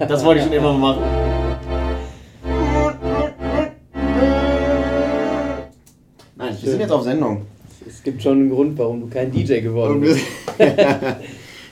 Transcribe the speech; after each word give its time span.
Das 0.00 0.24
wollte 0.24 0.40
ich 0.40 0.46
schon 0.46 0.54
immer 0.54 0.72
mal 0.72 0.94
machen. 0.94 1.02
Nein, 6.36 6.56
wir 6.60 6.70
sind 6.70 6.80
jetzt 6.80 6.90
auf 6.90 7.02
Sendung. 7.04 7.42
Es 7.86 8.02
gibt 8.02 8.22
schon 8.22 8.32
einen 8.38 8.50
Grund, 8.50 8.78
warum 8.78 9.00
du 9.00 9.08
kein 9.08 9.30
DJ 9.30 9.60
geworden 9.60 10.00
bist. 10.00 10.24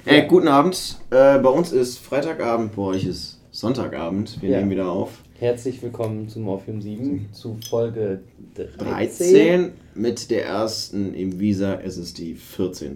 Hey, 0.05 0.27
guten 0.27 0.49
Abend. 0.49 0.97
Äh, 1.11 1.39
bei 1.39 1.51
uns 1.51 1.71
ist 1.71 1.99
Freitagabend, 1.99 2.75
bei 2.75 2.81
euch 2.83 3.05
ist 3.05 3.41
Sonntagabend. 3.51 4.41
Wir 4.41 4.51
Ja. 4.51 4.59
nehmen 4.59 4.71
wieder 4.71 4.91
auf. 4.91 5.11
Herzlich 5.39 5.83
willkommen 5.83 6.31
zu 6.31 6.39
Morphium 6.41 6.81
7, 6.81 7.29
zu 7.33 7.59
Folge 7.69 8.21
13. 8.55 8.79
13 8.79 9.73
mit 9.95 10.31
der 10.31 10.47
ersten 10.47 11.13
im 11.13 11.39
Visa. 11.39 11.75
Es 11.85 11.99
ist 11.99 12.17
die 12.17 12.35
14. 12.37 12.95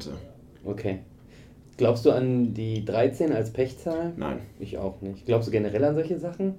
Okay. 0.65 1.01
Glaubst 1.77 2.05
du 2.07 2.11
an 2.13 2.55
die 2.55 2.85
13 2.85 3.33
als 3.33 3.53
Pechzahl? 3.53 4.13
Nein, 4.17 4.39
Ich 4.61 4.79
auch 4.79 5.01
nicht. 5.01 5.27
Glaubst 5.27 5.49
du 5.49 5.53
generell 5.53 5.85
an 5.85 5.95
solche 5.95 6.19
Sachen? 6.19 6.55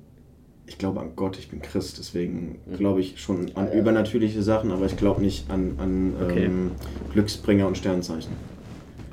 ich 0.66 0.78
glaube 0.78 1.02
an 1.02 1.10
Gott, 1.18 1.38
ich 1.38 1.50
bin 1.50 1.62
Christ. 1.62 1.98
Deswegen 2.00 2.58
Mhm. 2.66 2.78
glaube 2.78 3.02
ich 3.02 3.20
schon 3.20 3.48
an 3.56 3.68
Ah, 3.68 3.74
ja. 3.74 3.80
übernatürliche 3.80 4.42
Sachen, 4.42 4.72
aber 4.72 4.86
ich 4.86 4.96
glaube 4.96 5.22
nicht 5.22 5.50
an, 5.52 5.74
an 5.78 6.14
Okay. 6.24 6.46
ähm, 6.46 6.72
Glücksbringer 7.12 7.68
und 7.68 7.78
Sternzeichen. 7.78 8.32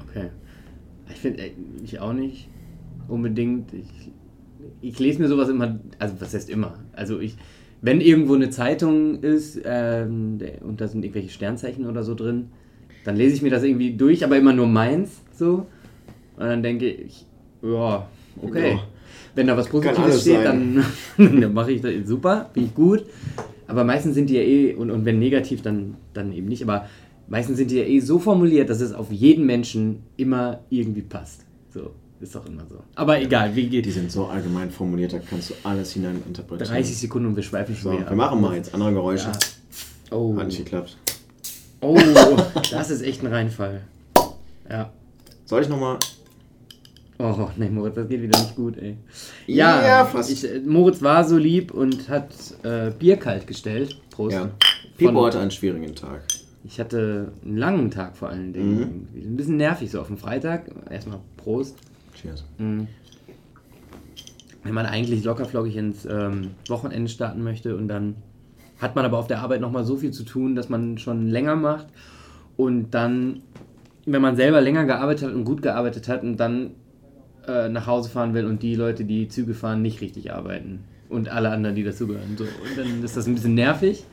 Okay. 0.09 0.29
Ich 1.11 1.17
finde, 1.19 1.43
äh, 1.43 1.51
ich 1.83 1.99
auch 1.99 2.13
nicht 2.13 2.49
unbedingt. 3.09 3.73
Ich, 3.75 4.11
ich 4.81 4.99
lese 5.01 5.21
mir 5.21 5.27
sowas 5.29 5.49
immer, 5.49 5.81
also 5.99 6.15
was 6.21 6.33
heißt 6.35 6.49
immer? 6.51 6.79
Also 6.93 7.19
ich, 7.19 7.37
wenn 7.83 8.01
irgendwo 8.01 8.35
eine 8.35 8.51
Zeitung 8.51 9.21
ist 9.21 9.61
ähm, 9.65 10.39
und 10.63 10.81
da 10.81 10.87
sind 10.87 11.05
irgendwelche 11.05 11.31
Sternzeichen 11.31 11.85
oder 11.87 12.05
so 12.05 12.15
drin, 12.15 12.51
dann 13.05 13.17
lese 13.17 13.35
ich 13.35 13.43
mir 13.43 13.51
das 13.51 13.65
irgendwie 13.65 13.97
durch, 13.97 14.25
aber 14.25 14.37
immer 14.39 14.53
nur 14.53 14.69
meins 14.69 15.21
so. 15.33 15.67
Und 16.41 16.47
dann 16.47 16.63
denke 16.63 16.89
ich, 16.89 17.27
ja, 17.61 18.09
okay. 18.41 18.73
Ja. 18.73 18.81
Wenn 19.35 19.47
da 19.47 19.59
was 19.59 19.69
Positives 19.69 20.23
steht, 20.23 20.43
sein. 20.43 20.83
dann, 21.17 21.41
dann 21.41 21.53
mache 21.53 21.73
ich 21.73 21.83
das 21.83 21.93
super, 22.07 22.49
finde 22.55 22.69
ich 22.71 22.75
gut. 22.75 23.05
Aber 23.69 23.85
meistens 23.85 24.15
sind 24.15 24.31
die 24.31 24.37
ja 24.37 24.41
eh, 24.41 24.75
und, 24.75 24.91
und 24.91 25.05
wenn 25.05 25.19
negativ, 25.19 25.61
dann, 25.61 25.97
dann 26.15 26.33
eben 26.33 26.49
nicht. 26.49 26.63
Aber 26.63 26.87
meistens 27.29 27.59
sind 27.59 27.71
die 27.71 27.77
ja 27.77 27.85
eh 27.85 28.01
so 28.01 28.19
formuliert, 28.19 28.71
dass 28.71 28.81
es 28.81 28.95
auf 28.95 29.13
jeden 29.13 29.45
Menschen 29.45 30.03
immer 30.17 30.61
irgendwie 30.71 31.03
passt. 31.03 31.45
So, 31.75 31.91
ist 32.21 32.35
doch 32.35 32.47
immer 32.47 32.65
so. 32.71 32.79
Aber 32.95 33.21
egal, 33.21 33.55
wie 33.55 33.69
geht 33.69 33.85
Die 33.85 33.91
sind 33.91 34.11
so 34.11 34.25
allgemein 34.25 34.71
formuliert, 34.71 35.13
da 35.13 35.19
kannst 35.19 35.51
du 35.51 35.55
alles 35.63 35.93
hineininterpretieren. 35.93 36.73
30 36.73 36.97
Sekunden 36.97 37.29
und 37.29 37.37
wir 37.37 37.43
schweifen 37.43 37.77
schon 37.77 37.93
So, 37.93 37.99
wieder 37.99 38.09
wir 38.09 38.17
machen 38.17 38.41
mal 38.41 38.57
jetzt 38.57 38.73
andere 38.73 38.95
Geräusche. 38.95 39.31
Ja. 40.11 40.17
Oh. 40.17 40.35
Hat 40.39 40.47
nicht 40.47 40.57
geklappt. 40.57 40.97
oh, 41.83 42.01
das 42.71 42.91
ist 42.91 43.03
echt 43.03 43.23
ein 43.23 43.27
Reinfall. 43.27 43.83
Ja. 44.71 44.91
Soll 45.45 45.61
ich 45.61 45.69
nochmal? 45.69 45.99
Oh, 47.23 47.51
nee, 47.57 47.69
Moritz, 47.69 47.97
das 47.97 48.09
geht 48.09 48.23
wieder 48.23 48.39
nicht 48.39 48.57
gut, 48.57 48.79
ey. 48.79 48.97
Ja, 49.47 49.87
Ja, 49.87 50.05
fast. 50.07 50.31
Ich, 50.31 50.51
äh, 50.51 50.61
Moritz 50.61 51.03
war 51.03 51.23
so 51.25 51.37
lieb 51.37 51.71
und 51.71 52.09
hat 52.09 52.31
äh, 52.63 52.91
Bier 52.99 53.19
kalt 53.19 53.47
gestellt. 53.47 54.01
Prost. 54.11 54.37
Ja. 54.37 54.51
Pipo 54.97 55.27
hatte 55.27 55.39
einen 55.39 55.51
schwierigen 55.51 55.95
Tag. 55.95 56.23
Ich 56.65 56.81
hatte 56.81 57.33
einen 57.45 57.59
langen 57.59 57.91
Tag 57.91 58.17
vor 58.17 58.31
allen 58.31 58.55
Dingen. 58.55 59.09
Mhm. 59.13 59.33
Ein 59.33 59.37
bisschen 59.37 59.59
nervig 59.59 59.91
so 59.91 60.01
auf 60.01 60.07
dem 60.07 60.17
Freitag. 60.17 60.71
Erstmal 60.91 61.19
Prost. 61.37 61.77
Cheers. 62.15 62.45
Mhm. 62.57 62.89
Wenn 64.63 64.75
man 64.75 64.87
eigentlich 64.87 65.23
lockerflockig 65.25 65.77
ins 65.77 66.07
ähm, 66.07 66.53
Wochenende 66.69 67.11
starten 67.11 67.43
möchte 67.43 67.77
und 67.77 67.89
dann 67.89 68.17
hat 68.79 68.95
man 68.97 69.05
aber 69.05 69.19
auf 69.19 69.27
der 69.27 69.41
Arbeit 69.41 69.61
nochmal 69.61 69.85
so 69.85 69.97
viel 69.97 70.11
zu 70.11 70.23
tun, 70.23 70.55
dass 70.55 70.71
man 70.71 70.97
schon 70.97 71.29
länger 71.29 71.57
macht 71.57 71.87
und 72.57 72.93
dann, 72.93 73.43
wenn 74.07 74.23
man 74.23 74.37
selber 74.37 74.61
länger 74.63 74.87
gearbeitet 74.87 75.29
hat 75.29 75.35
und 75.35 75.45
gut 75.45 75.61
gearbeitet 75.61 76.09
hat 76.09 76.23
und 76.23 76.39
dann 76.39 76.73
äh, 77.51 77.69
nach 77.69 77.87
Hause 77.87 78.11
fahren 78.11 78.35
will 78.35 78.47
und 78.47 78.63
die 78.63 78.75
Leute, 78.75 79.05
die 79.05 79.29
Züge 79.29 79.55
fahren, 79.55 79.83
nicht 79.83 80.01
richtig 80.01 80.33
arbeiten 80.33 80.85
und 81.09 81.29
alle 81.29 81.51
anderen, 81.51 81.75
die 81.77 81.85
dazugehören. 81.85 82.37
So. 82.37 82.45
Und 82.45 82.77
dann 82.77 83.05
ist 83.05 83.17
das 83.17 83.27
ein 83.27 83.35
bisschen 83.35 83.55
nervig. 83.55 84.05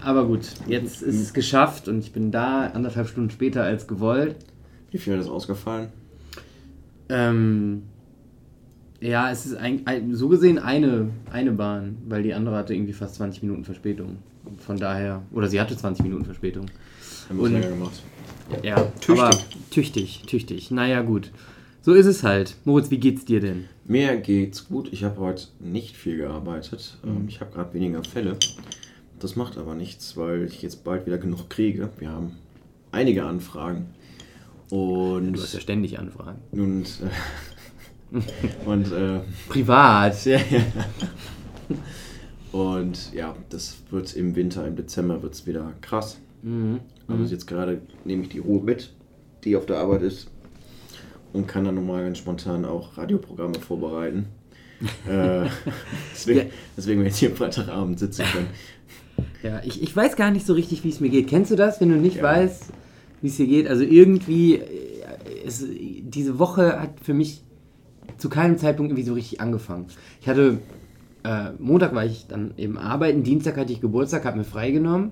Aber 0.00 0.26
gut, 0.26 0.46
jetzt 0.66 1.02
ist 1.02 1.20
es 1.20 1.32
geschafft 1.32 1.88
und 1.88 2.00
ich 2.00 2.12
bin 2.12 2.30
da 2.30 2.66
anderthalb 2.66 3.08
Stunden 3.08 3.30
später 3.30 3.62
als 3.62 3.86
gewollt. 3.86 4.36
Wie 4.90 4.98
viel 4.98 5.14
hat 5.14 5.20
das 5.20 5.28
ausgefallen? 5.28 5.88
Ähm, 7.08 7.82
ja, 9.00 9.30
es 9.30 9.46
ist 9.46 9.56
ein, 9.56 9.82
ein, 9.86 10.14
so 10.14 10.28
gesehen 10.28 10.58
eine, 10.58 11.10
eine 11.30 11.52
Bahn, 11.52 11.96
weil 12.08 12.22
die 12.22 12.34
andere 12.34 12.56
hatte 12.56 12.74
irgendwie 12.74 12.92
fast 12.92 13.16
20 13.16 13.42
Minuten 13.42 13.64
Verspätung. 13.64 14.16
Von 14.58 14.78
daher, 14.78 15.22
oder 15.32 15.48
sie 15.48 15.60
hatte 15.60 15.76
20 15.76 16.04
Minuten 16.04 16.24
Verspätung. 16.24 16.66
Haben 17.28 17.38
wir 17.38 17.48
länger 17.48 17.68
gemacht. 17.68 18.02
Ja, 18.62 18.76
Tüchtig. 19.00 19.10
aber 19.10 19.30
tüchtig, 19.70 20.22
tüchtig. 20.26 20.70
Naja, 20.70 21.02
gut. 21.02 21.30
So 21.84 21.92
ist 21.92 22.06
es 22.06 22.22
halt. 22.22 22.56
Moritz, 22.64 22.90
wie 22.90 22.96
geht's 22.96 23.26
dir 23.26 23.40
denn? 23.40 23.66
Mir 23.84 24.16
geht's 24.16 24.68
gut. 24.68 24.90
Ich 24.90 25.04
habe 25.04 25.20
heute 25.20 25.48
nicht 25.60 25.98
viel 25.98 26.16
gearbeitet. 26.16 26.96
Mhm. 27.02 27.10
Ähm, 27.10 27.24
Ich 27.28 27.42
habe 27.42 27.52
gerade 27.52 27.74
weniger 27.74 28.02
Fälle. 28.02 28.38
Das 29.20 29.36
macht 29.36 29.58
aber 29.58 29.74
nichts, 29.74 30.16
weil 30.16 30.44
ich 30.44 30.62
jetzt 30.62 30.82
bald 30.82 31.04
wieder 31.04 31.18
genug 31.18 31.50
kriege. 31.50 31.90
Wir 31.98 32.08
haben 32.08 32.36
einige 32.90 33.24
Anfragen. 33.24 33.90
Und, 34.70 35.34
Du 35.34 35.42
hast 35.42 35.52
ja 35.52 35.60
ständig 35.60 35.98
Anfragen. 35.98 36.38
und, 36.52 36.86
äh, 38.14 38.20
und 38.64 38.90
äh, 38.90 39.20
Privat. 39.50 40.24
Ja, 40.24 40.38
ja. 40.38 40.62
Und 42.50 43.12
ja, 43.12 43.36
das 43.50 43.76
wird 43.90 44.16
im 44.16 44.34
Winter, 44.36 44.66
im 44.66 44.76
Dezember 44.76 45.22
wird 45.22 45.34
es 45.34 45.46
wieder 45.46 45.74
krass. 45.82 46.16
Mhm. 46.40 46.80
Also 47.08 47.24
jetzt 47.30 47.46
gerade 47.46 47.82
nehme 48.06 48.22
ich 48.22 48.30
die 48.30 48.38
Ruhe 48.38 48.62
mit, 48.62 48.94
die 49.44 49.54
auf 49.54 49.66
der 49.66 49.76
Arbeit 49.80 50.00
ist. 50.00 50.30
Und 51.34 51.46
kann 51.48 51.64
dann 51.64 51.74
nochmal 51.74 52.04
ganz 52.04 52.16
spontan 52.18 52.64
auch 52.64 52.96
Radioprogramme 52.96 53.56
vorbereiten. 53.58 54.26
äh, 55.08 55.46
deswegen, 56.12 56.38
Ja. 56.38 56.44
deswegen 56.76 57.00
wir 57.00 57.08
jetzt 57.08 57.18
hier 57.18 57.30
Freitagabend 57.34 57.98
sitzen 57.98 58.24
können. 58.32 58.46
Ja, 59.42 59.60
ich, 59.64 59.82
ich 59.82 59.94
weiß 59.94 60.16
gar 60.16 60.30
nicht 60.30 60.46
so 60.46 60.54
richtig, 60.54 60.84
wie 60.84 60.88
es 60.88 61.00
mir 61.00 61.10
geht. 61.10 61.28
Kennst 61.28 61.50
du 61.50 61.56
das, 61.56 61.80
wenn 61.80 61.90
du 61.90 61.96
nicht 61.96 62.16
Ja. 62.16 62.22
weißt, 62.22 62.70
wie 63.20 63.28
es 63.28 63.36
dir 63.36 63.46
geht? 63.46 63.68
Also 63.68 63.82
irgendwie, 63.84 64.54
äh, 64.56 64.62
es, 65.46 65.64
diese 65.68 66.38
Woche 66.38 66.80
hat 66.80 67.00
für 67.02 67.14
mich 67.14 67.42
zu 68.16 68.28
keinem 68.28 68.56
Zeitpunkt 68.58 68.90
irgendwie 68.92 69.06
so 69.06 69.14
richtig 69.14 69.40
angefangen. 69.40 69.86
Ich 70.20 70.28
hatte, 70.28 70.58
äh, 71.24 71.50
Montag 71.58 71.94
war 71.94 72.04
ich 72.04 72.26
dann 72.28 72.54
eben 72.56 72.78
arbeiten, 72.78 73.22
Dienstag 73.22 73.56
hatte 73.56 73.72
ich 73.72 73.80
Geburtstag, 73.80 74.24
habe 74.24 74.38
mir 74.38 74.44
freigenommen 74.44 75.10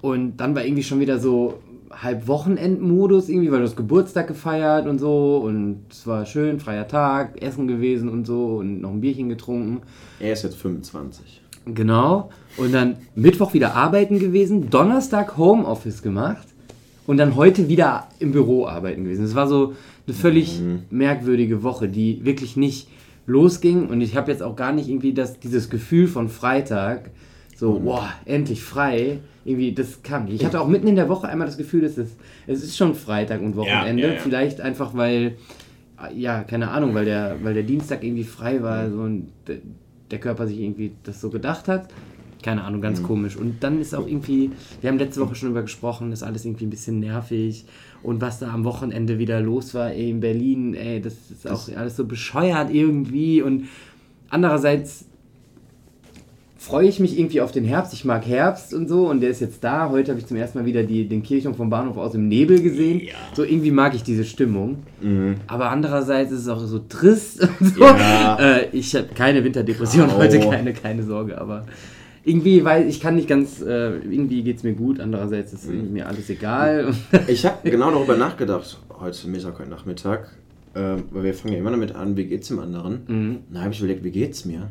und 0.00 0.36
dann 0.36 0.54
war 0.54 0.64
irgendwie 0.64 0.82
schon 0.84 1.00
wieder 1.00 1.18
so 1.18 1.60
halb 1.90 2.28
Wochenendmodus 2.28 3.28
irgendwie, 3.28 3.50
weil 3.50 3.58
du 3.58 3.64
hast 3.64 3.76
Geburtstag 3.76 4.28
gefeiert 4.28 4.86
und 4.86 4.98
so 4.98 5.38
und 5.38 5.82
es 5.90 6.06
war 6.06 6.24
schön, 6.24 6.60
freier 6.60 6.86
Tag, 6.86 7.42
Essen 7.42 7.66
gewesen 7.66 8.08
und 8.08 8.26
so 8.26 8.56
und 8.56 8.80
noch 8.80 8.90
ein 8.90 9.00
Bierchen 9.00 9.28
getrunken. 9.28 9.82
Er 10.20 10.32
ist 10.32 10.42
jetzt 10.42 10.56
25. 10.56 11.40
Genau. 11.66 12.30
Und 12.56 12.72
dann 12.72 12.96
Mittwoch 13.14 13.52
wieder 13.52 13.74
arbeiten 13.74 14.18
gewesen, 14.18 14.70
Donnerstag 14.70 15.36
Homeoffice 15.36 16.02
gemacht 16.02 16.48
und 17.06 17.16
dann 17.16 17.36
heute 17.36 17.68
wieder 17.68 18.08
im 18.18 18.32
Büro 18.32 18.66
arbeiten 18.66 19.04
gewesen. 19.04 19.24
Es 19.24 19.34
war 19.34 19.48
so 19.48 19.74
eine 20.06 20.16
völlig 20.16 20.60
merkwürdige 20.90 21.62
Woche, 21.62 21.88
die 21.88 22.24
wirklich 22.24 22.56
nicht 22.56 22.88
losging 23.26 23.88
und 23.88 24.00
ich 24.00 24.16
habe 24.16 24.30
jetzt 24.30 24.42
auch 24.42 24.56
gar 24.56 24.72
nicht 24.72 24.88
irgendwie 24.88 25.12
das, 25.12 25.38
dieses 25.38 25.70
Gefühl 25.70 26.06
von 26.06 26.28
Freitag, 26.28 27.10
so, 27.60 27.78
boah, 27.78 28.10
endlich 28.24 28.62
frei. 28.62 29.18
Irgendwie, 29.44 29.72
das 29.74 30.02
kam 30.02 30.24
nicht. 30.24 30.36
Ich 30.36 30.46
hatte 30.46 30.62
auch 30.62 30.66
mitten 30.66 30.86
in 30.86 30.96
der 30.96 31.10
Woche 31.10 31.28
einmal 31.28 31.46
das 31.46 31.58
Gefühl, 31.58 31.84
es 31.84 31.98
ist, 31.98 32.16
es 32.46 32.64
ist 32.64 32.74
schon 32.74 32.94
Freitag 32.94 33.42
und 33.42 33.54
Wochenende. 33.54 34.02
ja, 34.02 34.14
ja. 34.14 34.18
Vielleicht 34.18 34.62
einfach, 34.62 34.94
weil, 34.94 35.36
ja, 36.16 36.42
keine 36.42 36.70
Ahnung, 36.70 36.94
weil 36.94 37.04
der, 37.04 37.36
weil 37.42 37.52
der 37.52 37.62
Dienstag 37.62 38.02
irgendwie 38.02 38.24
frei 38.24 38.62
war 38.62 38.90
so 38.90 39.00
und 39.00 39.28
der, 39.46 40.18
Körper 40.18 40.46
sich 40.46 40.58
irgendwie 40.58 40.92
das 41.02 41.20
so 41.20 41.28
gedacht 41.28 41.68
hat. 41.68 41.90
Keine 42.42 42.64
Ahnung, 42.64 42.80
ganz 42.80 43.02
komisch. 43.02 43.36
Und 43.36 43.62
dann 43.62 43.78
ist 43.78 43.94
auch 43.94 44.06
irgendwie, 44.06 44.52
wir 44.80 44.88
haben 44.88 44.98
letzte 44.98 45.20
Woche 45.20 45.34
schon 45.34 45.48
darüber 45.50 45.62
gesprochen, 45.62 46.12
ist 46.12 46.22
alles 46.22 46.46
irgendwie 46.46 46.64
ein 46.64 46.70
bisschen 46.70 46.98
nervig. 46.98 47.66
Und 48.02 48.22
was 48.22 48.38
da 48.38 48.50
am 48.50 48.64
Wochenende 48.64 49.18
wieder 49.18 49.42
los 49.42 49.74
war, 49.74 49.90
ey, 49.90 50.08
in 50.08 50.20
Berlin, 50.20 50.72
ey, 50.72 51.02
das 51.02 51.30
ist 51.30 51.46
auch 51.46 51.68
alles 51.76 51.96
so 51.96 52.06
bescheuert 52.06 52.72
irgendwie. 52.72 53.42
Und 53.42 53.68
andererseits 54.30 55.09
freue 56.60 56.86
ich 56.86 57.00
mich 57.00 57.18
irgendwie 57.18 57.40
auf 57.40 57.52
den 57.52 57.64
Herbst. 57.64 57.94
Ich 57.94 58.04
mag 58.04 58.26
Herbst 58.26 58.74
und 58.74 58.86
so 58.86 59.08
und 59.08 59.20
der 59.20 59.30
ist 59.30 59.40
jetzt 59.40 59.64
da. 59.64 59.88
Heute 59.88 60.10
habe 60.10 60.20
ich 60.20 60.26
zum 60.26 60.36
ersten 60.36 60.58
Mal 60.58 60.66
wieder 60.66 60.82
die, 60.82 61.08
den 61.08 61.22
Kirchturm 61.22 61.54
vom 61.54 61.70
Bahnhof 61.70 61.96
aus 61.96 62.12
dem 62.12 62.28
Nebel 62.28 62.60
gesehen. 62.60 63.00
Ja. 63.00 63.14
So 63.32 63.44
irgendwie 63.44 63.70
mag 63.70 63.94
ich 63.94 64.02
diese 64.02 64.24
Stimmung. 64.24 64.80
Mhm. 65.00 65.36
Aber 65.46 65.70
andererseits 65.70 66.32
ist 66.32 66.40
es 66.40 66.48
auch 66.48 66.60
so 66.60 66.78
trist 66.80 67.48
und 67.60 67.74
so. 67.74 67.82
Ja. 67.82 68.38
Äh, 68.38 68.68
ich 68.72 68.94
habe 68.94 69.08
keine 69.14 69.42
Winterdepression 69.42 70.08
Grau. 70.08 70.18
heute, 70.18 70.38
keine, 70.38 70.74
keine 70.74 71.02
Sorge, 71.02 71.40
aber 71.40 71.64
irgendwie, 72.24 72.62
weil 72.62 72.86
ich 72.90 73.00
kann 73.00 73.14
nicht 73.14 73.26
ganz, 73.26 73.62
äh, 73.62 73.96
irgendwie 73.96 74.42
geht 74.42 74.58
es 74.58 74.62
mir 74.62 74.74
gut, 74.74 75.00
andererseits 75.00 75.54
ist 75.54 75.64
irgendwie 75.64 75.88
mir 75.88 76.08
alles 76.08 76.28
egal. 76.28 76.92
Ich 77.26 77.46
habe 77.46 77.70
genau 77.70 77.90
darüber 77.90 78.18
nachgedacht, 78.18 78.78
heute 79.00 79.28
Mittag, 79.28 79.58
heute 79.58 79.70
Nachmittag, 79.70 80.28
ähm, 80.74 81.04
weil 81.10 81.22
wir 81.22 81.32
fangen 81.32 81.54
ja 81.54 81.60
immer 81.60 81.70
damit 81.70 81.94
an, 81.94 82.18
wie 82.18 82.26
geht's 82.26 82.48
dem 82.48 82.58
anderen. 82.58 83.00
Mhm. 83.08 83.38
Dann 83.50 83.62
habe 83.62 83.72
ich 83.72 83.80
überlegt, 83.80 84.04
wie 84.04 84.10
geht's 84.10 84.44
mir? 84.44 84.68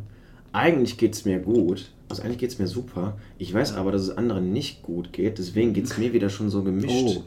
Eigentlich 0.52 0.98
geht's 0.98 1.26
mir 1.26 1.40
gut. 1.40 1.92
Also 2.10 2.24
eigentlich 2.24 2.40
geht's 2.40 2.58
mir 2.60 2.68
super. 2.68 3.18
Ich 3.38 3.54
weiß 3.54 3.74
aber, 3.76 3.92
dass 3.92 4.02
es 4.04 4.18
anderen 4.18 4.52
nicht 4.52 4.82
gut 4.82 5.14
geht. 5.14 5.38
Deswegen 5.38 5.74
geht's 5.74 5.98
mir 5.98 6.12
wieder 6.14 6.30
schon 6.30 6.50
so 6.50 6.64
gemischt. 6.64 6.90
Oh. 7.18 7.24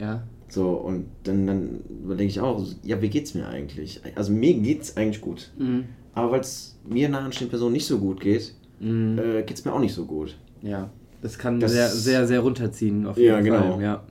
Ja. 0.00 0.22
So, 0.50 0.70
und 0.70 1.06
dann, 1.24 1.46
dann 1.46 1.80
überlege 2.04 2.28
ich 2.28 2.40
auch, 2.40 2.64
ja, 2.82 3.00
wie 3.02 3.08
geht's 3.08 3.34
mir 3.34 3.46
eigentlich? 3.48 4.00
Also 4.14 4.32
mir 4.32 4.54
geht's 4.54 4.96
eigentlich 4.96 5.20
gut. 5.20 5.50
Mhm. 5.58 5.84
aber 6.14 6.32
weil 6.32 6.40
es 6.40 6.76
mir 6.88 7.08
nahestehenden 7.08 7.50
Personen 7.50 7.74
nicht 7.74 7.86
so 7.86 7.98
gut 7.98 8.20
geht, 8.20 8.52
Mhm. 8.80 9.18
äh, 9.18 9.42
geht 9.42 9.56
es 9.58 9.64
mir 9.64 9.72
auch 9.72 9.78
nicht 9.80 9.94
so 9.94 10.04
gut. 10.04 10.36
Ja, 10.62 10.90
das 11.22 11.38
kann 11.38 11.60
Das- 11.60 11.72
sehr, 11.72 11.88
sehr, 11.88 12.26
sehr 12.26 12.40
runterziehen 12.40 13.06
auf 13.06 13.16
Ja, 13.18 13.34
jeden 13.38 13.44
genau. 13.44 13.74
Fall. 13.74 13.82
Ja. 13.82 14.02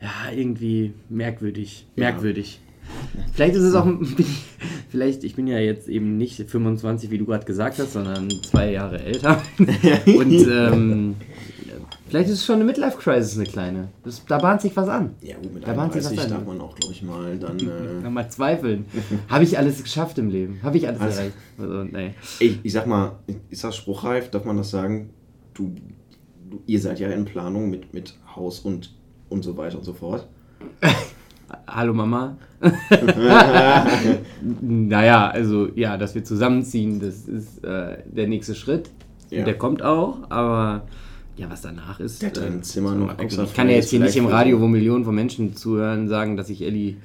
ja, 0.00 0.32
irgendwie 0.36 0.92
merkwürdig. 1.08 1.86
Ja. 1.96 2.10
Merkwürdig. 2.10 2.60
Vielleicht 3.32 3.54
ist 3.56 3.62
es 3.62 3.74
auch, 3.74 3.84
bin 3.84 4.06
ich- 4.18 4.44
vielleicht, 4.90 5.24
ich 5.24 5.34
bin 5.34 5.46
ja 5.46 5.58
jetzt 5.58 5.88
eben 5.88 6.16
nicht 6.16 6.36
25, 6.48 7.10
wie 7.10 7.18
du 7.18 7.26
gerade 7.26 7.44
gesagt 7.44 7.78
hast, 7.78 7.92
sondern 7.92 8.30
zwei 8.30 8.70
Jahre 8.72 9.00
älter. 9.02 9.42
Und 10.06 10.32
ähm, 10.48 11.14
vielleicht 12.08 12.28
ist 12.28 12.34
es 12.38 12.44
schon 12.46 12.56
eine 12.56 12.64
Midlife-Crisis, 12.64 13.36
eine 13.36 13.46
kleine. 13.46 13.88
Das, 14.04 14.24
da 14.26 14.38
bahnt 14.38 14.60
sich 14.62 14.76
was 14.76 14.88
an. 14.88 15.14
Ja 15.20 15.36
gut, 15.36 15.52
mit 15.54 15.64
Da 15.66 15.74
sie 15.74 15.80
31 15.80 16.18
was 16.18 16.28
darf 16.28 16.38
an. 16.40 16.46
man 16.46 16.60
auch, 16.60 16.74
glaube 16.76 16.92
ich, 16.94 17.02
mal 17.02 17.36
dann... 17.38 17.58
Äh, 18.04 18.08
Mal 18.10 18.28
zweifeln. 18.30 18.84
Habe 19.28 19.42
ich 19.44 19.58
alles 19.58 19.82
geschafft 19.82 20.18
im 20.18 20.28
Leben? 20.30 20.60
Habe 20.62 20.76
ich 20.76 20.86
alles 20.86 21.00
Also- 21.00 21.20
erreicht? 21.20 21.36
Also, 21.58 21.84
nee. 21.84 22.14
ich, 22.38 22.58
ich 22.62 22.72
sag 22.72 22.86
mal, 22.86 23.18
ist 23.50 23.64
das 23.64 23.74
spruchreif? 23.76 24.30
Darf 24.30 24.44
man 24.44 24.56
das 24.56 24.70
sagen? 24.70 25.10
Du, 25.54 25.74
du, 26.50 26.62
ihr 26.66 26.80
seid 26.80 27.00
ja 27.00 27.08
in 27.10 27.24
Planung 27.24 27.68
mit, 27.70 27.92
mit 27.94 28.14
Haus 28.36 28.60
und, 28.60 28.94
und 29.28 29.42
so 29.42 29.56
weiter 29.56 29.78
und 29.78 29.84
so 29.84 29.92
fort. 29.92 30.28
Hallo 31.66 31.92
Mama. 31.94 32.36
naja, 34.60 35.28
also 35.28 35.68
ja, 35.74 35.96
dass 35.96 36.14
wir 36.14 36.24
zusammenziehen, 36.24 37.00
das 37.00 37.26
ist 37.26 37.64
äh, 37.64 37.98
der 38.04 38.26
nächste 38.26 38.54
Schritt. 38.54 38.90
Ja. 39.30 39.40
Und 39.40 39.46
der 39.46 39.58
kommt 39.58 39.82
auch, 39.82 40.18
aber 40.30 40.86
ja, 41.36 41.50
was 41.50 41.62
danach 41.62 42.00
ist. 42.00 42.22
Der 42.22 42.30
äh, 42.30 42.60
Zimmer 42.62 42.94
noch 42.94 43.18
extra 43.18 43.44
Ich 43.44 43.54
kann 43.54 43.68
ja 43.68 43.76
jetzt 43.76 43.90
hier 43.90 44.00
nicht 44.00 44.16
im 44.16 44.26
Radio, 44.26 44.60
wo 44.60 44.68
Millionen 44.68 45.04
von 45.04 45.14
Menschen 45.14 45.56
zuhören, 45.56 46.08
sagen, 46.08 46.36
dass 46.36 46.48
ich 46.50 46.62
Ellie 46.62 46.96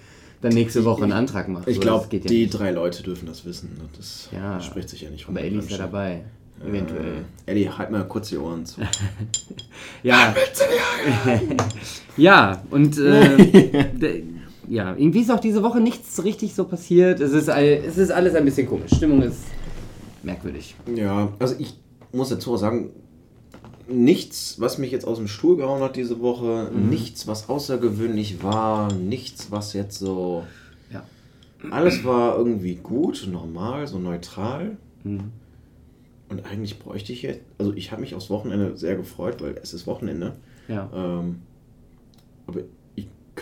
dann 0.42 0.54
nächste 0.54 0.86
Woche 0.86 1.04
einen 1.04 1.12
Antrag 1.12 1.50
mache. 1.50 1.70
Ich 1.70 1.82
glaube, 1.82 2.08
ja 2.12 2.20
die 2.20 2.44
nicht. 2.44 2.58
drei 2.58 2.72
Leute 2.72 3.04
dürfen 3.04 3.26
das 3.26 3.46
wissen. 3.46 3.70
ne? 3.78 3.86
Das 3.98 4.30
Ja, 4.32 4.62
spricht 4.62 4.90
sich 4.90 5.02
ja 5.02 5.10
nicht 5.10 5.28
Aber 5.28 5.42
Ellie 5.42 5.60
ist 5.60 5.72
ja 5.72 5.78
dabei. 5.78 6.24
Eventuell. 6.66 7.24
Äh, 7.46 7.52
Ellie, 7.52 7.78
halt 7.78 7.90
mal 7.90 8.04
kurz 8.08 8.30
die 8.30 8.38
Ohren 8.38 8.66
zu. 8.66 8.82
Ja. 10.04 10.34
ja, 12.18 12.62
und 12.70 12.98
äh, 12.98 14.24
ja, 14.70 14.96
irgendwie 14.96 15.22
ist 15.22 15.32
auch 15.32 15.40
diese 15.40 15.64
Woche 15.64 15.82
nichts 15.82 16.24
richtig 16.24 16.54
so 16.54 16.64
passiert. 16.66 17.20
Es 17.20 17.34
ist, 17.34 17.50
all, 17.50 17.64
es 17.66 17.98
ist 17.98 18.12
alles 18.12 18.36
ein 18.36 18.46
bisschen 18.46 18.68
komisch. 18.68 18.92
Stimmung 18.96 19.22
ist 19.24 19.40
merkwürdig. 20.24 20.76
Ja, 20.96 21.34
also 21.40 21.56
ich 21.60 21.74
muss 22.14 22.30
dazu 22.30 22.56
sagen, 22.58 22.92
nichts, 23.88 24.60
was 24.60 24.78
mich 24.78 24.92
jetzt 24.92 25.06
aus 25.08 25.18
dem 25.18 25.28
Stuhl 25.28 25.58
gehauen 25.58 25.82
hat 25.82 25.96
diese 25.96 26.20
Woche, 26.22 26.70
Mhm. 26.74 26.90
nichts, 26.90 27.28
was 27.28 27.50
außergewöhnlich 27.50 28.44
war, 28.44 28.94
nichts, 28.94 29.52
was 29.52 29.74
jetzt 29.74 29.98
so. 30.00 30.44
Ja. 30.92 31.04
Alles 31.72 32.04
war 32.06 32.38
irgendwie 32.38 32.76
gut, 32.76 33.28
normal, 33.32 33.88
so 33.88 33.98
neutral. 33.98 34.78
Mhm. 35.04 35.32
Und 36.30 36.46
eigentlich 36.46 36.78
bräuchte 36.78 37.12
ich 37.12 37.24
jetzt, 37.24 37.40
also 37.58 37.74
ich 37.74 37.92
habe 37.92 38.02
mich 38.02 38.14
aufs 38.14 38.30
Wochenende 38.30 38.78
sehr 38.78 38.96
gefreut, 38.96 39.42
weil 39.42 39.56
es 39.64 39.74
ist 39.74 39.88
Wochenende. 39.88 40.34
Ja. 40.68 40.88
Ähm, 40.94 41.38
aber 42.46 42.60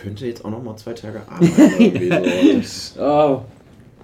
könnte 0.02 0.26
jetzt 0.26 0.44
auch 0.44 0.50
noch 0.50 0.62
mal 0.62 0.76
zwei 0.76 0.92
Tage 0.94 1.20
arbeiten. 1.28 2.62
so. 2.62 3.00
Oh. 3.02 3.42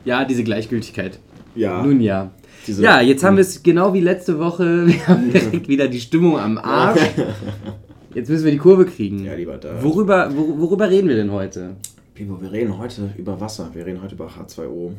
Ja, 0.04 0.24
diese 0.24 0.44
Gleichgültigkeit. 0.44 1.18
ja, 1.54 1.82
Nun 1.82 2.00
ja. 2.00 2.30
diese- 2.66 2.82
Ja, 2.82 3.00
jetzt 3.00 3.24
haben 3.24 3.36
wir 3.36 3.42
es 3.42 3.62
genau 3.62 3.94
wie 3.94 4.00
letzte 4.00 4.38
Woche. 4.38 4.86
Wir 4.86 5.06
haben 5.08 5.30
direkt 5.32 5.66
wieder 5.68 5.88
die 5.88 6.00
Stimmung 6.00 6.38
am 6.38 6.58
Arsch. 6.58 7.00
Jetzt 8.14 8.28
müssen 8.30 8.44
wir 8.44 8.52
die 8.52 8.58
Kurve 8.58 8.84
kriegen. 8.86 9.24
Ja, 9.24 9.34
lieber 9.34 9.56
da. 9.56 9.82
Worüber, 9.82 10.30
wor 10.36 10.60
worüber 10.60 10.88
reden 10.88 11.08
wir 11.08 11.16
denn 11.16 11.32
heute? 11.32 11.74
Pipo, 12.14 12.40
wir 12.40 12.52
reden 12.52 12.78
heute 12.78 13.10
über 13.18 13.40
Wasser. 13.40 13.70
Wir 13.74 13.84
reden 13.86 14.00
heute 14.02 14.14
über 14.14 14.28
H2O. 14.28 14.92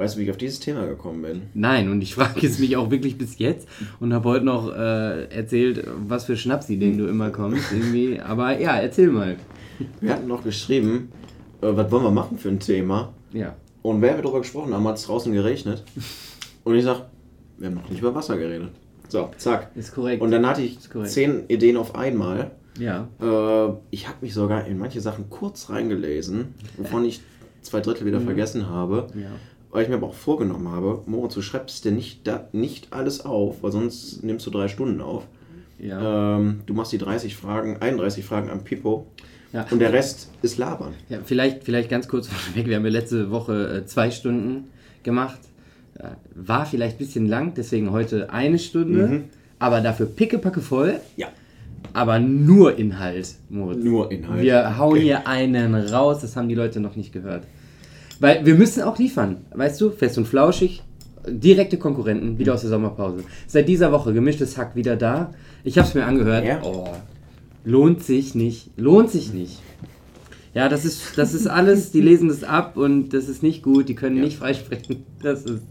Weißt 0.00 0.14
du, 0.14 0.20
wie 0.20 0.24
ich 0.24 0.30
auf 0.30 0.38
dieses 0.38 0.60
Thema 0.60 0.86
gekommen 0.86 1.20
bin? 1.20 1.42
Nein, 1.52 1.90
und 1.90 2.00
ich 2.00 2.14
frage 2.14 2.46
es 2.46 2.58
mich 2.58 2.74
auch 2.78 2.90
wirklich 2.90 3.18
bis 3.18 3.38
jetzt 3.38 3.68
und 4.00 4.14
habe 4.14 4.30
heute 4.30 4.46
noch 4.46 4.74
äh, 4.74 5.24
erzählt, 5.26 5.86
was 6.08 6.24
für 6.24 6.38
Schnapsideen 6.38 6.96
du 6.96 7.06
immer 7.06 7.28
kommst. 7.28 7.70
Irgendwie. 7.70 8.18
Aber 8.18 8.58
ja, 8.58 8.76
erzähl 8.76 9.08
mal. 9.08 9.36
Wir 10.00 10.14
hatten 10.14 10.26
noch 10.26 10.42
geschrieben, 10.42 11.10
äh, 11.60 11.66
was 11.72 11.92
wollen 11.92 12.04
wir 12.04 12.10
machen 12.12 12.38
für 12.38 12.48
ein 12.48 12.60
Thema? 12.60 13.12
Ja. 13.34 13.56
Und 13.82 14.00
während 14.00 14.20
wir 14.20 14.22
darüber 14.22 14.40
gesprochen 14.40 14.72
haben, 14.72 14.88
hat 14.88 14.96
es 14.96 15.04
draußen 15.04 15.34
geregnet. 15.34 15.84
Und 16.64 16.76
ich 16.76 16.84
sag, 16.84 17.04
wir 17.58 17.66
haben 17.68 17.74
noch 17.74 17.90
nicht 17.90 18.00
über 18.00 18.14
Wasser 18.14 18.38
geredet. 18.38 18.70
So, 19.08 19.28
zack. 19.36 19.70
Ist 19.74 19.94
korrekt. 19.94 20.22
Und 20.22 20.30
dann 20.30 20.46
hatte 20.46 20.62
ich 20.62 20.78
zehn 21.04 21.44
Ideen 21.48 21.76
auf 21.76 21.94
einmal. 21.94 22.52
ja. 22.78 23.06
Äh, 23.20 23.74
ich 23.90 24.08
habe 24.08 24.16
mich 24.22 24.32
sogar 24.32 24.66
in 24.66 24.78
manche 24.78 25.02
Sachen 25.02 25.28
kurz 25.28 25.68
reingelesen, 25.68 26.54
wovon 26.78 27.04
ich 27.04 27.20
zwei 27.60 27.80
Drittel 27.80 28.06
wieder 28.06 28.22
vergessen 28.22 28.66
habe. 28.70 29.06
Ja. 29.14 29.28
Weil 29.72 29.84
ich 29.84 29.88
mir 29.88 29.94
aber 29.96 30.08
auch 30.08 30.14
vorgenommen 30.14 30.68
habe, 30.70 31.02
Moritz, 31.06 31.34
du 31.34 31.42
schreibst 31.42 31.84
dir 31.84 31.92
nicht, 31.92 32.26
da, 32.26 32.48
nicht 32.52 32.88
alles 32.92 33.24
auf, 33.24 33.62
weil 33.62 33.70
sonst 33.70 34.22
nimmst 34.24 34.44
du 34.46 34.50
drei 34.50 34.66
Stunden 34.68 35.00
auf. 35.00 35.26
Ja. 35.78 36.36
Ähm, 36.38 36.60
du 36.66 36.74
machst 36.74 36.92
die 36.92 36.98
30 36.98 37.36
Fragen, 37.36 37.76
31 37.80 38.24
Fragen 38.24 38.50
am 38.50 38.64
Pipo 38.64 39.06
Ja. 39.52 39.66
und 39.70 39.78
der 39.78 39.92
Rest 39.92 40.28
ist 40.42 40.58
Labern. 40.58 40.92
ja 41.08 41.18
vielleicht, 41.24 41.64
vielleicht 41.64 41.88
ganz 41.88 42.08
kurz 42.08 42.26
vorweg. 42.28 42.66
Wir 42.66 42.76
haben 42.76 42.84
ja 42.84 42.90
letzte 42.90 43.30
Woche 43.30 43.82
äh, 43.82 43.86
zwei 43.86 44.10
Stunden 44.10 44.64
gemacht. 45.04 45.38
Äh, 45.94 46.08
war 46.34 46.66
vielleicht 46.66 46.96
ein 46.96 46.98
bisschen 46.98 47.28
lang, 47.28 47.54
deswegen 47.54 47.92
heute 47.92 48.30
eine 48.32 48.58
Stunde. 48.58 49.06
Mhm. 49.06 49.24
Aber 49.60 49.80
dafür 49.80 50.06
pickepacke 50.06 50.60
voll. 50.60 51.00
Ja. 51.16 51.28
Aber 51.92 52.18
nur 52.18 52.76
Inhalt, 52.78 53.36
Moritz. 53.48 53.82
Nur 53.82 54.10
Inhalt. 54.10 54.42
Wir 54.42 54.78
hauen 54.78 54.98
hier 54.98 55.26
einen 55.26 55.74
raus, 55.74 56.20
das 56.20 56.36
haben 56.36 56.48
die 56.48 56.54
Leute 56.54 56.80
noch 56.80 56.96
nicht 56.96 57.12
gehört. 57.12 57.44
Weil 58.20 58.44
wir 58.46 58.54
müssen 58.54 58.82
auch 58.82 58.98
liefern, 58.98 59.38
weißt 59.54 59.80
du, 59.80 59.90
fest 59.90 60.18
und 60.18 60.28
flauschig, 60.28 60.82
direkte 61.26 61.78
Konkurrenten, 61.78 62.38
wieder 62.38 62.54
aus 62.54 62.60
der 62.60 62.70
Sommerpause. 62.70 63.24
Seit 63.46 63.68
dieser 63.68 63.92
Woche 63.92 64.12
gemischtes 64.12 64.56
Hack 64.56 64.76
wieder 64.76 64.96
da. 64.96 65.32
Ich 65.64 65.78
habe 65.78 65.88
es 65.88 65.94
mir 65.94 66.04
angehört. 66.04 66.44
Ja. 66.44 66.60
Oh, 66.62 66.88
lohnt 67.64 68.02
sich 68.02 68.34
nicht, 68.34 68.70
lohnt 68.76 69.10
sich 69.10 69.32
nicht. 69.32 69.58
Ja, 70.54 70.68
das 70.68 70.84
ist, 70.84 71.16
das 71.16 71.32
ist 71.32 71.46
alles, 71.46 71.92
die 71.92 72.00
lesen 72.00 72.28
das 72.28 72.44
ab 72.44 72.76
und 72.76 73.10
das 73.10 73.28
ist 73.28 73.42
nicht 73.42 73.62
gut, 73.62 73.88
die 73.88 73.94
können 73.94 74.16
Ja. 74.16 74.24
nicht 74.24 74.36
freisprechen. 74.38 75.04
Das 75.22 75.44
ist 75.44 75.62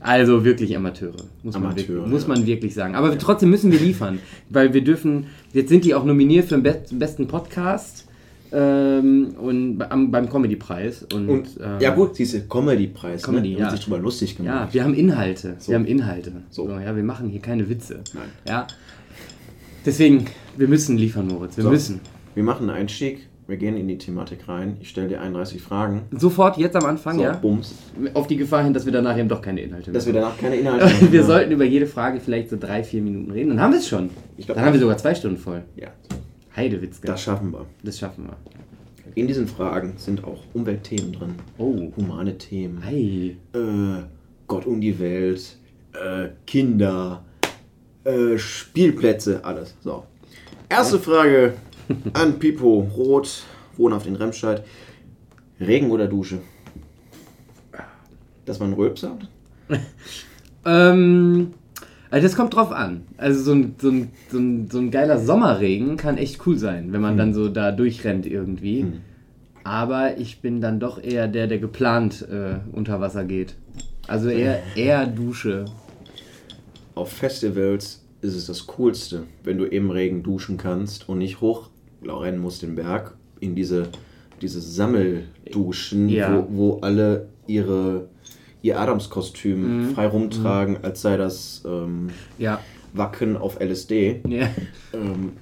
also 0.00 0.44
wirklich 0.44 0.76
Amateure, 0.76 1.14
muss, 1.42 1.54
man, 1.54 1.64
Amateure, 1.64 1.88
wirklich, 1.88 2.06
muss 2.06 2.22
ja. 2.22 2.28
man 2.28 2.46
wirklich 2.46 2.74
sagen. 2.74 2.94
Aber 2.94 3.16
trotzdem 3.18 3.50
müssen 3.50 3.70
wir 3.70 3.78
liefern, 3.78 4.18
weil 4.50 4.74
wir 4.74 4.82
dürfen, 4.82 5.26
jetzt 5.52 5.68
sind 5.68 5.84
die 5.84 5.94
auch 5.94 6.04
nominiert 6.04 6.48
für 6.48 6.56
den 6.56 6.62
best, 6.62 6.98
besten 6.98 7.28
Podcast 7.28 8.06
ähm, 8.52 9.34
und 9.40 9.82
am, 9.90 10.10
beim 10.10 10.28
Comedy-Preis. 10.28 11.06
Und, 11.14 11.28
Und, 11.28 11.48
ähm, 11.62 11.80
ja 11.80 11.94
gut, 11.94 12.18
diese 12.18 12.46
Comedy-Preis, 12.46 13.22
Comedy, 13.22 13.50
ne? 13.50 13.54
Da 13.54 13.60
wird 13.60 13.70
ja. 13.70 13.76
sich 13.76 13.84
drüber 13.84 13.98
lustig 13.98 14.32
Ja, 14.32 14.36
gemacht. 14.44 14.74
wir 14.74 14.84
haben 14.84 14.94
Inhalte. 14.94 15.56
So. 15.58 15.68
Wir 15.72 15.76
haben 15.78 15.86
Inhalte. 15.86 16.32
So. 16.50 16.66
So. 16.68 16.78
ja, 16.78 16.94
wir 16.94 17.02
machen 17.02 17.28
hier 17.28 17.40
keine 17.40 17.68
Witze. 17.68 18.00
Nein. 18.14 18.24
Ja. 18.48 18.66
Deswegen, 19.84 20.26
wir 20.56 20.68
müssen 20.68 20.96
liefern, 20.96 21.26
Moritz. 21.28 21.56
Wir 21.56 21.64
So. 21.64 21.70
müssen. 21.70 22.00
Wir 22.34 22.44
machen 22.44 22.68
einen 22.70 22.78
Einstieg, 22.78 23.28
wir 23.46 23.56
gehen 23.56 23.76
in 23.76 23.88
die 23.88 23.98
Thematik 23.98 24.48
rein. 24.48 24.76
Ich 24.80 24.88
stelle 24.88 25.08
dir 25.08 25.20
31 25.20 25.60
Fragen. 25.60 26.02
Sofort 26.12 26.56
jetzt 26.56 26.76
am 26.76 26.84
Anfang, 26.84 27.16
So, 27.16 27.22
ja? 27.24 27.32
Bums. 27.32 27.74
Auf 28.14 28.26
die 28.26 28.36
Gefahr 28.36 28.62
hin, 28.64 28.72
dass 28.72 28.86
wir 28.86 28.92
danach 28.92 29.18
eben 29.18 29.28
doch 29.28 29.42
keine 29.42 29.60
Inhalte 29.60 29.90
mehr 29.90 29.94
Dass 29.94 30.06
wir 30.06 30.14
haben. 30.14 30.20
danach 30.22 30.38
keine 30.38 30.56
Inhalte 30.56 30.86
haben. 31.00 31.12
Wir 31.12 31.24
sollten 31.24 31.50
über 31.52 31.64
jede 31.64 31.86
Frage 31.86 32.20
vielleicht 32.20 32.48
so 32.50 32.56
drei, 32.58 32.84
vier 32.84 33.02
Minuten 33.02 33.30
reden. 33.32 33.50
Dann 33.50 33.60
haben 33.60 33.72
wir 33.72 33.80
es 33.80 33.88
schon. 33.88 34.08
Glaub, 34.38 34.56
Dann 34.56 34.64
haben 34.64 34.72
wir 34.72 34.80
sogar 34.80 34.96
zwei 34.96 35.14
Stunden 35.14 35.36
voll. 35.36 35.62
Ja, 35.76 35.88
Heidewitzke. 36.56 37.06
das 37.06 37.22
schaffen 37.22 37.52
wir. 37.52 37.66
Das 37.82 37.98
schaffen 37.98 38.26
wir. 38.26 38.36
In 39.14 39.26
diesen 39.26 39.46
Fragen 39.46 39.94
sind 39.96 40.24
auch 40.24 40.42
Umweltthemen 40.54 41.12
drin. 41.12 41.34
Oh. 41.58 41.92
Humane 41.96 42.36
Themen. 42.38 42.82
Ei. 42.82 43.36
äh, 43.58 44.02
Gott 44.46 44.66
um 44.66 44.80
die 44.80 44.98
Welt, 44.98 45.56
äh, 45.92 46.28
Kinder, 46.46 47.24
äh, 48.04 48.38
Spielplätze, 48.38 49.44
alles. 49.44 49.74
So. 49.82 50.04
Erste 50.68 50.98
Frage 50.98 51.54
an 52.14 52.38
Pipo 52.38 52.88
Roth, 52.96 53.44
wohnhaft 53.76 54.06
in 54.06 54.16
Remscheid. 54.16 54.64
Regen 55.60 55.90
oder 55.90 56.06
Dusche? 56.06 56.38
Das 58.44 58.58
war 58.58 58.66
ein 58.66 58.72
Rülpser? 58.72 59.18
Ähm, 60.64 61.54
also 62.12 62.26
das 62.26 62.36
kommt 62.36 62.54
drauf 62.54 62.70
an. 62.72 63.02
Also 63.16 63.42
so 63.42 63.52
ein, 63.52 63.74
so, 63.80 63.88
ein, 63.88 64.10
so, 64.30 64.38
ein, 64.38 64.68
so 64.70 64.78
ein 64.78 64.90
geiler 64.90 65.18
Sommerregen 65.18 65.96
kann 65.96 66.18
echt 66.18 66.46
cool 66.46 66.58
sein, 66.58 66.92
wenn 66.92 67.00
man 67.00 67.16
dann 67.16 67.32
so 67.32 67.48
da 67.48 67.72
durchrennt 67.72 68.26
irgendwie. 68.26 68.82
Hm. 68.82 68.92
Aber 69.64 70.18
ich 70.18 70.42
bin 70.42 70.60
dann 70.60 70.78
doch 70.78 71.02
eher 71.02 71.26
der, 71.26 71.46
der 71.46 71.58
geplant 71.58 72.26
äh, 72.30 72.56
unter 72.72 73.00
Wasser 73.00 73.24
geht. 73.24 73.54
Also 74.08 74.28
eher, 74.28 74.60
eher 74.76 75.06
Dusche. 75.06 75.64
Auf 76.94 77.10
Festivals 77.12 78.04
ist 78.20 78.34
es 78.34 78.46
das 78.46 78.66
Coolste, 78.66 79.22
wenn 79.42 79.56
du 79.56 79.64
im 79.64 79.90
Regen 79.90 80.22
duschen 80.22 80.58
kannst 80.58 81.08
und 81.08 81.16
nicht 81.16 81.40
hochrennen 81.40 82.40
musst 82.40 82.60
den 82.60 82.74
Berg 82.74 83.16
in 83.40 83.54
diese, 83.54 83.88
diese 84.42 84.60
Sammelduschen, 84.60 86.10
Ja. 86.10 86.44
wo, 86.50 86.56
wo 86.56 86.80
alle 86.80 87.28
ihre, 87.46 88.08
ihr 88.62 88.80
Adamskostüm 88.80 89.90
frei 89.94 90.06
rumtragen, 90.06 90.78
als 90.82 91.02
sei 91.02 91.16
das 91.16 91.62
ähm, 91.66 92.10
Ja. 92.38 92.60
Wacken 92.94 93.36
auf 93.36 93.58
LSD. 93.60 94.20
ja. 94.28 94.48
Ähm, 94.92 95.32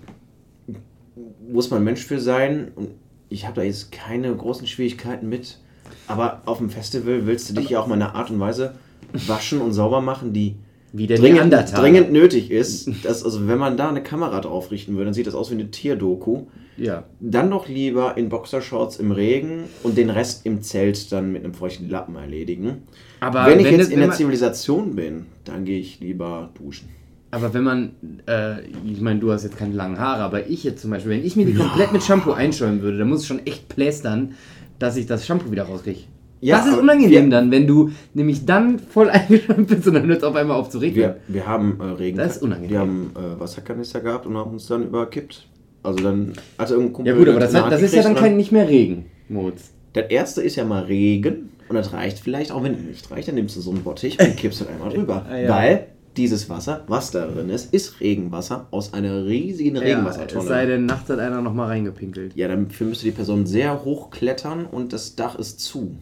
muss 1.50 1.70
man 1.70 1.82
Mensch 1.82 2.04
für 2.04 2.20
sein 2.20 2.70
und 2.76 2.90
ich 3.28 3.44
habe 3.44 3.56
da 3.56 3.62
jetzt 3.62 3.90
keine 3.92 4.34
großen 4.34 4.66
Schwierigkeiten 4.66 5.28
mit. 5.28 5.58
Aber 6.06 6.42
auf 6.46 6.58
dem 6.58 6.70
Festival 6.70 7.26
willst 7.26 7.50
du 7.50 7.54
dich 7.54 7.70
ja 7.70 7.80
auch 7.80 7.86
mal 7.86 7.96
in 7.96 8.02
einer 8.02 8.14
Art 8.14 8.30
und 8.30 8.38
Weise 8.40 8.74
waschen 9.12 9.60
und 9.60 9.72
sauber 9.72 10.00
machen, 10.00 10.32
die 10.32 10.56
dringend, 10.92 11.52
dringend 11.74 12.12
nötig 12.12 12.50
ist. 12.50 12.88
Dass, 13.04 13.24
also 13.24 13.46
wenn 13.48 13.58
man 13.58 13.76
da 13.76 13.88
eine 13.88 14.02
Kamera 14.02 14.40
drauf 14.40 14.70
richten 14.70 14.92
würde, 14.94 15.06
dann 15.06 15.14
sieht 15.14 15.26
das 15.26 15.34
aus 15.34 15.50
wie 15.50 15.54
eine 15.54 15.70
Tierdoku. 15.70 16.46
Ja. 16.76 17.04
Dann 17.20 17.50
doch 17.50 17.68
lieber 17.68 18.16
in 18.16 18.28
Boxershorts 18.28 18.96
im 18.96 19.12
Regen 19.12 19.64
und 19.82 19.96
den 19.98 20.10
Rest 20.10 20.46
im 20.46 20.62
Zelt 20.62 21.10
dann 21.12 21.32
mit 21.32 21.44
einem 21.44 21.54
feuchten 21.54 21.88
Lappen 21.90 22.16
erledigen. 22.16 22.82
Aber 23.20 23.46
wenn 23.46 23.60
ich 23.60 23.66
wenn 23.66 23.72
jetzt 23.74 23.86
das- 23.86 23.88
in 23.90 24.00
der 24.00 24.10
Zivilisation 24.12 24.96
bin, 24.96 25.26
dann 25.44 25.64
gehe 25.64 25.78
ich 25.78 26.00
lieber 26.00 26.50
duschen. 26.54 26.88
Aber 27.32 27.54
wenn 27.54 27.62
man, 27.62 27.90
äh, 28.26 28.62
ich 28.84 29.00
meine, 29.00 29.20
du 29.20 29.30
hast 29.30 29.44
jetzt 29.44 29.56
keine 29.56 29.74
langen 29.74 29.98
Haare, 30.00 30.22
aber 30.22 30.48
ich 30.48 30.64
jetzt 30.64 30.82
zum 30.82 30.90
Beispiel, 30.90 31.12
wenn 31.12 31.24
ich 31.24 31.36
mir 31.36 31.46
die 31.46 31.54
komplett 31.54 31.92
mit 31.92 32.02
Shampoo 32.02 32.32
einschäumen 32.32 32.82
würde, 32.82 32.98
dann 32.98 33.08
muss 33.08 33.22
ich 33.22 33.28
schon 33.28 33.46
echt 33.46 33.68
plästern, 33.68 34.34
dass 34.80 34.96
ich 34.96 35.06
das 35.06 35.24
Shampoo 35.26 35.50
wieder 35.52 35.62
rauskriege. 35.64 36.00
Ja, 36.40 36.56
das 36.58 36.68
ist 36.68 36.78
unangenehm 36.78 37.24
wir- 37.26 37.30
dann, 37.30 37.50
wenn 37.50 37.66
du 37.66 37.90
nämlich 38.14 38.46
dann 38.46 38.78
voll 38.78 39.10
eingeschäumt 39.10 39.68
bist 39.68 39.86
und 39.86 39.94
dann 39.94 40.06
hört 40.06 40.18
es 40.18 40.24
auf 40.24 40.34
einmal 40.34 40.56
auf 40.56 40.70
zu 40.70 40.78
regnen. 40.78 40.96
Wir, 40.96 41.16
wir 41.28 41.46
haben 41.46 41.78
äh, 41.80 41.84
Regen. 41.84 42.16
Das 42.18 42.36
ist 42.36 42.42
unangenehm. 42.42 42.70
Wir 42.70 42.78
haben 42.80 43.10
äh, 43.14 43.38
Wasserkanister 43.40 44.00
gehabt 44.00 44.26
und 44.26 44.36
haben 44.36 44.50
uns 44.52 44.66
dann 44.66 44.84
überkippt. 44.84 45.46
Also 45.82 46.02
dann, 46.02 46.32
also 46.56 46.74
irgendein 46.74 46.92
Kumpel 46.94 47.12
Ja 47.12 47.18
gut, 47.18 47.28
aber 47.28 47.40
das, 47.40 47.54
hat, 47.54 47.70
das 47.70 47.82
ist 47.82 47.94
ja 47.94 48.02
dann 48.02 48.14
kein, 48.16 48.36
nicht 48.36 48.52
mehr 48.52 48.68
Regen, 48.68 49.04
Moritz. 49.28 49.70
Das 49.92 50.06
erste 50.10 50.42
ist 50.42 50.56
ja 50.56 50.64
mal 50.64 50.82
Regen 50.84 51.50
und 51.70 51.76
das 51.76 51.92
reicht 51.92 52.18
vielleicht, 52.18 52.50
auch 52.50 52.64
wenn 52.64 52.74
es 52.74 52.80
nicht 52.80 53.10
reicht, 53.12 53.28
dann 53.28 53.36
nimmst 53.36 53.54
du 53.56 53.60
so 53.60 53.70
einen 53.70 53.84
Bottich 53.84 54.18
und 54.20 54.36
kippst 54.36 54.60
halt 54.60 54.70
einmal 54.70 54.90
drüber. 54.90 55.24
Ja. 55.30 55.48
Weil 55.48 55.86
dieses 56.16 56.50
Wasser, 56.50 56.82
was 56.88 57.12
da 57.12 57.28
drin 57.28 57.48
ist, 57.48 57.72
ist 57.72 58.00
Regenwasser 58.00 58.66
aus 58.72 58.92
einer 58.92 59.24
riesigen 59.24 59.76
Ja, 59.76 59.82
es 59.82 59.86
sei 59.86 59.94
Regenwassertonne. 59.94 60.66
denn, 60.66 60.86
nachts 60.86 61.08
hat 61.08 61.20
einer 61.20 61.40
nochmal 61.40 61.68
reingepinkelt. 61.68 62.34
Ja, 62.34 62.48
dafür 62.48 62.88
müsste 62.88 63.04
die 63.04 63.12
Person 63.12 63.46
sehr 63.46 63.84
hoch 63.84 64.10
klettern 64.10 64.66
und 64.66 64.92
das 64.92 65.14
Dach 65.14 65.38
ist 65.38 65.60
zu. 65.60 65.96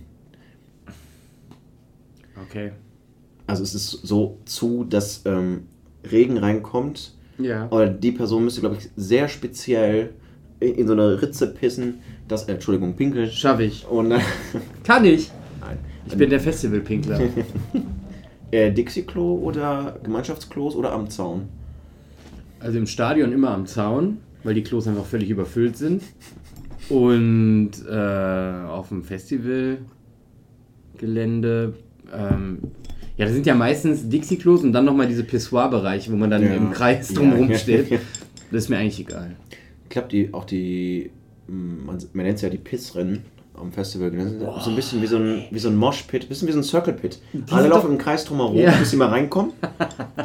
Okay. 2.47 2.73
Also 3.47 3.63
es 3.63 3.75
ist 3.75 3.91
so 3.91 4.39
zu, 4.47 4.85
dass 4.85 5.21
ähm, 5.27 5.67
Regen 6.11 6.39
reinkommt. 6.39 7.13
Ja. 7.39 7.65
Aber 7.65 7.89
die 7.89 8.13
Person 8.13 8.45
müsste, 8.45 8.63
glaube 8.63 8.77
ich, 8.79 8.89
sehr 8.97 9.29
speziell 9.29 10.15
in, 10.61 10.77
in 10.77 10.87
so 10.87 10.95
eine 10.95 11.21
Ritze 11.21 11.47
pissen, 11.49 12.01
das, 12.27 12.45
äh, 12.45 12.53
Entschuldigung, 12.53 12.97
pinkeln. 12.97 13.31
Schaff 13.31 13.61
ich. 13.61 13.87
Und 13.87 14.11
dann, 14.11 14.23
Kann 14.85 15.05
ich. 15.05 15.31
Ich 16.09 16.17
bin 16.17 16.31
der 16.31 16.41
Festivalpinkler. 16.41 17.21
Äh, 18.51 18.73
Dixie-Klo 18.73 19.41
oder 19.43 19.99
Gemeinschaftsklos 20.03 20.75
oder 20.75 20.93
am 20.95 21.11
Zaun? 21.11 21.51
Also 22.61 22.79
im 22.79 22.87
Stadion 22.87 23.31
immer 23.31 23.51
am 23.51 23.67
Zaun, 23.67 24.21
weil 24.43 24.55
die 24.55 24.63
Klos 24.63 24.89
einfach 24.89 25.05
völlig 25.05 25.29
überfüllt 25.29 25.77
sind. 25.77 26.03
Und 26.89 27.73
äh, 27.87 27.93
auf 27.95 28.89
dem 28.89 29.05
Festivalgelände, 29.05 31.75
ähm, 32.11 32.59
ja, 33.19 33.27
das 33.27 33.35
sind 33.35 33.45
ja 33.45 33.55
meistens 33.55 34.09
Dixie-Klos 34.09 34.65
und 34.65 34.73
dann 34.73 34.87
nochmal 34.87 35.09
diese 35.09 35.25
Pissoir-Bereiche, 35.25 36.11
wo 36.11 36.17
man 36.17 36.31
dann 36.31 36.43
Ja. 36.43 36.55
im 36.55 36.71
Kreis 36.71 37.11
Ja. 37.11 37.17
drumherum 37.17 37.53
steht. 37.59 37.91
Das 38.51 38.65
ist 38.65 38.71
mir 38.71 38.79
eigentlich 38.79 39.01
egal. 39.01 39.37
Ich 39.85 39.91
glaube, 39.91 40.09
die, 40.09 40.33
auch 40.33 40.47
die, 40.47 41.11
mh, 41.49 41.85
man, 41.85 41.99
man 42.15 42.25
nennt 42.25 42.37
es 42.37 42.41
ja 42.43 42.49
die 42.49 42.57
Pissrennen 42.57 43.25
am 43.61 43.73
Festival, 43.73 44.11
sind 44.11 44.41
so 44.41 44.71
ein 44.71 44.77
bisschen 44.77 45.03
wie 45.03 45.07
so 45.07 45.17
ein, 45.17 45.45
wie 45.51 45.59
so 45.59 45.69
ein 45.69 45.77
Moshpit, 45.77 46.25
ein 46.25 46.29
bisschen 46.29 46.49
wie 46.49 46.53
so 46.53 46.59
ein 46.59 46.65
Circle 46.65 46.95
Pit. 46.95 47.19
Alle 47.51 47.69
laufen 47.69 47.91
im 47.93 47.99
Kreis 47.99 48.25
drumherum, 48.25 48.57
Ja. 48.57 48.71
bis 48.73 48.91
sie 48.91 48.97
mal 48.97 49.09
reinkommen. 49.09 49.53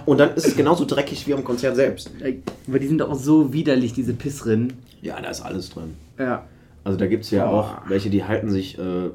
Und 0.05 0.19
dann 0.19 0.33
ist 0.35 0.47
es 0.47 0.55
genauso 0.55 0.85
dreckig 0.85 1.25
wie 1.27 1.33
am 1.33 1.43
Konzert 1.43 1.75
selbst. 1.75 2.11
Aber 2.67 2.79
die 2.79 2.87
sind 2.87 2.99
doch 2.99 3.09
auch 3.09 3.19
so 3.19 3.51
widerlich, 3.53 3.93
diese 3.93 4.13
Pissrinnen. 4.13 4.73
Ja, 5.01 5.19
da 5.21 5.29
ist 5.29 5.41
alles 5.41 5.69
drin. 5.69 5.95
Ja. 6.17 6.43
Also 6.83 6.97
da 6.97 7.07
gibt 7.07 7.23
es 7.25 7.31
ja 7.31 7.45
Boah. 7.45 7.81
auch 7.85 7.89
welche, 7.89 8.09
die 8.09 8.23
halten 8.23 8.49
sich 8.49 8.77
äh, 8.77 9.09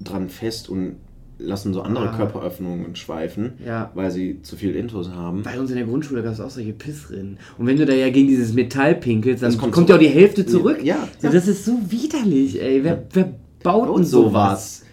dran 0.00 0.28
fest 0.28 0.68
und 0.68 0.96
lassen 1.38 1.72
so 1.72 1.82
andere 1.82 2.10
Ah. 2.10 2.16
Körperöffnungen 2.16 2.96
schweifen, 2.96 3.52
Ja. 3.64 3.90
weil 3.94 4.10
sie 4.10 4.42
zu 4.42 4.56
viel 4.56 4.74
Intus 4.74 5.10
haben. 5.10 5.42
Bei 5.44 5.58
uns 5.58 5.70
in 5.70 5.76
der 5.76 5.86
Grundschule 5.86 6.22
gab 6.22 6.32
es 6.32 6.40
auch 6.40 6.50
solche 6.50 6.72
Pissrinnen. 6.72 7.38
Und 7.58 7.66
wenn 7.66 7.76
du 7.76 7.86
da 7.86 7.92
ja 7.94 8.10
gegen 8.10 8.28
dieses 8.28 8.52
Metall 8.54 8.94
pinkelst, 8.96 9.42
dann 9.42 9.50
Das 9.52 9.58
kommt, 9.58 9.72
kommt 9.72 9.88
ja 9.88 9.94
auch 9.96 10.00
die. 10.00 10.08
Hälfte 10.08 10.44
zurück. 10.46 10.78
Ja, 10.82 11.08
ja. 11.22 11.30
Das 11.30 11.46
ist 11.46 11.64
so 11.64 11.78
widerlich, 11.88 12.60
ey. 12.60 12.82
Wer, 12.82 13.04
wer 13.12 13.32
baut 13.62 13.96
denn 13.96 14.04
sowas? 14.04 14.84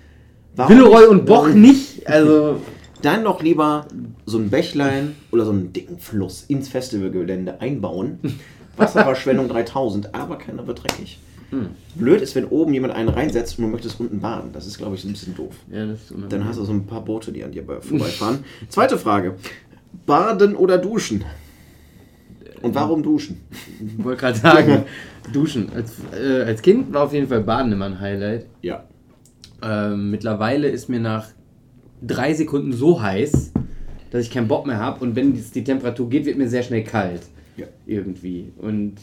Warum 0.55 0.77
nicht- 0.77 1.07
und 1.09 1.25
Boch 1.25 1.47
nicht. 1.49 2.07
Also, 2.07 2.57
Dann 3.01 3.23
doch 3.23 3.43
lieber 3.43 3.85
so 4.25 4.39
ein 4.39 4.49
Bächlein 4.49 5.15
oder 5.31 5.45
so 5.45 5.51
einen 5.51 5.73
dicken 5.73 5.99
Fluss 5.99 6.45
ins 6.47 6.69
Festivalgelände 6.69 7.61
einbauen. 7.61 8.17
Wasserverschwendung 8.77 9.47
3000, 9.47 10.15
aber 10.15 10.37
keiner 10.37 10.65
wird 10.65 10.83
dreckig. 10.83 11.19
Hm. 11.55 11.69
Blöd 11.95 12.21
ist, 12.21 12.35
wenn 12.35 12.45
oben 12.45 12.74
jemand 12.74 12.93
einen 12.93 13.09
reinsetzt 13.09 13.57
und 13.57 13.65
du 13.65 13.71
möchtest 13.71 14.00
unten 14.00 14.19
baden. 14.19 14.51
Das 14.51 14.67
ist, 14.67 14.77
glaube 14.77 14.95
ich, 14.95 15.05
ein 15.05 15.12
bisschen 15.12 15.35
doof. 15.35 15.55
ja, 15.71 15.85
das 15.85 16.12
ist 16.12 16.13
Dann 16.29 16.45
hast 16.45 16.59
du 16.59 16.65
so 16.65 16.74
ein 16.74 16.85
paar 16.85 17.03
Boote, 17.03 17.31
die 17.31 17.43
an 17.43 17.51
dir 17.51 17.63
vorbeifahren. 17.81 18.39
Zweite 18.69 18.97
Frage. 18.97 19.35
Baden 20.05 20.55
oder 20.55 20.77
duschen? 20.77 21.24
Und 22.62 22.75
warum 22.75 23.03
duschen? 23.03 23.41
Ich 23.79 24.03
wollte 24.03 24.21
gerade 24.21 24.38
sagen, 24.38 24.83
duschen. 25.33 25.69
Als, 25.74 25.93
äh, 26.12 26.43
als 26.43 26.62
Kind 26.62 26.93
war 26.93 27.03
auf 27.03 27.13
jeden 27.13 27.27
Fall 27.27 27.41
Baden 27.41 27.71
immer 27.71 27.85
ein 27.85 28.00
Highlight. 28.00 28.47
Ja. 28.62 28.85
Ähm, 29.62 30.12
mittlerweile 30.12 30.67
ist 30.67 30.89
mir 30.89 31.00
nach 31.00 31.29
drei 32.01 32.33
Sekunden 32.33 32.74
so 32.74 33.01
heiß, 33.01 33.53
dass 34.12 34.24
ich 34.24 34.31
keinen 34.31 34.47
Bock 34.47 34.65
mehr 34.65 34.79
habe. 34.79 35.03
Und 35.03 35.15
wenn 35.15 35.33
die 35.33 35.63
Temperatur 35.63 36.09
geht, 36.09 36.25
wird 36.25 36.38
mir 36.38 36.50
sehr 36.50 36.63
schnell 36.63 36.83
kalt. 36.83 37.21
Ja. 37.55 37.67
Irgendwie. 37.85 38.51
Und 38.57 38.95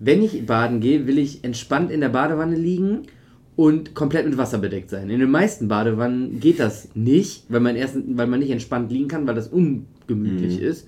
wenn 0.00 0.22
ich 0.22 0.46
baden 0.46 0.80
gehe, 0.80 1.06
will 1.06 1.18
ich 1.18 1.44
entspannt 1.44 1.90
in 1.90 2.00
der 2.00 2.08
Badewanne 2.08 2.56
liegen 2.56 3.02
und 3.56 3.94
komplett 3.94 4.26
mit 4.26 4.38
Wasser 4.38 4.58
bedeckt 4.58 4.90
sein. 4.90 5.10
In 5.10 5.18
den 5.18 5.30
meisten 5.30 5.66
Badewannen 5.68 6.38
geht 6.38 6.60
das 6.60 6.90
nicht, 6.94 7.44
weil 7.48 7.60
man, 7.60 7.74
erst, 7.74 7.96
weil 8.14 8.28
man 8.28 8.38
nicht 8.38 8.50
entspannt 8.50 8.92
liegen 8.92 9.08
kann, 9.08 9.26
weil 9.26 9.34
das 9.34 9.48
ungemütlich 9.48 10.60
ist. 10.60 10.86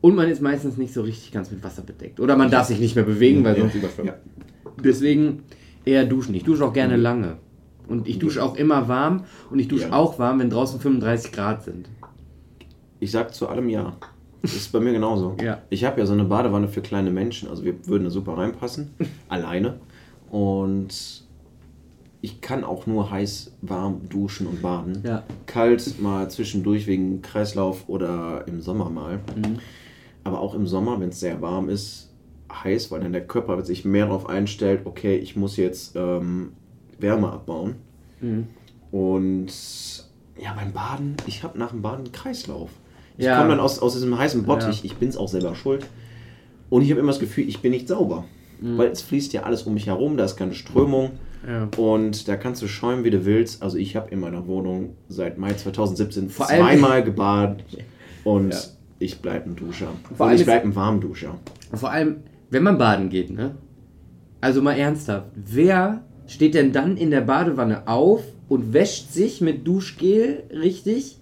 Und 0.00 0.16
man 0.16 0.28
ist 0.28 0.42
meistens 0.42 0.76
nicht 0.76 0.92
so 0.92 1.02
richtig 1.02 1.30
ganz 1.30 1.52
mit 1.52 1.62
Wasser 1.62 1.82
bedeckt. 1.82 2.18
Oder 2.18 2.36
man 2.36 2.50
darf 2.50 2.66
sich 2.66 2.80
nicht 2.80 2.96
mehr 2.96 3.04
bewegen, 3.04 3.44
weil 3.44 3.56
sonst 3.56 3.76
überschwemmt. 3.76 4.08
Ja. 4.08 4.14
Deswegen 4.82 5.44
eher 5.84 6.04
duschen. 6.04 6.34
Ich 6.34 6.42
dusche 6.42 6.64
auch 6.64 6.72
gerne 6.72 6.96
lange. 6.96 7.36
Und 7.86 8.08
ich 8.08 8.18
dusche 8.18 8.42
auch 8.42 8.56
immer 8.56 8.88
warm. 8.88 9.22
Und 9.50 9.60
ich 9.60 9.68
dusche 9.68 9.88
Ja. 9.88 9.92
auch 9.92 10.18
warm, 10.18 10.40
wenn 10.40 10.50
draußen 10.50 10.80
35 10.80 11.30
Grad 11.30 11.62
sind. 11.62 11.88
Ich 12.98 13.12
sag 13.12 13.32
zu 13.32 13.46
allem 13.48 13.68
ja. 13.68 13.96
Das 14.42 14.54
ist 14.54 14.72
bei 14.72 14.80
mir 14.80 14.92
genauso. 14.92 15.36
Ja. 15.42 15.62
Ich 15.70 15.84
habe 15.84 16.00
ja 16.00 16.06
so 16.06 16.12
eine 16.12 16.24
Badewanne 16.24 16.68
für 16.68 16.82
kleine 16.82 17.10
Menschen, 17.10 17.48
also 17.48 17.64
wir 17.64 17.86
würden 17.86 18.04
da 18.04 18.10
super 18.10 18.36
reinpassen, 18.36 18.90
alleine. 19.28 19.78
Und 20.30 21.22
ich 22.20 22.40
kann 22.40 22.64
auch 22.64 22.86
nur 22.86 23.10
heiß, 23.10 23.52
warm 23.62 24.08
duschen 24.08 24.46
und 24.46 24.62
baden. 24.62 25.02
Ja. 25.04 25.22
Kalt 25.46 26.00
mal 26.00 26.30
zwischendurch 26.30 26.86
wegen 26.86 27.22
Kreislauf 27.22 27.88
oder 27.88 28.46
im 28.46 28.60
Sommer 28.60 28.90
mal. 28.90 29.20
Mhm. 29.36 29.58
Aber 30.24 30.40
auch 30.40 30.54
im 30.54 30.66
Sommer, 30.66 31.00
wenn 31.00 31.08
es 31.08 31.20
sehr 31.20 31.42
warm 31.42 31.68
ist, 31.68 32.12
heiß, 32.52 32.90
weil 32.90 33.00
dann 33.00 33.12
der 33.12 33.26
Körper 33.26 33.62
sich 33.64 33.84
mehr 33.84 34.06
darauf 34.06 34.28
einstellt, 34.28 34.82
okay, 34.84 35.16
ich 35.16 35.36
muss 35.36 35.56
jetzt 35.56 35.96
ähm, 35.96 36.52
Wärme 36.98 37.32
abbauen. 37.32 37.76
Mhm. 38.20 38.46
Und 38.92 39.52
ja, 40.40 40.52
beim 40.54 40.72
Baden, 40.72 41.16
ich 41.26 41.42
habe 41.42 41.58
nach 41.58 41.70
dem 41.70 41.82
Baden 41.82 42.04
einen 42.04 42.12
Kreislauf. 42.12 42.70
Ich 43.18 43.26
Ja. 43.26 43.36
komme 43.38 43.50
dann 43.50 43.60
aus, 43.60 43.78
aus 43.78 43.92
diesem 43.94 44.16
heißen 44.18 44.44
Bottich, 44.44 44.78
Ja. 44.78 44.84
ich 44.84 44.96
bin 44.96 45.08
es 45.08 45.16
auch 45.16 45.28
selber 45.28 45.54
schuld. 45.54 45.86
Und 46.70 46.82
ich 46.82 46.90
habe 46.90 47.00
immer 47.00 47.12
das 47.12 47.20
Gefühl, 47.20 47.48
ich 47.48 47.60
bin 47.60 47.72
nicht 47.72 47.88
sauber. 47.88 48.24
Mhm. 48.60 48.78
Weil 48.78 48.88
es 48.88 49.02
fließt 49.02 49.32
ja 49.32 49.42
alles 49.42 49.64
um 49.64 49.74
mich 49.74 49.86
herum, 49.86 50.16
da 50.16 50.24
ist 50.24 50.36
keine 50.36 50.54
Strömung. 50.54 51.10
Ja. 51.46 51.68
Und 51.76 52.28
da 52.28 52.36
kannst 52.36 52.62
du 52.62 52.68
schäumen, 52.68 53.04
wie 53.04 53.10
du 53.10 53.24
willst. 53.24 53.62
Also 53.62 53.76
ich 53.76 53.96
habe 53.96 54.10
in 54.10 54.20
meiner 54.20 54.46
Wohnung 54.46 54.96
seit 55.08 55.36
Mai 55.38 55.52
2017 55.52 56.30
Vor 56.30 56.46
zweimal 56.46 57.02
gebadet. 57.02 57.64
Und 58.24 58.54
ich 59.00 59.20
bleibe 59.20 59.50
ein 59.50 59.56
Duscher. 59.56 59.88
Vor 60.16 60.26
und 60.26 60.30
allem 60.30 60.38
ich 60.38 60.44
bleibe 60.44 60.64
ein 60.68 60.76
Warmduscher. 60.76 61.34
Vor 61.74 61.90
allem, 61.90 62.18
wenn 62.50 62.62
man 62.62 62.78
baden 62.78 63.08
geht, 63.08 63.30
ne? 63.30 63.56
Also 64.40 64.62
mal 64.62 64.74
ernsthaft, 64.74 65.26
wer 65.34 66.04
steht 66.28 66.54
denn 66.54 66.72
dann 66.72 66.96
in 66.96 67.10
der 67.10 67.22
Badewanne 67.22 67.88
auf 67.88 68.22
und 68.48 68.72
wäscht 68.72 69.12
sich 69.12 69.40
mit 69.40 69.66
Duschgel 69.66 70.44
richtig 70.52 71.18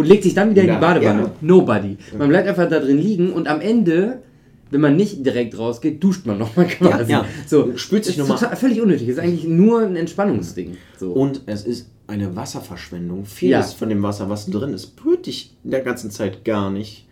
und 0.00 0.06
legt 0.08 0.24
sich 0.24 0.34
dann 0.34 0.50
wieder 0.50 0.62
in 0.62 0.68
Ja, 0.68 0.74
die 0.74 0.80
Badewanne? 0.80 1.20
ja. 1.22 1.30
Nobody. 1.40 1.96
Man 2.18 2.28
bleibt 2.28 2.48
einfach 2.48 2.68
da 2.68 2.80
drin 2.80 2.98
liegen 2.98 3.32
und 3.32 3.46
am 3.48 3.60
Ende, 3.60 4.22
wenn 4.70 4.80
man 4.80 4.96
nicht 4.96 5.24
direkt 5.24 5.58
rausgeht, 5.58 6.02
duscht 6.02 6.26
man 6.26 6.38
nochmal 6.38 6.66
quasi. 6.66 7.12
ja. 7.12 7.24
So, 7.46 7.76
Spült 7.76 8.04
sich 8.04 8.16
ist 8.16 8.20
noch 8.20 8.28
mal- 8.28 8.36
total- 8.38 8.56
Völlig 8.56 8.80
unnötig. 8.80 9.08
Ist 9.08 9.18
eigentlich 9.18 9.44
nur 9.46 9.80
ein 9.80 9.96
Entspannungsding. 9.96 10.76
So. 10.98 11.12
Und 11.12 11.42
es 11.46 11.64
ist 11.64 11.88
eine 12.06 12.34
Wasserverschwendung. 12.36 13.24
Vieles 13.24 13.72
Ja. 13.72 13.76
von 13.78 13.88
dem 13.88 14.02
Wasser, 14.02 14.28
was 14.28 14.46
drin 14.46 14.74
ist, 14.74 14.96
berührt 14.96 15.26
dich 15.26 15.54
in 15.64 15.70
der 15.70 15.80
ganzen 15.80 16.10
Zeit 16.10 16.44
gar 16.44 16.70
nicht. 16.70 17.06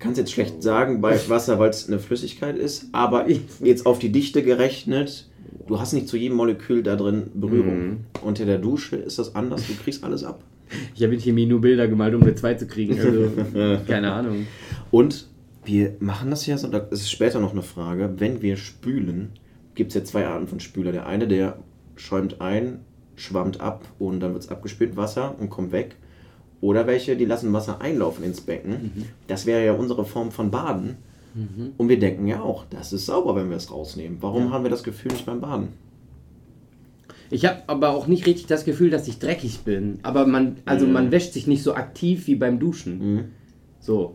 Kannst 0.00 0.18
jetzt 0.18 0.32
schlecht 0.32 0.62
sagen 0.62 1.00
bei 1.00 1.16
Wasser, 1.28 1.58
weil 1.58 1.70
es 1.70 1.86
eine 1.88 1.98
Flüssigkeit 2.00 2.56
ist, 2.58 2.86
aber 2.92 3.26
jetzt 3.62 3.86
auf 3.86 3.98
die 4.00 4.10
Dichte 4.10 4.42
gerechnet, 4.42 5.28
du 5.68 5.78
hast 5.80 5.92
nicht 5.92 6.08
zu 6.08 6.16
jedem 6.16 6.36
Molekül 6.36 6.82
da 6.82 6.96
drin 6.96 7.30
Berührung. 7.34 7.78
Mhm. 7.88 7.96
Unter 8.22 8.44
der 8.44 8.58
Dusche 8.58 8.96
ist 8.96 9.18
das 9.18 9.34
anders, 9.36 9.62
du 9.66 9.74
kriegst 9.82 10.02
alles 10.04 10.24
ab. 10.24 10.42
Ich 10.94 11.02
habe 11.02 11.14
in 11.14 11.20
Chemie 11.20 11.46
nur 11.46 11.60
Bilder 11.60 11.88
gemalt, 11.88 12.14
um 12.14 12.22
eine 12.22 12.34
2 12.34 12.54
zu 12.54 12.66
kriegen. 12.66 12.98
Also, 12.98 13.30
keine 13.86 14.12
Ahnung. 14.12 14.46
Und 14.90 15.28
wir 15.64 15.96
machen 16.00 16.30
das 16.30 16.46
ja 16.46 16.58
so, 16.58 16.68
das 16.68 16.90
ist 16.90 17.10
später 17.10 17.40
noch 17.40 17.52
eine 17.52 17.62
Frage, 17.62 18.14
wenn 18.18 18.42
wir 18.42 18.56
spülen, 18.56 19.30
gibt 19.74 19.90
es 19.90 19.94
ja 19.94 20.04
zwei 20.04 20.26
Arten 20.26 20.46
von 20.46 20.60
Spüler. 20.60 20.92
Der 20.92 21.06
eine, 21.06 21.26
der 21.26 21.58
schäumt 21.96 22.40
ein, 22.40 22.80
schwammt 23.16 23.60
ab 23.60 23.86
und 23.98 24.20
dann 24.20 24.32
wird 24.32 24.44
es 24.44 24.50
abgespült 24.50 24.96
Wasser 24.96 25.34
und 25.38 25.50
kommt 25.50 25.72
weg. 25.72 25.96
Oder 26.60 26.86
welche, 26.86 27.16
die 27.16 27.24
lassen 27.24 27.52
Wasser 27.52 27.80
einlaufen 27.80 28.24
ins 28.24 28.40
Becken. 28.40 28.70
Mhm. 28.70 29.04
Das 29.26 29.46
wäre 29.46 29.64
ja 29.64 29.72
unsere 29.72 30.04
Form 30.04 30.30
von 30.30 30.50
Baden. 30.50 30.96
Und 31.78 31.88
wir 31.88 31.98
denken 31.98 32.28
ja 32.28 32.40
auch, 32.40 32.64
das 32.70 32.92
ist 32.92 33.06
sauber, 33.06 33.34
wenn 33.34 33.50
wir 33.50 33.56
es 33.56 33.72
rausnehmen. 33.72 34.18
Warum 34.20 34.52
haben 34.52 34.62
wir 34.62 34.70
das 34.70 34.84
Gefühl 34.84 35.10
nicht 35.10 35.26
beim 35.26 35.40
Baden? 35.40 35.68
Ich 37.34 37.44
habe 37.46 37.62
aber 37.66 37.88
auch 37.90 38.06
nicht 38.06 38.26
richtig 38.26 38.46
das 38.46 38.64
Gefühl, 38.64 38.90
dass 38.90 39.08
ich 39.08 39.18
dreckig 39.18 39.60
bin. 39.64 39.98
Aber 40.04 40.24
man, 40.24 40.58
also 40.66 40.86
Mhm. 40.86 40.92
man 40.92 41.10
wäscht 41.10 41.32
sich 41.32 41.48
nicht 41.48 41.64
so 41.64 41.74
aktiv 41.74 42.28
wie 42.28 42.36
beim 42.36 42.60
Duschen. 42.60 43.24
So. 43.80 44.14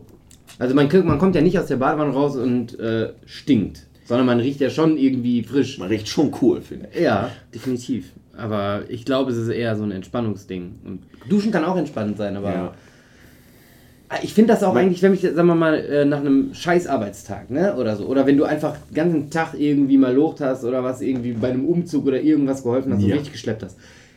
Also 0.58 0.74
man, 0.74 0.88
man 1.04 1.18
kommt 1.18 1.34
ja 1.34 1.42
nicht 1.42 1.58
aus 1.58 1.66
der 1.66 1.76
Badewanne 1.76 2.12
raus 2.12 2.36
und 2.36 2.78
äh, 2.80 3.12
stinkt. 3.26 3.86
Sondern 4.06 4.26
man 4.26 4.40
riecht 4.40 4.60
ja 4.60 4.70
schon 4.70 4.96
irgendwie 4.96 5.42
frisch. 5.42 5.78
Man 5.78 5.88
riecht 5.88 6.08
schon 6.08 6.34
cool, 6.40 6.62
finde 6.62 6.88
ich. 6.94 7.00
Ja, 7.00 7.30
definitiv. 7.54 8.10
Aber 8.36 8.84
ich 8.88 9.04
glaube, 9.04 9.30
es 9.32 9.36
ist 9.36 9.48
eher 9.48 9.76
so 9.76 9.82
ein 9.84 9.90
Entspannungsding. 9.92 10.76
Und 10.84 11.00
Duschen 11.28 11.52
kann 11.52 11.64
auch 11.64 11.76
entspannend 11.76 12.16
sein, 12.16 12.36
aber 12.38 12.52
Ja. 12.52 12.74
Ich 14.22 14.34
finde 14.34 14.52
das 14.54 14.62
auch 14.62 14.74
Mein- 14.74 14.86
eigentlich, 14.86 15.02
wenn 15.02 15.14
ich, 15.14 15.20
sagen 15.20 15.46
wir 15.46 15.54
mal, 15.54 15.74
äh, 15.74 16.04
nach 16.04 16.18
einem 16.20 16.52
scheiß 16.54 16.86
Arbeitstag, 16.88 17.50
ne, 17.50 17.76
oder 17.76 17.96
so, 17.96 18.06
oder 18.06 18.26
wenn 18.26 18.36
du 18.36 18.44
einfach 18.44 18.76
den 18.90 18.94
ganzen 18.94 19.30
Tag 19.30 19.54
irgendwie 19.58 19.98
mal 19.98 20.14
locht 20.14 20.40
hast 20.40 20.64
oder 20.64 20.82
was 20.82 21.00
irgendwie 21.00 21.32
bei 21.32 21.48
einem 21.50 21.64
Umzug 21.66 22.06
oder 22.06 22.20
irgendwas 22.20 22.62
geholfen 22.62 22.92
hast 22.92 23.02
und 23.02 23.08
Ja. 23.08 23.14
richtig 23.14 23.32
geschleppt 23.32 23.62
hast, 23.62 23.76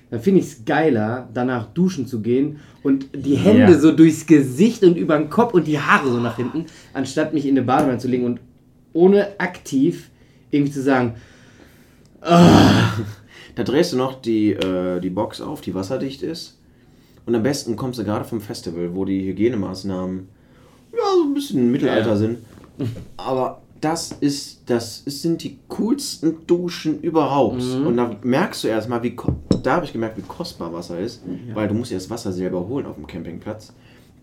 dann 0.10 0.20
finde 0.20 0.40
ich 0.42 0.48
es 0.48 0.66
geiler, 0.66 1.28
danach 1.34 1.68
duschen 1.74 2.08
zu 2.08 2.22
gehen 2.22 2.60
und 2.84 3.08
die 3.16 3.36
Hände 3.36 3.74
Ja. 3.74 3.80
so 3.80 3.92
durchs 3.92 4.26
Gesicht 4.26 4.84
und 4.84 4.98
über 4.98 5.18
den 5.18 5.30
Kopf 5.30 5.54
und 5.54 5.68
die 5.68 5.80
Haare 5.80 6.10
so 6.10 6.20
nach 6.20 6.38
hinten, 6.38 6.66
anstatt 6.94 7.34
mich 7.34 7.46
in 7.46 7.52
eine 7.58 7.66
Badewanne 7.66 7.98
zu 8.00 8.08
legen 8.08 8.26
und 8.26 8.40
ohne 8.94 9.40
aktiv 9.40 10.10
irgendwie 10.52 10.72
zu 10.72 10.82
sagen, 10.82 11.14
Da 13.56 13.64
drehst 13.64 13.94
du 13.94 13.98
noch 13.98 14.22
die, 14.22 14.52
äh, 14.54 15.00
die 15.00 15.10
Box 15.10 15.42
auf, 15.42 15.62
die 15.62 15.76
wasserdicht 15.76 16.24
ist. 16.24 16.58
Und 17.26 17.36
am 17.36 17.44
besten 17.44 17.76
kommst 17.76 18.00
du 18.00 18.04
gerade 18.04 18.26
vom 18.26 18.42
Festival, 18.42 18.96
wo 18.96 19.06
die 19.06 19.26
Hygienemaßnahmen 19.28 20.28
ja, 20.94 21.00
so 21.18 21.24
ein 21.24 21.34
bisschen 21.34 21.72
Mittelalter 21.72 22.10
Ja. 22.10 22.16
sind. 22.18 22.40
Aber 23.18 23.62
das 23.82 24.12
ist, 24.14 24.62
das 24.68 25.04
sind 25.06 25.44
die 25.44 25.58
coolsten 25.68 26.46
Duschen 26.48 27.00
überhaupt. 27.02 27.62
Und 27.62 27.98
da 27.98 28.16
merkst 28.24 28.64
du 28.64 28.68
erstmal, 28.68 29.04
wie 29.04 29.16
da 29.64 29.76
habe 29.76 29.86
ich 29.86 29.94
gemerkt, 29.94 30.18
wie 30.18 30.22
kostbar 30.22 30.74
Wasser 30.74 31.00
ist, 31.00 31.22
weil 31.54 31.68
du 31.68 31.74
musst 31.74 31.92
ja 31.92 31.98
das 31.98 32.10
Wasser 32.10 32.32
selber 32.32 32.68
holen 32.68 32.86
auf 32.86 32.96
dem 32.96 33.08
Campingplatz. 33.08 33.74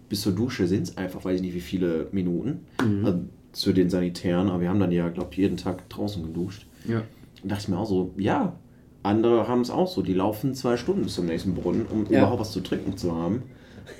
Bis 0.08 0.22
zur 0.22 0.32
Dusche 0.32 0.66
sind 0.66 0.82
es 0.84 0.96
einfach, 0.96 1.24
weiß 1.24 1.36
ich 1.36 1.42
nicht 1.42 1.54
wie 1.54 1.60
viele 1.60 2.08
Minuten. 2.12 2.60
Also 3.04 3.20
zu 3.52 3.72
den 3.72 3.90
Sanitären, 3.90 4.48
aber 4.48 4.60
wir 4.62 4.68
haben 4.68 4.80
dann 4.80 4.92
ja, 4.92 5.08
glaube 5.08 5.28
ich, 5.32 5.38
jeden 5.38 5.56
Tag 5.56 5.88
draußen 5.88 6.22
geduscht. 6.22 6.66
ja, 6.86 7.02
Und 7.42 7.50
dachte 7.50 7.62
ich 7.64 7.68
mir 7.68 7.78
auch 7.78 7.88
so, 7.88 8.12
ja, 8.16 8.54
andere 9.02 9.48
haben 9.48 9.60
es 9.62 9.70
auch 9.70 9.88
so. 9.88 10.02
Die 10.02 10.14
laufen 10.14 10.54
zwei 10.54 10.76
Stunden 10.76 11.02
bis 11.04 11.14
zum 11.14 11.26
nächsten 11.26 11.54
Brunnen, 11.54 11.86
um 11.86 12.06
Ja. 12.10 12.18
überhaupt 12.20 12.40
was 12.40 12.52
zu 12.52 12.60
trinken 12.60 12.96
zu 12.96 13.14
haben. 13.16 13.42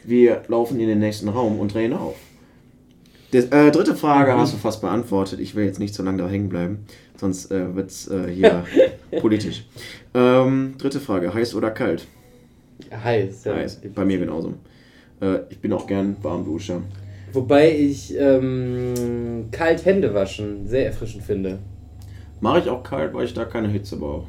Wir 0.04 0.42
laufen 0.48 0.78
in 0.80 0.88
den 0.88 0.98
nächsten 0.98 1.28
Raum 1.28 1.58
und 1.58 1.74
drehen 1.74 1.92
auf. 1.92 2.16
Das, 3.32 3.44
äh, 3.46 3.70
dritte 3.70 3.94
Frage 3.94 4.34
hast 4.36 4.52
du 4.52 4.56
fast 4.58 4.80
beantwortet. 4.80 5.38
Ich 5.40 5.54
will 5.54 5.64
jetzt 5.64 5.78
nicht 5.78 5.94
so 5.94 6.02
lange 6.02 6.18
da 6.18 6.28
hängen 6.28 6.48
bleiben, 6.48 6.80
sonst 7.16 7.50
äh, 7.52 7.74
wird 7.76 7.90
es 7.90 8.08
äh, 8.08 8.28
hier 8.28 8.64
politisch. 9.20 9.64
Ähm, 10.14 10.74
dritte 10.78 10.98
Frage, 11.00 11.32
heiß 11.32 11.54
oder 11.54 11.70
kalt? 11.70 12.06
heiß. 12.92 13.44
Ja. 13.44 13.54
Heiß. 13.54 13.80
Bei 13.94 14.04
mir 14.04 14.18
genauso. 14.18 14.54
Äh, 15.20 15.40
ich 15.50 15.58
bin 15.60 15.72
auch 15.72 15.86
gern 15.86 16.16
Warmduscher. 16.22 16.80
Wobei 17.32 17.70
ich 17.76 18.12
ähm, 18.18 19.44
kalt 19.52 19.84
Hände 19.84 20.12
waschen 20.14 20.66
sehr 20.66 20.86
erfrischend 20.86 21.22
finde. 21.22 21.58
Mache 22.40 22.60
ich 22.60 22.68
auch 22.68 22.82
kalt, 22.82 23.14
weil 23.14 23.26
ich 23.26 23.34
da 23.34 23.44
keine 23.44 23.68
Hitze 23.68 23.96
brauche. 23.96 24.26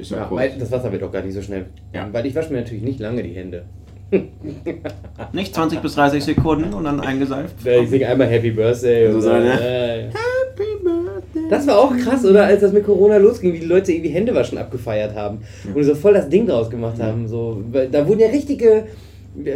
Ist 0.00 0.10
ja, 0.10 0.18
Ja, 0.18 0.24
kurz. 0.24 0.58
das 0.58 0.72
Wasser 0.72 0.90
wird 0.92 1.02
auch 1.02 1.12
gar 1.12 1.22
nicht 1.22 1.34
so 1.34 1.42
schnell. 1.42 1.66
Ja. 1.94 2.08
Weil 2.12 2.26
ich 2.26 2.34
wasche 2.34 2.52
mir 2.52 2.60
natürlich 2.60 2.82
nicht 2.82 3.00
lange 3.00 3.22
die 3.22 3.30
Hände. 3.32 3.64
Nicht 5.32 5.54
20 5.54 5.80
bis 5.80 5.94
30 5.94 6.24
Sekunden 6.24 6.74
und 6.74 6.82
dann 6.82 6.98
eingeseift. 7.00 7.54
Ich 7.64 7.88
singe 7.90 8.08
einmal 8.08 8.26
Happy 8.26 8.50
Birthday. 8.50 9.08
So 9.08 9.16
und 9.16 9.22
sein, 9.22 9.44
ne? 9.44 9.52
äh, 9.52 10.02
Happy 10.06 10.82
Birthday. 10.82 11.48
Das 11.48 11.64
war 11.66 11.78
auch 11.78 11.96
krass, 11.96 12.24
oder? 12.24 12.44
Als 12.44 12.60
das 12.60 12.72
mit 12.72 12.84
Corona 12.84 13.18
losging, 13.18 13.52
wie 13.52 13.60
die 13.60 13.66
Leute 13.66 13.92
irgendwie 13.92 14.10
Händewaschen 14.10 14.58
abgefeiert 14.58 15.14
haben. 15.14 15.38
Und 15.72 15.84
so 15.84 15.94
voll 15.94 16.14
das 16.14 16.28
Ding 16.28 16.46
draus 16.46 16.68
gemacht 16.70 17.00
haben. 17.00 17.28
So, 17.28 17.62
da 17.92 18.06
wurden 18.08 18.18
ja 18.20 18.28
richtige. 18.28 18.84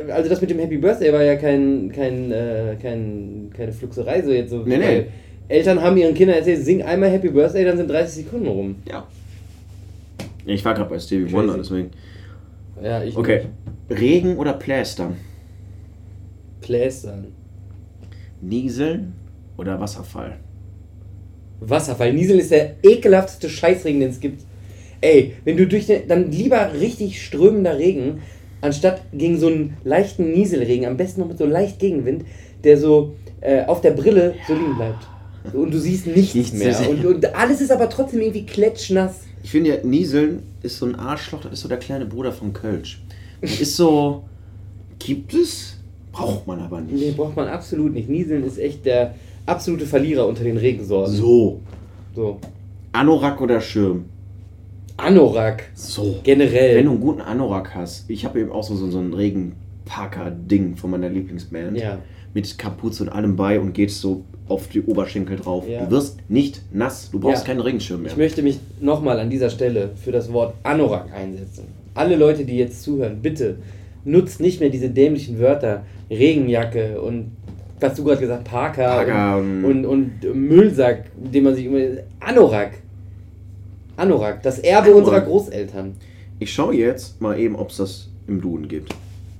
Also 0.09 0.30
das 0.30 0.40
mit 0.40 0.50
dem 0.50 0.61
Happy 0.61 0.76
Birthday 0.76 1.12
war 1.12 1.24
ja 1.24 1.35
kein, 1.35 1.90
kein, 1.92 2.30
äh, 2.30 2.76
kein, 2.80 3.50
keine 3.57 3.72
Fluxerei 3.72 4.22
so 4.22 4.30
jetzt 4.30 4.50
so. 4.50 4.59
Nee, 4.64 4.76
nee. 4.76 5.07
Eltern 5.48 5.83
haben 5.83 5.96
ihren 5.96 6.14
Kindern 6.14 6.37
erzählt, 6.38 6.64
sing 6.64 6.80
einmal 6.83 7.11
Happy 7.11 7.28
Birthday, 7.28 7.64
dann 7.64 7.76
sind 7.76 7.90
30 7.90 8.24
Sekunden 8.24 8.46
rum. 8.46 8.76
Ja. 8.88 9.04
Ich 10.46 10.64
war 10.64 10.74
gerade 10.74 10.90
bei 10.90 10.98
Stevie 10.98 11.24
Crazy. 11.24 11.35
Wonder, 11.35 11.57
deswegen. 11.57 11.90
Ja, 12.83 13.02
ich 13.02 13.16
Okay. 13.16 13.46
Regen 13.90 14.37
oder 14.37 14.54
Plästern? 14.54 15.16
Plästern. 16.61 17.28
Nieseln 18.40 19.14
oder 19.57 19.80
Wasserfall? 19.80 20.38
Wasserfall. 21.61 22.12
Nieseln 22.12 22.38
ist 22.38 22.50
der 22.50 22.76
ekelhafteste 22.83 23.48
Scheißregen, 23.48 24.00
den 24.00 24.11
es 24.11 24.20
gibt. 24.20 24.42
Ey, 25.00 25.35
wenn 25.44 25.57
du 25.57 25.66
durch 25.66 25.87
den, 25.87 26.09
dann 26.09 26.30
lieber 26.30 26.72
richtig 26.78 27.22
strömender 27.22 27.78
Regen, 27.78 28.22
anstatt 28.61 29.02
gegen 29.12 29.38
so 29.38 29.48
einen 29.48 29.76
leichten 29.85 30.33
Nieselregen, 30.33 30.87
am 30.87 30.96
besten 30.96 31.20
noch 31.20 31.28
mit 31.28 31.38
so 31.38 31.46
leicht 31.46 31.78
Gegenwind, 31.78 32.24
der 32.64 32.78
so 32.78 33.14
äh, 33.40 33.64
auf 33.64 33.80
der 33.83 33.90
Brille 33.90 34.35
so 34.46 34.54
liegen 34.54 34.76
bleibt. 34.76 35.07
Und 35.52 35.72
du 35.72 35.78
siehst 35.78 36.07
nichts 36.07 36.35
Nichts 36.35 36.52
mehr. 36.54 36.88
Und, 36.88 37.04
und 37.04 37.35
alles 37.35 37.61
ist 37.61 37.70
aber 37.70 37.90
trotzdem 37.90 38.20
irgendwie 38.20 38.46
klatschnass. 38.46 39.20
Ich 39.44 39.50
finde 39.50 39.70
ja, 39.76 39.85
Nieseln 39.85 40.42
ist 40.62 40.78
so 40.78 40.87
ein 40.87 40.94
Arschloch, 40.94 41.42
das 41.42 41.52
ist 41.52 41.61
so 41.61 41.68
der 41.68 41.76
kleine 41.76 42.07
Bruder 42.07 42.33
von 42.33 42.54
Kölsch. 42.54 43.02
Das 43.42 43.61
ist 43.61 43.76
so. 43.76 44.24
Gibt 44.98 45.35
es? 45.35 45.76
Braucht 46.12 46.46
man 46.46 46.61
aber 46.61 46.80
Nee, 46.80 46.92
nicht. 46.94 47.16
braucht 47.18 47.37
man 47.37 47.48
absolut 47.48 47.92
nicht. 47.92 48.09
Nieseln 48.09 48.42
ist 48.42 48.57
echt 48.59 48.87
der 48.87 49.14
absolute 49.44 49.85
Verlierer 49.85 50.26
unter 50.26 50.44
den 50.44 50.57
Regensorten. 50.57 51.14
So. 51.14 51.61
So. 52.16 52.38
Anorak 52.92 53.38
oder 53.42 53.61
Schirm? 53.61 54.07
Anorak. 54.96 55.64
So. 55.74 56.20
Generell. 56.22 56.76
Wenn 56.76 56.87
du 56.87 56.92
einen 56.92 57.00
guten 57.00 57.20
Anorak 57.20 57.74
hast, 57.74 58.09
ich 58.09 58.24
habe 58.24 58.40
eben 58.40 58.50
auch 58.50 58.62
so, 58.64 58.74
so, 58.76 58.90
so 58.90 58.98
ein 58.98 59.12
Regenparker-Ding 59.84 60.76
von 60.76 60.90
meiner 60.90 61.08
Lieblingsband. 61.08 61.76
Ja. 61.78 61.98
Mit 62.32 62.58
Kapuze 62.58 63.04
und 63.04 63.08
allem 63.10 63.36
bei 63.36 63.60
und 63.60 63.74
gehst 63.74 64.00
so 64.00 64.24
auf 64.48 64.68
die 64.68 64.82
Oberschenkel 64.82 65.36
drauf. 65.36 65.64
Ja. 65.68 65.84
Du 65.84 65.90
wirst 65.92 66.18
nicht 66.28 66.60
nass. 66.72 67.10
Du 67.10 67.20
brauchst 67.20 67.42
Ja. 67.46 67.52
keinen 67.54 67.60
Regenschirm 67.60 68.02
mehr. 68.02 68.10
Ich 68.10 68.16
möchte 68.16 68.42
mich 68.42 68.58
nochmal 68.80 69.20
an 69.20 69.30
dieser 69.30 69.50
Stelle 69.50 69.90
für 69.94 70.10
das 70.10 70.32
Wort 70.32 70.54
Anorak 70.64 71.12
einsetzen. 71.14 71.66
Alle 71.94 72.16
Leute, 72.16 72.44
die 72.44 72.56
jetzt 72.58 72.82
zuhören, 72.82 73.18
bitte 73.22 73.56
nutzt 74.04 74.40
nicht 74.40 74.60
mehr 74.60 74.68
diese 74.68 74.90
dämlichen 74.90 75.38
Wörter 75.38 75.84
Regenjacke 76.10 77.00
und 77.00 77.30
was 77.80 77.94
du 77.94 78.04
gerade 78.04 78.20
gesagt 78.20 78.44
Parker, 78.44 78.84
Parker 78.84 79.38
und, 79.38 79.64
und- 79.64 79.86
und, 79.86 80.24
und 80.24 80.34
Müllsack, 80.48 81.04
den 81.16 81.44
man 81.44 81.54
sich 81.54 81.66
immer 81.66 81.78
Anorak. 82.20 82.72
Anorak, 83.96 84.42
das 84.42 84.58
Erbe 84.58 84.88
Anorak. 84.88 84.98
unserer 84.98 85.20
Großeltern. 85.20 85.94
Ich 86.40 86.52
schaue 86.52 86.74
jetzt 86.74 87.20
mal 87.20 87.38
eben, 87.38 87.54
ob 87.54 87.70
es 87.70 87.76
das 87.76 88.08
im 88.26 88.40
Duden 88.40 88.66
gibt. 88.68 88.92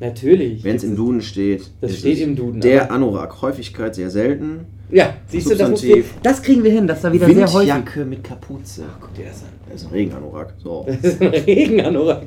Natürlich. 0.05 0.63
Wenn 0.63 0.77
es 0.77 0.85
im 0.85 0.97
Duden 0.97 1.23
steht, 1.23 1.71
Das 1.81 1.97
steht 1.99 2.21
im 2.21 2.37
Duden, 2.37 2.61
Der 2.61 2.91
Anorak, 2.93 3.41
Häufigkeit 3.41 3.95
sehr 3.95 4.11
selten. 4.11 4.67
Ja, 4.91 5.15
siehst 5.27 5.51
du, 5.51 5.57
das, 5.57 5.71
muss 5.71 5.81
Substantiv. 5.81 6.15
das 6.23 6.43
kriegen 6.43 6.63
wir 6.63 6.71
hin, 6.71 6.87
das 6.87 7.03
war 7.03 7.13
wieder 7.13 7.27
sehr 7.27 7.37
häufig. 7.53 7.75
Windjacke 7.75 8.05
mit 8.05 8.23
Kapuze. 8.23 8.85
Guck 9.01 9.15
dir 9.15 9.25
das 9.27 9.43
an. 9.43 9.49
Das 9.71 9.81
ist 9.81 9.87
ein 9.89 9.93
Regenanorak. 9.95 10.53
So. 10.63 10.87
Das 11.03 11.13
ist 11.15 11.23
ein 11.23 11.29
Regenanorak. 11.29 12.27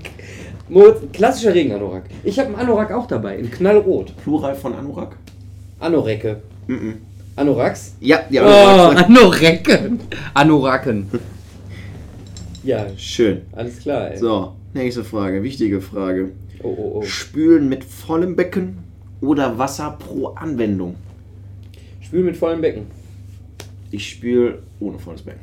Klassischer 1.13 1.53
Regenanorak. 1.53 2.05
Ich 2.23 2.37
habe 2.39 2.49
einen 2.49 2.57
Anorak 2.57 2.91
auch 2.91 3.05
dabei, 3.07 3.37
in 3.37 3.49
knallrot. 3.51 4.11
Plural 4.23 4.55
von 4.55 4.73
Anorak? 4.73 5.15
Anorecke. 5.79 6.41
Mhm. 6.65 6.95
Anoraks? 7.35 7.93
Ja, 8.01 8.21
die 8.29 8.39
Oh, 8.39 8.43
Anoraks. 8.43 9.03
Anorecken. 9.03 9.99
Anoraken. 10.33 11.07
Ja, 12.63 12.87
Schön. 12.97 13.43
alles 13.53 13.79
klar, 13.79 14.11
ey. 14.11 14.17
So, 14.17 14.53
nächste 14.73 15.03
Frage. 15.03 15.43
Wichtige 15.43 15.79
Frage. 15.79 16.31
Oh, 16.63 16.67
oh, 16.77 16.91
oh. 16.97 17.01
Spülen 17.03 17.69
mit 17.69 17.83
vollem 17.83 18.35
Becken 18.35 18.77
oder 19.21 19.57
Wasser 19.57 19.97
pro 19.99 20.27
Anwendung? 20.29 20.95
Spül 22.01 22.23
mit 22.23 22.37
vollem 22.37 22.61
Becken. 22.61 22.83
Ich 23.91 24.09
spüle 24.09 24.59
ohne 24.79 24.99
volles 24.99 25.21
Becken. 25.21 25.39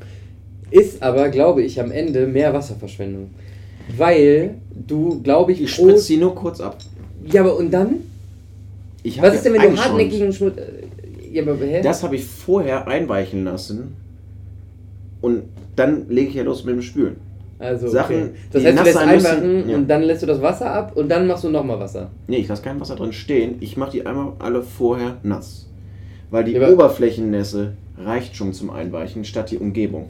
Ist 0.71 1.03
aber, 1.03 1.29
glaube 1.29 1.63
ich, 1.63 1.81
am 1.81 1.91
Ende 1.91 2.27
mehr 2.27 2.53
Wasserverschwendung. 2.53 3.31
Weil 3.97 4.57
du, 4.87 5.21
glaube 5.23 5.53
ich, 5.53 5.63
Ich 5.63 5.75
spritze 5.75 6.01
sie 6.01 6.17
nur 6.17 6.35
kurz 6.35 6.61
ab. 6.61 6.79
Ja, 7.27 7.43
aber 7.43 7.57
und 7.57 7.71
dann? 7.71 7.97
Ich 9.03 9.21
Was 9.21 9.35
ist 9.35 9.45
denn, 9.45 9.53
wenn 9.55 9.63
du 9.75 9.77
hartnäckigen 9.77 10.33
Schmutz. 10.33 10.57
äh, 10.57 11.33
Ja, 11.33 11.43
aber 11.43 11.57
hä? 11.57 11.81
Das 11.83 12.03
habe 12.03 12.17
ich 12.17 12.25
vorher 12.25 12.87
einweichen 12.89 13.45
lassen. 13.45 13.95
Und 15.21 15.45
dann 15.77 16.09
lege 16.09 16.29
ich 16.31 16.35
ja 16.35 16.43
los 16.43 16.65
mit 16.65 16.75
dem 16.75 16.83
Spülen. 16.83 17.17
Also, 17.59 17.89
Sachen, 17.89 18.17
okay. 18.17 18.31
Das 18.53 18.65
heißt, 18.65 18.79
du 18.79 18.83
lässt 18.83 18.97
müssen, 18.97 19.09
einwachen 19.09 19.69
ja. 19.69 19.77
und 19.77 19.89
dann 19.89 20.03
lässt 20.03 20.23
du 20.23 20.27
das 20.27 20.41
Wasser 20.43 20.71
ab 20.73 20.93
und 20.97 21.09
dann 21.09 21.27
machst 21.27 21.45
du 21.45 21.51
nochmal 21.51 21.79
Wasser. 21.81 22.11
Nee, 22.27 22.39
ich 22.39 22.49
lasse 22.49 22.63
kein 22.63 22.81
Wasser 22.81 22.97
drin 22.97 23.13
stehen. 23.13 23.57
Ich 23.61 23.77
mache 23.77 23.93
die 23.93 24.05
einmal 24.07 24.33
alle 24.39 24.63
vorher 24.63 25.17
nass. 25.23 25.69
Weil 26.31 26.45
die 26.45 26.53
Ja, 26.53 26.69
Oberflächennässe 26.69 27.75
reicht 27.99 28.35
schon 28.37 28.53
zum 28.53 28.71
Einweichen, 28.71 29.25
statt 29.25 29.51
die 29.51 29.59
Umgebung. 29.59 30.09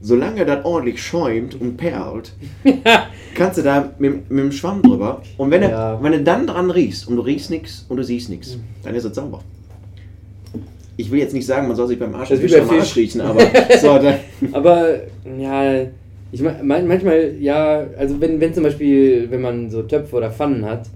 solange 0.00 0.44
das 0.44 0.64
ordentlich 0.64 1.02
schäumt 1.02 1.58
und 1.60 1.76
perlt, 1.76 2.32
kannst 3.34 3.58
du 3.58 3.62
da 3.62 3.90
mit, 3.98 4.30
mit 4.30 4.44
dem 4.44 4.52
Schwamm 4.52 4.82
drüber. 4.82 5.22
Und 5.38 5.50
wenn, 5.50 5.62
Ja. 5.62 5.96
du, 5.96 6.02
wenn 6.04 6.12
du 6.12 6.22
dann 6.22 6.46
dran 6.46 6.70
riechst 6.70 7.08
und 7.08 7.16
du 7.16 7.22
riechst 7.22 7.50
nichts 7.50 7.86
und 7.88 7.96
du 7.96 8.04
siehst 8.04 8.28
nichts, 8.28 8.58
dann 8.82 8.94
ist 8.94 9.04
es 9.04 9.14
sauber. 9.14 9.40
Ich 10.96 11.10
will 11.10 11.18
jetzt 11.18 11.34
nicht 11.34 11.46
sagen, 11.46 11.66
man 11.66 11.74
soll 11.76 11.88
sich 11.88 11.98
beim 11.98 12.14
Arsch, 12.14 12.28
Das 12.28 12.38
Fisch 12.38 12.54
am 12.54 12.70
Arsch 12.70 12.94
riechen, 12.94 13.20
aber 13.22 13.40
so, 13.80 13.98
Aber 14.52 14.88
ja, 15.38 15.86
ich 16.34 16.42
mein, 16.42 16.86
manchmal, 16.86 17.34
ja, 17.40 17.86
also 17.96 18.20
wenn, 18.20 18.40
wenn 18.40 18.52
zum 18.52 18.64
Beispiel, 18.64 19.30
wenn 19.30 19.40
man 19.40 19.70
so 19.70 19.82
Töpfe 19.82 20.16
oder 20.16 20.30
Pfannen 20.30 20.64
hat, 20.64 20.86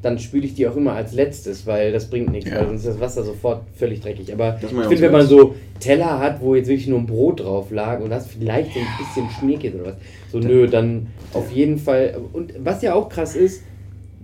dann 0.00 0.18
spüle 0.18 0.44
ich 0.46 0.54
die 0.54 0.66
auch 0.68 0.76
immer 0.76 0.92
als 0.92 1.12
letztes, 1.12 1.66
weil 1.66 1.92
das 1.92 2.08
bringt 2.08 2.30
nichts, 2.30 2.48
Ja. 2.50 2.56
weil 2.60 2.66
sonst 2.68 2.80
ist 2.84 2.94
das 2.94 3.00
Wasser 3.00 3.22
sofort 3.24 3.62
völlig 3.76 4.00
dreckig. 4.00 4.32
Aber 4.32 4.56
ich 4.62 4.68
finde, 4.68 5.00
wenn 5.02 5.12
man 5.12 5.26
so 5.26 5.54
Teller 5.80 6.20
hat, 6.20 6.40
wo 6.40 6.54
jetzt 6.54 6.68
wirklich 6.68 6.86
nur 6.86 7.00
ein 7.00 7.06
Brot 7.06 7.40
drauf 7.40 7.70
lag 7.70 8.00
und 8.00 8.10
das 8.10 8.28
vielleicht 8.28 8.72
so 8.74 8.78
ein 8.80 8.86
bisschen 8.98 9.28
Schmierkäse 9.38 9.76
oder 9.76 9.86
was, 9.86 9.94
so 10.32 10.38
nö, 10.38 10.68
dann 10.68 11.08
auf 11.34 11.50
jeden 11.50 11.78
Fall. 11.78 12.16
Und 12.32 12.54
was 12.62 12.80
ja 12.82 12.94
auch 12.94 13.08
krass 13.08 13.34
ist, 13.34 13.64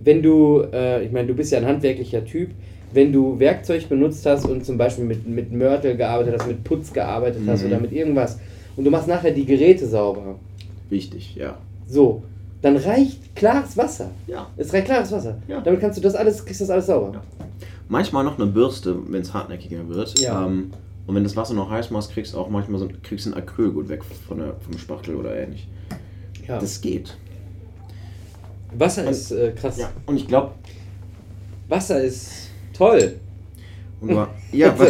wenn 0.03 0.21
du, 0.23 0.63
äh, 0.73 1.03
ich 1.03 1.11
meine, 1.11 1.27
du 1.27 1.33
bist 1.33 1.51
ja 1.51 1.57
ein 1.59 1.65
handwerklicher 1.65 2.23
Typ, 2.23 2.51
wenn 2.93 3.11
du 3.11 3.37
Werkzeug 3.39 3.89
benutzt 3.89 4.25
hast 4.25 4.45
und 4.47 4.65
zum 4.65 4.77
Beispiel 4.77 5.03
mit, 5.03 5.27
mit 5.27 5.51
Mörtel 5.51 5.97
gearbeitet 5.97 6.35
hast, 6.39 6.47
mit 6.47 6.63
Putz 6.63 6.93
gearbeitet 6.93 7.41
hast 7.47 7.61
Mhm. 7.63 7.67
oder 7.71 7.79
mit 7.81 7.91
irgendwas 7.91 8.39
und 8.77 8.85
du 8.85 8.91
machst 8.91 9.07
nachher 9.09 9.31
die 9.31 9.45
Geräte 9.45 9.85
sauber, 9.85 10.35
wichtig, 10.89 11.35
ja. 11.35 11.57
so, 11.87 12.23
dann 12.61 12.77
reicht 12.77 13.35
klares 13.35 13.77
Wasser. 13.77 14.09
ja. 14.27 14.47
Es 14.57 14.73
reicht 14.73 14.85
klares 14.85 15.11
Wasser. 15.11 15.37
Ja. 15.47 15.61
Damit 15.61 15.79
kannst 15.81 15.97
du 15.97 16.01
das 16.01 16.15
alles, 16.15 16.43
kriegst 16.45 16.61
das 16.61 16.69
alles 16.69 16.87
sauber. 16.87 17.11
Ja. 17.13 17.21
Manchmal 17.89 18.23
noch 18.23 18.39
eine 18.39 18.47
Bürste, 18.47 18.95
wenn 19.11 19.21
es 19.21 19.33
hartnäckiger 19.33 19.87
wird. 19.87 20.19
Ja. 20.19 20.45
Ähm, 20.47 20.71
und 21.05 21.13
wenn 21.13 21.23
das 21.23 21.35
Wasser 21.35 21.53
noch 21.53 21.69
heiß 21.69 21.91
machst, 21.91 22.11
kriegst 22.11 22.33
du 22.33 22.39
auch 22.39 22.49
manchmal 22.49 22.79
so 22.79 22.89
kriegst 23.03 23.27
ein 23.27 23.35
Acryl 23.35 23.69
gut 23.71 23.89
weg 23.89 24.01
von 24.27 24.39
der, 24.39 24.55
vom 24.59 24.75
Spachtel 24.79 25.15
oder 25.15 25.35
ähnlich. 25.35 25.67
Ja. 26.47 26.57
Das 26.59 26.81
geht. 26.81 27.15
Wasser 28.77 29.07
ist 29.09 29.31
äh, 29.31 29.51
krass. 29.51 29.77
Ja. 29.77 29.91
Und 30.07 30.17
ich 30.17 30.27
glaube, 30.27 30.51
Wasser 31.69 32.01
ist 32.01 32.49
toll. 32.73 33.13
ja, 34.51 34.77
wa- 34.77 34.87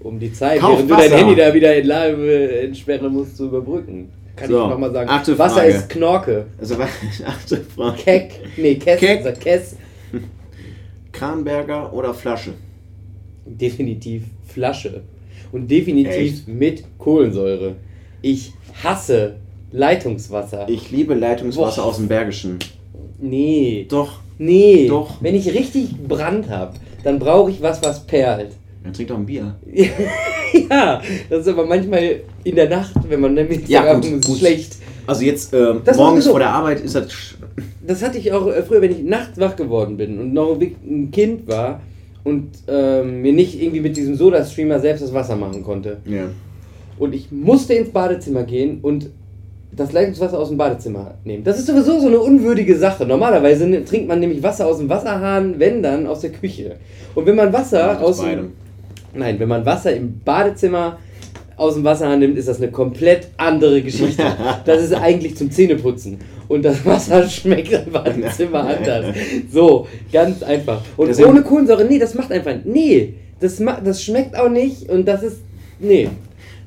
Um 0.00 0.18
die 0.18 0.32
Zeit, 0.32 0.60
Kauf 0.60 0.76
während 0.78 0.90
du 0.90 0.94
dein 0.96 1.04
Wasser. 1.10 1.16
Handy 1.18 1.34
da 1.36 1.54
wieder 1.54 1.76
in 1.76 1.86
Live 1.86 2.18
entsperren 2.64 3.12
musst, 3.12 3.36
zu 3.36 3.46
überbrücken. 3.46 4.10
Kann 4.36 4.48
So, 4.50 4.62
ich 4.64 4.68
nochmal 4.70 4.92
sagen. 4.92 5.10
achte 5.10 5.38
Wasser 5.38 5.54
Frage. 5.56 5.68
ist 5.72 5.88
Knorke. 5.90 6.46
also 6.58 6.76
achte 7.26 7.56
Frage. 7.74 7.96
Keck. 8.02 8.40
Nee, 8.56 8.74
Kess. 8.76 8.98
Keck. 9.00 9.22
Sagt 9.22 9.40
Kess. 9.40 9.76
Kranberger 11.12 11.92
oder 11.92 12.14
Flasche? 12.14 12.52
Definitiv 13.44 14.24
Flasche. 14.46 15.02
Und 15.50 15.70
definitiv 15.70 16.14
Echt? 16.14 16.48
mit 16.48 16.84
Kohlensäure. 16.98 17.76
Ich 18.22 18.52
hasse 18.82 19.36
Leitungswasser. 19.72 20.66
Ich 20.68 20.90
liebe 20.90 21.14
Leitungswasser 21.14 21.82
Boah. 21.82 21.88
aus 21.88 21.96
dem 21.96 22.08
Bergischen. 22.08 22.58
nee. 23.18 23.86
Doch. 23.88 24.20
Nee. 24.38 24.86
Doch. 24.88 25.16
Wenn 25.20 25.34
ich 25.34 25.46
richtig 25.52 25.90
Brand 26.08 26.48
habe, 26.48 26.72
dann 27.04 27.18
brauche 27.18 27.50
ich 27.50 27.60
was, 27.62 27.82
was 27.84 28.06
perlt. 28.06 28.52
Er 28.84 28.92
trinkt 28.92 29.10
doch 29.10 29.16
ein 29.18 29.26
Bier. 29.26 29.54
ja, 30.70 31.00
das 31.30 31.40
ist 31.40 31.48
aber 31.48 31.66
manchmal 31.66 32.20
in 32.44 32.56
der 32.56 32.68
Nacht, 32.68 32.94
wenn 33.08 33.20
man 33.20 33.34
nämlich 33.34 33.68
Ja, 33.68 33.94
gut, 33.94 34.04
ist 34.04 34.26
gut. 34.26 34.38
schlecht. 34.38 34.76
Also 35.06 35.24
jetzt 35.24 35.52
war 35.52 35.80
morgens 35.96 36.24
so. 36.24 36.30
vor 36.30 36.40
der 36.40 36.50
Arbeit 36.50 36.80
ist 36.80 36.94
das. 36.94 37.08
Das 37.86 38.02
hatte 38.02 38.18
ich 38.18 38.32
auch 38.32 38.46
äh, 38.48 38.62
früher, 38.62 38.80
wenn 38.82 38.92
ich 38.92 39.02
nachts 39.02 39.38
wach 39.38 39.56
geworden 39.56 39.96
bin 39.96 40.18
und 40.20 40.32
noch 40.32 40.58
ein 40.60 41.10
Kind 41.10 41.48
war 41.48 41.80
und 42.24 42.50
ähm, 42.68 43.20
mir 43.22 43.32
nicht 43.32 43.60
irgendwie 43.60 43.80
mit 43.80 43.96
diesem 43.96 44.14
Soda-Streamer 44.14 44.78
selbst 44.80 45.02
das 45.02 45.12
Wasser 45.12 45.36
machen 45.36 45.62
konnte. 45.64 45.98
Ja. 46.04 46.24
Und 46.98 47.14
ich 47.14 47.32
musste 47.32 47.74
ins 47.74 47.90
Badezimmer 47.90 48.44
gehen 48.44 48.78
und 48.82 49.10
das 49.74 49.90
Leitungswasser 49.92 50.38
aus 50.38 50.48
dem 50.48 50.58
Badezimmer 50.58 51.14
nehmen. 51.24 51.42
Das 51.44 51.58
ist 51.58 51.66
sowieso 51.66 51.98
so 51.98 52.06
eine 52.06 52.20
unwürdige 52.20 52.76
Sache. 52.76 53.06
Normalerweise 53.06 53.66
ne- 53.66 53.84
trinkt 53.84 54.06
man 54.06 54.20
nämlich 54.20 54.42
Wasser 54.42 54.66
aus 54.66 54.78
dem 54.78 54.88
Wasserhahn, 54.88 55.54
wenn 55.58 55.82
dann 55.82 56.06
aus 56.06 56.20
der 56.20 56.30
Küche. 56.30 56.76
Und 57.14 57.26
wenn 57.26 57.36
man 57.36 57.52
Wasser 57.52 57.98
Aus 58.00 58.04
aus 58.04 58.16
dem, 58.18 58.24
beidem. 58.26 58.52
Nein, 59.14 59.38
wenn 59.38 59.48
man 59.48 59.64
Wasser 59.66 59.94
im 59.94 60.20
Badezimmer 60.24 60.98
aus 61.56 61.74
dem 61.74 61.84
Wasserhahn 61.84 62.18
nimmt, 62.18 62.38
ist 62.38 62.48
das 62.48 62.58
eine 62.58 62.70
komplett 62.70 63.28
andere 63.36 63.82
Geschichte. 63.82 64.22
Das 64.64 64.82
ist 64.82 64.94
eigentlich 64.94 65.36
zum 65.36 65.50
Zähneputzen. 65.50 66.18
Und 66.48 66.64
das 66.64 66.84
Wasser 66.86 67.28
schmeckt 67.28 67.72
im 67.72 67.92
Badezimmer 67.92 68.60
anders. 68.76 69.06
So, 69.52 69.86
ganz 70.12 70.42
einfach. 70.42 70.80
Und 70.96 71.08
Deswegen- 71.08 71.28
ohne 71.30 71.42
Kohlensäure, 71.42 71.84
nee, 71.84 71.98
das 71.98 72.14
macht 72.14 72.32
einfach. 72.32 72.54
Nee, 72.64 73.14
das, 73.40 73.60
das 73.84 74.02
schmeckt 74.02 74.36
auch 74.36 74.48
nicht 74.48 74.88
und 74.88 75.06
das 75.06 75.22
ist. 75.22 75.38
Nee. 75.78 76.08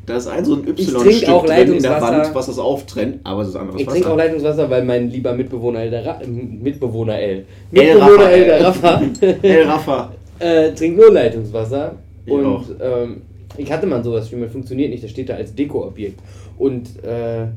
Da 0.06 0.18
ist 0.18 0.28
ein 0.28 0.46
so 0.46 0.54
ein 0.56 0.64
Ich 0.76 0.88
Y-Stück 0.88 1.46
drin 1.48 1.74
in 1.74 1.82
der. 1.82 2.00
Wand, 2.00 2.36
was 2.36 2.46
das 2.46 2.60
auftrennt, 2.60 3.22
aber 3.24 3.42
es 3.42 3.48
ist 3.50 3.56
anderes 3.56 3.82
Ich 3.82 3.88
Wasser. 3.88 3.96
trinke 3.96 4.12
auch 4.14 4.18
Leitungswasser, 4.18 4.70
weil 4.70 4.84
mein 4.86 5.10
lieber 5.10 5.34
Mitbewohner 5.34 5.80
El, 5.80 5.90
der 5.90 6.06
Ra 6.06 6.22
äh, 6.22 6.28
Mitbewohner 6.28 7.18
El, 7.18 7.46
El 7.74 7.86
Mitbewohner 7.96 8.02
Rafa, 8.02 8.30
El, 8.30 8.44
der 8.46 8.58
El. 8.58 8.64
Rafa, 8.66 9.02
El 9.42 9.64
Rafa. 9.64 10.12
äh, 10.40 10.72
trinkt 10.74 11.00
nur 11.00 11.12
Leitungswasser. 11.12 11.96
Ich 12.26 12.32
und 12.32 12.46
auch. 12.46 12.64
ähm, 12.82 13.22
ich 13.58 13.72
hatte 13.72 13.88
mal 13.88 14.04
sowas, 14.04 14.28
Streamer 14.28 14.50
funktioniert 14.50 14.90
nicht, 14.90 15.04
das 15.04 15.12
steht 15.12 15.30
da 15.30 15.36
als 15.36 15.56
Dekoobjekt. 15.56 16.20
Und 16.58 17.04
äh, 17.04 17.48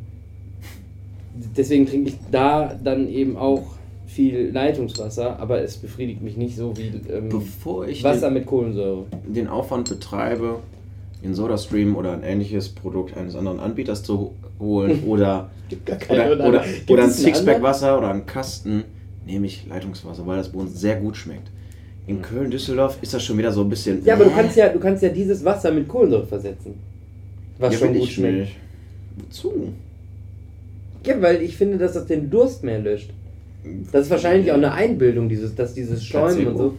deswegen 1.56 1.86
trinke 1.86 2.10
ich 2.10 2.16
da 2.30 2.74
dann 2.82 3.08
eben 3.08 3.36
auch 3.36 3.62
viel 4.06 4.50
Leitungswasser, 4.50 5.38
aber 5.38 5.60
es 5.62 5.76
befriedigt 5.76 6.22
mich 6.22 6.36
nicht 6.36 6.56
so 6.56 6.76
wie 6.76 6.90
ähm, 7.12 7.28
Bevor 7.28 7.86
ich 7.86 8.02
Wasser 8.02 8.28
den, 8.28 8.34
mit 8.34 8.46
Kohlensäure. 8.46 9.04
den 9.26 9.48
Aufwand 9.48 9.88
betreibe, 9.88 10.60
in 11.22 11.34
SodaStream 11.34 11.96
oder 11.96 12.12
ein 12.12 12.22
ähnliches 12.22 12.68
Produkt 12.68 13.16
eines 13.16 13.36
anderen 13.36 13.60
Anbieters 13.60 14.02
zu 14.02 14.32
holen 14.58 15.04
oder, 15.06 15.50
Gibt 15.68 15.86
gar 15.86 15.96
keine 15.98 16.34
oder, 16.34 16.48
oder, 16.48 16.64
Gibt 16.64 16.90
oder 16.90 17.04
ein 17.04 17.10
Sixpack? 17.10 17.62
Wasser 17.62 17.98
oder 17.98 18.10
einen 18.10 18.26
Kasten, 18.26 18.84
nehme 19.26 19.46
ich 19.46 19.66
Leitungswasser, 19.68 20.26
weil 20.26 20.38
das 20.38 20.50
bei 20.50 20.58
uns 20.58 20.80
sehr 20.80 20.96
gut 20.96 21.16
schmeckt. 21.16 21.50
In 22.08 22.22
Köln, 22.22 22.50
Düsseldorf 22.50 22.98
ist 23.02 23.12
das 23.12 23.22
schon 23.22 23.36
wieder 23.36 23.52
so 23.52 23.60
ein 23.62 23.68
bisschen. 23.68 24.02
Ja, 24.04 24.14
aber 24.14 24.24
du 24.24 24.30
kannst 24.30 24.56
ja, 24.56 24.70
du 24.70 24.80
kannst 24.80 25.02
ja 25.02 25.10
dieses 25.10 25.44
Wasser 25.44 25.70
mit 25.70 25.86
Kohlensäure 25.86 26.26
versetzen. 26.26 26.74
Was 27.58 27.74
Ja, 27.74 27.78
schon 27.80 27.94
gut 27.94 28.08
schmeckt. 28.08 28.38
nicht. 28.38 28.56
Wozu? 29.16 29.72
Ja, 31.04 31.20
weil 31.20 31.42
ich 31.42 31.56
finde, 31.56 31.76
dass 31.76 31.92
das 31.92 32.06
den 32.06 32.30
Durst 32.30 32.64
mehr 32.64 32.78
löscht. 32.78 33.10
Das 33.92 34.06
ist 34.06 34.10
wahrscheinlich 34.10 34.50
auch 34.50 34.56
eine 34.56 34.72
Einbildung, 34.72 35.28
dieses, 35.28 35.54
dass 35.54 35.74
dieses 35.74 36.02
Schäumen 36.02 36.46
und 36.46 36.56
so. 36.56 36.74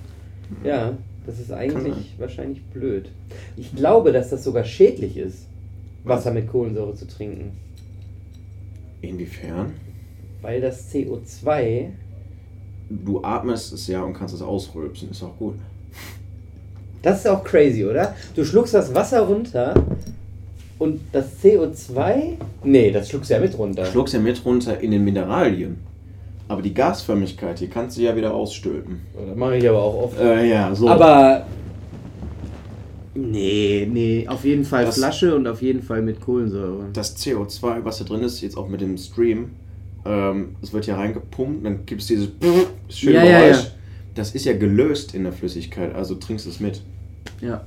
Ja, 0.63 0.97
das 1.27 1.39
ist 1.39 1.51
eigentlich 1.51 2.15
wahrscheinlich 2.17 2.63
blöd. 2.73 3.09
Ich 3.55 3.75
glaube, 3.75 4.11
dass 4.11 4.31
das 4.31 4.43
sogar 4.43 4.63
schädlich 4.63 5.15
ist, 5.15 5.45
Wasser 6.03 6.31
mit 6.31 6.47
Kohlensäure 6.47 6.95
zu 6.95 7.07
trinken. 7.07 7.51
Inwiefern? 9.01 9.73
Weil 10.41 10.59
das 10.61 10.91
CO2. 10.91 11.89
Du 12.89 13.21
atmest 13.23 13.71
es 13.73 13.87
ja 13.87 14.01
und 14.01 14.13
kannst 14.13 14.33
es 14.33 14.41
ausrülpsen, 14.41 15.11
ist 15.11 15.21
auch 15.23 15.37
gut. 15.37 15.55
Das 17.01 17.19
ist 17.19 17.27
auch 17.27 17.43
crazy, 17.43 17.85
oder? 17.85 18.15
Du 18.35 18.43
schluckst 18.43 18.73
das 18.73 18.93
Wasser 18.93 19.21
runter 19.21 19.73
und 20.79 20.99
das 21.11 21.27
CO2. 21.43 22.33
Nee, 22.63 22.91
das 22.91 23.09
schluckst 23.09 23.29
du 23.29 23.35
ja 23.35 23.39
mit 23.39 23.57
runter. 23.57 23.83
Du 23.83 23.89
schluckst 23.91 24.13
ja 24.13 24.19
mit 24.19 24.43
runter 24.43 24.79
in 24.79 24.91
den 24.91 25.03
Mineralien. 25.03 25.77
Aber 26.47 26.61
die 26.63 26.73
Gasförmigkeit, 26.73 27.59
die 27.59 27.67
kannst 27.67 27.97
du 27.97 28.01
ja 28.01 28.15
wieder 28.15 28.33
ausstülpen. 28.33 29.01
Das 29.27 29.37
mache 29.37 29.57
ich 29.57 29.69
aber 29.69 29.81
auch 29.83 30.03
oft. 30.05 30.19
Äh, 30.19 30.49
ja, 30.49 30.73
so. 30.73 30.89
Aber. 30.89 31.45
Nee, 33.13 33.87
nee, 33.91 34.25
auf 34.27 34.45
jeden 34.45 34.63
Fall 34.65 34.85
Das- 34.85 34.95
Flasche 34.97 35.35
und 35.35 35.47
auf 35.47 35.61
jeden 35.61 35.81
Fall 35.83 36.01
mit 36.01 36.21
Kohlensäure. 36.21 36.85
das 36.93 37.15
CO2, 37.17 37.83
was 37.83 37.99
da 37.99 38.05
drin 38.05 38.21
ist, 38.23 38.41
jetzt 38.41 38.55
auch 38.57 38.67
mit 38.67 38.81
dem 38.81 38.97
Stream, 38.97 39.51
ähm, 40.05 40.55
es 40.61 40.73
wird 40.73 40.85
ja 40.87 40.95
reingepumpt, 40.95 41.65
dann 41.65 41.85
gibt 41.85 42.01
es 42.01 42.07
dieses 42.07 42.29
schöne 42.89 43.15
Ja, 43.17 43.23
ja, 43.25 43.39
Geräusch. 43.47 43.63
ja. 43.63 43.71
Das 44.15 44.35
ist 44.35 44.45
ja 44.45 44.53
gelöst 44.53 45.13
in 45.15 45.23
der 45.23 45.31
Flüssigkeit, 45.33 45.93
also 45.95 46.15
trinkst 46.15 46.45
es 46.47 46.59
mit. 46.59 46.81
Ja. 47.41 47.65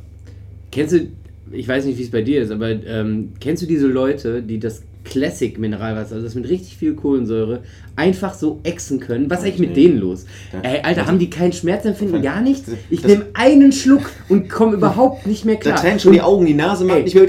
Kennst 0.71 0.95
du, 0.95 1.07
ich 1.51 1.67
weiß 1.69 1.85
nicht, 1.87 1.99
wie 1.99 2.03
es 2.03 2.11
bei 2.11 2.23
dir 2.23 2.43
ist, 2.43 2.51
aber 2.51 2.71
ähm, 2.71 3.33
kennst 3.41 3.63
du 3.63 3.67
diese 3.67 3.87
Leute, 3.87 4.43
die 4.43 4.59
das 4.59 4.83
Classic 5.05 5.59
Mineralwasser, 5.59 6.15
also 6.15 6.27
das 6.27 6.35
mit 6.35 6.49
richtig 6.49 6.77
viel 6.77 6.95
Kohlensäure, 6.95 7.61
einfach 7.97 8.35
so 8.35 8.61
exen 8.63 9.01
können? 9.01 9.29
Was 9.29 9.41
ist 9.41 9.47
eigentlich 9.47 9.69
mit 9.69 9.77
denen 9.77 9.99
los? 9.99 10.27
Ey, 10.63 10.81
Alter, 10.83 11.07
haben 11.07 11.19
die 11.19 11.31
kein 11.31 11.53
Schmerzempfinden, 11.53 12.23
gar 12.23 12.41
nichts? 12.41 12.71
Ich 12.91 13.05
nehme 13.05 13.27
einen 13.35 13.73
Schluck 13.73 14.11
und 14.29 14.49
komme 14.49 14.75
überhaupt 14.75 15.27
nicht 15.27 15.45
mehr 15.45 15.57
Da 15.57 15.61
klar. 15.61 15.77
tränen 15.77 16.01
schon 16.01 16.13
die 16.13 16.21
Augen, 16.21 16.47
die 16.47 16.55
Nase 16.55 16.85
macht 16.85 16.99
Ey, 16.99 17.05
nicht 17.05 17.15
mehr. 17.15 17.29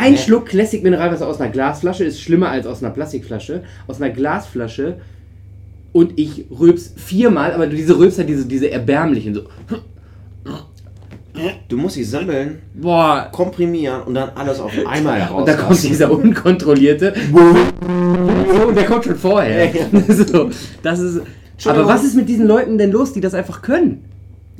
Ein 0.00 0.16
Schluck 0.16 0.46
Classic 0.46 0.82
Mineralwasser 0.82 1.26
aus 1.26 1.40
einer 1.40 1.50
Glasflasche 1.50 2.04
ist 2.04 2.20
schlimmer 2.20 2.50
als 2.50 2.66
aus 2.66 2.82
einer 2.82 2.92
Plastikflasche. 2.92 3.62
Aus 3.86 4.00
einer 4.00 4.12
Glasflasche 4.12 4.96
und 5.92 6.18
ich 6.18 6.46
rülps 6.50 6.92
viermal, 6.96 7.52
aber 7.52 7.68
diese 7.68 7.96
Rülpser, 7.96 8.24
diese, 8.24 8.46
diese 8.46 8.70
erbärmlichen, 8.70 9.34
so. 9.34 9.42
Du 11.68 11.76
musst 11.76 11.96
sie 11.96 12.04
sammeln, 12.04 12.60
Boah, 12.74 13.28
komprimieren 13.32 14.02
und 14.02 14.14
dann 14.14 14.30
alles 14.36 14.60
auf 14.60 14.72
einmal 14.86 15.20
heraus. 15.20 15.40
Und 15.40 15.48
da 15.48 15.54
kommt 15.54 15.82
dieser 15.82 16.10
unkontrollierte. 16.10 17.12
und 17.32 18.74
der 18.76 18.84
kommt 18.84 19.04
schon 19.04 19.16
vorher. 19.16 19.72
so, 20.08 20.50
das 20.82 21.00
ist, 21.00 21.20
aber 21.64 21.86
was 21.86 22.04
ist 22.04 22.14
mit 22.14 22.28
diesen 22.28 22.46
Leuten 22.46 22.78
denn 22.78 22.92
los, 22.92 23.12
die 23.12 23.20
das 23.20 23.34
einfach 23.34 23.62
können? 23.62 24.04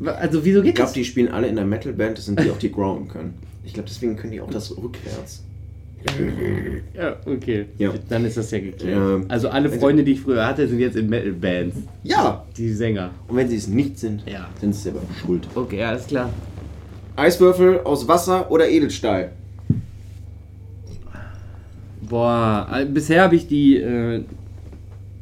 Also 0.04 0.44
wieso 0.44 0.58
Ich 0.60 0.64
geht 0.66 0.74
glaube, 0.76 0.88
das? 0.88 0.92
die 0.94 1.04
spielen 1.04 1.28
alle 1.28 1.46
in 1.46 1.54
der 1.56 1.64
Metalband, 1.64 2.18
das 2.18 2.26
sind 2.26 2.40
die 2.42 2.50
auch, 2.50 2.58
die 2.58 2.72
growen 2.72 3.06
können. 3.08 3.34
Ich 3.64 3.72
glaube, 3.74 3.88
deswegen 3.88 4.16
können 4.16 4.32
die 4.32 4.40
auch 4.40 4.50
das 4.50 4.76
rückwärts. 4.76 5.44
Ja, 6.94 7.16
okay. 7.24 7.66
Ja. 7.78 7.92
Dann 8.08 8.24
ist 8.26 8.36
das 8.36 8.50
ja 8.50 8.58
geklärt. 8.60 8.98
Ja. 8.98 9.20
Also 9.28 9.48
alle 9.48 9.70
Freunde, 9.70 10.04
die 10.04 10.12
ich 10.12 10.20
früher 10.20 10.44
hatte, 10.46 10.68
sind 10.68 10.78
jetzt 10.78 10.96
in 10.96 11.08
Metal-Bands. 11.08 11.76
Ja. 12.02 12.44
Die 12.56 12.70
Sänger. 12.72 13.10
Und 13.28 13.36
wenn 13.36 13.48
sie 13.48 13.56
es 13.56 13.68
nicht 13.68 13.98
sind, 13.98 14.22
Ja. 14.26 14.48
sind 14.60 14.74
sie 14.74 14.82
selber 14.82 15.00
schuld. 15.24 15.48
Okay, 15.54 15.82
alles 15.82 16.06
klar. 16.06 16.28
Eiswürfel 17.16 17.80
aus 17.80 18.08
Wasser 18.08 18.50
oder 18.50 18.68
Edelstahl? 18.68 19.30
Boah, 22.02 22.84
bisher 22.92 23.22
habe 23.22 23.36
ich 23.36 23.46
die 23.46 23.76
äh, 23.76 24.24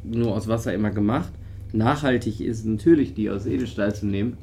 nur 0.03 0.35
aus 0.35 0.47
Wasser 0.47 0.73
immer 0.73 0.91
gemacht. 0.91 1.31
Nachhaltig 1.71 2.41
ist 2.41 2.65
natürlich 2.65 3.13
die 3.13 3.29
aus 3.29 3.45
Edelstahl 3.45 3.93
zu 3.95 4.05
nehmen. 4.05 4.37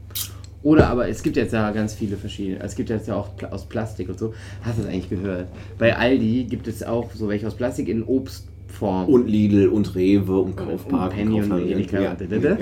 Oder 0.62 0.88
aber 0.88 1.08
es 1.08 1.22
gibt 1.22 1.36
jetzt 1.36 1.52
ja 1.52 1.70
ganz 1.70 1.94
viele 1.94 2.16
verschiedene. 2.16 2.60
Es 2.60 2.74
gibt 2.74 2.90
jetzt 2.90 3.08
ja 3.08 3.16
auch 3.16 3.30
aus 3.50 3.66
Plastik 3.66 4.08
und 4.08 4.18
so. 4.18 4.34
Hast 4.62 4.78
du 4.78 4.82
das 4.82 4.92
eigentlich 4.92 5.08
gehört? 5.08 5.46
Bei 5.78 5.96
Aldi 5.96 6.44
gibt 6.44 6.68
es 6.68 6.82
auch 6.82 7.10
so 7.14 7.28
welche 7.28 7.46
aus 7.46 7.54
Plastik 7.54 7.88
in 7.88 8.02
Obstform. 8.02 9.08
Und 9.08 9.26
Lidl 9.26 9.68
und 9.68 9.94
Rewe 9.94 10.38
und 10.38 10.56
Kaufpark. 10.56 11.12
und 11.12 11.16
Penny 11.16 11.40
und 11.40 11.48
Kaufland. 11.48 11.70
Edeka. 11.70 12.00
Ja, 12.00 12.10
und 12.12 12.32
da, 12.32 12.54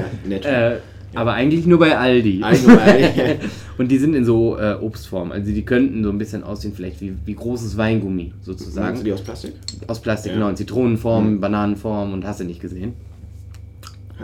da. 0.50 0.76
Ja, 1.14 1.20
aber 1.20 1.32
eigentlich 1.34 1.66
nur 1.66 1.78
bei 1.78 1.96
Aldi. 1.96 2.42
Eigentlich 2.42 2.66
nur 2.66 2.76
bei 2.76 2.82
Aldi. 2.82 3.34
und 3.78 3.90
die 3.90 3.98
sind 3.98 4.14
in 4.14 4.24
so 4.24 4.58
äh, 4.58 4.74
Obstform. 4.80 5.32
Also 5.32 5.52
die 5.52 5.64
könnten 5.64 6.02
so 6.04 6.10
ein 6.10 6.18
bisschen 6.18 6.42
aussehen, 6.44 6.72
vielleicht 6.74 7.00
wie, 7.00 7.14
wie 7.24 7.34
großes 7.34 7.76
Weingummi 7.76 8.32
sozusagen. 8.42 8.86
Meinst 8.88 9.00
du 9.02 9.04
die 9.04 9.12
aus 9.12 9.22
Plastik? 9.22 9.52
Aus 9.86 10.00
Plastik, 10.00 10.32
Ja. 10.32 10.36
genau. 10.38 10.48
In 10.50 10.56
Zitronenform, 10.56 11.34
Mhm. 11.34 11.40
Bananenform 11.40 12.12
und 12.12 12.26
hast 12.26 12.40
du 12.40 12.44
nicht 12.44 12.60
gesehen. 12.60 12.92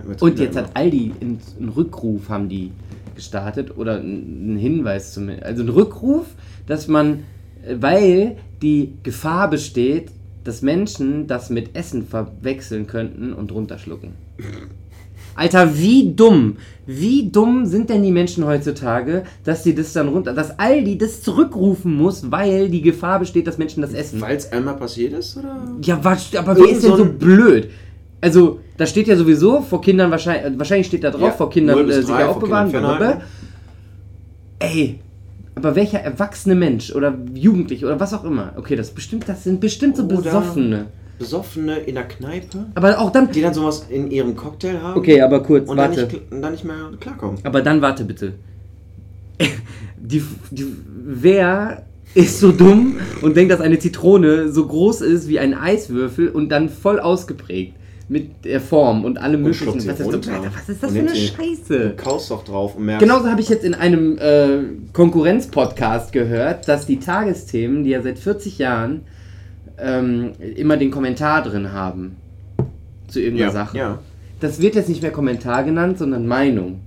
Wir 0.07 0.21
Und 0.23 0.39
jetzt 0.41 0.57
hat 0.57 0.71
Aldi 0.77 1.13
in- 1.21 1.39
einen 1.59 1.69
Rückruf 1.69 2.29
haben 2.29 2.49
die 2.49 2.73
gestartet 3.15 3.77
oder 3.79 4.01
einen 4.01 4.57
Hinweis 4.57 5.13
zumindest. 5.15 5.45
Also 5.47 5.63
einen 5.63 5.71
Rückruf, 5.71 6.27
dass 6.67 6.89
man, 6.89 7.21
äh, 7.65 7.77
weil 7.81 8.37
die 8.61 8.95
Gefahr 9.05 9.49
besteht, 9.49 10.11
dass 10.43 10.63
Menschen 10.63 11.27
das 11.29 11.49
mit 11.49 11.77
Essen 11.77 12.07
verwechseln 12.07 12.87
könnten 12.89 13.33
und 13.33 13.53
runterschlucken. 13.53 14.11
Alter, 15.37 15.77
wie 15.79 16.13
dumm, 16.15 16.57
wie 16.87 17.31
dumm 17.31 17.67
sind 17.67 17.91
denn 17.91 18.03
die 18.03 18.13
Menschen 18.13 18.45
heutzutage, 18.47 19.25
dass 19.45 19.65
sie 19.65 19.75
das 19.75 19.93
dann 19.93 20.09
runter, 20.09 20.33
dass 20.33 20.59
Aldi 20.59 20.99
das 20.99 21.23
zurückrufen 21.23 21.95
muss, 21.97 22.31
weil 22.31 22.69
die 22.69 22.83
Gefahr 22.83 23.19
besteht, 23.19 23.47
dass 23.47 23.59
Menschen 23.59 23.81
das 23.83 23.93
essen. 23.93 24.21
Weil 24.21 24.37
es 24.37 24.53
einmal 24.53 24.77
passiert 24.77 25.13
ist, 25.15 25.37
oder? 25.37 25.57
Ja, 25.83 25.99
was, 26.03 26.35
aber 26.37 26.57
wer 26.57 26.69
ist 26.69 26.85
denn 26.85 26.97
so 26.97 27.05
blöd? 27.07 27.71
Also, 28.21 28.61
da 28.79 28.87
steht 28.87 29.07
ja 29.07 29.17
sowieso 29.17 29.61
vor 29.61 29.81
Kindern 29.83 30.11
wahrscheinlich, 30.11 30.53
äh, 30.55 30.59
wahrscheinlich 30.59 30.87
steht 30.87 31.05
da 31.05 31.11
drauf, 31.11 31.21
Ja, 31.23 31.31
vor 31.33 31.51
Kindern 31.51 31.77
0 31.77 31.87
bis 31.87 31.97
äh, 31.97 32.01
3 32.01 32.07
sicher 32.07 32.29
aufbewahren. 32.31 32.71
Kindern. 32.73 33.21
Ey, 34.61 35.01
aber 35.57 35.77
welcher 35.77 36.01
erwachsene 36.01 36.55
Mensch 36.55 36.95
oder 36.95 37.17
Jugendliche 37.35 37.87
oder 37.87 38.01
was 38.01 38.15
auch 38.15 38.25
immer, 38.25 38.53
okay, 38.57 38.77
das 38.77 38.91
bestimmt, 38.91 39.29
das 39.29 39.45
sind 39.45 39.61
bestimmt 39.61 39.97
so 39.97 40.05
Oder- 40.05 40.17
Besoffene. 40.17 40.87
Besoffene 41.19 41.77
in 41.79 41.95
der 41.95 42.05
Kneipe, 42.05 42.67
Aber 42.75 42.99
auch 43.01 43.11
dann, 43.11 43.31
die 43.31 43.41
dann 43.41 43.55
sowas 43.55 43.87
in 43.89 44.11
ihrem 44.11 44.35
Cocktail 44.37 44.81
haben. 44.83 44.99
okay, 44.99 45.21
aber 45.21 45.43
kurz, 45.43 45.69
Und 45.69 45.77
dann 45.77 45.91
warte. 45.91 46.03
nicht, 46.05 46.17
kl- 46.31 46.41
dann 46.41 46.53
nicht 46.53 46.65
mehr 46.65 46.77
klarkommen. 47.01 47.39
Aber 47.45 47.63
dann 47.63 47.81
warte 47.83 48.05
bitte. 48.05 48.35
Die, 50.07 50.23
die, 50.51 50.67
wer 51.07 51.87
ist 52.15 52.39
so 52.39 52.53
dumm 52.53 52.97
und 53.23 53.37
denkt, 53.37 53.51
dass 53.53 53.61
eine 53.63 53.79
Zitrone 53.79 54.53
so 54.53 54.67
groß 54.67 55.01
ist 55.01 55.29
wie 55.29 55.39
ein 55.39 55.55
Eiswürfel 55.55 56.29
und 56.29 56.51
dann 56.51 56.69
voll 56.69 57.01
ausgeprägt 57.01 57.73
mit 58.11 58.45
der 58.45 58.61
Form 58.61 59.05
und 59.07 59.17
allem 59.17 59.41
möglichen. 59.41 59.65
schluckt 59.65 59.81
sie 59.81 59.89
Was 59.89 59.99
ist, 60.01 60.07
runter. 60.13 60.33
Alter, 60.35 60.51
was 60.55 60.69
ist 60.69 60.83
das 60.83 60.91
Und 60.91 60.97
für 60.99 61.03
eine 61.09 61.17
Scheiße? 61.17 61.79
Du 61.79 61.97
kaust 61.97 62.31
doch 62.31 62.45
drauf 62.45 62.77
und 62.77 62.85
merkst. 62.85 63.03
Genauso 63.03 63.31
habe 63.31 63.41
ich 63.41 63.49
jetzt 63.49 63.65
in 63.65 63.75
einem 63.75 64.19
äh, 64.19 64.59
Konkurrenz-Podcast 64.93 66.13
gehört, 66.13 66.69
dass 66.69 66.85
die 66.85 66.99
Tagesthemen, 66.99 67.83
die 67.83 67.91
ja 67.91 68.03
seit 68.03 68.19
40 68.19 68.59
Jahren 68.59 69.03
ähm, 69.79 70.33
immer 70.57 70.77
den 70.77 70.91
Kommentar 70.91 71.43
drin 71.43 71.73
haben 71.73 72.17
zu 73.09 73.21
irgendeiner 73.21 73.49
Ja, 73.51 73.53
Sache. 73.53 73.79
ja. 73.79 73.99
Das 74.41 74.61
wird 74.61 74.75
jetzt 74.75 74.89
nicht 74.89 75.03
mehr 75.03 75.11
Kommentar 75.13 75.65
genannt, 75.65 75.99
sondern 75.99 76.27
Meinung. 76.27 76.81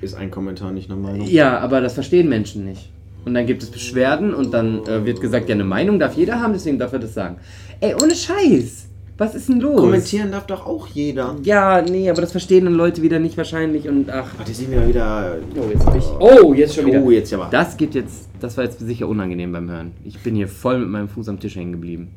Ist 0.00 0.14
ein 0.14 0.30
Kommentar 0.30 0.70
nicht 0.72 0.90
eine 0.90 1.00
Meinung? 1.00 1.26
Ja, 1.26 1.58
aber 1.58 1.80
das 1.80 1.94
verstehen 1.94 2.28
Menschen 2.28 2.64
nicht. 2.64 2.90
Und 3.24 3.34
dann 3.34 3.46
gibt 3.46 3.62
es 3.62 3.70
Beschwerden 3.70 4.32
und 4.32 4.52
dann 4.54 4.86
äh, 4.86 5.04
wird 5.04 5.20
gesagt, 5.20 5.48
ja, 5.48 5.54
eine 5.54 5.64
Meinung 5.64 5.98
darf 5.98 6.14
jeder 6.16 6.40
haben, 6.40 6.52
deswegen 6.52 6.78
darf 6.78 6.92
er 6.92 7.00
das 7.00 7.14
sagen. 7.14 7.36
Ey, 7.80 7.94
ohne 7.94 8.14
Scheiß! 8.14 8.87
Was 9.18 9.34
ist 9.34 9.48
denn 9.48 9.58
los? 9.58 9.80
Kommentieren 9.80 10.30
darf 10.30 10.46
doch 10.46 10.64
auch 10.64 10.86
jeder. 10.86 11.34
Ja, 11.42 11.82
nee, 11.82 12.08
aber 12.08 12.20
das 12.20 12.30
verstehen 12.30 12.66
dann 12.66 12.74
Leute 12.74 13.02
wieder 13.02 13.18
nicht 13.18 13.36
wahrscheinlich 13.36 13.88
und 13.88 14.08
ach. 14.08 14.32
Ach, 14.38 14.44
die 14.44 14.52
sind 14.52 14.70
wieder 14.70 14.86
wieder. 14.86 15.38
Oh, 15.56 15.68
jetzt 15.72 15.84
hab 15.84 15.96
ich. 15.96 16.04
Oh, 16.20 16.54
jetzt 16.54 16.76
schon 16.76 16.86
wieder. 16.86 17.02
Oh, 17.02 17.10
jetzt 17.10 17.34
aber. 17.34 17.48
Das 17.50 17.76
gibt 17.76 17.96
jetzt. 17.96 18.28
Das 18.38 18.56
war 18.56 18.62
jetzt 18.62 18.78
sicher 18.78 19.08
unangenehm 19.08 19.50
beim 19.50 19.68
Hören. 19.68 19.90
Ich 20.04 20.20
bin 20.20 20.36
hier 20.36 20.46
voll 20.46 20.78
mit 20.78 20.88
meinem 20.88 21.08
Fuß 21.08 21.28
am 21.28 21.40
Tisch 21.40 21.56
hängen 21.56 21.72
geblieben. 21.72 22.12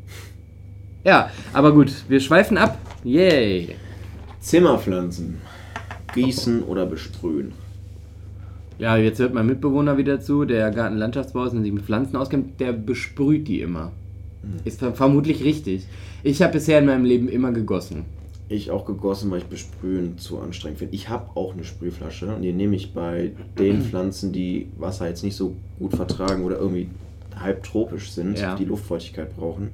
Ja, 1.03 1.31
aber 1.53 1.73
gut, 1.73 1.91
wir 2.07 2.19
schweifen 2.19 2.59
ab. 2.59 2.77
Yay! 3.03 3.75
Zimmerpflanzen. 4.39 5.41
Gießen 6.13 6.61
oder 6.61 6.85
besprühen. 6.85 7.53
Ja, 8.77 8.97
jetzt 8.97 9.19
hört 9.19 9.33
mein 9.33 9.47
Mitbewohner 9.47 9.97
wieder 9.97 10.19
zu, 10.19 10.45
der 10.45 10.69
Gartenlandschaftsbau 10.69 11.45
ist 11.45 11.53
und 11.53 11.63
sich 11.63 11.71
mit 11.71 11.83
Pflanzen 11.83 12.15
auskennt, 12.15 12.59
der 12.59 12.73
besprüht 12.73 13.47
die 13.47 13.61
immer. 13.61 13.91
Ist 14.63 14.79
ver 14.79 14.93
vermutlich 14.93 15.43
richtig. 15.43 15.85
Ich 16.23 16.41
habe 16.41 16.53
bisher 16.53 16.79
in 16.79 16.85
meinem 16.85 17.05
Leben 17.05 17.27
immer 17.29 17.51
gegossen. 17.51 18.05
Ich 18.49 18.69
auch 18.71 18.85
gegossen, 18.85 19.31
weil 19.31 19.39
ich 19.39 19.45
besprühen 19.45 20.17
zu 20.17 20.39
anstrengend 20.39 20.79
finde. 20.79 20.93
Ich 20.95 21.07
habe 21.09 21.29
auch 21.35 21.53
eine 21.53 21.63
Sprühflasche 21.63 22.35
und 22.35 22.41
die 22.41 22.51
nehme 22.51 22.75
ich 22.75 22.93
bei 22.93 23.31
den 23.57 23.81
Pflanzen, 23.89 24.31
die 24.33 24.67
Wasser 24.77 25.07
jetzt 25.07 25.23
nicht 25.23 25.35
so 25.35 25.55
gut 25.79 25.95
vertragen 25.95 26.43
oder 26.43 26.57
irgendwie 26.57 26.89
halbtropisch 27.39 28.11
sind, 28.11 28.37
Ja. 28.39 28.55
die 28.55 28.65
Luftfeuchtigkeit 28.65 29.35
brauchen. 29.35 29.69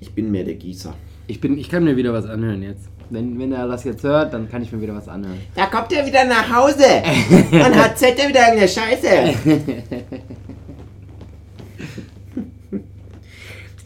Ich 0.00 0.12
bin 0.12 0.30
mehr 0.30 0.44
der 0.44 0.54
Gießer. 0.54 0.94
Ich, 1.26 1.40
bin, 1.40 1.58
ich 1.58 1.68
kann 1.68 1.84
mir 1.84 1.96
wieder 1.96 2.12
was 2.12 2.26
anhören 2.26 2.62
jetzt. 2.62 2.88
Wenn, 3.10 3.38
wenn 3.38 3.52
er 3.52 3.68
das 3.68 3.84
jetzt 3.84 4.04
hört, 4.04 4.32
dann 4.32 4.48
kann 4.48 4.62
ich 4.62 4.72
mir 4.72 4.80
wieder 4.80 4.94
was 4.94 5.08
anhören. 5.08 5.38
Da 5.54 5.66
kommt 5.66 5.92
er 5.92 6.06
wieder 6.06 6.24
nach 6.24 6.50
Hause 6.54 6.84
und 7.52 7.76
hat 7.76 7.98
Z 7.98 8.16
wieder 8.16 8.40
irgendeine 8.48 8.68
Scheiße. 8.68 9.08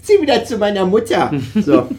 Zieh 0.06 0.22
wieder 0.22 0.44
zu 0.44 0.56
meiner 0.58 0.86
Mutter. 0.86 1.32
So. 1.60 1.86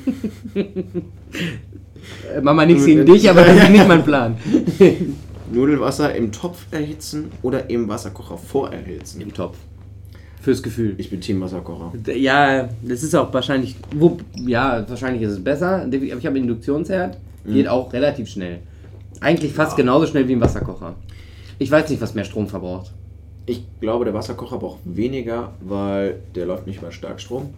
Äh, 2.34 2.40
Mama, 2.40 2.66
nichts 2.66 2.86
gegen 2.86 3.06
dich, 3.06 3.30
aber 3.30 3.44
das 3.44 3.58
ist 3.58 3.70
nicht 3.70 3.86
mein 3.88 4.02
Plan. 4.04 4.38
Nudelwasser 5.52 6.16
im 6.16 6.32
Topf 6.32 6.66
erhitzen 6.72 7.30
oder 7.42 7.70
im 7.70 7.88
Wasserkocher 7.90 8.38
vorerhitzen. 8.38 9.20
Im 9.20 9.34
Topf. 9.34 9.58
Fürs 10.42 10.64
Gefühl. 10.64 10.96
Ich 10.98 11.10
bin 11.10 11.20
Team 11.20 11.42
Wasserkocher. 11.42 11.92
Ja, 12.16 12.70
das 12.82 13.04
ist 13.04 13.14
auch 13.14 13.34
wahrscheinlich. 13.34 13.76
Wo, 13.94 14.18
ja, 14.36 14.86
wahrscheinlich 14.88 15.22
ist 15.24 15.32
es 15.34 15.44
besser. 15.44 15.82
Aber 15.84 15.94
ich 15.94 16.14
habe 16.14 16.28
einen 16.28 16.38
Induktionsherd. 16.38 17.18
Geht 17.46 17.68
auch 17.68 17.92
relativ 17.92 18.30
schnell. 18.30 18.60
Eigentlich 19.20 19.52
fast 19.52 19.72
Ja. 19.74 19.78
genauso 19.84 20.08
schnell 20.08 20.28
wie 20.30 20.34
ein 20.34 20.42
Wasserkocher. 20.42 20.96
Ich 21.60 21.70
weiß 21.70 21.90
nicht, 21.90 22.02
was 22.02 22.14
mehr 22.14 22.24
Strom 22.24 22.48
verbraucht. 22.48 22.94
Ich 23.46 23.64
glaube, 23.82 24.06
der 24.06 24.14
Wasserkocher 24.14 24.58
braucht 24.60 24.80
weniger, 24.86 25.52
weil 25.62 26.20
der 26.36 26.46
läuft 26.46 26.68
nicht 26.68 26.80
über 26.80 26.92
Starkstrom. 26.92 27.50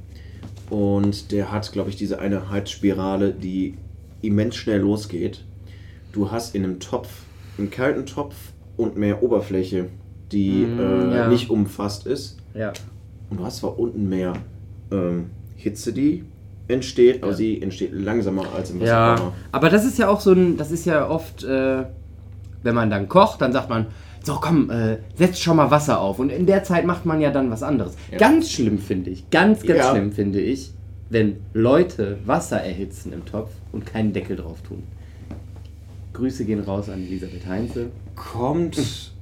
Und 0.70 1.32
der 1.32 1.52
hat, 1.52 1.72
glaube 1.72 1.90
ich, 1.90 1.96
diese 1.96 2.20
eine 2.20 2.50
Heizspirale, 2.50 3.32
die 3.34 3.78
immens 4.22 4.56
schnell 4.56 4.82
losgeht. 4.82 5.44
Du 6.12 6.32
hast 6.32 6.56
in 6.56 6.64
einem 6.64 6.80
Topf, 6.80 7.10
einen 7.58 7.70
kalten 7.72 8.06
Topf 8.06 8.36
und 8.78 8.98
mehr 8.98 9.24
Oberfläche, 9.24 9.88
die 10.32 10.66
Mm, 10.66 10.80
äh, 10.80 11.16
ja. 11.18 11.28
nicht 11.28 11.50
umfasst 11.50 12.06
ist. 12.06 12.38
Ja. 12.54 12.74
Und 13.30 13.40
du 13.40 13.46
hast 13.46 13.58
zwar 13.58 13.78
unten 13.80 14.10
mehr 14.10 14.34
ähm, 14.92 15.30
Hitze, 15.56 15.92
die 15.94 16.24
entsteht, 16.68 17.24
aber 17.24 17.32
Ja. 17.32 17.38
sie 17.38 17.62
entsteht 17.62 17.94
langsamer 17.94 18.46
als 18.56 18.70
im 18.72 18.82
Ja, 18.82 19.14
Wasserkocher. 19.14 19.34
aber 19.52 19.70
das 19.70 19.86
ist 19.86 19.98
ja 19.98 20.08
auch 20.08 20.20
so 20.22 20.34
ein, 20.34 20.58
das 20.58 20.72
ist 20.72 20.86
ja 20.86 21.08
oft, 21.10 21.44
äh, 21.44 21.84
wenn 22.64 22.76
man 22.76 22.90
dann 22.90 23.08
kocht, 23.10 23.42
dann 23.42 23.52
sagt 23.54 23.70
man, 23.70 23.88
so 24.24 24.36
komm, 24.36 24.70
äh, 24.70 24.98
setz 25.16 25.40
schon 25.40 25.58
mal 25.58 25.72
Wasser 25.72 26.00
auf. 26.02 26.20
Und 26.20 26.30
in 26.32 26.46
der 26.46 26.64
Zeit 26.64 26.86
macht 26.86 27.06
man 27.06 27.22
ja 27.22 27.32
dann 27.32 27.50
was 27.52 27.64
anderes. 27.64 27.96
Ja. 28.12 28.18
Ganz 28.18 28.52
schlimm 28.52 28.80
finde 28.80 29.10
ich, 29.12 29.30
ganz, 29.30 29.64
ganz 29.64 29.80
Ja. 29.80 29.92
schlimm 29.92 30.12
finde 30.12 30.40
ich, 30.40 30.72
wenn 31.10 31.38
Leute 31.54 32.18
Wasser 32.26 32.62
erhitzen 32.62 33.14
im 33.14 33.26
Topf 33.26 33.52
und 33.72 33.86
keinen 33.86 34.14
Deckel 34.14 34.36
drauf 34.36 34.62
tun. 34.62 34.84
Grüße 36.14 36.46
gehen 36.46 36.60
raus 36.62 36.90
an 36.90 37.02
Elisabeth 37.06 37.46
Heinze. 37.48 37.88
Kommt 38.16 38.78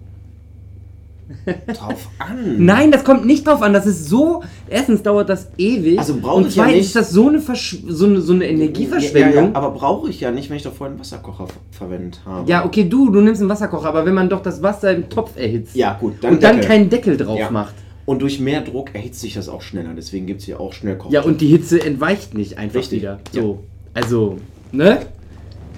drauf 1.68 2.08
an. 2.20 2.56
Nein, 2.66 2.92
das 2.92 3.04
kommt 3.04 3.26
nicht 3.26 3.46
drauf 3.48 3.62
an. 3.62 3.74
Das 3.74 3.86
ist 3.86 4.06
so. 4.08 4.44
Erstens 4.70 5.04
dauert 5.04 5.30
das 5.30 5.50
ewig. 5.58 6.00
Also 6.00 6.16
brauche 6.22 6.38
und 6.38 6.48
ich 6.48 6.56
ja 6.56 6.64
zweitens 6.64 6.78
nicht- 6.78 6.86
ist 6.88 6.96
das 6.96 7.12
so 7.12 7.28
eine, 7.28 7.40
Versch 7.40 7.78
so 7.88 8.06
eine, 8.06 8.22
so 8.22 8.34
eine 8.34 8.48
Energieverschwendung. 8.48 9.34
Ja, 9.46 9.50
ja, 9.50 9.56
aber 9.56 9.72
brauche 9.72 10.10
ich 10.10 10.20
ja 10.22 10.32
nicht, 10.32 10.50
wenn 10.50 10.58
ich 10.58 10.64
doch 10.64 10.74
vorhin 10.74 10.94
einen 10.94 11.00
Wasserkocher 11.00 11.48
ver 11.48 11.60
verwendet 11.72 12.22
habe. 12.26 12.50
Ja, 12.50 12.66
okay, 12.66 12.84
du, 12.86 13.10
du 13.10 13.22
nimmst 13.22 13.42
einen 13.42 13.50
Wasserkocher, 13.50 13.88
aber 13.90 14.06
wenn 14.06 14.14
man 14.14 14.30
doch 14.30 14.42
das 14.42 14.62
Wasser 14.64 14.94
im 14.96 15.10
Topf 15.10 15.32
erhitzt 15.38 15.76
Ja, 15.76 15.98
gut, 16.00 16.24
und 16.24 16.42
dann 16.44 16.56
Deckel. 16.58 16.68
keinen 16.70 16.90
Deckel 16.90 17.18
drauf 17.18 17.40
Ja. 17.40 17.52
macht. 17.52 17.74
Und 18.06 18.22
durch 18.22 18.40
mehr 18.40 18.62
Druck 18.62 18.96
erhitzt 18.96 19.20
sich 19.20 19.34
das 19.34 19.50
auch 19.50 19.62
schneller. 19.62 19.90
Deswegen 19.96 20.28
gibt 20.28 20.40
es 20.40 20.46
hier 20.46 20.62
auch 20.62 20.72
Schnellkocher. 20.72 21.12
Ja, 21.14 21.22
und 21.24 21.42
die 21.42 21.48
Hitze 21.48 21.84
entweicht 21.86 22.34
nicht 22.34 22.58
einfach 22.58 22.80
Richtig, 22.80 23.02
wieder. 23.02 23.20
ja. 23.34 23.42
So, 23.42 23.64
also, 23.94 24.38
ne? 24.72 25.00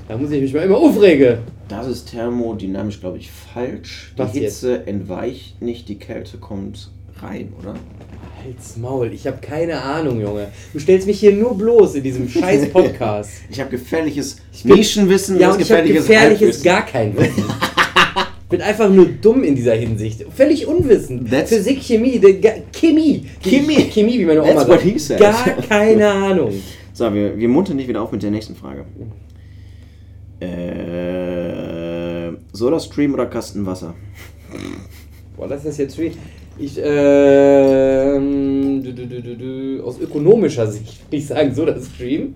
Da 0.07 0.15
muss 0.17 0.29
ich 0.29 0.41
mich 0.41 0.53
mal 0.53 0.61
immer 0.61 0.77
aufregen. 0.77 1.39
Das 1.69 1.87
ist 1.87 2.09
thermodynamisch, 2.11 2.99
glaube 2.99 3.19
ich, 3.19 3.29
falsch. 3.31 4.13
Die 4.15 4.19
Was 4.19 4.31
Hitze 4.33 4.87
entweicht 4.87 5.61
nicht, 5.61 5.87
die 5.87 5.99
Kälte 5.99 6.37
kommt 6.37 6.89
rein, 7.21 7.53
oder? 7.59 7.75
Halt's 8.43 8.75
Maul, 8.77 9.11
ich 9.13 9.27
habe 9.27 9.37
keine 9.39 9.79
Ahnung, 9.81 10.19
Junge. 10.19 10.47
Du 10.73 10.79
stellst 10.79 11.05
mich 11.05 11.19
hier 11.19 11.31
nur 11.33 11.55
bloß 11.55 11.95
in 11.95 12.03
diesem 12.03 12.27
scheiß 12.27 12.69
Podcast. 12.73 13.29
Ich 13.51 13.59
habe 13.59 13.69
gefährliches 13.69 14.37
bin- 14.63 14.77
Nischenwissen, 14.77 15.39
ja, 15.39 15.49
und 15.51 15.59
hast 15.59 15.61
ich 15.69 15.71
habe 15.71 15.87
gefährliches 15.87 16.63
gar 16.63 16.85
kein 16.85 17.15
Wissen. 17.17 17.43
Ich 18.51 18.57
bin 18.57 18.63
einfach 18.63 18.89
nur 18.89 19.05
dumm 19.05 19.43
in 19.43 19.53
dieser 19.53 19.75
Hinsicht. 19.75 20.25
Völlig 20.35 20.65
unwissend. 20.65 21.29
That's- 21.31 21.49
Physik, 21.49 21.83
Chemie, 21.83 22.19
Chemie. 22.71 23.27
Chemie. 23.43 23.75
Chemie, 23.91 24.17
wie 24.17 24.25
meine 24.25 24.41
That's 24.41 24.65
Oma 24.65 24.67
what 24.69 24.99
sagt. 24.99 25.19
Gar 25.19 25.43
keine 25.69 26.09
Ahnung. 26.09 26.53
So, 26.91 27.13
wir, 27.13 27.37
wir 27.37 27.47
muntern 27.47 27.75
nicht 27.77 27.87
wieder 27.87 28.01
auf 28.01 28.11
mit 28.11 28.23
der 28.23 28.31
nächsten 28.31 28.55
Frage. 28.55 28.85
Äh, 30.39 32.31
Soda-Stream 32.53 33.13
oder 33.13 33.25
Kastenwasser? 33.27 33.93
Boah, 35.35 35.47
das 35.47 35.65
ist 35.65 35.77
jetzt 35.77 35.95
schwierig. 35.95 36.17
Ich, 36.57 36.77
ähm, 36.81 38.81
du, 38.83 38.93
du, 38.93 39.07
du, 39.07 39.21
du, 39.21 39.35
du, 39.37 39.83
aus 39.83 39.99
ökonomischer 39.99 40.67
Sicht 40.67 41.05
würde 41.07 41.17
ich 41.17 41.27
sagen, 41.27 41.53
so 41.55 41.65
das 41.65 41.87
Stream. 41.87 42.35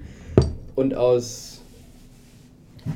Und 0.76 0.96
aus 0.96 1.62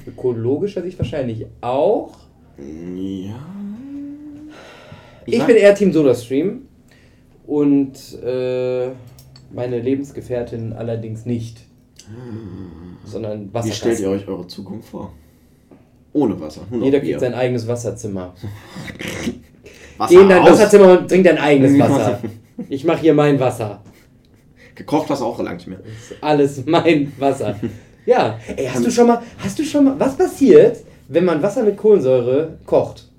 ökologischer 0.08 0.82
Sicht 0.82 0.98
wahrscheinlich 0.98 1.46
auch. 1.62 2.18
Ja. 2.58 3.36
Ich 5.26 5.38
sag- 5.38 5.48
bin 5.48 5.58
eher 5.58 5.76
Team 5.76 5.92
SodaStream 5.92 6.62
und 7.46 7.94
äh, 8.24 8.90
meine 9.54 9.80
Lebensgefährtin 9.82 10.74
allerdings 10.74 11.26
nicht. 11.26 11.62
Sondern 13.08 13.50
Wie 13.64 13.72
stellt 13.72 14.00
ihr 14.00 14.10
euch 14.10 14.28
eure 14.28 14.48
Zukunft 14.48 14.90
vor? 14.90 15.14
Ohne 16.14 16.40
Wasser. 16.40 16.62
Jeder 16.72 17.00
kriegt 17.00 17.20
sein 17.20 17.34
eigenes 17.34 17.68
Wasserzimmer. 17.68 18.34
Wasser 19.98 20.14
Geh 20.14 20.22
in 20.22 20.30
dein 20.30 20.42
aus. 20.44 20.52
Wasserzimmer 20.52 21.00
und 21.00 21.08
trink 21.08 21.24
dein 21.24 21.38
eigenes 21.38 21.80
Wasser. 21.80 22.20
Ich 22.70 22.84
mache 22.84 23.02
hier 23.02 23.14
mein 23.14 23.40
Wasser. 23.40 23.82
Gekocht 24.76 25.10
hast 25.10 25.22
du 25.22 25.26
auch 25.26 25.40
lange 25.40 25.58
nicht 25.58 25.68
mehr. 25.68 25.80
Das 25.80 26.12
ist 26.12 26.24
alles 26.24 26.66
mein 26.66 27.12
Wasser. 27.18 27.56
Ja, 28.06 28.40
ey, 28.56 28.68
hast 28.68 28.86
du 28.86 28.90
schon 28.90 29.06
mal, 29.06 29.22
hast 29.40 29.60
du 29.60 29.64
schon 29.64 29.84
mal, 29.84 30.00
was 30.00 30.16
passiert, 30.16 30.78
wenn 31.10 31.26
man 31.26 31.44
Wasser 31.44 31.64
mit 31.64 31.76
Kohlensäure 31.76 32.58
kocht? 32.66 33.10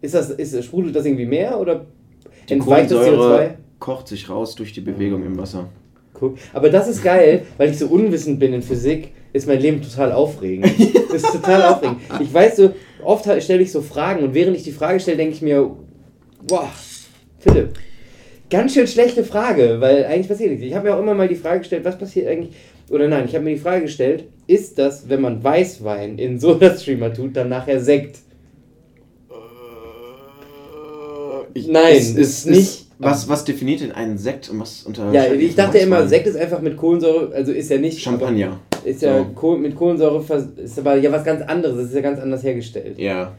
Ist 0.00 0.12
das, 0.12 0.30
ist, 0.30 0.64
sprudelt 0.64 0.96
das 0.96 1.04
irgendwie 1.06 1.24
mehr 1.24 1.56
oder 1.56 1.86
Die 2.48 2.54
entweicht 2.54 2.90
das 2.90 2.98
CO2? 2.98 3.04
Kohlensäure 3.04 3.54
kocht 3.78 4.08
sich 4.08 4.28
raus 4.28 4.56
durch 4.56 4.72
die 4.72 4.80
Bewegung 4.80 5.24
im 5.24 5.38
Wasser. 5.38 5.68
Guck. 6.18 6.36
Aber 6.52 6.70
das 6.70 6.88
ist 6.88 7.02
geil, 7.04 7.42
weil 7.56 7.70
ich 7.70 7.78
so 7.78 7.86
unwissend 7.86 8.38
bin 8.40 8.52
in 8.52 8.62
Physik, 8.62 9.10
ist 9.32 9.46
mein 9.46 9.60
Leben 9.60 9.82
total 9.82 10.12
aufregend. 10.12 10.70
Das 11.12 11.22
ist 11.22 11.32
total 11.32 11.62
aufregend. 11.62 11.98
Ich 12.20 12.32
weiß 12.32 12.56
so, 12.56 12.70
oft 13.04 13.24
stelle 13.42 13.62
ich 13.62 13.70
so 13.70 13.82
Fragen 13.82 14.24
und 14.24 14.34
während 14.34 14.56
ich 14.56 14.62
die 14.64 14.72
Frage 14.72 14.98
stelle, 15.00 15.16
denke 15.18 15.34
ich 15.34 15.42
mir, 15.42 15.70
boah, 16.46 16.68
Philipp, 17.38 17.74
ganz 18.50 18.74
schön 18.74 18.86
schlechte 18.86 19.22
Frage, 19.24 19.80
weil 19.80 20.04
eigentlich 20.06 20.28
passiert 20.28 20.50
nichts. 20.50 20.64
Ich 20.64 20.74
habe 20.74 20.88
mir 20.88 20.94
auch 20.96 21.00
immer 21.00 21.14
mal 21.14 21.28
die 21.28 21.36
Frage 21.36 21.60
gestellt, 21.60 21.84
was 21.84 21.98
passiert 21.98 22.26
eigentlich, 22.26 22.54
oder 22.90 23.06
nein, 23.06 23.26
ich 23.26 23.34
habe 23.34 23.44
mir 23.44 23.50
die 23.54 23.60
Frage 23.60 23.82
gestellt, 23.82 24.24
ist 24.46 24.78
das, 24.78 25.08
wenn 25.08 25.20
man 25.20 25.44
Weißwein 25.44 26.18
in 26.18 26.40
Soda-Streamer 26.40 27.12
tut, 27.12 27.36
dann 27.36 27.50
nachher 27.50 27.80
Sekt? 27.80 28.16
Ich- 31.54 31.66
Nein, 31.68 31.96
es 31.96 32.10
ist 32.14 32.46
nicht- 32.46 32.87
Was, 33.00 33.28
was 33.28 33.44
definiert 33.44 33.80
denn 33.80 33.92
einen 33.92 34.18
Sekt 34.18 34.50
und 34.50 34.58
was 34.60 34.82
unter. 34.82 35.12
Ja, 35.12 35.32
ich 35.32 35.54
dachte 35.54 35.78
immer, 35.78 36.06
Sekt 36.08 36.26
ist 36.26 36.36
einfach 36.36 36.60
mit 36.60 36.76
Kohlensäure, 36.76 37.32
also 37.34 37.52
ist 37.52 37.70
ja 37.70 37.78
nicht... 37.78 38.00
Champagner. 38.00 38.58
Ist 38.84 39.02
ja 39.02 39.24
So. 39.40 39.56
Mit 39.56 39.76
Kohlensäure 39.76 40.24
ist 40.56 40.78
aber 40.78 40.96
ja 40.96 41.12
was 41.12 41.24
ganz 41.24 41.42
anderes, 41.42 41.76
das 41.76 41.86
ist 41.86 41.94
ja 41.94 42.00
ganz 42.00 42.18
anders 42.20 42.42
hergestellt. 42.42 42.98
Ja. 42.98 43.32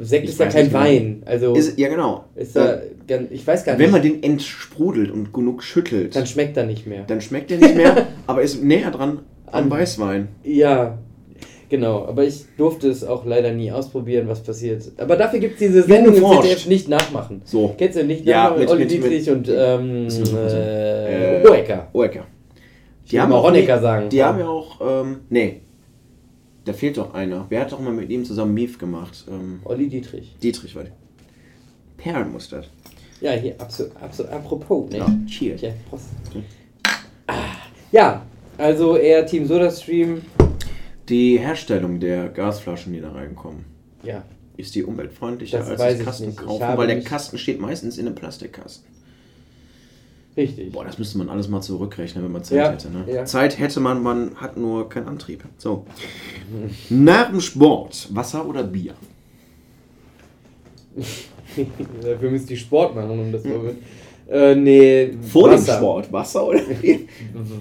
Sekt 0.00 0.24
Ich 0.24 0.30
ist 0.30 0.38
ja 0.40 0.46
kein 0.46 0.66
genau. 0.68 0.78
Wein, 0.78 1.22
also 1.24 1.54
Ist, 1.54 1.78
ja, 1.78 1.88
genau. 1.88 2.24
ist 2.36 2.54
da 2.54 2.78
ganz, 3.08 3.30
ich 3.30 3.46
weiß 3.46 3.64
gar 3.64 3.78
Wenn 3.78 3.86
nicht. 3.86 3.92
man 3.92 4.02
den 4.02 4.22
entsprudelt 4.22 5.10
und 5.10 5.32
genug 5.32 5.62
schüttelt, 5.62 6.14
dann 6.14 6.22
dann, 6.22 6.26
schmeckt 6.26 6.56
er 6.56 6.66
nicht 6.66 6.86
mehr. 6.86 7.04
schmeckt 7.20 7.50
der 7.50 7.58
nicht 7.58 7.74
mehr, 7.74 8.06
aber 8.26 8.42
ist 8.42 8.62
näher 8.62 8.90
dran 8.90 9.20
am 9.46 9.64
An- 9.64 9.70
Weißwein. 9.70 10.28
Ja, 10.44 10.98
genau, 11.72 12.04
aber 12.06 12.22
ich 12.24 12.44
durfte 12.56 12.88
es 12.88 13.02
auch 13.02 13.24
leider 13.24 13.50
nie 13.52 13.72
ausprobieren, 13.72 14.28
was 14.28 14.40
passiert. 14.42 14.84
Aber 14.98 15.16
dafür 15.16 15.40
gibt 15.40 15.54
es 15.54 15.58
diese 15.58 15.82
Sendung 15.82 16.14
im. 16.14 16.22
ZDF 16.24 16.66
nicht 16.66 16.88
nachmachen. 16.88 17.42
So. 17.44 17.74
Kennst 17.76 17.98
du 17.98 18.04
nicht 18.04 18.24
Ja, 18.24 18.44
nachmachen? 18.44 18.60
mit- 18.60 18.70
Olli 18.70 18.86
Dietrich 18.86 19.28
und 19.30 19.48
ähm, 19.48 20.06
äh, 20.36 21.40
Äh, 21.40 21.44
Hohecker. 21.48 21.88
Oecker. 21.92 22.26
Ich 23.04 23.12
will 23.12 23.26
mal 23.26 23.42
Honecker 23.42 23.80
sagen. 23.80 24.08
Die 24.10 24.22
haben 24.22 24.38
ja 24.38 24.46
auch, 24.48 24.80
ähm, 24.80 25.20
nee, 25.30 25.60
da 26.64 26.72
fehlt 26.72 26.96
doch 26.98 27.12
einer. 27.14 27.46
Wer 27.48 27.62
hat 27.62 27.72
doch 27.72 27.80
mal 27.80 27.92
mit 27.92 28.08
ihm 28.10 28.24
zusammen 28.24 28.54
Mief 28.54 28.78
gemacht? 28.78 29.24
Ähm, 29.28 29.60
Olli 29.64 29.88
Dietrich. 29.88 30.36
Dietrich 30.42 30.76
war 30.76 30.84
der. 30.84 30.92
Perlenmustard. 31.96 32.68
Ja, 33.20 33.32
hier, 33.32 33.54
absolut, 33.58 33.92
absolut, 34.00 34.32
apropos, 34.32 34.90
ne? 34.90 34.98
Ja, 34.98 35.06
cheers. 35.26 35.60
Ja, 35.60 35.70
Prost. 35.88 36.04
Ah, 37.26 37.34
ja, 37.92 38.22
also 38.58 38.96
eher 38.96 39.24
Team 39.26 39.46
SodaStream. 39.46 40.22
Die 41.08 41.38
Herstellung 41.38 42.00
der 42.00 42.28
Gasflaschen, 42.28 42.92
die 42.92 43.00
da 43.00 43.10
reinkommen, 43.12 43.64
Ja, 44.02 44.22
ist 44.56 44.74
die 44.74 44.84
umweltfreundlicher 44.84 45.58
Das 45.58 45.68
als 45.70 45.80
das 45.80 45.98
ich 45.98 46.04
Kasten 46.04 46.26
nicht. 46.26 46.40
Ich 46.40 46.46
kaufen, 46.46 46.64
habe 46.64 46.78
weil 46.78 46.86
der 46.86 47.00
Kasten 47.02 47.38
steht 47.38 47.60
meistens 47.60 47.98
in 47.98 48.06
einem 48.06 48.14
Plastikkasten. 48.14 48.86
richtig. 50.36 50.72
Boah, 50.72 50.84
das 50.84 50.98
müsste 50.98 51.18
man 51.18 51.28
alles 51.28 51.48
mal 51.48 51.60
zurückrechnen, 51.60 52.24
wenn 52.24 52.32
man 52.32 52.44
Zeit 52.44 52.58
Ja, 52.58 52.70
hätte. 52.72 52.90
Ne? 52.90 53.04
ja. 53.12 53.24
Zeit 53.24 53.58
hätte 53.58 53.80
man, 53.80 54.02
man 54.02 54.36
hat 54.36 54.56
nur 54.56 54.88
keinen 54.88 55.08
Antrieb. 55.08 55.44
So. 55.58 55.84
Nach 56.90 57.28
dem 57.30 57.40
Sport, 57.40 58.08
Wasser 58.14 58.46
oder 58.46 58.62
Bier? 58.62 58.94
Dafür 62.02 62.30
müsst 62.30 62.50
ihr 62.50 62.56
Sport 62.56 62.94
machen, 62.94 63.10
um 63.18 63.32
das 63.32 63.42
zu 63.42 63.48
äh, 64.30 64.54
nee, 64.54 65.12
Vor 65.20 65.50
Wasser. 65.50 65.72
dem 65.74 65.78
Sport, 65.78 66.12
Wasser 66.12 66.46
oder 66.46 66.60
Bier? 66.60 67.00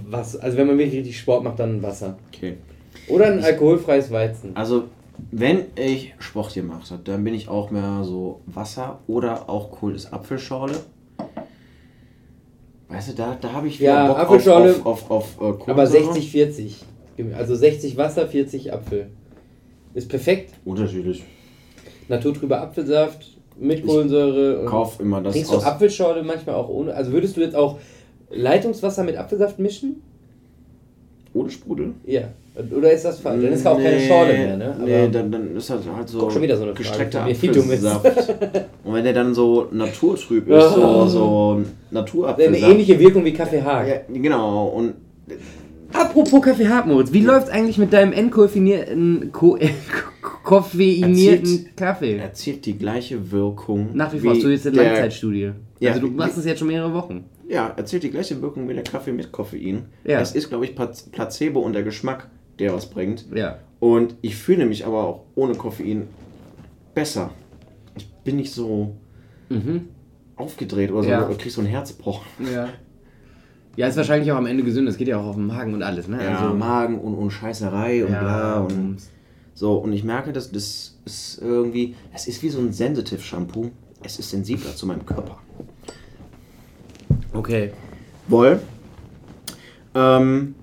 Was? 0.09 0.35
Also 0.37 0.57
wenn 0.57 0.67
man 0.67 0.77
wirklich 0.77 0.99
richtig 0.99 1.17
Sport 1.19 1.43
macht, 1.43 1.59
dann 1.59 1.81
Wasser. 1.81 2.17
Okay. 2.33 2.57
Oder 3.07 3.25
ein 3.27 3.43
alkoholfreies 3.43 4.11
Weizen. 4.11 4.55
Also, 4.55 4.85
wenn 5.31 5.65
ich 5.75 6.13
Sport 6.19 6.53
gemacht 6.53 6.89
habe, 6.91 7.01
dann 7.03 7.23
bin 7.23 7.33
ich 7.33 7.47
auch 7.49 7.69
mehr 7.71 8.01
so 8.03 8.41
Wasser 8.45 8.99
oder 9.07 9.49
auch 9.49 9.71
Kohl 9.71 9.95
ist 9.95 10.11
Apfelschorle. 10.13 10.75
Weißt 12.89 13.09
du, 13.09 13.13
da, 13.13 13.37
da 13.39 13.53
habe 13.53 13.67
ich 13.67 13.79
wieder 13.79 13.91
Ja, 13.93 14.07
Bock 14.07 14.17
Apfelschorle, 14.19 14.75
auf, 14.83 14.85
auf, 14.85 15.11
auf, 15.11 15.41
auf 15.41 15.57
äh, 15.67 15.71
Aber 15.71 15.85
Kohlensäure. 15.85 16.13
60-40. 16.13 16.71
Also 17.37 17.55
60 17.55 17.97
Wasser, 17.97 18.27
40 18.27 18.73
Apfel. 18.73 19.07
Ist 19.93 20.09
perfekt. 20.09 20.53
Unterschiedlich. 20.65 21.23
Naturtrüber 22.07 22.61
Apfelsaft 22.61 23.37
mit 23.59 23.85
Kohlensäure. 23.85 24.61
und- 24.61 24.65
Kauf 24.65 24.99
immer 24.99 25.21
das 25.21 25.33
Trinkst 25.33 25.51
du. 25.53 25.57
Apfelschorle 25.57 26.23
manchmal 26.23 26.55
auch 26.55 26.67
ohne? 26.69 26.93
Also 26.93 27.11
würdest 27.11 27.37
du 27.37 27.41
jetzt 27.41 27.55
auch 27.55 27.77
Leitungswasser 28.29 29.03
mit 29.03 29.15
Apfelsaft 29.17 29.59
mischen? 29.59 30.01
Ohne 31.33 31.49
Sprudel. 31.49 31.93
Ja. 32.05 32.21
Oder 32.77 32.91
ist 32.91 33.05
das 33.05 33.19
falsch? 33.19 33.41
Dann 33.43 33.53
ist 33.53 33.65
auch 33.65 33.77
keine 33.77 33.99
Schorle 34.01 34.33
mehr, 34.33 34.57
ne? 34.57 34.75
Aber 34.77 34.85
nee, 34.85 35.07
dann, 35.09 35.31
dann 35.31 35.55
ist 35.55 35.69
das 35.69 35.79
halt 35.95 36.09
so 36.09 36.19
Guck, 36.19 36.33
schon 36.33 36.41
wieder 36.41 36.57
so 36.57 36.63
eine 36.63 36.73
gestreckter. 36.73 37.23
Apfelsaft. 37.23 38.05
Und 38.83 38.93
wenn 38.93 39.03
der 39.05 39.13
dann 39.13 39.33
so 39.33 39.67
naturtrüb 39.71 40.49
ist, 40.49 40.69
so, 40.73 41.07
so 41.07 41.55
eine 41.57 41.65
Naturapfelsaft. 41.91 42.61
ähnliche 42.71 42.99
Wirkung 42.99 43.23
wie 43.23 43.31
Kaffee 43.33 43.61
Haag. 43.61 43.87
Ja, 43.87 43.95
genau. 44.19 44.67
Und 44.67 44.95
Apropos 45.93 46.41
Kaffee 46.41 46.67
Haag, 46.67 46.87
Moritz, 46.87 47.11
wie 47.13 47.21
läuft's 47.21 47.49
eigentlich 47.49 47.77
mit 47.77 47.91
deinem 47.93 48.13
entkoffinierten, 48.13 49.31
ko 49.31 49.55
äh, 49.57 49.69
koffeinierten 50.43 51.13
Erzählt- 51.45 51.77
Kaffee? 51.77 52.17
erzielt 52.17 52.65
die 52.65 52.77
gleiche 52.77 53.31
Wirkung. 53.31 53.89
Nach 53.93 54.11
wie 54.13 54.19
vor 54.19 54.31
hast 54.31 54.43
du 54.43 54.49
jetzt 54.49 54.67
eine 54.67 54.77
Langzeitstudie. 54.77 55.51
Ja, 55.79 55.91
also 55.93 56.01
du 56.07 56.13
machst 56.13 56.37
es 56.37 56.45
jetzt 56.45 56.59
schon 56.59 56.67
mehrere 56.67 56.93
Wochen. 56.93 57.25
Ja, 57.51 57.67
erzielt 57.75 58.03
die 58.03 58.11
gleiche 58.11 58.41
Wirkung 58.41 58.69
wie 58.69 58.73
der 58.73 58.83
Kaffee 58.83 59.11
mit 59.11 59.31
Koffein. 59.31 59.85
Ja. 60.05 60.19
Es 60.21 60.33
ist, 60.33 60.49
glaube 60.49 60.65
ich, 60.65 60.75
Pla- 60.75 60.91
Placebo 61.11 61.59
und 61.59 61.73
der 61.73 61.83
Geschmack, 61.83 62.29
der 62.59 62.73
was 62.73 62.89
bringt. 62.89 63.25
Ja. 63.35 63.57
Und 63.79 64.15
ich 64.21 64.35
fühle 64.37 64.65
mich 64.65 64.85
aber 64.85 65.03
auch 65.03 65.23
ohne 65.35 65.55
Koffein 65.55 66.07
besser. 66.93 67.31
Ich 67.95 68.07
bin 68.23 68.37
nicht 68.37 68.51
so 68.53 68.95
Mhm. 69.49 69.89
aufgedreht 70.37 70.91
oder 70.91 71.03
so, 71.03 71.09
Ja. 71.09 71.25
oder 71.27 71.35
krieg 71.35 71.51
so 71.51 71.61
ein 71.61 71.67
Herzpochen. 71.67 72.25
Ja. 72.53 72.69
Ja, 73.75 73.87
ist 73.87 73.97
wahrscheinlich 73.97 74.31
auch 74.31 74.37
am 74.37 74.45
Ende 74.45 74.63
gesund. 74.63 74.87
Das 74.87 74.97
geht 74.97 75.07
ja 75.07 75.17
auch 75.19 75.25
auf 75.27 75.35
den 75.35 75.47
Magen 75.47 75.73
und 75.73 75.81
alles, 75.83 76.07
ne? 76.07 76.23
Ja, 76.23 76.39
also, 76.39 76.53
Magen 76.55 76.99
und, 76.99 77.15
und 77.15 77.31
Scheißerei 77.31 78.05
und 78.05 78.11
ja, 78.11 78.19
bla 78.21 78.59
und 78.61 78.97
so. 79.53 79.75
Und 79.75 79.93
ich 79.93 80.03
merke, 80.03 80.33
dass 80.33 80.51
das 80.51 80.97
ist 81.05 81.39
irgendwie, 81.41 81.95
es 82.13 82.27
ist 82.27 82.43
wie 82.43 82.49
so 82.49 82.59
ein 82.59 82.71
Sensitive 82.73 83.21
Shampoo. 83.21 83.71
Es 84.03 84.19
ist 84.19 84.29
sensibler 84.31 84.75
zu 84.75 84.85
meinem 84.87 85.05
Körper. 85.05 85.37
Okay. 87.33 87.71
Woll. 88.27 88.59
Ähm, 89.95 90.55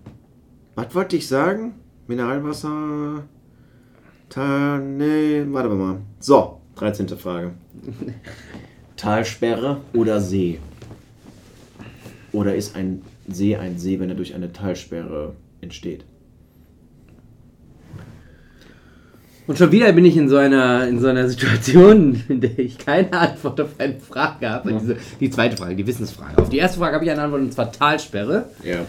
was 0.75 0.95
wollte 0.95 1.17
ich 1.17 1.27
sagen? 1.27 1.75
Mineralwasser. 2.07 3.25
Ta 4.29 4.79
nee, 4.79 5.45
warte 5.49 5.71
mal. 5.71 6.01
So, 6.21 6.61
13. 6.77 7.09
Frage. 7.09 7.53
Talsperre 8.97 9.81
oder 9.95 10.21
See? 10.21 10.59
Oder 12.33 12.55
ist 12.55 12.77
ein 12.77 13.03
See 13.29 13.57
ein 13.57 13.79
See, 13.79 14.01
wenn 14.01 14.11
er 14.11 14.17
durch 14.17 14.35
eine 14.35 14.53
Talsperre 14.53 15.35
entsteht? 15.61 16.05
Und 19.49 19.57
schon 19.57 19.73
wieder 19.73 19.91
bin 19.93 20.05
ich 20.05 20.15
in 20.15 20.29
so 20.29 20.37
einer, 20.37 20.87
in 20.87 21.01
so 21.01 21.09
einer 21.09 21.27
Situation, 21.27 22.23
in 22.29 22.43
der 22.43 22.59
ich 22.59 22.77
keine 22.77 23.11
Antwort 23.15 23.59
auf 23.63 23.71
eine 23.79 23.99
Frage 23.99 24.51
habe. 24.51 24.75
Diese, 24.75 24.97
die 25.19 25.31
zweite 25.31 25.57
Frage, 25.57 25.75
die 25.75 25.87
Wissensfrage. 25.87 26.37
Auf 26.37 26.51
die 26.51 26.59
erste 26.59 26.79
Frage 26.79 26.97
habe 26.97 27.07
ich 27.07 27.11
eine 27.11 27.23
Antwort 27.23 27.41
und 27.41 27.53
zwar 27.55 27.73
Talsperre. 27.73 28.51
Ja. 28.63 28.85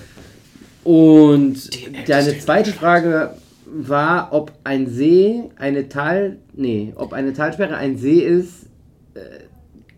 Und 0.84 1.70
deine 2.10 2.38
zweite 2.40 2.74
Frage 2.74 3.36
war, 3.66 4.34
ob 4.34 4.52
ein 4.66 4.88
See 4.88 5.44
eine 5.56 5.88
Tal. 5.88 6.40
Nee, 6.54 6.92
ob 6.98 7.14
eine 7.14 7.32
Talsperre 7.32 7.78
ein 7.78 7.98
See 7.98 8.20
ist. 8.20 8.66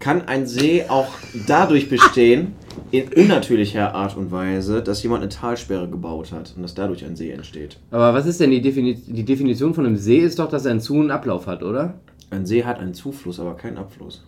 Kann 0.02 0.28
ein 0.28 0.48
See 0.48 0.84
auch 0.90 1.08
dadurch 1.48 1.88
bestehen, 1.88 2.54
in 2.90 3.08
unnatürlicher 3.14 3.94
Art 3.94 4.18
und 4.18 4.32
Weise, 4.32 4.82
dass 4.82 5.02
jemand 5.04 5.22
eine 5.22 5.30
Talsperre 5.30 5.88
gebaut 5.88 6.32
hat 6.32 6.54
und 6.56 6.64
dass 6.64 6.74
dadurch 6.74 7.06
ein 7.06 7.16
See 7.16 7.32
entsteht? 7.32 7.78
Aber 7.92 8.14
was 8.14 8.26
ist 8.26 8.40
denn 8.42 8.50
die, 8.52 8.62
Defini 8.62 8.96
die 8.96 9.24
Definition 9.24 9.74
von 9.76 9.86
einem 9.86 9.98
See? 9.98 10.18
Ist 10.18 10.40
doch, 10.40 10.50
dass 10.50 10.66
er 10.66 10.72
einen 10.72 10.82
Zu- 10.82 10.96
und 10.96 11.12
Ablauf 11.12 11.46
hat, 11.48 11.62
oder? 11.64 11.94
Ein 12.32 12.46
See 12.46 12.64
hat 12.64 12.80
einen 12.80 12.94
Zufluss, 12.96 13.40
aber 13.40 13.56
keinen 13.56 13.78
Abfluss. 13.78 14.24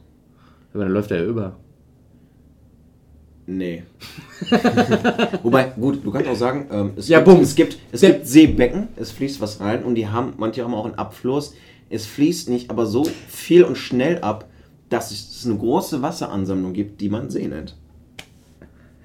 Aber 0.73 0.83
dann 0.83 0.93
läuft 0.93 1.09
er 1.11 1.17
ja 1.17 1.25
über. 1.25 1.55
Nee. 3.45 3.83
Wobei, 5.43 5.73
gut, 5.77 6.05
du 6.05 6.11
kannst 6.11 6.29
auch 6.29 6.35
sagen, 6.35 6.67
ähm, 6.71 6.91
es, 6.95 7.07
Ja, 7.09 7.19
gibt, 7.21 7.41
es, 7.41 7.55
gibt, 7.55 7.77
es 7.91 8.01
Der- 8.01 8.11
gibt 8.11 8.27
Seebecken, 8.27 8.87
es 8.95 9.11
fließt 9.11 9.41
was 9.41 9.59
rein 9.59 9.83
und 9.83 9.95
die 9.95 10.07
haben, 10.07 10.33
manche 10.37 10.63
haben 10.63 10.73
auch 10.73 10.85
einen 10.85 10.95
Abfluss. 10.95 11.53
Es 11.89 12.05
fließt 12.05 12.49
nicht 12.49 12.69
aber 12.69 12.85
so 12.85 13.03
viel 13.27 13.63
und 13.63 13.77
schnell 13.77 14.19
ab, 14.19 14.47
dass 14.93 15.11
es 15.11 15.45
eine 15.45 15.57
große 15.57 16.01
Wasseransammlung 16.01 16.73
gibt, 16.73 17.01
die 17.01 17.09
man 17.09 17.29
See 17.29 17.47
nennt. 17.47 17.75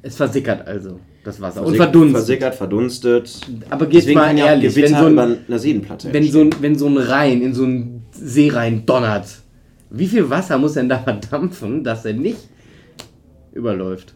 Es 0.03 0.16
versickert 0.16 0.66
also, 0.66 1.01
das 1.24 1.41
Wasser. 1.41 1.61
und 1.62 1.74
Versick- 1.74 1.76
verdunstet. 1.76 2.16
Versickert, 2.16 2.55
verdunstet. 2.55 3.41
Aber 3.70 3.86
geht's 3.86 4.05
Deswegen 4.05 4.18
mal 4.20 4.26
kann 4.28 4.39
ja 4.39 4.47
ehrlich, 4.47 4.76
wenn 4.76 4.89
so 4.95 4.95
ein- 5.07 5.12
über 5.12 5.36
einer 5.49 5.59
Seenplatte 5.59 6.12
Wenn 6.12 6.24
so, 6.30 6.41
ein, 6.43 6.51
wenn 6.61 6.78
so 6.78 6.86
ein 6.86 6.97
Rhein 6.99 7.43
in 7.43 7.53
so 7.55 7.64
einen 7.64 8.05
See 8.12 8.49
rein 8.51 8.86
donnert, 8.86 9.26
wie 9.91 10.07
viel 10.07 10.28
Wasser 10.30 10.57
muss 10.59 10.74
denn 10.74 10.89
da 10.89 10.99
verdampfen, 11.03 11.82
dass 11.82 12.05
er 12.05 12.12
nicht 12.12 12.39
überläuft? 13.53 14.14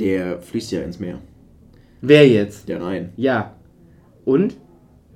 Der 0.00 0.40
fließt 0.40 0.72
ja 0.72 0.80
ins 0.82 0.98
Meer, 1.00 1.18
Wer 2.00 2.28
jetzt? 2.28 2.68
der 2.68 2.80
Rhein. 2.80 3.10
Ja. 3.16 3.54
Und? 4.24 4.56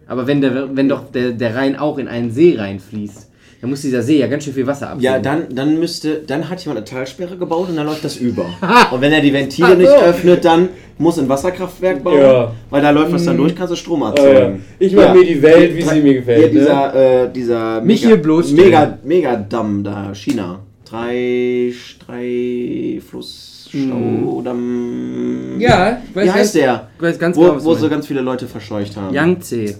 Aber 0.07 0.27
wenn, 0.27 0.41
der, 0.41 0.77
wenn 0.77 0.89
doch 0.89 1.11
der, 1.13 1.31
der 1.33 1.55
Rhein 1.55 1.77
auch 1.77 1.97
in 1.99 2.09
einen 2.09 2.31
See 2.33 2.57
reinfließt, 2.59 3.31
dann 3.63 3.71
muss 3.71 3.81
dieser 3.81 4.03
See 4.03 4.19
ja 4.19 4.27
ganz 4.27 4.43
schön 4.45 4.53
viel 4.55 4.67
Wasser 4.67 4.89
abgeben. 4.89 5.05
Ja, 5.05 5.19
dann, 5.21 5.45
dann 5.55 5.79
müsste, 5.79 6.17
dann 6.27 6.51
hat 6.51 6.61
jemand 6.65 6.79
eine 6.79 6.85
Talsperre 6.85 7.37
gebaut 7.37 7.69
und 7.69 7.77
dann 7.77 7.87
läuft 7.87 8.05
das 8.05 8.17
über. 8.17 8.45
und 8.91 9.01
wenn 9.01 9.13
er 9.13 9.21
die 9.21 9.33
Ventile 9.33 9.69
so. 9.69 9.75
nicht 9.77 9.89
öffnet, 9.89 10.45
dann 10.45 10.69
muss 10.99 11.17
ein 11.21 11.29
Wasserkraftwerk 11.29 12.03
bauen, 12.03 12.19
Ja. 12.21 12.53
weil 12.71 12.83
da 12.83 12.91
läuft 12.91 13.13
was 13.13 13.25
dann 13.25 13.37
durch, 13.37 13.55
kannst 13.55 13.71
du 13.71 13.77
Strom 13.77 14.01
ja. 14.01 14.09
erzeugen. 14.11 14.65
Ich 14.81 14.93
mach 14.97 15.15
mir 15.15 15.25
die 15.25 15.41
Welt, 15.41 15.77
wie 15.77 15.83
sie 15.83 16.01
mir 16.01 16.15
gefällt, 16.15 16.53
Ja, 16.53 16.53
ne? 16.53 16.59
dieser, 16.59 17.23
äh, 17.25 17.33
dieser 17.33 17.81
Mich 17.83 18.03
Mega- 18.03 18.15
hier 18.15 18.23
bloßstellen. 18.23 18.65
Mega, 18.65 18.99
Megadamm 19.05 19.85
da, 19.85 20.13
China. 20.13 20.59
Drei, 20.85 21.73
drei 22.05 23.01
Flussstaudamm. 23.09 25.61
Ja, 25.61 26.01
ich 26.11 26.17
weiß 26.17 26.25
Wie 26.27 26.31
heißt 26.33 26.37
ganz- 26.37 26.53
der? 26.53 26.89
Ich 26.97 27.03
weiß 27.03 27.17
ganz 27.19 27.37
wo, 27.37 27.43
genau, 27.43 27.65
wo 27.65 27.75
so 27.75 27.89
ganz 27.89 28.09
viele 28.09 28.23
Leute 28.23 28.49
verscheucht 28.49 28.97
haben. 28.97 29.15
Yangtze. 29.15 29.77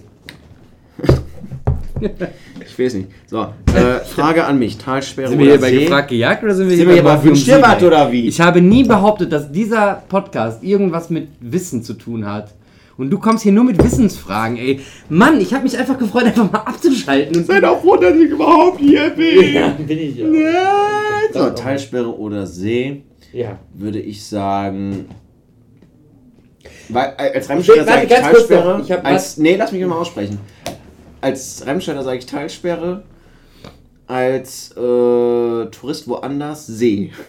Ich 2.67 2.79
weiß 2.79 2.93
nicht. 2.95 3.09
So, 3.27 3.41
äh, 3.75 3.99
Frage 4.05 4.43
an 4.45 4.59
mich. 4.59 4.77
Talsperre 4.77 5.29
Sind 5.29 5.39
wir 5.39 5.45
hier 5.51 5.59
bei 5.61 5.69
See? 5.69 5.83
gefragt 5.85 6.09
gejagt 6.09 6.43
oder 6.43 6.53
sind 6.55 6.69
wir 6.69 6.77
Sind 6.77 6.87
wir 6.87 6.93
hier 6.95 7.03
bei 7.03 7.09
Mafia 7.15 7.21
um 7.31 7.35
Wünsch-dir-was 7.35 7.79
Sieg? 7.79 7.87
oder 7.87 8.11
wie? 8.11 8.27
Ich 8.27 8.39
habe 8.41 8.61
nie 8.61 8.83
behauptet, 8.83 9.31
dass 9.31 9.51
dieser 9.51 10.03
Podcast 10.09 10.63
irgendwas 10.63 11.09
mit 11.09 11.27
Wissen 11.39 11.83
zu 11.83 11.93
tun 11.93 12.25
hat. 12.25 12.53
Und 12.95 13.09
du 13.09 13.17
kommst 13.17 13.41
hier 13.43 13.51
nur 13.51 13.63
mit 13.63 13.83
Wissensfragen, 13.83 14.55
ey. 14.57 14.79
Mann, 15.09 15.41
ich 15.41 15.51
habe 15.53 15.63
mich 15.63 15.75
einfach 15.77 15.97
gefreut, 15.97 16.25
einfach 16.25 16.51
mal 16.51 16.59
abzuschalten. 16.59 17.37
Und 17.37 17.47
Seid 17.47 17.65
auch 17.65 17.81
froh, 17.81 17.95
dass 17.95 18.15
ich 18.15 18.29
überhaupt 18.29 18.79
hier 18.79 19.09
bin. 19.09 19.53
ja, 19.53 19.69
bin 19.69 19.97
ich 19.97 20.15
ja. 20.17 20.27
So, 21.33 21.49
Talsperre 21.49 22.15
oder 22.15 22.45
See, 22.45 23.01
Ja. 23.31 23.57
würde 23.73 23.99
ich 23.99 24.23
sagen. 24.23 25.05
Weil, 26.89 27.13
äh, 27.17 27.33
als 27.35 27.49
Remscheider 27.49 27.87
Warte, 27.87 27.91
sage 27.91 28.05
ich 28.05 28.19
Talsperre. 28.31 28.81
Ich 28.83 28.91
hab 28.91 29.05
als, 29.05 29.37
nee, 29.37 29.55
lass 29.55 29.71
mich 29.71 29.83
mal 29.85 29.95
aussprechen. 29.97 30.37
Als 31.23 31.65
Remscheider 31.65 32.03
sage 32.03 32.19
ich 32.19 32.25
Talsperre. 32.25 33.03
Als 34.07 34.71
äh, 34.71 34.75
Tourist 34.75 36.07
woanders 36.07 36.67
See. 36.67 37.11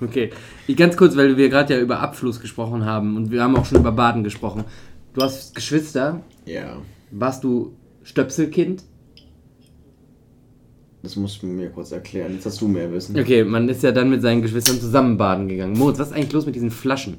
Okay. 0.00 0.30
Ich, 0.68 0.76
ganz 0.76 0.96
kurz, 0.96 1.16
weil 1.16 1.36
wir 1.36 1.48
gerade 1.48 1.74
ja 1.74 1.80
über 1.80 1.98
Abfluss 1.98 2.38
gesprochen 2.38 2.84
haben 2.84 3.16
und 3.16 3.32
wir 3.32 3.42
haben 3.42 3.56
auch 3.56 3.64
schon 3.64 3.80
über 3.80 3.90
Baden 3.90 4.22
gesprochen. 4.22 4.62
Du 5.12 5.22
hast 5.22 5.56
Geschwister. 5.56 6.20
Ja. 6.44 6.76
Warst 7.10 7.42
du 7.42 7.74
Stöpselkind? 8.04 8.84
Das 11.02 11.16
musst 11.16 11.42
du 11.42 11.46
mir 11.46 11.70
kurz 11.70 11.90
erklären. 11.90 12.34
Jetzt 12.34 12.46
hast 12.46 12.60
du 12.60 12.68
mehr 12.68 12.92
Wissen. 12.92 13.18
Okay, 13.18 13.42
man 13.42 13.68
ist 13.68 13.82
ja 13.82 13.90
dann 13.90 14.08
mit 14.08 14.22
seinen 14.22 14.40
Geschwistern 14.40 14.78
zusammen 14.80 15.16
baden 15.16 15.48
gegangen. 15.48 15.76
Moritz, 15.76 15.98
was 15.98 16.10
ist 16.10 16.14
eigentlich 16.14 16.32
los 16.32 16.46
mit 16.46 16.54
diesen 16.54 16.70
Flaschen? 16.70 17.18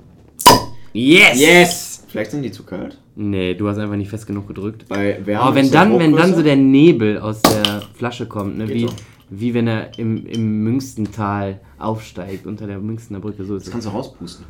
Yes! 0.94 1.38
Yes! 1.38 1.87
Vielleicht 2.08 2.32
sind 2.32 2.42
die 2.44 2.52
zu 2.52 2.64
kalt. 2.64 2.98
Nee, 3.16 3.54
du 3.56 3.68
hast 3.68 3.78
einfach 3.78 3.96
nicht 3.98 4.10
fest 4.10 4.28
genug 4.28 4.48
gedrückt. 4.48 4.86
Bei 4.88 5.20
Wärme 5.26 5.44
Aber 5.44 5.56
wenn 5.56 5.70
dann, 5.72 6.00
wenn 6.00 6.16
dann 6.16 6.34
so 6.36 6.42
der 6.42 6.56
Nebel 6.56 7.20
aus 7.20 7.42
der 7.42 7.82
Flasche 7.96 8.28
kommt, 8.28 8.58
ne, 8.58 8.66
Geht 8.66 8.76
wie, 8.76 8.82
so. 8.88 8.94
wie 9.30 9.54
wenn 9.54 9.68
er 9.68 9.98
im, 10.00 10.26
im 10.26 10.64
Münstental 10.64 11.60
aufsteigt, 11.80 12.46
unter 12.46 12.66
der 12.66 12.80
Münstener 12.80 13.20
Brücke, 13.20 13.44
so 13.44 13.56
ist 13.58 13.66
Das 13.68 13.72
kannst 13.72 13.88
du 13.88 13.92
rauspusten. 13.92 14.46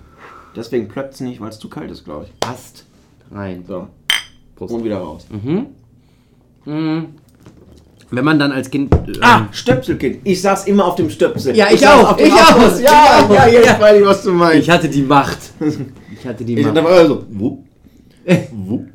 Deswegen 0.56 0.88
plöppt 0.88 1.16
es 1.16 1.20
nicht, 1.22 1.42
weil 1.42 1.50
es 1.50 1.60
zu 1.60 1.70
kalt 1.70 1.90
ist, 1.92 2.04
glaube 2.06 2.26
ich. 2.26 2.40
Passt 2.40 2.86
rein. 3.32 3.64
So. 3.68 3.88
Prost. 4.56 4.74
Und 4.74 4.84
wieder 4.84 4.98
raus. 4.98 5.26
Mhm. 5.30 5.68
Wenn 8.10 8.24
man 8.26 8.40
dann 8.40 8.52
als 8.52 8.70
Kind. 8.70 8.94
ähm, 8.94 9.14
Ah, 9.22 9.48
Stöpselkind. 9.52 10.20
Ich 10.24 10.42
saß 10.42 10.68
immer 10.68 10.86
auf 10.86 10.96
dem 10.96 11.10
Stöpsel. 11.10 11.56
Ja, 11.56 11.68
ich 11.72 11.80
saß 11.80 12.06
auch, 12.06 12.18
ich 12.18 12.32
auch, 12.32 12.80
Ja, 12.80 13.26
ich 13.30 13.36
ja, 13.36 13.48
jetzt 13.48 13.66
Ja. 13.68 13.80
weiß 13.80 14.00
ich, 14.00 14.06
was 14.06 14.24
du 14.24 14.32
meinst. 14.34 14.60
ich 14.64 14.70
hatte 14.70 14.88
die 14.90 15.02
Macht. 15.02 15.38
Ich 16.20 16.26
hatte 16.28 16.44
die 16.44 16.56
Macht. 16.62 16.76
da 16.76 16.84
war 16.84 16.92
er 16.92 17.08
so, 17.08 17.24
wupp, 17.30 17.60
wupp. 18.52 18.86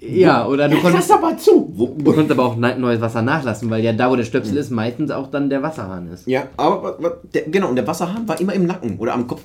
Ja, 0.00 0.46
oder 0.48 0.68
du 0.68 0.74
Lass 0.74 0.82
konntest, 0.82 1.12
aber 1.12 1.36
zu. 1.36 1.70
Wupp, 1.76 1.98
du 2.04 2.12
konntest 2.12 2.32
aber 2.32 2.44
auch 2.44 2.56
ne- 2.56 2.76
neues 2.76 3.00
Wasser 3.00 3.22
nachlassen, 3.22 3.70
weil 3.70 3.84
ja 3.84 3.92
da, 3.92 4.10
wo 4.10 4.16
der 4.16 4.24
Stöpsel 4.24 4.56
ist, 4.56 4.70
meistens 4.70 5.12
auch 5.12 5.30
dann 5.30 5.48
der 5.48 5.62
Wasserhahn 5.62 6.08
ist. 6.12 6.26
Ja, 6.26 6.48
aber 6.56 7.18
der, 7.32 7.42
genau, 7.42 7.68
und 7.68 7.76
der 7.76 7.86
Wasserhahn 7.86 8.26
war 8.26 8.40
immer 8.40 8.52
im 8.52 8.66
Nacken 8.66 8.98
oder 8.98 9.14
am 9.14 9.28
Kopf. 9.28 9.42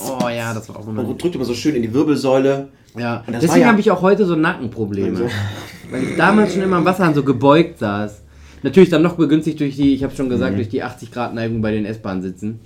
Oh 0.00 0.28
ja, 0.28 0.54
das 0.54 0.68
war 0.70 0.76
auch 0.78 0.88
immer. 0.88 1.06
Und 1.06 1.22
drückt 1.22 1.34
immer 1.34 1.44
so 1.44 1.52
schön 1.52 1.74
in 1.74 1.82
die 1.82 1.92
Wirbelsäule. 1.92 2.68
Ja, 2.98 3.22
deswegen 3.30 3.60
ja- 3.60 3.66
habe 3.68 3.80
ich 3.80 3.90
auch 3.90 4.00
heute 4.00 4.24
so 4.24 4.36
Nackenprobleme. 4.36 5.18
Also- 5.18 5.24
Weil 5.90 6.02
ich 6.04 6.16
damals 6.16 6.54
schon 6.54 6.62
immer 6.62 6.76
am 6.76 6.84
Wasserhahn 6.86 7.14
so 7.14 7.22
gebeugt 7.22 7.78
saß. 7.78 8.22
Natürlich 8.62 8.88
dann 8.88 9.02
noch 9.02 9.14
begünstigt 9.16 9.60
durch 9.60 9.76
die, 9.76 9.94
ich 9.94 10.02
habe 10.02 10.14
schon 10.16 10.26
Mhm. 10.26 10.30
gesagt, 10.30 10.56
durch 10.56 10.68
die 10.70 10.82
80 10.82 11.12
Grad 11.12 11.34
Neigung 11.34 11.60
bei 11.60 11.72
den 11.72 11.84
S-Bahn-Sitzen. 11.84 12.58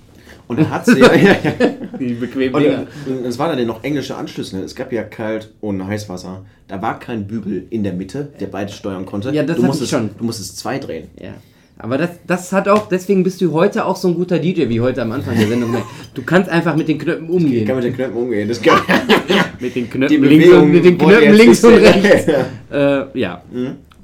Und 0.53 0.59
dann 0.65 0.71
hat 0.71 0.85
sie 0.85 0.99
ja, 0.99 1.13
ja, 1.15 1.35
ja. 1.43 1.51
Die 1.99 2.13
bequemen 2.13 2.55
Und, 2.55 3.17
und 3.19 3.25
es 3.25 3.39
waren 3.39 3.57
dann 3.57 3.67
noch 3.67 3.83
englische 3.83 4.15
Anschlüsse. 4.15 4.57
ne? 4.57 4.63
Es 4.63 4.75
gab 4.75 4.91
ja 4.91 5.03
kalt 5.03 5.51
und 5.61 5.85
Heißwasser. 5.85 6.45
Da 6.67 6.81
war 6.81 6.99
kein 6.99 7.27
Bügel 7.27 7.65
in 7.69 7.83
der 7.83 7.93
Mitte, 7.93 8.29
der 8.39 8.47
beide 8.47 8.71
steuern 8.71 9.05
konnte. 9.05 9.31
Ja, 9.31 9.43
das 9.43 9.57
du 9.57 9.63
musstest, 9.63 9.91
schon. 9.91 10.09
Du 10.17 10.23
musstest 10.25 10.57
zwei 10.57 10.79
drehen. 10.79 11.07
Ja. 11.21 11.33
Aber 11.79 11.97
das, 11.97 12.11
das 12.27 12.53
hat 12.53 12.67
auch, 12.67 12.87
deswegen 12.87 13.23
bist 13.23 13.41
du 13.41 13.51
heute 13.51 13.85
auch 13.85 13.95
so 13.95 14.07
ein 14.07 14.13
guter 14.13 14.37
DJ 14.37 14.69
wie 14.69 14.79
heute 14.79 15.01
am 15.01 15.11
Anfang 15.11 15.35
der 15.37 15.47
Sendung. 15.47 15.75
Du 16.13 16.21
kannst 16.21 16.49
einfach 16.49 16.75
mit 16.75 16.87
den 16.87 16.99
Knöpfen 16.99 17.25
Ich 17.25 17.31
kann 17.31 17.35
umgehen. 17.43 17.75
mit 17.75 17.83
den 17.83 17.95
Knöpfen 17.95 18.15
umgehen. 18.17 18.47
Das 18.47 18.61
kann, 18.61 18.79
Mit 19.59 19.75
den 19.75 19.89
Knöpfen 19.89 20.23
links 20.23 20.49
und, 20.49 20.71
mit 20.71 20.85
den 20.85 20.97
Knöpfen 20.97 21.33
links 21.33 21.63
und 21.63 21.73
rechts. 21.75 22.25
sehen. 22.25 22.35
Äh, 22.71 23.19
ja. 23.19 23.41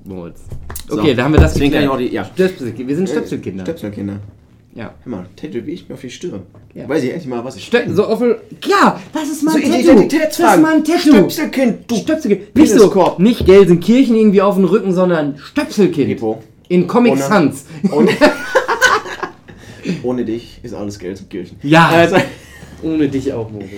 So. 0.07 0.97
Okay, 0.97 1.13
da 1.13 1.23
haben 1.23 1.33
wir 1.33 1.39
das 1.39 1.53
Deswegen 1.53 1.73
kann 1.73 1.83
ich 1.83 1.89
auch 1.89 1.97
geklärt. 1.97 2.11
die, 2.11 2.15
ja. 2.15 2.25
Stöpsel, 2.25 2.73
wir 2.75 2.95
sind 2.95 3.09
Stöpselkinder. 3.09 3.63
Stöpselkinder. 3.63 4.19
Ja. 4.75 4.93
Hör 5.03 5.11
mal, 5.11 5.25
tätowiere 5.35 5.71
ich 5.71 5.89
mir 5.89 5.95
auf 5.95 6.01
die 6.01 6.09
Stirn. 6.11 6.41
Ja. 6.75 6.87
Weiß 6.87 7.03
ich 7.03 7.09
endlich 7.09 7.27
mal, 7.27 7.43
was 7.43 7.55
ich 7.55 7.65
Stö 7.65 7.79
so 7.91 8.07
offen. 8.07 8.35
Ja, 8.65 8.99
das 9.13 9.29
ist 9.29 9.43
mal 9.43 9.51
So 9.51 9.57
ein 9.57 9.63
Tattoo. 9.63 9.71
Das 9.73 9.81
ist 9.81 9.89
Identitätsfragen. 9.89 10.61
mal 10.61 10.75
ein 10.75 10.83
Tattoo. 10.83 10.99
Stöpselkind, 11.11 11.91
du 11.91 11.95
Stöpselkind. 11.95 12.55
Nicht 12.55 12.69
so, 12.71 12.77
Peniskorb. 12.77 13.19
nicht 13.19 13.45
Gelsenkirchen 13.45 14.15
irgendwie 14.15 14.41
auf 14.41 14.55
dem 14.55 14.65
Rücken, 14.65 14.93
sondern 14.93 15.37
Stöpselkind. 15.37 16.07
Hippo. 16.07 16.43
In 16.67 16.85
Comic 16.87 17.13
Ohne- 17.13 17.21
Sans. 17.23 17.65
Ohne, 17.91 18.11
ohne 20.03 20.23
dich 20.25 20.59
ist 20.63 20.73
alles 20.73 20.99
Geld 20.99 21.19
in 21.19 21.29
Kirchen. 21.29 21.57
Ja. 21.63 21.87
Also, 21.89 22.17
Ohne 22.83 23.09
dich 23.09 23.33
auch, 23.33 23.49
Moritz. 23.49 23.69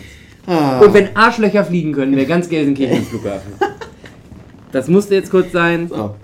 ah, 0.46 0.80
Und 0.82 0.94
wenn 0.94 1.16
Arschlöcher 1.16 1.64
fliegen 1.64 1.94
können, 1.94 2.16
wäre 2.16 2.28
ganz 2.28 2.50
Gelsenkirchen 2.50 2.98
im 2.98 3.04
Flughafen. 3.06 3.54
Das 4.74 4.88
musste 4.90 5.16
jetzt 5.16 5.32
kurz 5.32 5.52
sein. 5.54 5.88
so. 5.90 6.16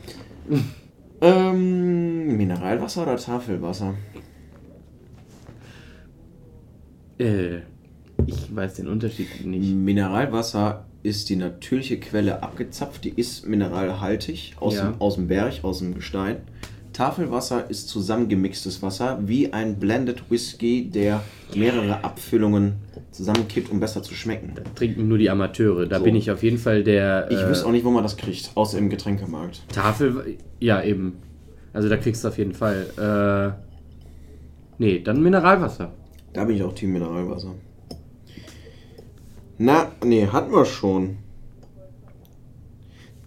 ähm, 1.21 2.37
Mineralwasser 2.37 3.03
oder 3.03 3.17
Tafelwasser? 3.17 3.93
Äh, 7.19 7.57
ich 8.25 8.55
weiß 8.55 8.75
den 8.75 8.87
Unterschied 8.87 9.45
nicht. 9.45 9.73
Mineralwasser 9.73 10.85
ist 11.03 11.29
die 11.29 11.35
natürliche 11.35 11.99
Quelle 11.99 12.43
abgezapft, 12.43 13.03
die 13.05 13.09
ist 13.15 13.47
mineralhaltig 13.47 14.55
aus, 14.59 14.75
Ja. 14.75 14.89
dem, 14.91 15.01
aus 15.01 15.15
dem 15.15 15.27
Berg, 15.27 15.63
aus 15.63 15.79
dem 15.79 15.93
Gestein. 15.95 16.37
Tafelwasser 16.93 17.69
ist 17.69 17.89
zusammengemixtes 17.89 18.81
Wasser, 18.81 19.19
wie 19.23 19.53
ein 19.53 19.77
Blended 19.79 20.31
Whisky, 20.31 20.89
der 20.89 21.21
mehrere 21.55 22.03
Abfüllungen 22.03 22.73
zusammenkippt, 23.11 23.69
um 23.69 23.79
besser 23.79 24.01
zu 24.01 24.15
schmecken. 24.15 24.53
Trinken 24.73 25.07
nur 25.07 25.19
die 25.19 25.29
Amateure. 25.29 25.85
Da 25.85 25.99
So. 25.99 26.03
bin 26.05 26.15
ich 26.15 26.31
auf 26.31 26.41
jeden 26.41 26.57
Fall 26.57 26.83
der 26.83 27.27
Ich 27.29 27.37
äh, 27.37 27.47
wüsste 27.49 27.67
auch 27.67 27.71
nicht, 27.71 27.85
wo 27.85 27.91
man 27.91 28.01
das 28.01 28.17
kriegt, 28.17 28.51
außer 28.55 28.79
im 28.79 28.89
Getränkemarkt. 28.89 29.61
Tafel. 29.71 30.37
Ja, 30.59 30.81
eben. 30.81 31.17
Also 31.71 31.87
da 31.87 31.97
kriegst 31.97 32.23
du 32.23 32.29
auf 32.29 32.37
jeden 32.39 32.53
Fall. 32.53 32.87
Äh, 32.97 33.61
nee, 34.79 34.99
dann 34.99 35.21
Mineralwasser. 35.21 35.93
Da 36.33 36.43
bin 36.45 36.55
ich 36.55 36.63
auch 36.63 36.73
Team 36.73 36.93
Mineralwasser. 36.93 37.53
Na, 39.57 39.91
nee, 40.03 40.27
hatten 40.27 40.51
wir 40.51 40.65
schon. 40.65 41.17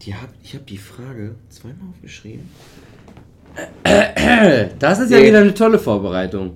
Die 0.03 0.15
hab, 0.15 0.29
ich 0.43 0.55
habe 0.55 0.65
die 0.65 0.79
Frage 0.79 1.35
zweimal 1.49 1.89
aufgeschrieben. 1.91 2.49
Das 4.79 5.01
ist 5.01 5.11
ja 5.11 5.19
Nee. 5.19 5.27
wieder 5.29 5.41
eine 5.41 5.53
tolle 5.53 5.79
Vorbereitung. 5.79 6.53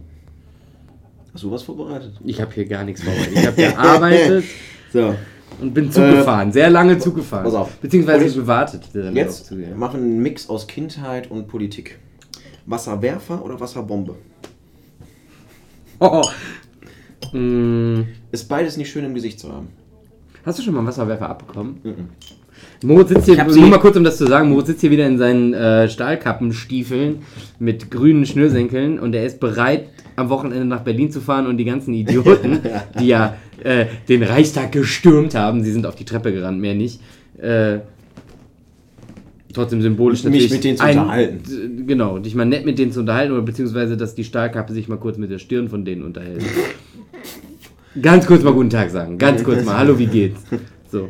Hast 1.33 1.43
du 1.43 1.51
was 1.51 1.63
vorbereitet? 1.65 2.15
Ich 2.25 2.41
habe 2.41 2.53
hier 2.55 2.65
gar 2.67 2.85
nichts 2.85 3.03
vorbereitet. 3.03 3.33
Ich 3.37 3.47
habe 3.47 3.57
gearbeitet 3.57 4.45
So, 4.93 5.15
und 5.61 5.75
bin 5.75 5.91
Zug 5.91 6.05
gefahren. 6.09 6.53
Sehr 6.53 6.71
lange 6.71 6.97
Zug 6.99 7.17
gefahren. 7.17 7.43
pass 7.45 7.55
auf. 7.55 7.73
Beziehungsweise 7.79 8.25
ich- 8.27 8.35
gewartet. 8.35 8.83
jetzt 9.13 9.51
machen 9.51 9.79
wir 9.79 10.05
einen 10.07 10.23
Mix 10.23 10.49
aus 10.49 10.69
Kindheit 10.69 11.29
und 11.31 11.49
Politik. 11.49 11.99
Wasserwerfer 12.67 13.45
oder 13.45 13.59
Wasserbombe? 13.59 14.15
Oh. 16.01 16.23
Mm, 17.33 18.03
Ist 18.33 18.49
beides 18.49 18.77
nicht 18.77 18.91
schön 18.91 19.05
im 19.05 19.15
Gesicht 19.15 19.41
zu 19.41 19.53
haben. 19.53 19.69
Hast 20.45 20.59
du 20.59 20.63
schon 20.63 20.75
mal 20.75 20.81
einen 20.81 20.89
Wasserwerfer 20.89 21.29
abbekommen? 21.29 21.81
Moritz 22.83 23.09
sitzt 23.09 23.25
hier, 23.25 23.43
nur 23.45 23.67
mal 23.69 23.79
kurz 23.79 23.97
um 23.97 24.05
das 24.05 24.19
zu 24.19 24.27
sagen, 24.27 24.51
Moritz 24.51 24.67
sitzt 24.67 24.83
hier 24.83 24.91
wieder 24.91 25.07
in 25.07 25.17
seinen 25.17 25.55
äh, 25.55 25.89
Stahlkappenstiefeln 25.89 27.21
mit 27.59 27.91
grünen 27.91 28.27
Schnürsenkeln 28.27 28.99
und 28.99 29.15
er 29.15 29.25
ist 29.25 29.41
bereit, 29.41 29.89
am 30.17 30.29
Wochenende 30.29 30.65
nach 30.65 30.81
Berlin 30.81 31.11
zu 31.11 31.21
fahren 31.21 31.47
und 31.47 31.57
die 31.57 31.65
ganzen 31.65 31.95
Idioten, 31.95 32.61
die 32.99 33.07
ja 33.07 33.37
äh, 33.63 33.87
den 34.09 34.23
Reichstag 34.23 34.73
gestürmt 34.73 35.35
haben, 35.35 35.65
sie 35.65 35.73
sind 35.73 35.87
auf 35.87 35.95
die 35.95 36.05
Treppe 36.05 36.33
gerannt, 36.33 36.61
mehr 36.61 36.75
nicht, 36.75 37.01
äh, 37.39 37.79
trotzdem 39.55 39.81
symbolisch 39.83 40.23
Mich 40.25 40.33
natürlich. 40.33 40.51
mit 40.53 40.65
denen 40.65 40.77
zu 40.77 40.85
ein- 40.85 40.99
unterhalten. 40.99 41.87
Genau, 41.87 42.19
dich 42.19 42.35
mal 42.35 42.45
nett 42.45 42.65
mit 42.67 42.79
denen 42.79 42.93
zu 42.93 43.01
unterhalten 43.01 43.33
oder 43.33 43.43
beziehungsweise, 43.43 43.97
dass 43.97 44.15
die 44.15 44.25
Stahlkappe 44.25 44.73
sich 44.73 44.89
mal 44.89 44.99
kurz 44.99 45.17
mit 45.17 45.31
der 45.31 45.39
Stirn 45.39 45.69
von 45.69 45.85
denen 45.85 46.03
unterhält. 46.03 46.43
Ganz 48.03 48.27
kurz 48.27 48.43
mal 48.43 48.53
guten 48.53 48.71
Tag 48.71 48.91
sagen. 48.91 49.19
Ganz 49.19 49.45
kurz 49.45 49.65
mal. 49.65 49.79
Hallo, 49.79 49.99
wie 49.99 50.07
geht's? 50.07 50.41
So. 50.91 51.09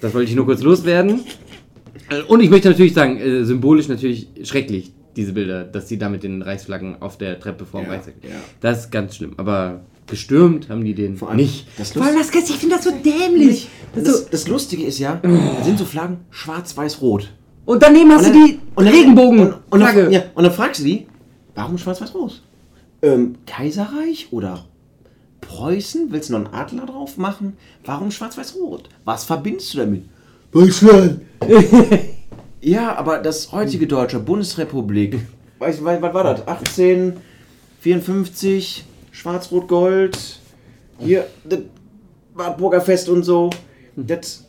Das 0.00 0.14
wollte 0.14 0.30
ich 0.30 0.36
nur 0.36 0.46
kurz 0.46 0.62
loswerden. 0.62 1.20
Und 2.28 2.40
ich 2.40 2.50
möchte 2.50 2.68
natürlich 2.70 2.94
sagen, 2.94 3.18
äh, 3.18 3.44
symbolisch 3.44 3.88
natürlich 3.88 4.28
schrecklich, 4.44 4.92
diese 5.16 5.32
Bilder, 5.32 5.64
dass 5.64 5.88
sie 5.88 5.98
da 5.98 6.08
mit 6.08 6.22
den 6.22 6.40
Reichsflaggen 6.42 7.02
auf 7.02 7.18
der 7.18 7.38
Treppe 7.40 7.64
vorm 7.66 7.84
Ja, 7.84 7.90
Reichstag. 7.92 8.14
ja. 8.22 8.30
Das 8.60 8.80
ist 8.84 8.92
ganz 8.92 9.16
schlimm. 9.16 9.32
Aber 9.38 9.80
gestürmt 10.06 10.68
haben 10.68 10.84
die 10.84 10.94
den 10.94 11.16
Vor 11.16 11.28
allem 11.28 11.38
nicht. 11.38 11.66
das 11.76 11.92
Vor 11.92 12.02
allem 12.04 12.16
das, 12.16 12.30
ich 12.48 12.56
finde 12.56 12.76
das 12.76 12.84
so 12.84 12.90
dämlich. 12.92 13.68
Das 13.94 14.04
Das, 14.04 14.30
das 14.30 14.48
Lustige 14.48 14.84
ist 14.84 14.98
ja, 14.98 15.18
da 15.22 15.64
sind 15.64 15.78
so 15.78 15.84
Flaggen 15.84 16.18
schwarz-weiß-rot. 16.30 17.32
Und 17.66 17.82
daneben 17.82 18.10
hast 18.12 18.28
du 18.28 18.32
die 18.32 18.60
und 18.74 18.86
dann- 18.86 18.94
Regenbogen. 18.94 19.40
Und, 19.40 19.54
und, 19.70 19.80
dann, 19.80 20.10
ja, 20.10 20.22
und 20.34 20.44
dann 20.44 20.52
fragst 20.52 20.80
du 20.80 20.84
die, 20.84 21.06
warum 21.54 21.76
schwarz-weiß-rot? 21.76 22.40
Ähm, 23.02 23.34
Kaiserreich 23.46 24.28
oder 24.30 24.64
Preußen? 25.42 26.10
Willst 26.10 26.30
du 26.30 26.38
noch 26.38 26.46
einen 26.46 26.54
Adler 26.54 26.86
drauf 26.86 27.18
machen? 27.18 27.58
Warum 27.84 28.10
schwarz-weiß-rot? 28.10 28.88
Was 29.04 29.24
verbindest 29.24 29.74
du 29.74 29.78
damit? 29.78 30.04
Deutschland! 30.50 31.20
ja, 32.62 32.96
aber 32.96 33.18
das 33.18 33.52
heutige 33.52 33.86
Deutsche, 33.86 34.18
Bundesrepublik, 34.18 35.18
weißt 35.58 35.80
du, 35.80 35.84
was 35.84 36.00
was 36.00 36.14
war 36.14 36.24
das? 36.24 36.48
1854, 36.48 38.84
Schwarz-Rot-Gold, 39.10 40.40
hier, 40.98 41.26
das 41.44 41.60
Wartburger 42.34 42.80
Fest 42.80 43.08
und 43.08 43.22
so. 43.22 43.50
Das 43.96 44.44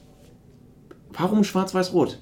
Warum 1.14 1.44
schwarz-weiß-rot? 1.44 2.20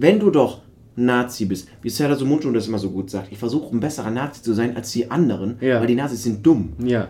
Wenn 0.00 0.20
du 0.20 0.30
doch 0.30 0.60
Nazi 0.96 1.44
bist, 1.44 1.68
wie 1.82 1.90
Serdar 1.90 2.16
Sumuncu 2.16 2.50
das 2.52 2.68
immer 2.68 2.78
so 2.78 2.90
gut 2.90 3.10
sagt, 3.10 3.32
ich 3.32 3.38
versuche 3.38 3.74
ein 3.74 3.80
besserer 3.80 4.10
Nazi 4.10 4.42
zu 4.42 4.52
sein 4.54 4.76
als 4.76 4.90
die 4.92 5.10
anderen, 5.10 5.56
Ja. 5.60 5.80
weil 5.80 5.86
die 5.88 5.94
Nazis 5.94 6.22
sind 6.22 6.44
dumm. 6.46 6.72
Ja. 6.82 7.08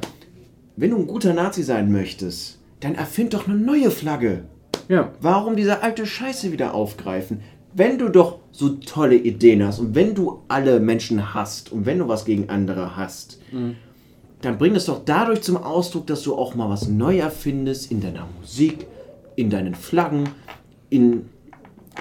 Wenn 0.77 0.91
du 0.91 0.97
ein 0.97 1.07
guter 1.07 1.35
Nazi 1.35 1.63
sein 1.63 1.91
möchtest, 1.93 2.59
dann 2.81 2.95
erfind 2.95 3.35
doch 3.35 3.47
eine 3.49 3.57
neue 3.57 3.91
Flagge. 3.91 4.45
Ja. 4.89 5.13
Warum 5.21 5.57
diese 5.57 5.83
alte 5.83 6.07
Scheiße 6.07 6.53
wieder 6.53 6.75
aufgreifen? 6.75 7.41
Wenn 7.75 7.99
du 7.99 8.09
doch 8.09 8.39
so 8.53 8.71
tolle 8.71 9.17
Ideen 9.17 9.63
hast 9.65 9.79
und 9.81 9.95
wenn 9.95 10.15
du 10.15 10.41
alle 10.49 10.81
Menschen 10.81 11.35
hast 11.35 11.71
und 11.73 11.85
wenn 11.87 11.99
du 11.99 12.09
was 12.09 12.25
gegen 12.25 12.49
andere 12.49 12.97
hast, 12.97 13.39
dann 14.41 14.57
bring 14.59 14.75
es 14.75 14.87
doch 14.87 15.03
dadurch 15.05 15.43
zum 15.43 15.57
Ausdruck, 15.59 16.07
dass 16.07 16.23
du 16.23 16.35
auch 16.35 16.55
mal 16.55 16.71
was 16.71 16.89
neu 16.89 17.19
erfindest 17.19 17.91
in 17.91 18.01
deiner 18.01 18.27
Musik, 18.41 18.87
in 19.37 19.51
deinen 19.51 19.75
Flaggen, 19.75 20.29
in, 20.91 21.27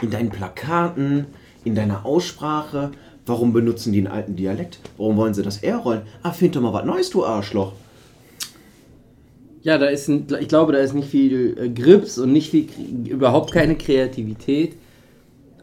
in 0.02 0.12
deinen 0.12 0.30
Plakaten, 0.30 1.28
in 1.64 1.76
deiner 1.76 2.06
Aussprache. 2.06 2.92
Warum 3.26 3.52
benutzen 3.52 3.92
die 3.92 4.00
einen 4.00 4.08
alten 4.08 4.36
Dialekt? 4.36 4.80
Warum 4.98 5.18
wollen 5.18 5.34
sie 5.34 5.44
das 5.44 5.58
R 5.64 5.78
rollen? 5.78 6.02
Erfind 6.24 6.56
doch 6.56 6.62
mal 6.62 6.74
was 6.74 6.86
Neues, 6.86 7.10
du 7.10 7.26
Arschloch. 7.26 7.74
Ja, 9.64 9.78
da 9.78 9.88
ist 9.88 10.08
ein, 10.08 10.28
ich 10.40 10.48
glaube, 10.48 10.72
da 10.72 10.80
ist 10.80 10.94
nicht 10.94 11.10
viel 11.10 11.58
äh, 11.60 11.70
Grips 11.70 12.18
und 12.18 12.32
nicht 12.32 12.52
viel, 12.52 12.68
überhaupt 13.08 13.52
keine 13.52 13.76
Kreativität. 13.76 14.76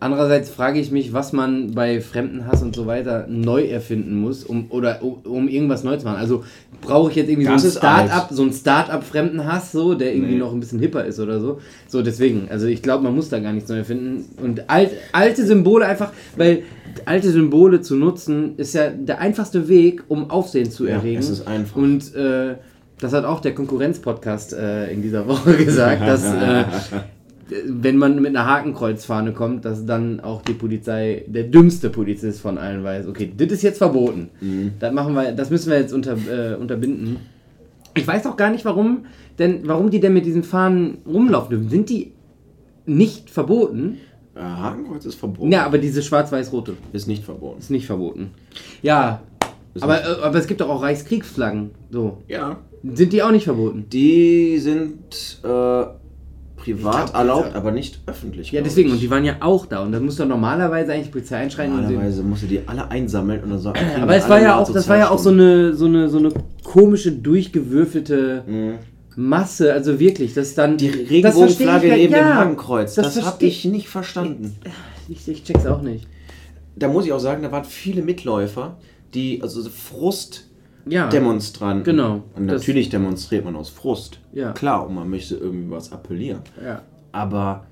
Andererseits 0.05 0.51
frage 0.51 0.79
ich 0.81 0.91
mich, 0.91 1.15
was 1.15 1.33
man 1.33 1.71
bei 1.71 2.03
Fremdenhass 2.03 2.63
und 2.63 2.77
so 2.77 2.87
weiter 2.87 3.27
neu 3.27 3.63
erfinden 3.65 4.21
muss, 4.21 4.45
um 4.45 4.67
oder 4.71 5.03
um, 5.03 5.15
um 5.25 5.49
irgendwas 5.49 5.83
neu 5.83 5.97
zu 5.97 6.05
machen. 6.05 6.19
Also 6.19 6.45
brauche 6.83 7.09
ich 7.11 7.17
jetzt 7.17 7.31
irgendwie 7.31 7.47
Das 7.49 7.63
so 7.63 7.69
ein 7.69 7.73
Start-up, 7.73 8.29
so 8.31 8.43
ein 8.43 8.53
Start-up 8.53 9.03
Fremdenhass, 9.03 9.73
so, 9.73 9.95
der 9.95 10.13
irgendwie 10.15 10.35
Nee. 10.35 10.41
noch 10.41 10.53
ein 10.53 10.61
bisschen 10.61 10.79
hipper 10.79 11.07
ist 11.07 11.21
oder 11.21 11.41
so. 11.41 11.59
So 11.89 12.03
deswegen, 12.03 12.49
also 12.51 12.67
ich 12.67 12.83
glaube, 12.83 13.03
man 13.03 13.15
muss 13.15 13.31
da 13.31 13.39
gar 13.39 13.55
nichts 13.55 13.71
neu 13.71 13.77
erfinden 13.79 14.27
und 14.43 14.69
alt, 14.69 14.91
alte 15.13 15.47
Symbole 15.47 15.87
einfach, 15.87 16.13
weil 16.37 16.65
alte 17.07 17.31
Symbole 17.31 17.81
zu 17.81 17.97
nutzen 17.97 18.59
ist 18.59 18.75
ja 18.75 18.91
der 18.91 19.21
einfachste 19.21 19.69
Weg, 19.69 20.03
um 20.09 20.29
Aufsehen 20.31 20.71
zu 20.71 20.85
Ja, 20.87 20.97
erregen. 20.97 21.19
es 21.21 21.31
ist 21.31 21.47
einfach. 21.49 21.77
Und 21.77 22.15
äh, 22.15 22.57
das 23.01 23.15
hat 23.15 23.25
auch 23.25 23.41
der 23.41 23.55
Konkurrenz-Podcast 23.55 24.53
äh, 24.53 24.93
in 24.93 25.01
dieser 25.01 25.27
Woche 25.27 25.55
gesagt, 25.65 26.03
dass 26.07 26.25
äh, 26.27 26.65
wenn 27.67 27.97
man 27.97 28.17
mit 28.23 28.35
einer 28.37 28.47
Hakenkreuzfahne 28.47 29.33
kommt, 29.33 29.65
dass 29.65 29.85
dann 29.87 30.21
auch 30.21 30.43
die 30.43 30.55
Polizei, 30.55 31.25
der 31.27 31.45
dümmste 31.45 31.91
Polizist 31.91 32.41
von 32.41 32.59
allen 32.59 32.83
weiß, 32.85 33.07
okay, 33.07 33.33
das 33.37 33.49
ist 33.53 33.63
jetzt 33.63 33.79
verboten. 33.79 34.31
Das 34.79 34.93
machen 34.93 35.15
wir, 35.15 35.33
das 35.33 35.51
müssen 35.51 35.71
wir 35.71 35.79
jetzt 35.79 35.93
unter, 35.93 36.17
äh, 36.17 36.55
unterbinden. 36.57 37.17
Ich 37.95 38.07
weiß 38.07 38.27
auch 38.27 38.37
gar 38.37 38.51
nicht, 38.51 38.65
warum, 38.65 39.07
denn 39.39 39.61
warum 39.69 39.91
die 39.91 40.01
denn 40.01 40.15
mit 40.15 40.27
diesen 40.27 40.43
Fahnen 40.43 40.99
rumlaufen 41.07 41.51
dürfen. 41.51 41.69
Sind 41.71 41.91
die 41.91 42.13
nicht 42.87 43.31
verboten? 43.31 43.99
Äh, 44.35 44.41
Hakenkreuz 44.41 45.05
ist 45.05 45.15
verboten. 45.15 45.53
Ja, 45.53 45.65
aber 45.65 45.79
diese 45.79 46.03
schwarz-weiß-rote 46.03 46.75
Ist 46.93 47.07
nicht 47.07 47.25
verboten. 47.25 47.59
ist 47.61 47.71
nicht 47.71 47.87
verboten. 47.87 48.31
Ja, 48.83 49.23
aber, 49.81 49.95
nicht- 49.95 50.07
äh, 50.07 50.23
aber 50.23 50.39
es 50.39 50.47
gibt 50.47 50.61
doch 50.61 50.69
auch 50.69 50.83
Reichskriegsflaggen. 50.83 51.71
So. 51.91 52.19
Ja. 52.29 52.59
Sind 52.83 53.13
die 53.13 53.23
auch 53.23 53.31
nicht 53.31 53.45
verboten? 53.45 53.87
Die 53.91 54.59
sind 54.59 55.41
äh, 55.45 55.85
privat 56.65 57.11
glaub, 57.11 57.15
erlaubt, 57.15 57.55
aber 57.55 57.71
nicht 57.71 58.01
öffentlich. 58.07 58.51
Ja, 58.51 58.63
deswegen, 58.63 58.89
ich. 58.89 58.95
und 58.95 59.03
die 59.03 59.11
waren 59.11 59.25
ja 59.25 59.37
auch 59.41 59.67
da. 59.67 59.83
Und 59.83 59.93
dann 59.93 60.05
muss 60.05 60.17
doch 60.17 60.27
normalerweise 60.27 60.93
eigentlich 60.93 61.07
die 61.07 61.13
Polizei 61.13 61.37
einschreiten. 61.37 61.77
Normalerweise 61.77 62.23
musst 62.23 62.43
du 62.43 62.47
die 62.47 62.61
alle 62.67 62.91
einsammeln 62.91 63.43
und 63.43 63.51
dann 63.51 63.59
sagen. 63.61 63.79
Aber 64.01 64.17
es 64.17 64.29
war 64.29 64.41
ja 64.41 64.59
auch, 64.59 64.73
das 64.73 64.89
war 64.89 64.97
ja 64.97 65.11
auch 65.11 65.19
so 65.19 65.31
eine, 65.31 65.75
so 65.75 65.87
eine, 65.87 66.09
so 66.09 66.19
eine 66.19 66.33
komische, 66.63 67.13
durchgewürfelte 67.13 68.45
Mhm. 68.47 68.75
Masse. 69.17 69.73
Also 69.73 70.01
wirklich, 70.01 70.35
das 70.35 70.55
dann. 70.55 70.77
Die 70.77 70.89
Regenbogenflagge 70.89 71.89
neben 71.89 72.13
ja, 72.13 72.19
dem 72.19 72.35
Hakenkreuz. 72.35 72.95
Das, 72.95 73.15
das 73.15 73.25
habe 73.25 73.45
ich 73.45 73.65
nicht 73.65 73.89
verstanden. 73.89 74.57
Ich, 75.09 75.29
ich 75.29 75.45
check's 75.45 75.67
auch 75.67 75.83
nicht. 75.83 76.07
Da 76.77 76.89
muss 76.89 77.07
ich 77.07 77.13
auch 77.13 77.21
sagen, 77.21 77.43
da 77.43 77.53
waren 77.53 77.65
viele 77.65 78.03
Mitläufer, 78.03 78.77
die, 79.15 79.41
also 79.41 79.61
so 79.61 79.71
Ja. 80.87 81.05
Frustdemonstranten. 81.05 81.85
Genau. 81.85 82.23
Und 82.37 82.47
natürlich 82.47 82.89
demonstriert 82.91 83.45
man 83.45 83.57
aus 83.57 83.71
Frust. 83.71 84.21
Ja. 84.33 84.53
Klar, 84.53 84.87
und 84.87 84.95
man 84.95 85.09
möchte 85.09 85.35
irgendwie 85.37 85.71
was 85.71 85.93
appellieren. 85.93 86.41
Ja. 86.63 86.83
Aber 87.13 87.67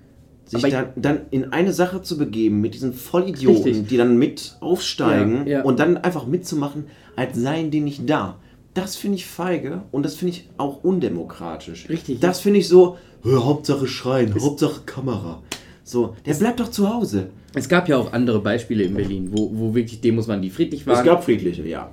sich 0.46 0.62
dann, 0.70 0.86
dann 0.96 1.20
in 1.30 1.52
eine 1.52 1.72
Sache 1.72 2.02
zu 2.02 2.18
begeben 2.18 2.60
mit 2.60 2.74
diesen 2.74 2.92
Vollidioten, 2.92 3.64
Richtig. 3.64 3.88
die 3.88 3.96
dann 3.96 4.16
mit 4.16 4.56
aufsteigen 4.60 5.46
Ja, 5.46 5.58
ja. 5.58 5.62
und 5.62 5.78
dann 5.80 5.96
einfach 5.98 6.26
mitzumachen, 6.26 6.84
als 7.16 7.36
seien 7.36 7.70
die 7.70 7.80
nicht 7.80 8.08
da. 8.08 8.38
Das 8.74 8.96
finde 8.96 9.16
ich 9.16 9.26
feige 9.26 9.82
und 9.90 10.04
das 10.04 10.14
finde 10.14 10.32
ich 10.32 10.48
auch 10.56 10.82
undemokratisch. 10.82 11.88
Richtig. 11.88 12.20
Das 12.20 12.40
finde 12.40 12.60
ich 12.60 12.68
so, 12.68 12.96
Hauptsache 13.24 13.86
schreien, 13.86 14.34
Hauptsache 14.40 14.80
Kamera. 14.86 15.42
So, 15.84 16.16
der 16.24 16.34
bleibt 16.34 16.60
doch 16.60 16.70
zu 16.70 16.88
Hause. 16.88 17.28
Es 17.54 17.68
gab 17.68 17.88
ja 17.88 17.98
auch 17.98 18.12
andere 18.12 18.40
Beispiele 18.40 18.84
in 18.84 18.94
Berlin, 18.94 19.28
wo, 19.32 19.50
wo 19.52 19.74
wirklich 19.74 20.00
Demos 20.00 20.26
waren, 20.28 20.40
die 20.40 20.50
friedlich 20.50 20.86
waren. 20.86 20.98
Es 20.98 21.04
gab 21.04 21.24
friedliche, 21.24 21.66
ja. 21.66 21.90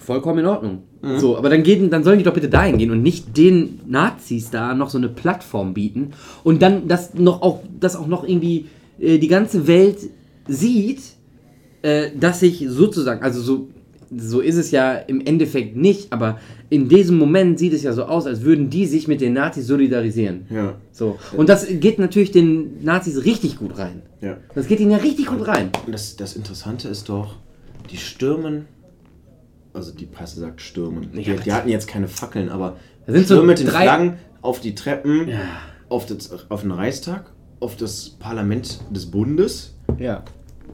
Vollkommen 0.00 0.40
in 0.40 0.46
Ordnung. 0.46 0.82
Mhm. 1.02 1.18
So, 1.18 1.36
aber 1.36 1.48
dann, 1.50 1.62
geht, 1.62 1.92
dann 1.92 2.04
sollen 2.04 2.18
die 2.18 2.24
doch 2.24 2.34
bitte 2.34 2.48
dahin 2.48 2.78
gehen 2.78 2.90
und 2.90 3.02
nicht 3.02 3.36
den 3.36 3.80
Nazis 3.86 4.50
da 4.50 4.74
noch 4.74 4.90
so 4.90 4.98
eine 4.98 5.08
Plattform 5.08 5.74
bieten 5.74 6.10
und 6.42 6.62
dann 6.62 6.88
das 6.88 7.14
noch 7.14 7.42
auch, 7.42 7.60
das 7.78 7.96
auch 7.96 8.06
noch 8.06 8.24
irgendwie 8.24 8.66
äh, 8.98 9.18
die 9.18 9.28
ganze 9.28 9.66
Welt 9.66 9.98
sieht 10.48 11.00
äh, 11.82 12.10
dass 12.18 12.40
sich 12.40 12.64
sozusagen, 12.68 13.22
also 13.22 13.40
so, 13.40 13.68
so 14.14 14.40
ist 14.40 14.56
es 14.56 14.70
ja 14.70 14.94
im 14.94 15.24
Endeffekt 15.24 15.76
nicht, 15.76 16.12
aber 16.12 16.38
in 16.68 16.88
diesem 16.88 17.16
Moment 17.16 17.58
sieht 17.58 17.72
es 17.72 17.82
ja 17.82 17.92
so 17.92 18.04
aus, 18.04 18.26
als 18.26 18.42
würden 18.42 18.70
die 18.70 18.86
sich 18.86 19.08
mit 19.08 19.20
den 19.20 19.32
Nazis 19.32 19.66
solidarisieren. 19.66 20.46
Ja. 20.50 20.74
So. 20.92 21.18
Und 21.36 21.48
das 21.48 21.66
geht 21.68 21.98
natürlich 21.98 22.32
den 22.32 22.84
Nazis 22.84 23.24
richtig 23.24 23.58
gut 23.58 23.78
rein. 23.78 24.02
Ja. 24.20 24.36
Das 24.54 24.66
geht 24.66 24.80
ihnen 24.80 24.90
ja 24.90 24.98
richtig 24.98 25.26
gut 25.26 25.46
rein. 25.46 25.70
Und 25.86 25.92
das, 25.92 26.16
das 26.16 26.36
Interessante 26.36 26.88
ist 26.88 27.08
doch, 27.08 27.36
die 27.90 27.96
stürmen, 27.96 28.66
also 29.72 29.92
die 29.92 30.06
Presse 30.06 30.40
sagt 30.40 30.60
stürmen. 30.60 31.10
Ja, 31.14 31.34
die, 31.34 31.42
die 31.44 31.52
hatten 31.52 31.68
jetzt 31.68 31.86
keine 31.88 32.08
Fackeln, 32.08 32.48
aber 32.48 32.76
Da 33.06 33.12
sind 33.12 33.26
so 33.26 33.42
mit 33.42 33.58
den 33.58 33.68
Flaggen 33.68 34.14
auf 34.42 34.60
die 34.60 34.74
Treppen, 34.74 35.28
Ja. 35.28 35.38
auf, 35.88 36.06
das, 36.06 36.30
auf 36.50 36.62
den 36.62 36.70
Reichstag, 36.70 37.30
auf 37.60 37.76
das 37.76 38.10
Parlament 38.10 38.80
des 38.90 39.10
Bundes. 39.10 39.74
Ja. 39.98 40.22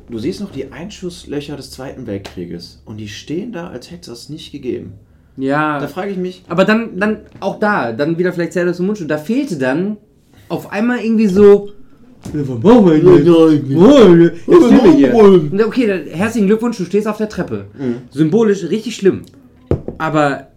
Du 0.09 0.19
siehst 0.19 0.41
noch 0.41 0.53
die 0.53 0.71
Einschusslöcher 0.73 1.57
des 1.57 1.71
Zweiten 1.73 2.07
Weltkrieges 2.07 2.81
und 2.85 2.99
die 2.99 3.09
stehen 3.09 3.53
da, 3.53 3.69
als 3.69 3.91
hätte 3.91 4.13
es 4.13 4.21
das 4.21 4.29
nicht 4.29 4.53
gegeben. 4.53 4.93
Ja. 5.37 5.79
Da 5.81 5.89
frage 5.89 6.13
ich 6.13 6.17
mich, 6.17 6.45
Aber 6.49 6.65
dann, 6.65 6.99
dann 6.99 7.21
auch 7.41 7.59
da, 7.59 7.93
dann 7.93 8.17
wieder 8.19 8.33
vielleicht 8.33 8.53
Zerdas 8.53 8.79
und 8.81 8.87
Mundschutz, 8.87 9.09
da 9.09 9.19
fehlte 9.19 9.59
dann 9.59 9.97
auf 10.49 10.71
einmal 10.73 11.01
irgendwie 11.01 11.27
so. 11.27 11.71
Ja, 12.35 12.41
was 12.41 12.63
machen 12.63 12.87
wir 12.87 12.97
jetzt? 12.97 13.29
Oh, 13.29 13.49
jetzt 13.49 14.69
sind 14.69 14.85
wir 14.85 14.93
hier. 14.93 15.67
Okay, 15.67 15.87
dann, 15.87 16.07
herzlichen 16.07 16.47
Glückwunsch, 16.47 16.77
du 16.79 16.85
stehst 16.85 17.07
auf 17.09 17.17
der 17.19 17.29
Treppe. 17.29 17.67
Symbolisch 18.11 18.65
richtig 18.65 18.97
schlimm. 18.97 19.23
Aber 19.99 20.49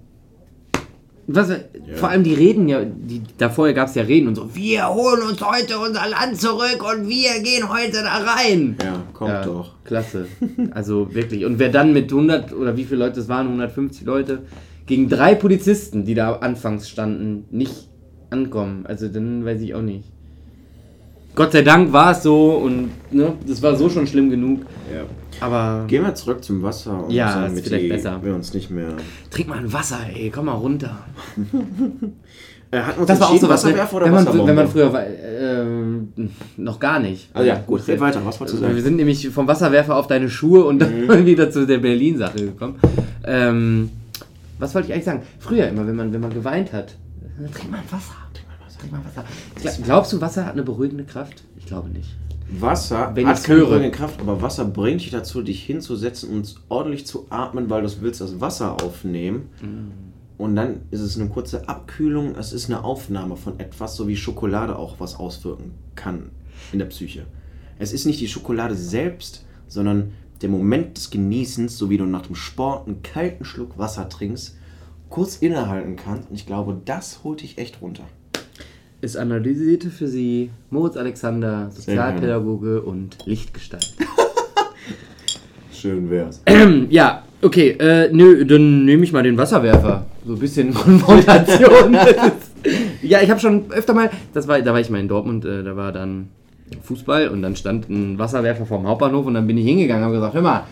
was, 1.32 1.52
vor 1.96 2.10
allem 2.10 2.24
die 2.24 2.34
Reden 2.34 2.68
ja, 2.68 2.84
die, 2.84 3.22
da 3.38 3.50
vorher 3.50 3.76
gab 3.76 3.88
es 3.88 3.94
ja 3.96 4.02
Reden 4.02 4.30
und 4.30 4.36
so, 4.36 4.50
wir 4.56 4.90
holen 4.90 5.22
uns 5.22 5.40
heute 5.42 5.78
unser 5.78 6.10
Land 6.10 6.42
zurück 6.42 6.84
und 6.92 7.08
wir 7.08 7.40
gehen 7.44 7.70
heute 7.72 8.02
da 8.02 8.24
rein. 8.24 8.76
ja, 8.84 9.04
kommt 9.14 9.30
Ja, 9.30 9.44
doch. 9.44 9.76
Klasse. 9.84 10.26
Also 10.72 11.14
wirklich. 11.14 11.46
Und 11.46 11.60
wer 11.60 11.70
dann 11.70 11.94
mit 11.94 12.12
100 12.12 12.52
oder 12.54 12.76
wie 12.78 12.84
viele 12.84 13.06
Leute 13.06 13.20
es 13.20 13.30
waren, 13.30 13.46
150 13.46 14.06
Leute, 14.06 14.44
gegen 14.88 15.08
drei 15.08 15.36
Polizisten, 15.36 16.04
die 16.04 16.16
da 16.16 16.34
anfangs 16.38 16.90
standen, 16.90 17.46
nicht 17.52 17.90
ankommen. 18.32 18.88
Also 18.88 19.08
dann 19.08 19.46
weiß 19.46 19.62
ich 19.62 19.76
auch 19.76 19.84
nicht. 19.84 20.06
Gott 21.40 21.54
sei 21.54 21.62
Dank 21.62 21.94
war 21.94 22.12
es 22.12 22.22
so 22.24 22.52
und 22.56 22.90
ne, 23.12 23.32
das 23.48 23.62
war 23.64 23.74
so 23.74 23.90
schon 23.90 24.06
schlimm 24.06 24.30
genug. 24.30 24.64
Ja. 24.94 25.04
Aber 25.40 25.86
Gehen 25.88 26.04
wir 26.04 26.14
zurück 26.14 26.44
zum 26.44 26.62
Wasser 26.64 27.06
und 27.06 27.12
Ja, 27.12 27.32
sagen, 27.32 27.56
ist 27.56 27.66
vielleicht 27.66 27.86
die 27.86 27.88
besser. 27.88 28.20
wir 28.22 28.36
uns 28.36 28.54
nicht 28.54 28.70
mehr. 28.70 28.90
trink 29.32 29.48
mal 29.48 29.58
ein 29.60 29.72
Wasser, 29.72 30.00
ey, 30.14 30.30
komm 30.36 30.48
mal 30.48 30.52
runter. 30.56 30.98
Äh, 32.72 32.82
wir 32.82 32.98
uns 33.00 33.08
Das 33.08 33.20
war 33.20 33.30
auch 33.32 33.38
so 33.38 33.50
was, 33.50 33.64
ne? 33.64 33.70
Wasserwerfer 33.72 33.96
oder 33.96 34.06
wenn, 34.06 34.12
man, 34.12 34.26
Wasserbombe? 34.28 34.48
wenn 34.50 34.56
man 34.56 34.68
früher 34.68 34.94
war, 34.94 35.04
ähm, 35.08 36.10
noch 36.58 36.80
gar 36.80 37.00
nicht. 37.00 37.30
Also 37.34 37.48
ja, 37.48 37.56
gut, 37.66 37.88
red 37.88 38.00
weiter. 38.00 38.22
Was 38.24 38.40
wolltest 38.40 38.60
du 38.60 38.62
Wir 38.62 38.70
sagen? 38.70 38.84
sind 38.84 38.96
nämlich 38.98 39.28
vom 39.30 39.48
Wasserwerfer 39.48 39.96
auf 39.96 40.06
deine 40.06 40.30
Schuhe 40.30 40.66
und 40.66 40.78
dann 40.78 41.08
wieder 41.26 41.50
zu 41.50 41.66
der 41.66 41.80
Berlin-Sache 41.80 42.38
gekommen. 42.38 42.76
Ähm, 43.24 43.90
was 44.60 44.76
wollte 44.76 44.90
ich 44.90 44.94
eigentlich 44.94 45.06
sagen? 45.06 45.22
Früher 45.40 45.68
immer, 45.68 45.88
wenn 45.88 45.96
man, 45.96 46.14
wenn 46.14 46.22
man 46.22 46.32
geweint 46.32 46.72
hat, 46.72 46.96
dann 47.40 47.52
trink 47.52 47.72
mal 47.72 47.78
ein 47.78 47.92
Wasser. 47.92 48.14
Trink 48.80 48.92
mal 48.92 49.02
Wasser. 49.04 49.26
Glaubst 49.84 50.14
du, 50.14 50.22
Wasser 50.22 50.46
hat 50.46 50.54
eine 50.54 50.64
beruhigende 50.64 51.04
Kraft? 51.04 51.44
Ich 51.58 51.66
glaube 51.66 51.90
nicht. 51.90 52.16
Wasser 52.52 53.12
Wenn 53.14 53.28
hat 53.28 53.44
keine 53.44 53.60
höre. 53.60 53.68
beruhigende 53.68 53.96
Kraft, 53.96 54.20
aber 54.22 54.42
Wasser 54.42 54.66
bringt 54.66 55.02
dich 55.02 55.12
dazu, 55.12 55.42
dich 55.42 55.64
hinzusetzen 55.64 56.30
und 56.30 56.56
ordentlich 56.70 57.06
zu 57.06 57.28
atmen, 57.30 57.70
weil 57.70 57.84
du 57.84 58.02
willst 58.02 58.22
das 58.22 58.42
Wasser 58.42 58.82
aufnehmen. 58.82 59.50
Und 60.38 60.56
dann 60.56 60.82
ist 60.90 61.02
es 61.02 61.20
eine 61.20 61.30
kurze 61.30 61.68
Abkühlung, 61.68 62.36
es 62.36 62.54
ist 62.54 62.70
eine 62.70 62.84
Aufnahme 62.84 63.36
von 63.36 63.60
etwas, 63.60 63.96
so 63.96 64.08
wie 64.08 64.16
Schokolade 64.16 64.78
auch 64.78 65.00
was 65.00 65.18
auswirken 65.18 65.74
kann 65.96 66.32
in 66.72 66.80
der 66.80 66.86
Psyche. 66.86 67.26
Es 67.78 67.94
ist 67.94 68.06
nicht 68.06 68.20
die 68.20 68.28
Schokolade 68.28 68.76
selbst, 68.76 69.46
sondern 69.68 70.14
der 70.42 70.50
Moment 70.50 70.98
des 70.98 71.10
Genießens, 71.10 71.78
so 71.78 71.90
wie 71.90 71.98
du 71.98 72.06
nach 72.06 72.26
dem 72.26 72.36
Sport 72.36 72.88
einen 72.88 73.04
kalten 73.04 73.44
Schluck 73.44 73.78
Wasser 73.78 74.08
trinkst, 74.08 74.58
kurz 75.10 75.38
innehalten 75.38 75.98
kannst. 75.98 76.30
Und 76.30 76.36
ich 76.36 76.46
glaube, 76.46 76.80
das 76.86 77.24
holt 77.24 77.42
dich 77.42 77.58
echt 77.58 77.82
runter. 77.82 78.06
Es 79.02 79.16
analysierte 79.16 79.90
für 79.90 80.08
sie 80.08 80.50
Moritz 80.72 80.98
Alexander, 80.98 81.70
Sozialpädagoge 81.72 82.82
und 82.82 83.18
Lichtgestalt. 83.26 83.94
Schön 85.74 86.10
wär's. 86.10 86.42
ja, 86.90 87.24
okay, 87.42 87.70
äh, 87.80 88.10
nö, 88.12 88.44
dann 88.46 88.84
nehme 88.84 89.04
ich 89.06 89.14
mal 89.14 89.24
den 89.24 89.38
Wasserwerfer. 89.38 90.06
So 90.26 90.34
ein 90.34 90.40
bisschen 90.40 90.74
Konfrontation. 90.74 91.94
Ist- 91.94 92.52
ja, 93.02 93.22
ich 93.22 93.30
habe 93.30 93.40
schon 93.40 93.72
öfter 93.72 93.94
mal, 93.94 94.10
das 94.34 94.50
war, 94.50 94.62
da 94.62 94.74
war 94.74 94.82
ich 94.82 94.90
mal 94.90 95.00
in 95.00 95.08
Dortmund, 95.08 95.46
äh, 95.46 95.64
da 95.64 95.78
war 95.78 95.94
dann 95.94 96.28
Fußball 96.84 97.30
und 97.30 97.42
dann 97.42 97.56
stand 97.56 97.90
ein 97.90 98.20
Wasserwerfer 98.20 98.66
vorm 98.66 98.86
Hauptbahnhof 98.86 99.26
und 99.26 99.34
dann 99.36 99.48
bin 99.48 99.58
ich 99.58 99.66
hingegangen 99.66 100.04
und 100.04 100.08
habe 100.10 100.16
gesagt, 100.16 100.34
hör 100.34 100.42
mal, 100.42 100.64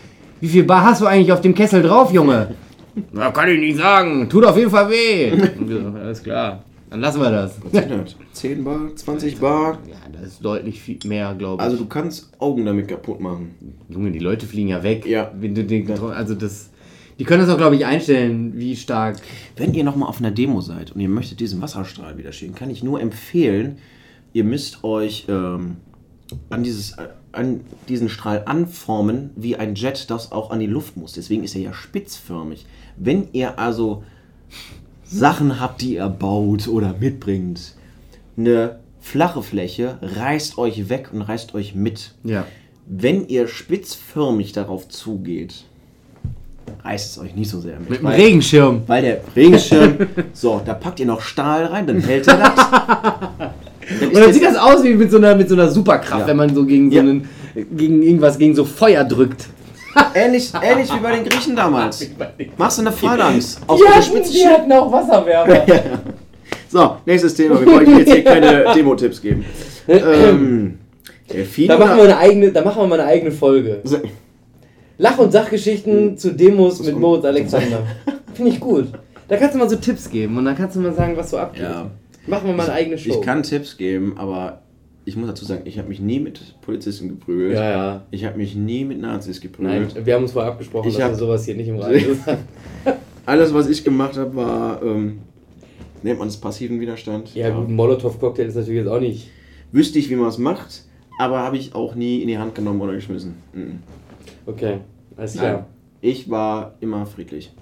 wie 0.41 0.49
viel 0.49 0.65
Bar 0.65 0.83
hast 0.83 0.99
du 1.01 1.05
eigentlich 1.05 1.31
auf 1.31 1.39
dem 1.39 1.55
Kessel 1.55 1.81
drauf, 1.81 2.11
Junge? 2.11 2.49
Na, 3.13 3.31
kann 3.31 3.47
ich 3.47 3.59
nicht 3.59 3.77
sagen, 3.77 4.27
tut 4.27 4.43
auf 4.43 4.57
jeden 4.57 4.69
Fall 4.69 4.89
weh. 4.89 5.31
Und 5.31 5.69
so, 5.69 5.97
alles 5.97 6.21
klar, 6.21 6.63
dann 6.89 7.01
lassen 7.01 7.21
wir 7.21 7.31
das. 7.31 7.57
Was 7.63 7.71
sind 7.71 7.91
das? 7.91 8.15
10 8.33 8.63
Bar, 8.63 8.95
20 8.95 9.39
Bar? 9.39 9.79
Ja, 9.87 9.95
das 10.11 10.33
ist 10.33 10.45
deutlich 10.45 10.81
viel 10.81 10.99
mehr, 11.05 11.35
glaube 11.35 11.61
ich. 11.61 11.65
Also 11.65 11.77
du 11.77 11.85
kannst 11.85 12.31
Augen 12.39 12.65
damit 12.65 12.87
kaputt 12.87 13.19
machen. 13.19 13.55
Junge, 13.89 14.11
die 14.11 14.19
Leute 14.19 14.45
fliegen 14.45 14.69
ja 14.69 14.83
weg. 14.83 15.05
Ja. 15.05 15.31
Wenn 15.37 15.53
du 15.53 15.65
den, 15.65 15.89
also 15.89 16.33
das, 16.33 16.69
die 17.19 17.25
können 17.25 17.41
das 17.41 17.49
auch, 17.49 17.57
glaube 17.57 17.75
ich, 17.75 17.85
einstellen, 17.85 18.53
wie 18.55 18.75
stark. 18.75 19.17
Wenn 19.55 19.73
ihr 19.73 19.83
nochmal 19.83 20.07
auf 20.07 20.19
einer 20.19 20.31
Demo 20.31 20.61
seid 20.61 20.91
und 20.93 21.01
ihr 21.01 21.09
möchtet 21.09 21.39
diesen 21.39 21.61
Wasserstrahl 21.61 22.17
wieder 22.17 22.31
schicken, 22.31 22.55
kann 22.55 22.69
ich 22.69 22.83
nur 22.83 23.01
empfehlen, 23.01 23.79
ihr 24.31 24.45
müsst 24.45 24.83
euch 24.85 25.25
ähm, 25.27 25.77
an, 26.49 26.63
dieses, 26.63 26.93
äh, 26.93 27.07
an 27.33 27.61
diesen 27.89 28.07
Strahl 28.07 28.43
anformen 28.45 29.31
wie 29.35 29.57
ein 29.57 29.75
Jet, 29.75 30.09
das 30.09 30.31
auch 30.31 30.51
an 30.51 30.59
die 30.59 30.67
Luft 30.67 30.95
muss. 30.95 31.13
Deswegen 31.13 31.43
ist 31.43 31.55
er 31.55 31.61
ja 31.61 31.73
spitzförmig. 31.73 32.65
Wenn 32.95 33.27
ihr 33.33 33.59
also 33.59 34.03
Sachen 35.09 35.59
habt, 35.59 35.81
die 35.81 35.95
ihr 35.95 36.07
baut 36.09 36.67
oder 36.67 36.95
mitbringt, 36.99 37.73
eine 38.37 38.79
flache 38.99 39.41
Fläche, 39.41 39.97
reißt 40.01 40.57
euch 40.57 40.89
weg 40.89 41.09
und 41.13 41.21
reißt 41.21 41.53
euch 41.55 41.75
mit. 41.75 42.13
Ja. 42.23 42.45
Wenn 42.85 43.27
ihr 43.27 43.47
spitzförmig 43.47 44.51
darauf 44.53 44.87
zugeht, 44.89 45.63
reißt 46.83 47.11
es 47.11 47.17
euch 47.23 47.35
nicht 47.35 47.49
so 47.49 47.59
sehr 47.61 47.79
mit. 47.79 47.89
Mit 47.89 47.99
dem 47.99 48.05
Weil- 48.05 48.19
Regenschirm. 48.21 48.81
Weil 48.87 49.01
der 49.01 49.21
Regenschirm, 49.35 49.95
so, 50.33 50.61
da 50.63 50.73
packt 50.73 50.99
ihr 50.99 51.05
noch 51.05 51.21
Stahl 51.21 51.65
rein, 51.65 51.87
dann 51.87 52.01
hält 52.01 52.27
er 52.27 52.37
das. 52.37 52.55
Dann 54.01 54.09
Und 54.09 54.15
dann 54.17 54.33
sieht 54.33 54.43
das 54.43 54.57
aus 54.57 54.83
wie 54.83 54.93
mit 54.95 55.09
so 55.09 55.15
einer, 55.15 55.33
mit 55.33 55.47
so 55.47 55.55
einer 55.55 55.71
Superkraft, 55.71 56.21
Ja. 56.23 56.27
wenn 56.27 56.35
man 56.35 56.53
so 56.53 56.65
gegen 56.65 56.89
so 56.91 56.97
Ja. 56.97 57.01
einen, 57.03 57.29
gegen 57.77 58.03
irgendwas, 58.03 58.37
gegen 58.37 58.53
so 58.53 58.65
Feuer 58.65 59.05
drückt. 59.05 59.47
Ähnlich, 60.15 60.51
ähnlich 60.61 60.93
wie 60.93 60.99
bei 60.99 61.15
den 61.15 61.25
Griechen 61.25 61.55
damals. 61.55 62.09
Machst 62.57 62.77
du 62.77 62.81
eine 62.81 62.91
Phalanx 62.91 63.59
auf 63.67 63.79
hatten, 63.87 64.03
Spitze. 64.03 64.31
die 64.33 64.47
hatten 64.47 64.71
auch 64.71 64.91
Wasserwerfer. 64.91 65.65
So, 66.69 66.97
nächstes 67.05 67.33
Thema. 67.35 67.59
Wir 67.61 67.67
wollten 67.67 67.97
jetzt 67.97 68.11
hier 68.11 68.23
keine 68.23 68.65
Demo-Tipps 68.75 69.21
geben. 69.21 69.45
ähm, 69.87 70.77
Da 71.67 71.77
machen, 71.77 71.97
wir 71.97 72.03
eine 72.03 72.17
eigene, 72.17 72.51
da 72.51 72.61
machen 72.61 72.81
wir 72.81 72.87
mal 72.87 72.99
eine 72.99 73.09
eigene 73.09 73.31
Folge. 73.31 73.81
Lach- 74.97 75.17
und 75.17 75.31
Sachgeschichten 75.31 76.17
zu 76.17 76.31
Demos 76.33 76.81
mit 76.83 76.97
Moritz 76.97 77.23
Alexander. 77.25 77.83
Finde 78.33 78.51
ich 78.51 78.59
gut. 78.59 78.87
Da 79.27 79.37
kannst 79.37 79.55
du 79.55 79.59
mal 79.59 79.69
so 79.69 79.75
Tipps 79.77 80.09
geben 80.09 80.37
und 80.37 80.45
dann 80.45 80.55
kannst 80.57 80.75
du 80.75 80.79
mal 80.81 80.93
sagen, 80.93 81.15
was 81.15 81.29
so 81.29 81.37
abgeht. 81.37 81.63
Ja. 81.63 81.89
Machen 82.27 82.47
wir 82.47 82.53
mal 82.53 82.63
eine 82.63 82.73
eigene 82.73 82.97
Show. 82.97 83.09
Ich 83.11 83.21
kann 83.21 83.43
Tipps 83.43 83.77
geben, 83.77 84.15
aber 84.17 84.61
ich 85.07 85.15
muss 85.15 85.27
dazu 85.29 85.45
sagen, 85.45 85.61
ich 85.63 85.79
habe 85.79 85.87
mich 85.87 86.01
nie 86.01 86.19
mit 86.19 86.59
Polizisten 86.59 87.07
geprügelt. 87.07 87.53
Ja, 87.53 87.69
ja. 87.71 88.05
Ich 88.11 88.25
habe 88.25 88.37
mich 88.37 88.55
nie 88.55 88.83
mit 88.83 88.99
Nazis 88.99 89.37
Nein, 89.37 89.43
geprügelt. 89.43 90.05
wir 90.05 90.13
haben 90.13 90.23
uns 90.23 90.33
vorher 90.33 90.51
abgesprochen, 90.51 90.89
Ich 90.89 90.97
dass 90.97 91.11
wir 91.11 91.15
sowas 91.15 91.45
hier 91.45 91.55
nicht 91.55 91.69
im 91.69 91.79
Radio 91.79 92.13
sagen. 92.13 92.39
Alles, 93.25 93.53
was 93.53 93.69
ich 93.69 93.85
gemacht 93.85 94.17
habe, 94.17 94.35
war, 94.35 94.83
ähm, 94.83 95.19
nennt 96.03 96.19
man 96.19 96.27
es 96.27 96.35
passiven 96.35 96.81
Widerstand. 96.81 97.33
Ja, 97.35 97.51
gut, 97.51 97.69
ein 97.69 97.75
Molotow-Cocktail 97.75 98.47
ist 98.47 98.55
natürlich 98.55 98.79
jetzt 98.79 98.89
auch 98.89 98.99
nicht. 98.99 99.29
Wüsste 99.71 99.97
ich, 99.97 100.09
wie 100.09 100.17
man 100.17 100.27
es 100.27 100.37
macht, 100.37 100.83
aber 101.19 101.39
habe 101.39 101.55
ich 101.55 101.73
auch 101.73 101.95
nie 101.95 102.21
in 102.21 102.27
die 102.27 102.37
Hand 102.37 102.53
genommen 102.53 102.81
oder 102.81 102.93
geschmissen. 102.93 103.35
Mhm. 103.53 103.79
Okay, 104.45 104.79
alles 105.15 105.35
Nein. 105.35 105.45
klar. 105.45 105.67
Ich 106.01 106.29
war 106.29 106.75
immer 106.81 107.05
friedlich. 107.05 107.53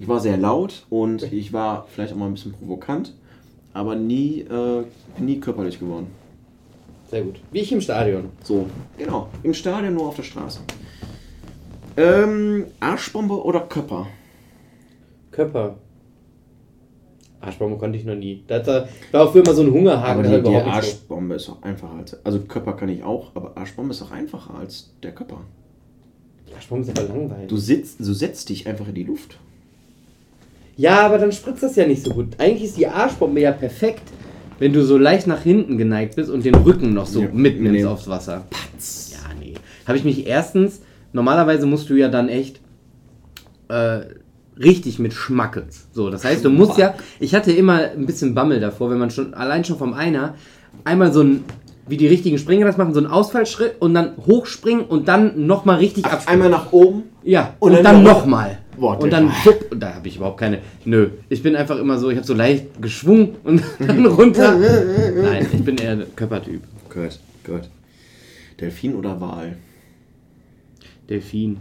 Ich 0.00 0.08
war 0.08 0.20
sehr 0.20 0.38
laut 0.38 0.86
und 0.88 1.30
ich 1.30 1.52
war 1.52 1.86
vielleicht 1.90 2.14
auch 2.14 2.16
mal 2.16 2.26
ein 2.26 2.32
bisschen 2.32 2.52
provokant, 2.52 3.12
aber 3.74 3.96
nie, 3.96 4.40
äh, 4.40 4.84
nie 5.18 5.40
körperlich 5.40 5.78
geworden. 5.78 6.06
Sehr 7.10 7.22
gut. 7.22 7.36
Wie 7.52 7.60
ich 7.60 7.72
im 7.72 7.80
Stadion. 7.80 8.30
So, 8.42 8.66
genau. 8.98 9.28
Im 9.42 9.54
Stadion 9.54 9.94
nur 9.94 10.08
auf 10.08 10.16
der 10.16 10.24
Straße. 10.24 10.60
Ähm, 11.96 12.66
Arschbombe 12.80 13.42
oder 13.42 13.60
Körper? 13.60 14.06
Körper. 15.30 15.76
Arschbombe 17.40 17.76
konnte 17.78 17.98
ich 17.98 18.04
noch 18.04 18.14
nie. 18.16 18.42
Da 18.46 18.56
er- 18.58 18.88
war 19.12 19.22
auch 19.24 19.32
früher 19.32 19.44
immer 19.44 19.54
so 19.54 19.62
ein 19.62 19.70
Hungerhaken. 19.70 20.26
Aber 20.26 20.38
die, 20.38 20.48
die. 20.50 20.56
Arschbombe 20.56 21.34
ist 21.36 21.48
auch 21.48 21.62
einfacher 21.62 21.94
als. 21.96 22.24
Also 22.24 22.40
Körper 22.40 22.72
kann 22.74 22.88
ich 22.88 23.02
auch, 23.04 23.30
aber 23.34 23.56
Arschbombe 23.56 23.92
ist 23.92 24.02
auch 24.02 24.10
einfacher 24.10 24.54
als 24.54 24.92
der 25.02 25.12
Körper. 25.12 25.40
Die 26.48 26.54
Arschbombe 26.54 26.84
ist 26.90 26.98
aber 26.98 27.08
langweilig. 27.08 27.48
Du 27.48 27.56
sitzt, 27.56 28.00
du 28.00 28.12
setzt 28.12 28.48
dich 28.48 28.66
einfach 28.66 28.88
in 28.88 28.94
die 28.94 29.04
Luft. 29.04 29.38
Ja, 30.76 31.06
aber 31.06 31.18
dann 31.18 31.32
spritzt 31.32 31.62
das 31.62 31.76
ja 31.76 31.86
nicht 31.86 32.02
so 32.04 32.10
gut. 32.12 32.38
Eigentlich 32.38 32.64
ist 32.64 32.76
die 32.76 32.86
Arschbombe 32.86 33.40
ja 33.40 33.52
perfekt, 33.52 34.02
wenn 34.58 34.72
du 34.72 34.84
so 34.84 34.96
leicht 34.98 35.26
nach 35.26 35.42
hinten 35.42 35.76
geneigt 35.78 36.16
bist 36.16 36.30
und 36.30 36.44
den 36.44 36.54
Rücken 36.54 36.94
noch 36.94 37.06
so 37.06 37.22
Ja, 37.22 37.28
mitnimmst 37.32 37.72
nee. 37.80 37.84
aufs 37.84 38.08
Wasser. 38.08 38.44
Patz. 38.50 39.12
Ja, 39.12 39.30
nee. 39.38 39.54
Habe 39.86 39.98
ich 39.98 40.04
mich 40.04 40.26
erstens 40.26 40.80
normalerweise 41.12 41.66
musst 41.66 41.88
du 41.90 41.94
ja 41.94 42.08
dann 42.08 42.28
echt 42.28 42.60
äh, 43.68 44.00
richtig 44.58 44.98
mit 44.98 45.12
Schmackes. 45.12 45.88
So, 45.92 46.10
das 46.10 46.24
heißt, 46.24 46.44
du 46.44 46.50
musst 46.50 46.78
ja, 46.78 46.94
ich 47.20 47.34
hatte 47.34 47.52
immer 47.52 47.78
ein 47.90 48.06
bisschen 48.06 48.34
Bammel 48.34 48.60
davor, 48.60 48.90
wenn 48.90 48.98
man 48.98 49.10
schon, 49.10 49.34
allein 49.34 49.64
schon 49.64 49.78
vom 49.78 49.92
Einer, 49.94 50.34
einmal 50.84 51.12
so 51.12 51.22
ein, 51.22 51.44
wie 51.88 51.96
die 51.96 52.06
richtigen 52.06 52.38
Springer 52.38 52.66
das 52.66 52.76
machen, 52.76 52.94
so 52.94 53.00
einen 53.00 53.08
Ausfallschritt 53.08 53.76
und 53.80 53.94
dann 53.94 54.12
hochspringen 54.26 54.84
und 54.84 55.08
dann 55.08 55.46
nochmal 55.46 55.76
richtig 55.78 56.04
abspringen. 56.06 56.42
Einmal 56.44 56.58
nach 56.58 56.72
oben. 56.72 57.04
Ja, 57.22 57.54
Und 57.60 57.70
und, 57.70 57.76
dann 57.76 57.84
dann 57.84 58.02
noch- 58.02 58.20
nochmal. 58.20 58.58
Boah, 58.78 59.00
Und 59.00 59.10
dann 59.10 59.28
wupp, 59.44 59.72
und 59.72 59.80
da 59.80 59.94
habe 59.94 60.08
ich 60.08 60.16
überhaupt 60.16 60.38
keine. 60.38 60.60
Nö, 60.84 61.10
ich 61.28 61.42
bin 61.42 61.56
einfach 61.56 61.78
immer 61.78 61.98
so, 61.98 62.10
ich 62.10 62.16
habe 62.16 62.26
so 62.26 62.34
leicht 62.34 62.80
geschwungen 62.80 63.36
und 63.44 63.62
dann 63.78 64.06
runter. 64.06 64.58
Nein, 64.58 65.46
ich 65.52 65.64
bin 65.64 65.76
eher 65.78 65.98
Körpertyp. 66.14 66.62
Gut, 66.92 67.18
gut. 67.44 67.62
Delfin 68.60 68.94
oder 68.94 69.20
Wal? 69.20 69.56
Delfin. 71.08 71.58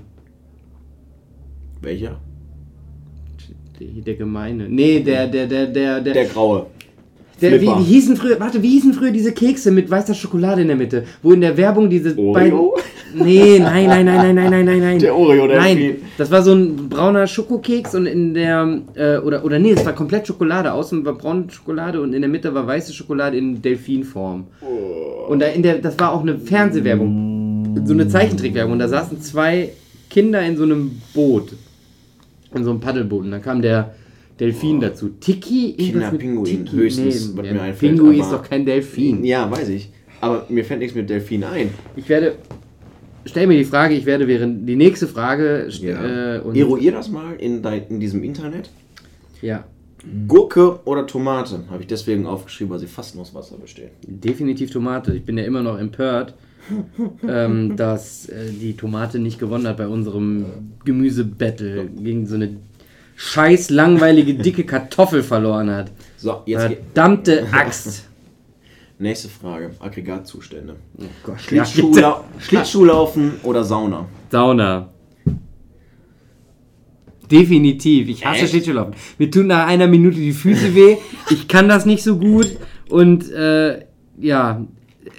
Welcher? 1.82 2.20
Der, 3.80 3.88
der 3.88 4.16
gemeine. 4.16 4.70
Nee, 4.70 5.02
der, 5.02 5.28
der, 5.28 5.48
der, 5.48 5.68
der, 5.68 6.02
der. 6.02 6.14
Der 6.14 6.26
graue. 6.26 6.68
Der 7.42 7.62
wie, 7.62 7.68
wie 7.68 7.84
hießen 7.84 8.16
früher, 8.16 8.40
warte, 8.40 8.62
wie 8.62 8.70
hießen 8.70 8.94
früher 8.94 9.12
diese 9.12 9.34
Kekse 9.34 9.72
mit 9.72 9.90
weißer 9.90 10.14
Schokolade 10.14 10.62
in 10.62 10.68
der 10.68 10.78
Mitte? 10.78 11.04
Wo 11.22 11.34
in 11.34 11.42
der 11.42 11.58
Werbung 11.58 11.90
diese 11.90 12.18
Oreo? 12.18 12.34
beiden. 12.34 13.26
Nee, 13.26 13.60
nein, 13.60 13.88
nein, 13.88 14.06
nein, 14.06 14.22
nein, 14.22 14.36
nein, 14.36 14.50
nein, 14.50 14.66
nein, 14.66 14.80
nein. 14.80 15.00
Der 15.00 15.16
Oreo, 15.16 15.48
der 15.48 15.58
Nein, 15.58 15.78
Delfin. 15.78 16.02
das 16.18 16.32
war 16.32 16.42
so 16.42 16.54
ein 16.54 16.90
brauner 16.90 17.28
Schokokeks 17.28 17.96
und 17.96 18.06
in 18.08 18.34
der, 18.34 18.82
äh, 18.96 19.18
oder, 19.18 19.46
oder 19.46 19.58
nee, 19.60 19.72
es 19.72 19.86
war 19.86 19.94
komplett 19.94 20.28
Schokolade. 20.28 20.74
Außen 20.74 21.06
war 21.06 21.14
braune 21.14 21.46
Schokolade 21.50 22.02
und 22.02 22.14
in 22.14 22.22
der 22.22 22.30
Mitte 22.30 22.54
war 22.54 22.68
weiße 22.68 22.94
Schokolade 22.94 23.38
in 23.38 23.62
Delfinform. 23.62 24.48
Oh. 24.62 25.32
Und 25.32 25.40
da 25.40 25.48
in 25.48 25.64
der, 25.64 25.80
das 25.80 25.98
war 26.00 26.12
auch 26.12 26.22
eine 26.22 26.38
Fernsehwerbung, 26.38 27.82
so 27.86 27.94
eine 27.94 28.08
Zeichentrickwerbung. 28.08 28.74
Und 28.74 28.80
da 28.80 28.88
saßen 28.88 29.22
zwei 29.22 29.70
Kinder 30.10 30.42
in 30.42 30.58
so 30.58 30.64
einem 30.64 31.02
Boot, 31.14 31.54
in 32.54 32.64
so 32.64 32.72
einem 32.72 32.80
Paddelboot. 32.80 33.24
Und 33.24 33.32
dann 33.32 33.42
kam 33.42 33.62
der 33.62 33.96
Delfin 34.40 34.80
dazu. 34.82 35.10
Tiki? 35.20 35.74
Kinderpinguin, 35.74 36.66
Tiki? 36.66 36.76
höchstens, 36.76 37.36
was 37.36 37.44
der 37.44 37.54
mir 37.54 37.62
einfällt, 37.62 37.96
Pinguin 37.96 38.20
ist 38.20 38.32
doch 38.32 38.44
kein 38.44 38.66
Delfin. 38.66 39.24
Ja, 39.24 39.50
weiß 39.50 39.70
ich. 39.70 39.90
Aber 40.22 40.46
mir 40.50 40.66
fällt 40.66 40.80
nichts 40.80 40.96
mit 40.96 41.10
Delfin 41.10 41.44
ein. 41.44 41.70
Ich 41.96 42.10
werde, 42.10 42.36
stell 43.26 43.48
mir 43.48 43.58
die 43.58 43.66
Frage, 43.66 43.96
ich 43.96 44.06
werde 44.06 44.28
während, 44.28 44.68
die 44.68 44.76
nächste 44.76 45.08
Frage, 45.08 45.68
äh, 45.84 46.40
und, 46.40 46.56
Eruier 46.56 46.92
das 46.92 47.10
mal 47.10 47.36
in, 47.36 47.62
dein, 47.62 47.88
in 47.90 48.00
diesem 48.00 48.24
Internet. 48.24 48.70
ja, 49.42 49.66
Gurke 50.28 50.80
oder 50.86 51.08
Tomate? 51.08 51.64
Habe 51.70 51.82
ich 51.82 51.88
deswegen 51.88 52.26
aufgeschrieben, 52.26 52.72
weil 52.72 52.80
sie 52.80 52.88
fast 52.88 53.16
nur 53.16 53.24
aus 53.24 53.34
Wasser 53.34 53.58
bestehen. 53.58 53.90
definitiv 54.06 54.72
Tomate. 54.72 55.14
Ich 55.14 55.26
bin 55.26 55.38
ja 55.38 55.44
immer 55.44 55.64
noch 55.64 55.80
empört, 55.80 56.36
ähm, 57.28 57.76
dass 57.76 58.28
äh, 58.30 58.50
die 58.50 58.76
Tomate 58.76 59.20
nicht 59.20 59.40
gewonnen 59.40 59.68
hat 59.68 59.78
bei 59.78 59.88
unserem 59.88 60.46
Gemüsebattle 60.84 61.88
gegen 61.88 62.28
so 62.28 62.36
eine 62.36 62.58
scheiß 63.16 63.70
langweilige 63.70 64.34
dicke 64.34 64.64
Kartoffel 64.64 65.24
verloren 65.24 65.72
hat. 65.72 65.92
So, 66.18 66.42
jetzt 66.46 66.62
Verdammte 66.62 67.48
Axt. 67.52 68.08
nächste 69.00 69.30
Frage. 69.30 69.72
Aggregatzustände. 69.80 70.76
Oh 70.98 71.04
Gott. 71.24 71.42
Schlittschuhla 71.42 72.24
Schlittschuhlaufen 72.40 73.34
oder 73.44 73.64
Sauna? 73.64 74.06
Sauna. 74.32 74.90
Definitiv. 77.30 78.08
Ich 78.10 78.26
hasse 78.26 78.42
Echt? 78.42 78.50
Schlittschuhlaufen. 78.52 78.94
Mir 79.18 79.32
tun 79.32 79.48
nach 79.48 79.68
einer 79.68 79.88
Minute 79.88 80.18
die 80.18 80.32
Füße 80.34 80.76
weh. 80.76 80.98
Ich 81.30 81.48
kann 81.48 81.68
das 81.68 81.86
nicht 81.86 82.04
so 82.04 82.18
gut. 82.18 82.58
Und 82.90 83.32
äh, 83.32 83.86
ja, 84.20 84.66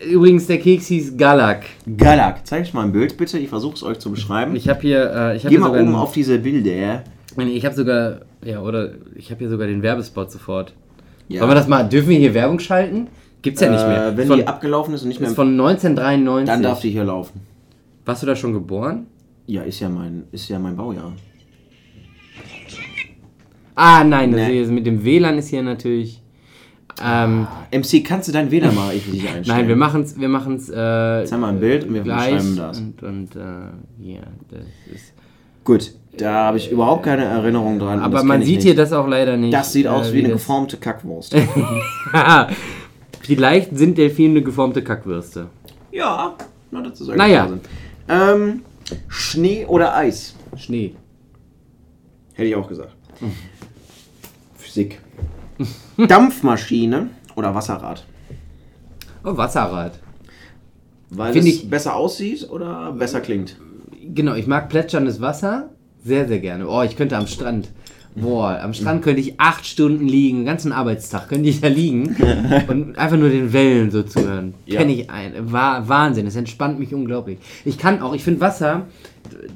übrigens, 0.09 0.47
der 0.47 0.59
Keks 0.59 0.86
hieß 0.86 1.16
Galak. 1.16 1.64
Galak. 1.97 2.47
Zeig 2.47 2.62
ich 2.62 2.74
mal 2.74 2.84
ein 2.84 2.92
Bild 2.92 3.16
bitte. 3.16 3.38
Ich 3.38 3.49
versuche 3.49 3.74
es 3.74 3.82
euch 3.82 3.99
zu 3.99 4.11
beschreiben. 4.11 4.55
Ich 4.55 4.68
habe 4.68 4.80
hier, 4.80 4.99
äh, 5.12 5.36
ich 5.36 5.44
habe 5.44 5.55
Geh 5.55 5.61
hier 5.61 5.61
mal 5.61 5.80
oben 5.80 5.94
auf 5.94 6.12
diese 6.12 6.38
Bilder. 6.38 7.03
Ich 7.39 7.64
habe 7.64 7.74
sogar, 7.74 8.20
ja, 8.45 8.61
oder 8.61 8.93
ich 9.14 9.30
habe 9.30 9.39
hier 9.41 9.49
sogar 9.51 9.66
den 9.66 9.82
Werbespot 9.82 10.30
sofort. 10.30 10.74
Ja. 11.28 11.41
Wollen 11.41 11.51
wir 11.51 11.55
das 11.55 11.68
mal, 11.68 11.82
dürfen 11.89 12.09
wir 12.09 12.18
hier 12.18 12.34
Werbung 12.34 12.59
schalten? 12.59 13.09
Gibt's 13.43 13.61
ja 13.61 13.70
nicht 13.70 13.87
mehr. 13.87 14.09
Äh, 14.09 14.16
wenn 14.16 14.28
von, 14.28 14.39
die 14.39 14.47
abgelaufen 14.47 14.95
ist 14.95 15.03
und 15.03 15.09
nicht 15.09 15.20
mehr. 15.20 15.28
ist 15.28 15.37
von 15.37 15.49
1993. 15.49 16.47
Dann 16.47 16.62
darf 16.62 16.80
die 16.80 16.91
hier 16.91 17.05
laufen. 17.05 17.41
Warst 18.05 18.22
du 18.22 18.26
da 18.26 18.37
schon 18.37 18.53
geboren? 18.53 19.07
Ja, 19.47 19.62
ist 19.62 19.80
ja 19.80 19.89
mein, 19.89 20.24
ist 20.32 20.49
ja 20.49 20.59
mein 20.59 20.76
Baujahr. 20.76 21.12
Ah, 23.74 24.03
nein, 24.05 24.30
Nee. 24.30 24.62
ist, 24.62 24.70
mit 24.70 24.87
dem 24.87 25.05
WLAN 25.05 25.39
ist 25.39 25.49
hier 25.49 25.62
natürlich. 25.62 26.22
Ähm, 27.05 27.47
MC, 27.70 28.03
kannst 28.03 28.26
du 28.28 28.32
dein 28.32 28.51
WLAN 28.51 28.74
mal 28.74 28.89
richtig 28.89 29.20
einstellen? 29.28 29.45
Nein, 29.47 29.68
wir 29.68 29.76
machen's, 29.76 30.18
wir 30.18 30.28
machen's 30.28 30.70
äh, 30.70 31.24
Zeig 31.24 31.39
mal 31.39 31.51
ein 31.51 31.61
Bild 31.61 31.84
und 31.84 31.95
wir 31.95 32.03
gleich 32.03 32.37
beschreiben 32.37 32.57
das. 32.57 32.78
Und, 32.78 33.03
und 33.03 33.37
äh, 33.37 33.41
ja, 34.14 34.22
das 34.49 34.64
ist. 34.95 35.12
Gut, 35.62 35.93
da 36.18 36.32
habe 36.46 36.56
ich 36.58 36.70
überhaupt 36.70 37.04
keine 37.04 37.24
Erinnerung 37.24 37.78
dran. 37.78 38.00
Aber 38.00 38.22
man 38.22 38.42
sieht 38.42 38.62
hier 38.62 38.74
das 38.74 38.92
auch 38.92 39.06
leider 39.06 39.36
nicht. 39.36 39.52
Das 39.54 39.72
sieht 39.72 39.86
aus 39.86 40.10
äh, 40.10 40.12
wie 40.14 40.18
eine 40.24 40.32
geformte 40.34 40.76
Kackwurst. 40.76 41.34
Vielleicht 43.22 43.76
sind 43.76 43.98
Delfine 43.98 44.30
eine 44.30 44.42
geformte 44.42 44.82
Kackwürste. 44.82 45.48
ja, 45.90 46.34
na, 46.70 46.82
das 46.82 47.00
ist 47.00 47.08
Naja. 47.14 47.48
Ähm, 48.08 48.62
Schnee 49.08 49.66
oder 49.66 49.96
Eis? 49.96 50.34
Schnee. 50.56 50.94
Hätte 52.34 52.48
ich 52.48 52.54
auch 52.56 52.68
gesagt. 52.68 52.94
Physik. 54.56 55.00
Dampfmaschine 55.96 57.08
oder 57.34 57.54
Wasserrad? 57.54 58.04
Oh, 59.24 59.36
Wasserrad. 59.36 59.98
Weil 61.10 61.32
Find 61.32 61.46
es 61.46 61.54
ich- 61.54 61.70
besser 61.70 61.96
aussieht 61.96 62.48
oder 62.50 62.92
besser 62.92 63.20
klingt? 63.20 63.56
Genau, 64.14 64.34
ich 64.34 64.46
mag 64.46 64.68
plätscherndes 64.68 65.20
Wasser 65.20 65.70
sehr, 66.07 66.28
sehr 66.28 66.38
gerne. 66.38 66.68
Oh, 66.68 66.82
ich 66.82 66.96
könnte 66.96 67.16
am 67.16 67.26
Strand. 67.26 67.68
Boah, 68.14 68.61
am 68.62 68.72
Strand 68.72 69.02
könnte 69.02 69.20
ich 69.20 69.38
acht 69.38 69.66
Stunden 69.66 70.09
liegen, 70.09 70.38
den 70.38 70.46
ganzen 70.46 70.72
Arbeitstag 70.72 71.28
könnte 71.28 71.50
ich 71.50 71.61
da 71.61 71.68
liegen 71.68 72.16
und 72.68 72.96
einfach 72.96 73.18
nur 73.18 73.28
den 73.28 73.52
Wellen 73.52 73.90
so 73.90 74.02
zuhören. 74.04 74.54
Ja. 74.64 74.80
Kenne 74.80 74.94
ich 74.94 75.11
ein. 75.11 75.52
War, 75.52 75.86
Wahnsinn, 75.86 76.26
es 76.26 76.34
entspannt 76.34 76.78
mich 76.78 76.94
unglaublich. 76.94 77.38
Ich 77.66 77.76
kann 77.76 78.00
auch, 78.00 78.14
ich 78.14 78.24
finde 78.24 78.40
Wasser, 78.40 78.86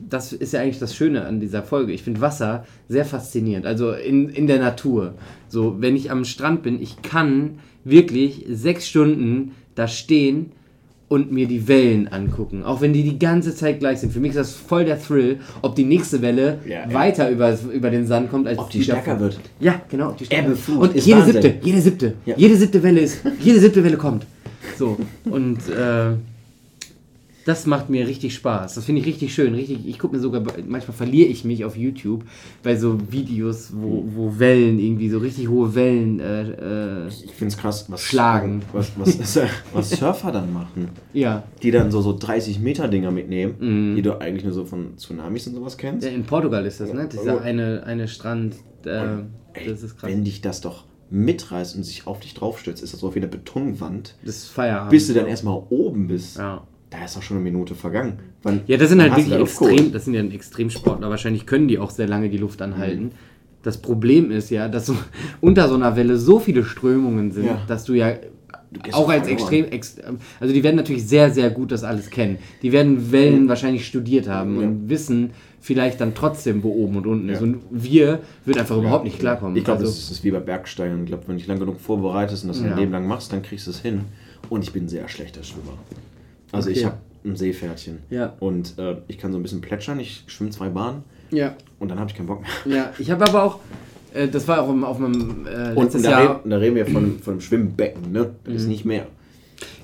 das 0.07 0.35
ist 0.35 0.53
ja 0.53 0.61
eigentlich 0.61 0.79
das 0.79 0.95
Schöne 0.95 1.25
an 1.25 1.41
dieser 1.41 1.63
Folge, 1.63 1.93
ich 1.93 2.03
finde 2.03 2.21
Wasser 2.21 2.67
sehr 2.87 3.07
faszinierend, 3.07 3.65
also 3.65 3.93
in, 3.93 4.29
in 4.29 4.47
der 4.47 4.59
Natur. 4.59 5.15
So, 5.49 5.81
wenn 5.81 5.97
ich 5.97 6.11
am 6.11 6.27
Strand 6.27 6.63
bin, 6.63 6.83
ich 6.83 7.01
kann 7.01 7.61
wirklich 7.85 8.45
sechs 8.51 8.87
Stunden 8.87 9.53
da 9.75 9.89
stehen 9.89 10.53
und 11.11 11.33
mir 11.33 11.47
die 11.49 11.67
Wellen 11.67 12.07
angucken. 12.09 12.63
Auch 12.63 12.81
wenn 12.81 12.93
die 12.93 13.03
die 13.03 13.19
ganze 13.19 13.53
Zeit 13.55 13.81
gleich 13.81 13.99
sind. 13.99 14.13
Für 14.13 14.21
mich 14.21 14.31
ist 14.31 14.37
das 14.37 14.53
voll 14.55 14.85
der 14.85 14.99
Thrill, 15.03 15.41
ob 15.61 15.75
die 15.75 15.85
nächste 15.85 16.23
Welle 16.23 16.59
Ja, 16.67 16.91
weiter 16.95 17.29
über, 17.31 17.59
über 17.75 17.91
den 17.91 18.07
Sand 18.07 18.31
kommt, 18.31 18.47
als 18.47 18.59
Ob 18.59 18.71
die 18.71 18.83
stärker 18.83 19.15
davor. 19.15 19.21
wird. 19.27 19.41
Ja, 19.59 19.83
genau. 19.91 20.11
ob 20.11 20.17
Die 20.19 20.27
stärker 20.27 20.49
wird. 20.51 20.69
Und 20.69 20.95
jede 21.05 21.19
Wahnsinn. 21.19 21.43
siebte, 21.43 21.55
jede 21.67 21.81
siebte, 21.81 22.15
Ja. 22.27 22.35
jede 22.37 22.57
siebte 22.57 22.83
Welle 22.83 23.01
ist, 23.01 23.19
jede 23.41 23.59
siebte 23.59 23.83
Welle 23.83 23.97
kommt. 23.97 24.25
So. 24.79 24.97
Und 25.25 25.59
äh, 25.69 26.13
das 27.51 27.67
macht 27.67 27.91
mir 27.91 28.07
richtig 28.07 28.35
Spaß. 28.35 28.75
Das 28.75 28.85
finde 28.85 29.01
ich 29.01 29.07
richtig 29.07 29.35
schön. 29.35 29.55
Richtig, 29.55 29.87
ich 29.87 29.99
gucke 29.99 30.15
mir 30.17 30.23
sogar, 30.23 30.43
manchmal 30.67 30.97
verliere 30.97 31.29
ich 31.29 31.45
mich 31.45 31.65
auf 31.65 31.77
YouTube 31.77 32.25
bei 32.63 32.77
so 32.77 32.99
Videos, 33.11 33.73
wo, 33.75 34.05
wo 34.15 34.39
Wellen 34.39 34.79
irgendwie, 34.79 35.09
so 35.11 35.19
richtig 35.19 35.49
hohe 35.49 35.75
Wellen 35.75 36.21
äh, 36.21 37.05
äh, 37.05 37.09
Ich 37.09 37.33
finde 37.33 37.53
es 37.53 37.57
krass, 37.59 37.87
was, 37.89 38.03
Schlagen. 38.03 38.63
Was, 38.73 38.93
was, 38.99 39.39
was 39.73 39.91
Surfer 39.91 40.33
dann 40.33 40.53
machen. 40.53 40.89
ja. 41.13 41.43
Die 41.63 41.71
dann 41.71 41.91
so, 41.91 42.01
so 42.01 42.17
30 42.17 42.61
Meter 42.61 42.89
Dinger 42.89 43.11
mitnehmen, 43.11 43.55
Mhm. 43.59 43.97
die 43.97 44.03
du 44.03 44.21
eigentlich 44.21 44.45
nur 44.45 44.53
so 44.53 44.65
von 44.65 44.97
Tsunamis 44.97 45.47
und 45.49 45.55
sowas 45.55 45.77
kennst. 45.77 46.07
Ja, 46.07 46.13
In 46.13 46.25
Portugal 46.25 46.65
ist 46.67 46.81
das, 46.81 46.93
ne? 46.93 47.07
Das 47.07 47.21
ist 47.21 47.27
ja 47.27 47.35
Ja. 47.35 47.41
eine, 47.41 47.83
eine 47.85 48.09
Strand. 48.09 48.55
Äh, 48.85 49.25
Ey, 49.53 49.67
das 49.69 49.83
ist 49.83 49.99
krass. 49.99 50.09
Wenn 50.11 50.25
dich 50.25 50.41
das 50.41 50.61
doch 50.61 50.85
mitreißt 51.11 51.75
und 51.77 51.83
sich 51.83 52.07
auf 52.07 52.21
dich 52.21 52.35
draufstürzt, 52.35 52.83
ist 52.85 52.93
das 52.93 53.01
so 53.01 53.13
wie 53.15 53.19
eine 53.19 53.27
Betonwand. 53.27 54.15
Das 54.25 54.37
ist 54.37 54.47
Feierabend. 54.49 54.91
Bis 54.91 55.09
du 55.09 55.13
dann 55.15 55.27
erstmal 55.27 55.61
oben 55.71 56.07
bist. 56.07 56.39
Ja. 56.39 56.63
Da 56.91 57.05
ist 57.05 57.17
doch 57.17 57.23
schon 57.23 57.37
eine 57.37 57.45
Minute 57.45 57.75
vergangen. 57.75 58.15
Wann, 58.43 58.63
Ja, 58.67 58.77
das 58.77 58.89
sind 58.89 59.01
halt 59.01 59.13
du 59.13 59.17
wirklich 59.19 59.41
extrem, 59.41 59.93
das 59.93 60.05
sind 60.07 60.15
ja 60.15 60.23
Extremsportler. 60.23 61.09
Wahrscheinlich 61.09 61.47
können 61.47 61.69
die 61.69 61.79
auch 61.79 61.91
sehr 61.91 62.09
lange 62.09 62.29
die 62.31 62.37
Luft 62.39 62.61
anhalten. 62.63 63.13
Das 63.63 63.79
Problem 63.81 64.31
ist 64.31 64.51
ja, 64.51 64.69
dass 64.69 64.87
so, 64.87 64.97
unter 65.41 65.69
so 65.69 65.75
einer 65.77 65.95
Welle 65.97 66.17
so 66.17 66.41
viele 66.41 66.65
Strömungen 66.65 67.31
sind, 67.31 67.47
Ja. 67.47 67.63
dass 67.69 67.85
du 67.85 67.95
ja 67.95 68.15
gehst 68.83 68.95
auch 68.97 69.09
als 69.09 69.27
extrem, 69.27 69.65
ex, 69.67 69.97
also 70.39 70.55
die 70.55 70.63
werden 70.63 70.77
natürlich 70.77 71.07
sehr, 71.07 71.31
sehr 71.31 71.51
gut 71.51 71.73
das 71.73 71.83
alles 71.85 72.09
kennen. 72.11 72.39
Die 72.63 72.71
werden 72.73 73.11
Wellen 73.13 73.49
wahrscheinlich 73.49 73.87
studiert 73.87 74.29
haben 74.29 74.61
Ja. 74.61 74.67
und 74.67 74.89
wissen 74.89 75.31
vielleicht 75.61 76.01
dann 76.01 76.15
trotzdem, 76.15 76.63
wo 76.63 76.71
oben 76.73 76.97
und 76.97 77.07
unten 77.07 77.29
ist. 77.29 77.39
Ja. 77.41 77.43
Und 77.45 77.63
wir 77.71 78.21
wird 78.45 78.59
einfach 78.59 78.77
überhaupt 78.79 79.05
nicht 79.05 79.19
klarkommen. 79.19 79.57
Ich 79.57 79.65
glaube, 79.65 79.81
also, 79.81 79.93
das 79.93 80.11
ist 80.11 80.25
wie 80.25 80.31
bei 80.31 80.41
Bergsteigen. 80.41 81.01
Ich 81.01 81.07
glaube, 81.07 81.25
wenn 81.27 81.35
du 81.35 81.39
dich 81.41 81.49
lang 81.49 81.59
genug 81.59 81.81
vorbereitest 81.81 82.45
und 82.45 82.49
das 82.49 82.63
ein 82.63 82.77
Leben 82.77 82.93
lang 82.93 83.07
machst, 83.07 83.33
dann 83.33 83.43
kriegst 83.43 83.67
du 83.67 83.71
es 83.73 83.81
hin. 83.81 84.03
Und 84.49 84.63
ich 84.65 84.73
bin 84.73 84.85
ein 84.85 84.89
sehr 84.89 85.07
schlechter 85.09 85.43
Schwimmer. 85.43 85.75
Also 86.53 86.71
ich 86.71 86.79
Okay. 86.79 86.87
habe 86.87 86.97
ein 87.25 87.37
Seepferdchen. 87.37 87.99
Ja. 88.11 88.33
Und 88.41 88.79
äh, 88.79 88.97
ich 89.09 89.19
kann 89.19 89.33
so 89.33 89.39
ein 89.39 89.43
bisschen 89.43 89.61
plätschern. 89.61 90.01
Ich 90.01 90.25
schwimme 90.27 90.51
zwei 90.51 90.69
Bahnen 90.69 91.05
ja, 91.31 91.55
und 91.79 91.89
dann 91.91 91.99
habe 92.01 92.11
ich 92.11 92.17
keinen 92.17 92.27
Bock 92.27 92.43
mehr. 92.65 92.77
ja, 92.77 92.91
ich 92.99 93.11
habe 93.11 93.25
aber 93.29 93.45
auch, 93.45 93.59
äh, 94.15 94.27
das 94.29 94.49
war 94.49 94.63
auch 94.63 94.71
im- 94.71 94.83
auf 94.85 94.99
meinem 94.99 95.47
äh, 95.47 95.71
Und, 95.75 95.85
letztes 95.85 95.95
und 95.97 96.03
da, 96.05 96.11
Jahr. 96.11 96.37
reden, 96.39 96.51
da 96.51 96.57
reden 96.57 96.77
wir 96.77 96.87
von, 96.87 97.19
von 97.23 97.33
einem 97.35 97.41
Schwimmbecken, 97.41 98.11
ne? 98.13 98.31
Das 98.45 98.55
ist 98.55 98.63
Mhm. 98.65 98.69
nicht 98.71 98.85
mehr. 98.85 99.07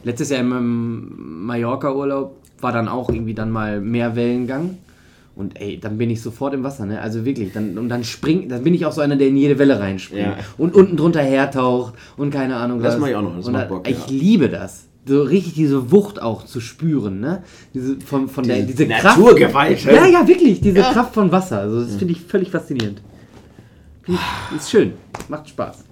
Letztes 0.02 0.30
Jahr 0.30 0.40
in 0.40 0.48
meinem 0.48 1.46
Mallorca-Urlaub 1.46 2.36
war 2.60 2.72
dann 2.72 2.88
auch 2.88 3.10
irgendwie 3.10 3.34
dann 3.34 3.50
mal 3.50 3.80
mehr 3.80 4.16
Wellengang. 4.16 4.78
Und 5.34 5.60
ey, 5.60 5.78
dann 5.78 5.98
bin 5.98 6.08
ich 6.08 6.22
sofort 6.22 6.54
im 6.54 6.64
Wasser, 6.64 6.86
ne? 6.86 6.98
Also 7.00 7.24
wirklich, 7.26 7.52
dann, 7.52 7.76
und 7.76 7.90
dann 7.90 8.04
springt, 8.04 8.50
dann 8.50 8.64
bin 8.64 8.72
ich 8.72 8.86
auch 8.86 8.92
so 8.92 9.02
einer, 9.02 9.16
der 9.16 9.28
in 9.28 9.36
jede 9.36 9.58
Welle 9.58 9.78
reinspringt. 9.78 10.22
Ja. 10.22 10.36
Und 10.56 10.74
unten 10.74 10.96
drunter 10.96 11.20
hertaucht 11.22 11.94
und 12.16 12.30
keine 12.30 12.56
Ahnung. 12.56 12.82
Das 12.82 12.94
was. 12.94 13.00
mach 13.02 13.08
ich 13.08 13.14
auch 13.14 13.22
noch, 13.22 13.36
das 13.36 13.46
und 13.46 13.52
macht 13.52 13.68
Bock, 13.68 13.86
Ich 13.88 13.98
ja. 13.98 14.04
liebe 14.08 14.48
das. 14.48 14.85
So 15.08 15.22
richtig 15.22 15.54
diese 15.54 15.92
Wucht 15.92 16.20
auch 16.20 16.44
zu 16.44 16.60
spüren, 16.60 17.20
ne? 17.20 17.44
Diese, 17.72 18.00
von, 18.00 18.28
von 18.28 18.44
der, 18.44 18.62
Die 18.62 18.66
diese 18.66 18.86
Naturgewalt, 18.86 19.78
Kraft. 19.78 19.96
Ja, 19.96 20.04
ne? 20.04 20.12
ja, 20.12 20.26
wirklich, 20.26 20.60
diese 20.60 20.78
Ja. 20.78 20.92
Kraft 20.92 21.14
von 21.14 21.30
Wasser. 21.30 21.60
Also 21.60 21.80
das 21.82 21.94
finde 21.94 22.12
ich 22.12 22.20
völlig 22.22 22.50
faszinierend. 22.50 23.00
Ist 24.54 24.70
schön. 24.70 24.94
Macht 25.28 25.48
Spaß. 25.48 25.84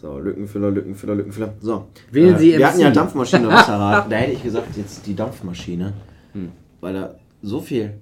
So, 0.00 0.18
Lückenfüller, 0.18 0.70
Lückenfüller, 0.70 1.14
Lückenfüller. 1.16 1.54
So. 1.60 1.88
Wählen 2.12 2.38
Sie 2.38 2.56
wir 2.56 2.66
hatten 2.66 2.80
ja 2.80 2.88
MC. 2.88 2.94
Dampfmaschine 2.94 3.48
Wasserrad. 3.48 4.06
da 4.10 4.16
hätte 4.16 4.32
ich 4.32 4.42
gesagt, 4.42 4.76
jetzt 4.76 5.06
die 5.06 5.14
Dampfmaschine. 5.14 5.92
Hm. 6.32 6.52
Weil 6.80 6.94
da 6.94 7.14
so 7.42 7.60
viel 7.60 7.94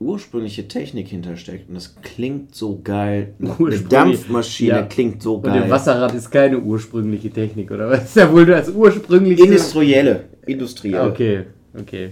ursprüngliche 0.00 0.66
Technik 0.66 1.08
hintersteckt 1.08 1.68
und 1.68 1.74
das 1.74 1.94
klingt 2.00 2.54
so 2.54 2.80
geil. 2.82 3.34
Eine. 3.38 3.78
Dampfmaschine 3.80 4.68
Ja. 4.70 4.82
klingt 4.82 5.22
so 5.22 5.34
Und 5.36 5.42
geil. 5.44 5.62
im 5.64 5.70
Wasserrad 5.70 6.14
ist 6.14 6.30
keine 6.30 6.58
ursprüngliche 6.58 7.30
Technik, 7.30 7.70
oder 7.70 7.90
was? 7.90 8.04
Ist 8.04 8.16
ja 8.16 8.32
wohl 8.32 8.46
das 8.46 8.70
ursprüngliche. 8.70 9.44
Industrielle. 9.44 10.24
Industrielle. 10.46 11.10
Okay, 11.10 11.44
okay. 11.78 12.10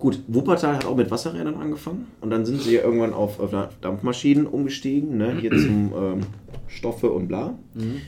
Gut, 0.00 0.20
Wuppertal 0.28 0.76
hat 0.76 0.84
auch 0.84 0.96
mit 0.96 1.10
Wasserrädern 1.10 1.54
angefangen 1.54 2.06
und 2.20 2.30
dann 2.30 2.44
sind 2.44 2.60
sie 2.62 2.74
ja 2.74 2.82
irgendwann 2.82 3.12
auf, 3.12 3.40
auf 3.40 3.52
Dampfmaschinen 3.80 4.46
umgestiegen, 4.46 5.16
ne? 5.16 5.36
hier 5.40 5.50
zum 5.56 5.92
ähm, 5.96 6.20
Stoffe 6.68 7.10
und 7.10 7.28
bla, 7.28 7.56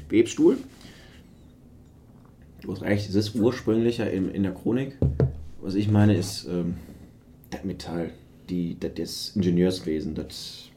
Webstuhl. 0.09 0.57
Du 2.62 2.72
hast 2.72 2.83
recht, 2.83 3.09
es 3.09 3.14
ist 3.14 3.35
ursprünglicher 3.37 4.11
in, 4.11 4.31
in 4.31 4.43
der 4.43 4.53
Chronik. 4.53 4.97
Was 5.62 5.74
ich 5.74 5.91
meine 5.91 6.14
ist 6.16 6.47
ähm, 6.49 6.74
das 7.51 7.64
Metall, 7.64 8.11
die, 8.51 8.76
das, 8.78 9.32
Ingenieurswesen, 9.34 10.14
das, 10.14 10.68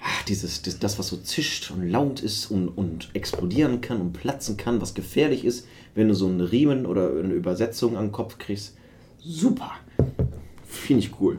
ah, 0.00 0.24
dieses, 0.28 0.62
das, 0.62 0.78
das, 0.78 0.98
was 0.98 1.08
so 1.08 1.16
zischt 1.16 1.70
und 1.70 1.88
launt 1.88 2.22
ist 2.22 2.50
und, 2.50 2.68
und 2.68 3.10
explodieren 3.14 3.80
kann 3.80 4.00
und 4.00 4.12
platzen 4.12 4.56
kann, 4.56 4.80
was 4.80 4.94
gefährlich 4.94 5.44
ist, 5.44 5.66
wenn 5.94 6.08
du 6.08 6.14
so 6.14 6.26
einen 6.26 6.40
Riemen 6.40 6.86
oder 6.86 7.10
eine 7.10 7.34
Übersetzung 7.34 7.96
an 7.96 8.06
den 8.06 8.12
Kopf 8.12 8.38
kriegst. 8.38 8.76
Super. 9.18 9.72
Finde 10.66 11.04
ich 11.04 11.20
cool. 11.20 11.38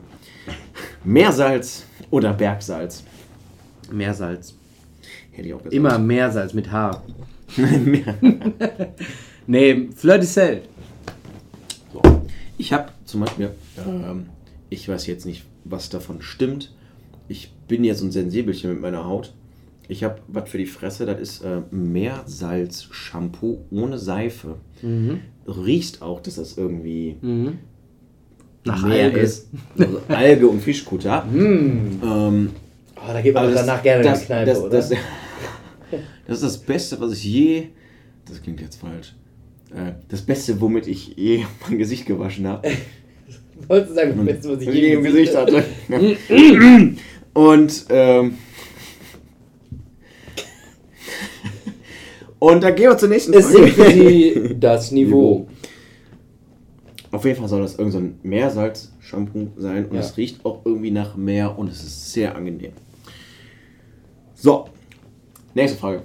Meersalz 1.04 1.84
oder 2.10 2.32
Bergsalz? 2.32 3.04
Meersalz. 3.90 4.54
Hätte 5.32 5.48
ich 5.48 5.54
auch 5.54 5.58
gesagt. 5.58 5.74
Immer 5.74 5.98
Meersalz 5.98 6.52
mit 6.54 6.70
H. 6.70 7.02
Nee, 9.46 9.88
Fleur 9.94 10.18
de 10.18 10.26
Sel. 10.26 10.62
So. 11.92 12.02
Ich 12.58 12.72
habe 12.72 12.90
zum 13.04 13.20
Beispiel, 13.20 13.50
ähm, 13.86 14.26
ich 14.76 14.88
weiß 14.88 15.06
jetzt 15.06 15.26
nicht, 15.26 15.44
was 15.64 15.88
davon 15.88 16.22
stimmt. 16.22 16.72
Ich 17.28 17.52
bin 17.66 17.82
so 17.94 18.04
ein 18.04 18.12
Sensibelchen 18.12 18.70
mit 18.72 18.80
meiner 18.80 19.04
Haut. 19.06 19.32
Ich 19.88 20.04
habe 20.04 20.20
was 20.28 20.48
für 20.50 20.58
die 20.58 20.66
Fresse, 20.66 21.06
das 21.06 21.20
ist 21.20 21.44
äh, 21.44 21.62
Meersalz-Shampoo 21.70 23.58
ohne 23.70 23.98
Seife. 23.98 24.56
Mhm. 24.82 25.20
Riecht 25.46 26.02
auch, 26.02 26.20
dass 26.20 26.36
das 26.36 26.56
irgendwie 26.58 27.16
Mhm. 27.20 27.58
Nach 28.64 28.82
Alge. 28.82 29.20
ist. 29.20 29.48
Also 29.78 30.00
Alge 30.08 30.48
und 30.48 30.60
Fischkutter. 30.60 31.24
Mm. 31.32 32.02
Ähm, 32.02 32.50
Oh, 32.96 33.12
da 33.12 33.20
geht 33.20 33.34
man 33.34 33.46
doch 33.46 33.54
danach 33.54 33.82
gerne 33.82 34.02
in 34.02 34.08
das, 34.08 34.20
die 34.20 34.26
Kneipe, 34.26 34.46
das, 34.46 34.58
oder? 34.58 34.70
Das, 34.70 34.88
das 36.26 36.36
ist 36.38 36.42
das 36.42 36.58
Beste, 36.58 36.98
was 37.00 37.12
ich 37.12 37.24
je. 37.24 37.66
Das 38.26 38.42
klingt 38.42 38.60
jetzt 38.60 38.80
falsch. 38.80 39.14
Äh, 39.70 39.92
Das 40.08 40.22
Beste, 40.22 40.60
womit 40.60 40.88
ich 40.88 41.14
je 41.16 41.44
mein 41.68 41.78
Gesicht 41.78 42.06
gewaschen 42.06 42.46
habe. 42.48 42.66
Wolltest 43.68 43.90
du 43.90 43.94
sagen, 43.94 44.12
das 44.16 44.26
Beste, 44.26 44.52
was 44.56 44.62
ich 44.62 44.74
je 44.74 44.92
im 44.92 45.02
Gesicht 45.02 45.34
hatte? 45.36 45.64
Und, 47.34 47.84
ähm, 47.90 48.34
und 52.38 52.62
dann 52.62 52.74
gehen 52.74 52.90
wir 52.90 52.98
zur 52.98 53.08
nächsten 53.08 53.32
Es 53.34 53.50
sinkt 53.50 53.70
für 53.70 53.82
Frage. 53.84 53.92
sie 54.08 54.56
das 54.60 54.90
Niveau. 54.92 55.46
Auf 57.10 57.24
jeden 57.24 57.38
Fall 57.38 57.48
soll 57.48 57.62
das 57.62 57.72
irgendein 57.78 57.92
so 57.92 57.98
ein 57.98 58.18
Meersalz-Shampoo 58.22 59.48
sein 59.58 59.86
und 59.86 59.94
Ja. 59.94 60.00
es 60.00 60.16
riecht 60.16 60.44
auch 60.44 60.60
irgendwie 60.64 60.90
nach 60.90 61.16
Meer 61.16 61.58
und 61.58 61.68
es 61.68 61.82
ist 61.82 62.12
sehr 62.12 62.34
angenehm. 62.36 62.72
So, 64.34 64.68
nächste 65.54 65.78
Frage. 65.78 66.02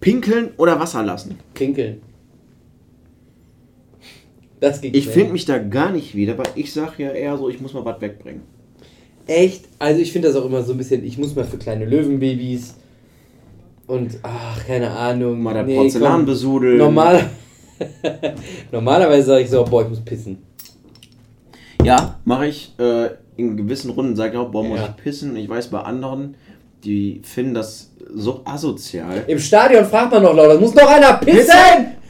Pinkeln 0.00 0.50
oder 0.56 0.78
Wasser 0.80 1.02
lassen? 1.02 1.38
Pinkeln. 1.54 2.00
Das 4.64 4.80
geht 4.80 4.96
Ich 4.96 5.08
finde 5.08 5.32
mich 5.32 5.44
da 5.44 5.58
gar 5.58 5.90
nicht 5.92 6.14
wieder, 6.14 6.38
weil 6.38 6.46
ich 6.54 6.72
sage 6.72 7.02
ja 7.02 7.10
eher 7.10 7.36
so, 7.36 7.50
ich 7.50 7.60
muss 7.60 7.74
mal 7.74 7.84
was 7.84 8.00
wegbringen. 8.00 8.40
Echt? 9.26 9.66
Also 9.78 10.00
ich 10.00 10.10
finde 10.10 10.28
das 10.28 10.36
auch 10.38 10.46
immer 10.46 10.62
so 10.62 10.72
ein 10.72 10.78
bisschen, 10.78 11.04
ich 11.04 11.18
muss 11.18 11.34
mal 11.36 11.44
für 11.44 11.58
kleine 11.58 11.84
Löwenbabys 11.84 12.74
und 13.86 14.18
ach, 14.22 14.66
keine 14.66 14.90
Ahnung. 14.90 15.42
Mal 15.42 15.52
der 15.52 15.62
Nee, 15.64 15.76
Porzellan 15.76 16.12
komm. 16.16 16.26
besudeln. 16.26 16.78
Normal 16.78 17.28
Normalerweise 18.72 19.26
sage 19.26 19.42
ich 19.44 19.50
so, 19.50 19.64
boah, 19.64 19.82
ich 19.82 19.88
muss 19.90 20.00
pissen. 20.00 20.38
Ja, 21.82 22.18
mache 22.24 22.46
ich 22.46 22.72
äh, 22.78 23.10
in 23.36 23.56
gewissen 23.58 23.90
Runden, 23.90 24.16
sage 24.16 24.32
ich 24.32 24.38
auch, 24.38 24.50
boah, 24.50 24.64
muss 24.64 24.78
Ja. 24.78 24.94
ich 24.96 25.02
pissen. 25.04 25.32
Und 25.32 25.36
ich 25.36 25.48
weiß 25.48 25.68
bei 25.68 25.80
anderen, 25.80 26.36
die 26.84 27.20
finden 27.22 27.52
das 27.52 27.90
so 28.14 28.40
asozial. 28.46 29.24
Im 29.26 29.38
Stadion 29.38 29.84
fragt 29.84 30.12
man 30.12 30.22
noch 30.22 30.34
lauter, 30.34 30.58
muss 30.58 30.74
noch 30.74 30.88
einer 30.88 31.14
pissen? 31.14 31.52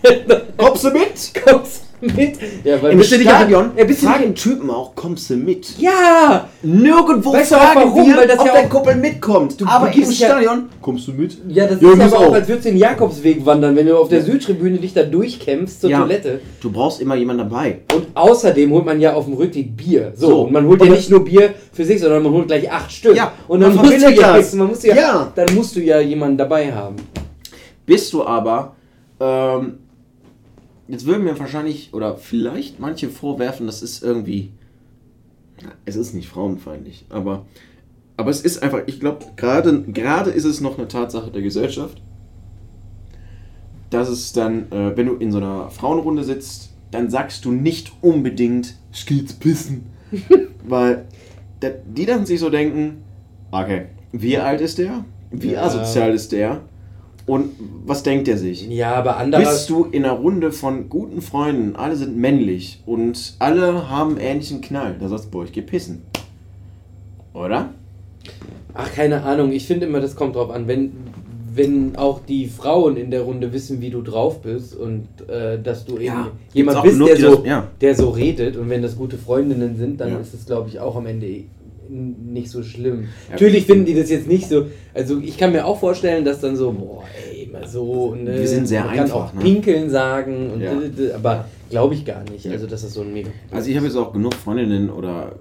Kommst 0.56 0.84
du 0.84 0.90
mit? 0.90 1.32
Kommst 1.44 1.80
du 1.80 1.83
mit? 2.16 2.36
Ja, 2.64 2.80
weil 2.82 2.92
Im 2.92 2.98
bist 2.98 3.12
du 3.12 3.16
nicht 3.18 3.26
Ja, 3.30 3.84
bist 3.84 4.02
du 4.02 4.06
nicht, 4.06 4.16
fragen 4.16 4.34
Typen 4.34 4.70
auch, 4.70 4.94
kommst 4.94 5.30
du 5.30 5.36
mit? 5.36 5.78
ja! 5.78 6.48
Nirgendwo 6.62 7.32
Weißt 7.32 7.52
du 7.52 7.56
fragen 7.56 7.80
warum? 7.90 8.06
wir, 8.08 8.16
Weil 8.16 8.26
das 8.28 8.38
ob 8.38 8.46
ja 8.46 8.52
dein 8.54 8.68
Kumpel 8.68 8.94
mitkommt. 8.96 9.60
Du 9.60 9.66
aber 9.66 9.86
begibst 9.86 10.18
ja- 10.18 10.28
Stadion, 10.28 10.64
kommst 10.80 11.08
du 11.08 11.12
mit? 11.12 11.36
Ja, 11.48 11.66
das 11.66 11.80
Ja, 11.80 11.92
ist 11.92 12.00
aber 12.00 12.18
auch, 12.18 12.26
auch. 12.28 12.34
als 12.34 12.48
würdest 12.48 12.66
du 12.66 12.70
den 12.70 12.78
Jakobsweg 12.78 13.44
wandern, 13.46 13.76
wenn 13.76 13.86
du 13.86 13.96
auf 13.98 14.08
der 14.08 14.22
Südtribüne 14.22 14.78
dich 14.78 14.92
da 14.94 15.02
durchkämpfst 15.02 15.80
zur 15.80 15.90
Ja. 15.90 16.00
Toilette. 16.00 16.40
Du 16.60 16.70
brauchst 16.70 17.00
immer 17.00 17.14
jemanden 17.14 17.48
dabei. 17.48 17.78
Und 17.94 18.06
außerdem 18.14 18.70
holt 18.72 18.84
man 18.86 19.00
ja 19.00 19.14
auf 19.14 19.24
dem 19.26 19.34
Rückweg 19.34 19.76
Bier. 19.76 20.12
So, 20.16 20.26
So. 20.28 20.40
und 20.42 20.52
man 20.52 20.66
holt 20.66 20.82
ja 20.82 20.90
nicht 20.90 21.10
nur 21.10 21.24
Bier 21.24 21.54
für 21.72 21.84
sich, 21.84 22.00
sondern 22.00 22.22
man 22.22 22.32
holt 22.32 22.46
gleich 22.48 22.70
acht 22.70 22.90
Stück. 22.92 23.16
Ja, 23.16 23.32
und 23.48 23.60
dann 23.60 23.74
man 23.74 23.84
musst, 23.86 24.02
du 24.02 24.10
ja, 24.12 24.36
das. 24.36 24.54
man 24.54 24.68
muss 24.68 24.82
ja, 24.82 24.94
Ja. 24.96 25.32
dann 25.34 25.54
musst 25.54 25.76
du 25.76 25.80
ja 25.80 26.00
jemanden 26.00 26.38
dabei 26.38 26.72
haben. 26.72 26.96
Bist 27.86 28.12
du 28.12 28.24
aber, 28.24 28.74
ähm, 29.20 29.74
jetzt 30.88 31.06
würden 31.06 31.24
mir 31.24 31.38
wahrscheinlich 31.38 31.92
oder 31.92 32.16
vielleicht 32.16 32.80
manche 32.80 33.08
vorwerfen, 33.08 33.66
das 33.66 33.82
ist 33.82 34.02
irgendwie, 34.02 34.50
es 35.84 35.96
ist 35.96 36.14
nicht 36.14 36.28
frauenfeindlich, 36.28 37.06
aber, 37.08 37.46
aber 38.16 38.30
es 38.30 38.40
ist 38.40 38.62
einfach, 38.62 38.82
ich 38.86 39.00
glaube, 39.00 39.26
gerade 39.36 39.82
gerade 39.82 40.30
ist 40.30 40.44
es 40.44 40.60
noch 40.60 40.78
eine 40.78 40.88
Tatsache 40.88 41.30
der 41.30 41.42
Gesellschaft, 41.42 42.00
dass 43.90 44.08
es 44.08 44.32
dann, 44.32 44.70
äh, 44.72 44.96
wenn 44.96 45.06
du 45.06 45.14
in 45.14 45.32
so 45.32 45.38
einer 45.38 45.70
Frauenrunde 45.70 46.24
sitzt, 46.24 46.70
dann 46.90 47.10
sagst 47.10 47.44
du 47.44 47.52
nicht 47.52 47.92
unbedingt, 48.02 48.74
ich 48.92 49.06
geh 49.06 49.16
jetzt 49.16 49.40
pissen, 49.40 49.86
weil 50.66 51.06
die 51.86 52.06
dann 52.06 52.26
sich 52.26 52.40
so 52.40 52.50
denken, 52.50 53.02
okay, 53.50 53.86
wie 54.12 54.36
alt 54.38 54.60
ist 54.60 54.78
der? 54.78 55.04
Wie 55.30 55.56
asozial 55.56 56.12
ist 56.12 56.32
der? 56.32 56.60
Und 57.26 57.52
was 57.86 58.02
denkt 58.02 58.28
er 58.28 58.36
sich? 58.36 58.68
Ja, 58.68 58.94
aber 58.96 59.16
andere. 59.16 59.40
Bist 59.42 59.70
du 59.70 59.84
in 59.84 60.04
einer 60.04 60.12
Runde 60.14 60.52
von 60.52 60.90
guten 60.90 61.22
Freunden, 61.22 61.74
alle 61.74 61.96
sind 61.96 62.16
männlich 62.18 62.82
und 62.84 63.34
alle 63.38 63.88
haben 63.88 64.18
ähnlichen 64.18 64.60
Knall, 64.60 64.96
da 65.00 65.08
sagst 65.08 65.26
du, 65.26 65.30
boah, 65.30 65.44
ich 65.44 65.52
geh 65.52 65.62
pissen. 65.62 66.02
Oder? 67.32 67.70
Ach, 68.74 68.92
keine 68.92 69.22
Ahnung. 69.22 69.52
Ich 69.52 69.66
finde 69.66 69.86
immer, 69.86 70.00
das 70.00 70.16
kommt 70.16 70.36
drauf 70.36 70.50
an. 70.50 70.66
Wenn, 70.68 70.92
wenn 71.54 71.96
auch 71.96 72.20
die 72.26 72.46
Frauen 72.46 72.96
in 72.96 73.10
der 73.10 73.22
Runde 73.22 73.52
wissen, 73.52 73.80
wie 73.80 73.90
du 73.90 74.02
drauf 74.02 74.42
bist 74.42 74.74
und 74.76 75.06
äh, 75.28 75.60
dass 75.60 75.84
du 75.84 75.98
eben 75.98 76.26
jemand 76.52 76.82
bist, 76.82 76.94
genug, 76.94 77.08
der 77.08 77.16
so, 77.16 77.34
das- 77.36 77.46
ja. 77.46 77.68
der 77.80 77.94
so 77.94 78.10
redet 78.10 78.56
und 78.56 78.68
wenn 78.68 78.82
das 78.82 78.96
gute 78.96 79.16
Freundinnen 79.16 79.76
sind, 79.76 80.00
dann 80.00 80.10
Ja. 80.12 80.18
ist 80.18 80.34
es, 80.34 80.46
glaube 80.46 80.68
ich, 80.68 80.78
auch 80.80 80.96
am 80.96 81.06
Ende 81.06 81.44
nicht 81.88 82.50
so 82.50 82.62
schlimm. 82.62 83.02
Ja. 83.28 83.32
Natürlich 83.32 83.66
finden 83.66 83.84
die 83.84 83.94
das 83.94 84.10
jetzt 84.10 84.26
nicht 84.26 84.48
so. 84.48 84.66
Also 84.94 85.18
ich 85.20 85.36
kann 85.38 85.52
mir 85.52 85.64
auch 85.66 85.78
vorstellen, 85.80 86.24
dass 86.24 86.40
dann 86.40 86.56
so, 86.56 86.72
boah, 86.72 87.04
ey, 87.32 87.44
immer 87.44 87.66
so. 87.66 88.14
Ne, 88.14 88.38
Wir 88.38 88.48
sind 88.48 88.66
sehr 88.66 88.84
man 88.84 88.94
kann 88.94 89.00
einfach, 89.04 89.16
auch 89.16 89.32
ne? 89.34 89.40
pinkeln 89.40 89.90
sagen, 89.90 90.50
und 90.50 90.60
Ja. 90.60 90.74
d- 90.74 90.88
d- 90.88 91.12
aber 91.12 91.46
glaube 91.70 91.94
ich 91.94 92.04
gar 92.04 92.22
nicht. 92.30 92.46
Also 92.48 92.66
dass 92.66 92.82
das 92.82 92.92
so 92.94 93.02
ein 93.02 93.12
mega. 93.12 93.30
Also 93.50 93.70
ich 93.70 93.76
habe 93.76 93.86
jetzt 93.86 93.96
auch 93.96 94.12
genug 94.12 94.34
Freundinnen 94.34 94.90
oder... 94.90 95.32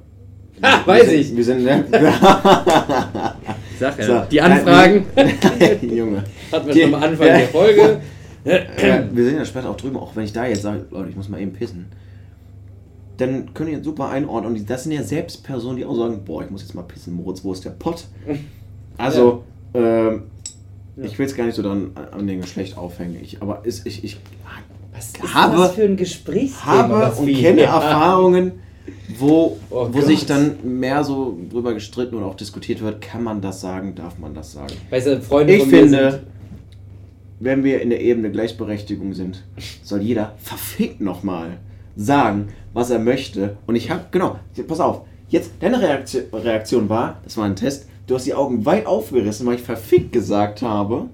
Ah, 0.61 0.79
wir 0.85 0.93
weiß 0.93 1.09
sind, 1.09 1.19
ich. 1.19 1.35
Wir 1.35 1.43
sind... 1.43 1.63
Ne? 1.63 1.83
Sag 3.79 3.97
ja. 3.99 4.05
So, 4.05 4.21
Die 4.29 4.41
Anfragen 4.41 5.05
Junge. 5.81 6.23
hatten 6.51 6.67
wir 6.67 6.73
Die- 6.73 6.81
schon 6.81 6.93
am 6.95 7.03
Anfang 7.03 7.27
Ja. 7.27 7.37
der 7.37 7.47
Folge. 7.47 7.97
Ja, 8.45 9.03
wir 9.11 9.23
sind 9.23 9.37
ja 9.37 9.45
später 9.45 9.69
auch 9.69 9.77
drüben, 9.77 9.95
auch 9.97 10.15
wenn 10.15 10.25
ich 10.25 10.33
da 10.33 10.45
jetzt 10.45 10.63
sage, 10.63 10.85
Leute, 10.91 11.09
ich 11.09 11.15
muss 11.15 11.29
mal 11.29 11.39
eben 11.41 11.53
pissen. 11.53 11.85
Dann 13.17 13.53
können 13.53 13.69
die 13.69 13.75
jetzt 13.75 13.85
super 13.85 14.09
einordnen. 14.09 14.53
Und 14.55 14.69
das 14.69 14.83
sind 14.83 14.91
ja 14.93 15.03
selbst 15.03 15.43
Personen, 15.43 15.77
die 15.77 15.85
auch 15.85 15.95
sagen, 15.95 16.21
boah, 16.25 16.43
ich 16.43 16.49
muss 16.49 16.61
jetzt 16.61 16.73
mal 16.73 16.81
pissen, 16.83 17.13
Moritz, 17.15 17.43
wo 17.43 17.53
ist 17.53 17.63
der 17.65 17.71
Pott? 17.71 18.05
Also, 18.97 19.43
ähm, 19.73 20.23
Ja. 20.95 21.05
ich 21.05 21.17
will 21.17 21.25
es 21.25 21.35
gar 21.35 21.45
nicht 21.45 21.55
so 21.55 21.63
dann 21.63 21.91
an, 22.11 22.27
den 22.27 22.41
Geschlecht 22.41 22.77
aufhängen. 22.77 23.17
Ich, 23.23 23.41
aber 23.41 23.65
ist, 23.65 23.87
ich, 23.87 24.03
ich, 24.03 24.17
Was 24.93 25.13
habe- 25.33 25.57
das 25.57 25.71
für 25.73 25.83
ein 25.83 25.97
Gesprächsthema? 25.97 26.71
habe 27.07 27.15
und 27.19 27.25
wir 27.25 27.35
kenne? 27.35 27.61
Erfahrungen, 27.63 28.51
wo, 29.17 29.57
Oh 29.71 29.87
wo 29.87 29.99
Gott. 29.99 30.05
sich 30.05 30.27
dann 30.27 30.57
mehr 30.79 31.03
so 31.03 31.35
drüber 31.49 31.73
gestritten 31.73 32.15
und 32.15 32.23
auch 32.23 32.35
diskutiert 32.35 32.81
wird, 32.81 33.01
kann 33.01 33.23
man 33.23 33.41
das 33.41 33.61
sagen, 33.61 33.95
darf 33.95 34.19
man 34.19 34.35
das 34.35 34.51
sagen. 34.53 34.73
Weißt 34.91 35.07
du, 35.07 35.21
Freunde 35.21 35.55
Ich 35.55 35.63
finde, 35.63 36.11
sind, 36.11 36.21
wenn 37.39 37.63
wir 37.63 37.81
in 37.81 37.89
der 37.89 37.99
Ebene 38.01 38.29
Gleichberechtigung 38.31 39.13
sind, 39.15 39.43
soll 39.81 40.01
jeder 40.01 40.33
verfickt 40.37 41.01
nochmal 41.01 41.57
sagen, 41.95 42.49
was 42.73 42.89
er 42.89 42.99
möchte. 42.99 43.57
Und 43.67 43.75
ich 43.75 43.89
habe, 43.89 44.05
genau, 44.11 44.39
pass 44.67 44.79
auf, 44.79 45.01
jetzt, 45.29 45.51
deine 45.59 45.81
Reaktion, 45.81 46.23
Reaktion 46.33 46.89
war, 46.89 47.21
das 47.23 47.37
war 47.37 47.45
ein 47.45 47.55
Test, 47.55 47.87
du 48.07 48.15
hast 48.15 48.25
die 48.25 48.33
Augen 48.33 48.65
weit 48.65 48.85
aufgerissen, 48.85 49.45
weil 49.45 49.55
ich 49.55 49.61
verfickt 49.61 50.11
gesagt 50.11 50.61
habe. 50.61 51.09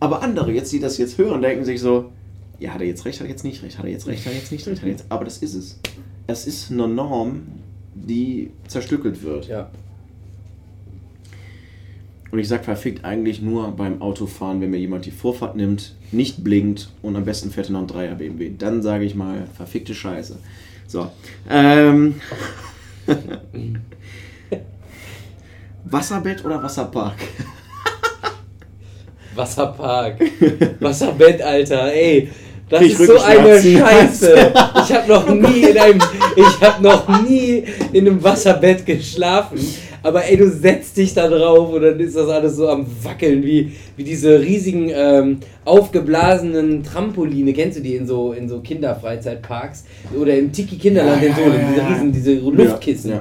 Aber 0.00 0.22
andere, 0.22 0.52
jetzt, 0.52 0.72
die 0.72 0.80
das 0.80 0.98
jetzt 0.98 1.18
hören, 1.18 1.42
denken 1.42 1.64
sich 1.64 1.80
so, 1.80 2.10
ja, 2.58 2.72
hat 2.72 2.80
er 2.80 2.86
jetzt 2.86 3.04
recht, 3.04 3.20
hat 3.20 3.26
er 3.26 3.30
jetzt 3.30 3.44
nicht 3.44 3.62
recht, 3.62 3.78
hat 3.78 3.84
er 3.84 3.90
jetzt 3.90 4.06
recht, 4.06 4.24
hat 4.24 4.32
er 4.32 4.38
jetzt 4.38 4.52
nicht 4.52 4.66
recht, 4.66 4.78
hat 4.78 4.84
er 4.84 4.92
jetzt. 4.92 5.06
Aber 5.08 5.24
das 5.24 5.38
ist 5.38 5.54
es. 5.54 5.80
Es 6.26 6.46
ist 6.46 6.70
eine 6.70 6.88
Norm, 6.88 7.42
die 7.94 8.50
zerstückelt 8.68 9.22
wird. 9.22 9.48
ja. 9.48 9.70
Und 12.34 12.40
ich 12.40 12.48
sag 12.48 12.64
verfickt 12.64 13.04
eigentlich 13.04 13.40
nur 13.40 13.70
beim 13.70 14.02
Autofahren, 14.02 14.60
wenn 14.60 14.70
mir 14.70 14.78
jemand 14.78 15.06
die 15.06 15.12
Vorfahrt 15.12 15.54
nimmt, 15.54 15.94
nicht 16.10 16.42
blinkt 16.42 16.90
und 17.00 17.14
am 17.14 17.24
besten 17.24 17.52
fährt 17.52 17.68
er 17.68 17.74
noch 17.74 17.82
ein 17.82 17.86
3er 17.86 18.16
BMW. 18.16 18.50
Dann 18.58 18.82
sage 18.82 19.04
ich 19.04 19.14
mal, 19.14 19.46
verfickte 19.54 19.94
Scheiße. 19.94 20.36
So. 20.86 21.10
Ähm. 21.48 22.20
Wasserbett 25.84 26.44
oder 26.44 26.62
Wasserpark? 26.62 27.14
Wasserpark. 29.34 30.20
Wasserbett, 30.80 31.42
Alter, 31.42 31.92
ey. 31.92 32.30
Das 32.68 32.82
ich 32.82 32.98
ist 32.98 33.06
so 33.06 33.20
eine. 33.20 33.60
Scheiße. 33.60 34.52
Ich 34.82 34.92
habe 34.92 35.08
noch 35.08 35.28
nie 35.34 35.62
in 35.62 35.78
einem, 35.78 36.02
ich 36.34 36.60
habe 36.60 36.82
noch 36.82 37.22
nie 37.22 37.64
in 37.92 38.06
einem 38.06 38.22
Wasserbett 38.22 38.86
geschlafen. 38.86 39.58
Aber 40.04 40.24
ey, 40.24 40.36
du 40.36 40.48
setzt 40.50 40.96
dich 40.98 41.14
da 41.14 41.26
drauf 41.28 41.72
und 41.72 41.82
dann 41.82 41.98
ist 41.98 42.14
das 42.14 42.28
alles 42.28 42.56
so 42.56 42.68
am 42.68 42.86
wackeln 43.02 43.42
wie, 43.42 43.72
wie 43.96 44.04
diese 44.04 44.38
riesigen 44.40 44.90
ähm, 44.94 45.38
aufgeblasenen 45.64 46.82
Trampoline. 46.82 47.52
Kennst 47.52 47.78
du 47.78 47.82
die 47.82 47.96
in 47.96 48.06
so 48.06 48.32
in 48.32 48.48
so 48.48 48.60
Kinderfreizeitparks 48.60 49.84
oder 50.20 50.36
im 50.36 50.52
Tiki 50.52 50.76
Kinderland 50.76 51.22
Ja, 51.22 51.28
in 51.28 51.34
so 51.34 51.40
ja, 51.40 51.48
ja, 51.48 51.68
diese 51.72 51.88
riesen 51.88 52.12
diese 52.12 52.34
Luftkissen. 52.34 53.12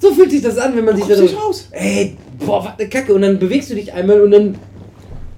So 0.00 0.12
fühlt 0.12 0.30
sich 0.30 0.42
das 0.42 0.56
an, 0.58 0.76
wenn 0.76 0.84
man 0.84 0.96
sich 0.96 1.06
da 1.06 1.14
drauf- 1.16 1.46
raus. 1.48 1.68
Ey, 1.72 2.16
boah, 2.44 2.64
was 2.64 2.78
eine 2.78 2.88
Kacke 2.88 3.12
und 3.14 3.22
dann 3.22 3.38
bewegst 3.38 3.70
du 3.70 3.74
dich 3.74 3.92
einmal 3.92 4.20
und 4.20 4.30
dann 4.32 4.54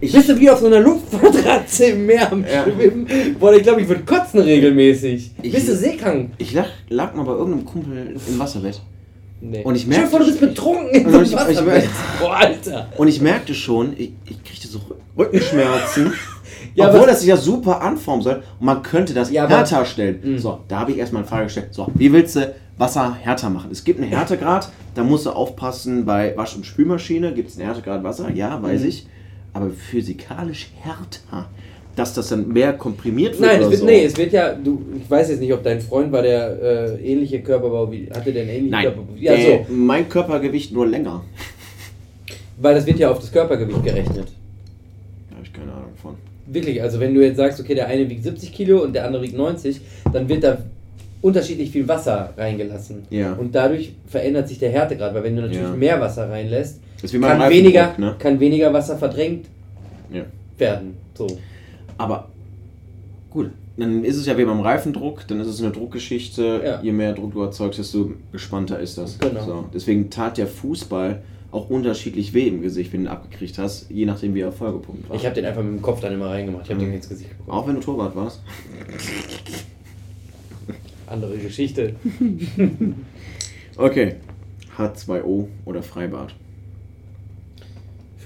Ich, 0.00 0.12
bist 0.12 0.28
du 0.28 0.38
wie 0.38 0.50
auf 0.50 0.58
so 0.58 0.66
einer 0.66 0.80
Luftmatratze 0.80 1.86
im 1.86 2.04
Meer 2.06 2.30
am 2.32 2.44
Ja. 2.44 2.64
Schwimmen. 2.64 3.06
Boah, 3.38 3.54
ich 3.54 3.62
glaube, 3.62 3.80
ich 3.80 3.88
würde 3.88 4.02
kotzen 4.02 4.40
regelmäßig. 4.40 5.30
Ich- 5.42 5.52
bist 5.52 5.68
du 5.68 5.74
seekrank? 5.76 6.32
ich 6.38 6.52
lag, 6.52 6.66
lag 6.88 7.14
mal 7.14 7.22
bei 7.24 7.32
irgendeinem 7.32 7.64
Kumpel 7.64 8.14
im 8.28 8.38
Wasserbett. 8.38 8.80
Nee. 9.40 9.62
Und 9.64 9.74
ich 9.74 9.82
Stell 9.82 10.00
dir 10.02 10.06
vor, 10.06 10.18
du 10.20 10.26
bist 10.26 10.40
betrunken 10.40 10.88
in 10.90 11.10
so 11.10 11.18
Also 11.18 11.36
einem 11.36 11.50
ich- 11.50 11.52
ich- 11.52 11.64
Wasserbett. 11.66 11.88
Boah, 12.20 12.36
Alter. 12.36 12.88
Und 12.96 13.08
ich 13.08 13.20
merkte 13.20 13.54
schon, 13.54 13.92
ich, 13.96 14.12
ich 14.24 14.42
kriegte 14.42 14.66
so 14.68 14.80
Rückenschmerzen. 15.16 16.12
Ja, 16.74 16.86
obwohl 16.88 17.00
aber- 17.00 17.08
das 17.08 17.20
sich 17.20 17.28
ja 17.28 17.36
super 17.38 17.80
anformen 17.80 18.22
soll. 18.22 18.42
Und 18.60 18.66
man 18.66 18.82
könnte 18.82 19.14
das 19.14 19.30
Ja, 19.30 19.44
aber- 19.44 19.56
härter 19.56 19.84
stellen. 19.86 20.20
Mhm. 20.22 20.38
So, 20.38 20.60
da 20.68 20.80
habe 20.80 20.92
ich 20.92 20.98
erstmal 20.98 21.22
eine 21.22 21.28
Frage 21.28 21.44
gestellt. 21.44 21.68
So, 21.70 21.86
wie 21.94 22.12
willst 22.12 22.36
du 22.36 22.54
Wasser 22.76 23.14
härter 23.14 23.48
machen? 23.48 23.70
Es 23.70 23.82
gibt 23.84 23.98
einen 24.00 24.10
Härtegrad, 24.10 24.70
da 24.94 25.02
musst 25.02 25.24
du 25.24 25.30
aufpassen, 25.30 26.04
bei 26.04 26.36
Wasch- 26.36 26.54
und 26.56 26.66
Spülmaschine 26.66 27.32
gibt 27.32 27.48
es 27.50 27.56
einen 27.56 27.66
Härtegrad 27.66 28.04
Wasser, 28.04 28.30
ja, 28.30 28.62
weiß 28.62 28.82
Mhm. 28.82 28.88
ich. 28.88 29.06
Aber 29.54 29.70
physikalisch 29.70 30.68
härter, 30.82 31.46
dass 31.96 32.12
das 32.14 32.28
dann 32.28 32.46
mehr 32.52 32.74
komprimiert 32.74 33.32
wird 33.40 33.50
Nein, 33.50 33.60
es 33.60 33.60
oder 33.62 33.70
wird, 33.70 33.80
so. 33.80 33.86
nee, 33.86 34.04
es 34.04 34.16
wird 34.16 34.32
ja, 34.32 34.52
du, 34.54 34.82
ich 35.02 35.10
weiß 35.10 35.30
jetzt 35.30 35.40
nicht, 35.40 35.52
ob 35.52 35.62
dein 35.64 35.80
Freund 35.80 36.12
war 36.12 36.22
der 36.22 36.62
äh, 36.62 37.12
ähnliche 37.12 37.40
Körperbau 37.40 37.90
wie, 37.90 38.08
hatte 38.14 38.32
der 38.32 38.42
einen 38.42 38.50
ähnlichen 38.50 38.70
Nein, 38.70 38.84
Körperbau? 38.84 39.12
Ja, 39.18 39.32
äh, 39.32 39.64
so, 39.66 39.72
mein 39.72 40.08
Körpergewicht 40.08 40.72
nur 40.72 40.86
länger. 40.86 41.24
weil 42.60 42.74
das 42.74 42.86
wird 42.86 42.98
ja 42.98 43.10
auf 43.10 43.18
das 43.18 43.32
Körpergewicht 43.32 43.82
gerechnet. 43.82 44.28
Da 45.30 45.36
habe 45.36 45.44
ich 45.44 45.52
keine 45.52 45.72
Ahnung 45.72 45.92
von. 46.00 46.14
Wirklich, 46.46 46.80
also 46.82 47.00
wenn 47.00 47.14
du 47.14 47.22
jetzt 47.24 47.38
sagst, 47.38 47.58
okay, 47.60 47.74
der 47.74 47.88
eine 47.88 48.08
wiegt 48.08 48.22
70 48.22 48.52
Kilo 48.52 48.82
und 48.82 48.92
der 48.94 49.06
andere 49.06 49.22
wiegt 49.22 49.36
90, 49.36 49.80
dann 50.12 50.28
wird 50.28 50.44
da 50.44 50.58
unterschiedlich 51.22 51.70
viel 51.70 51.88
Wasser 51.88 52.34
reingelassen. 52.36 53.04
Ja. 53.10 53.32
Und 53.32 53.54
dadurch 53.54 53.94
verändert 54.06 54.48
sich 54.48 54.58
der 54.58 54.70
Härtegrad, 54.70 55.14
weil 55.14 55.24
wenn 55.24 55.34
du 55.34 55.42
natürlich 55.42 55.62
Ja. 55.62 55.74
mehr 55.74 56.00
Wasser 56.00 56.28
reinlässt, 56.30 56.78
kann 57.20 57.50
weniger, 57.50 57.94
ne? 57.98 58.14
kann 58.18 58.38
weniger 58.38 58.72
Wasser 58.72 58.96
verdrängt 58.96 59.46
Ja. 60.12 60.22
werden. 60.58 60.94
So. 61.14 61.26
Aber 61.98 62.28
gut, 63.30 63.50
dann 63.76 64.04
ist 64.04 64.16
es 64.16 64.26
ja 64.26 64.36
wie 64.38 64.44
beim 64.44 64.60
Reifendruck, 64.60 65.26
dann 65.28 65.40
ist 65.40 65.48
es 65.48 65.60
eine 65.62 65.72
Druckgeschichte. 65.72 66.62
Ja. 66.64 66.80
Je 66.82 66.92
mehr 66.92 67.12
Druck 67.12 67.32
du 67.32 67.42
erzeugst, 67.42 67.78
desto 67.78 68.12
gespannter 68.32 68.78
ist 68.80 68.96
das. 68.98 69.18
Genau. 69.18 69.44
So. 69.44 69.64
Deswegen 69.74 70.10
tat 70.10 70.38
der 70.38 70.46
Fußball 70.46 71.22
auch 71.52 71.70
unterschiedlich 71.70 72.34
weh 72.34 72.48
im 72.48 72.60
Gesicht, 72.60 72.92
wenn 72.92 73.04
du 73.04 73.06
ihn 73.06 73.12
abgekriegt 73.12 73.56
hast, 73.58 73.88
je 73.90 74.04
nachdem 74.04 74.34
wie 74.34 74.40
er 74.40 74.52
Folgepunkt 74.52 75.08
war. 75.08 75.16
Ich 75.16 75.24
habe 75.24 75.34
den 75.34 75.44
einfach 75.46 75.62
mit 75.62 75.72
dem 75.72 75.80
Kopf 75.82 76.00
dann 76.00 76.12
immer 76.12 76.28
reingemacht. 76.30 76.64
Ich 76.64 76.70
habe 76.70 76.80
Mhm. 76.80 76.86
den 76.86 76.94
ins 76.96 77.08
Gesicht 77.08 77.30
bekommen. 77.30 77.56
auch 77.58 77.66
wenn 77.68 77.76
du 77.76 77.80
Torwart 77.80 78.14
warst. 78.16 78.42
Andere 81.06 81.36
Geschichte. 81.38 81.94
Okay. 83.78 84.14
H2O 84.78 85.48
oder 85.66 85.82
Freibad. 85.82 86.34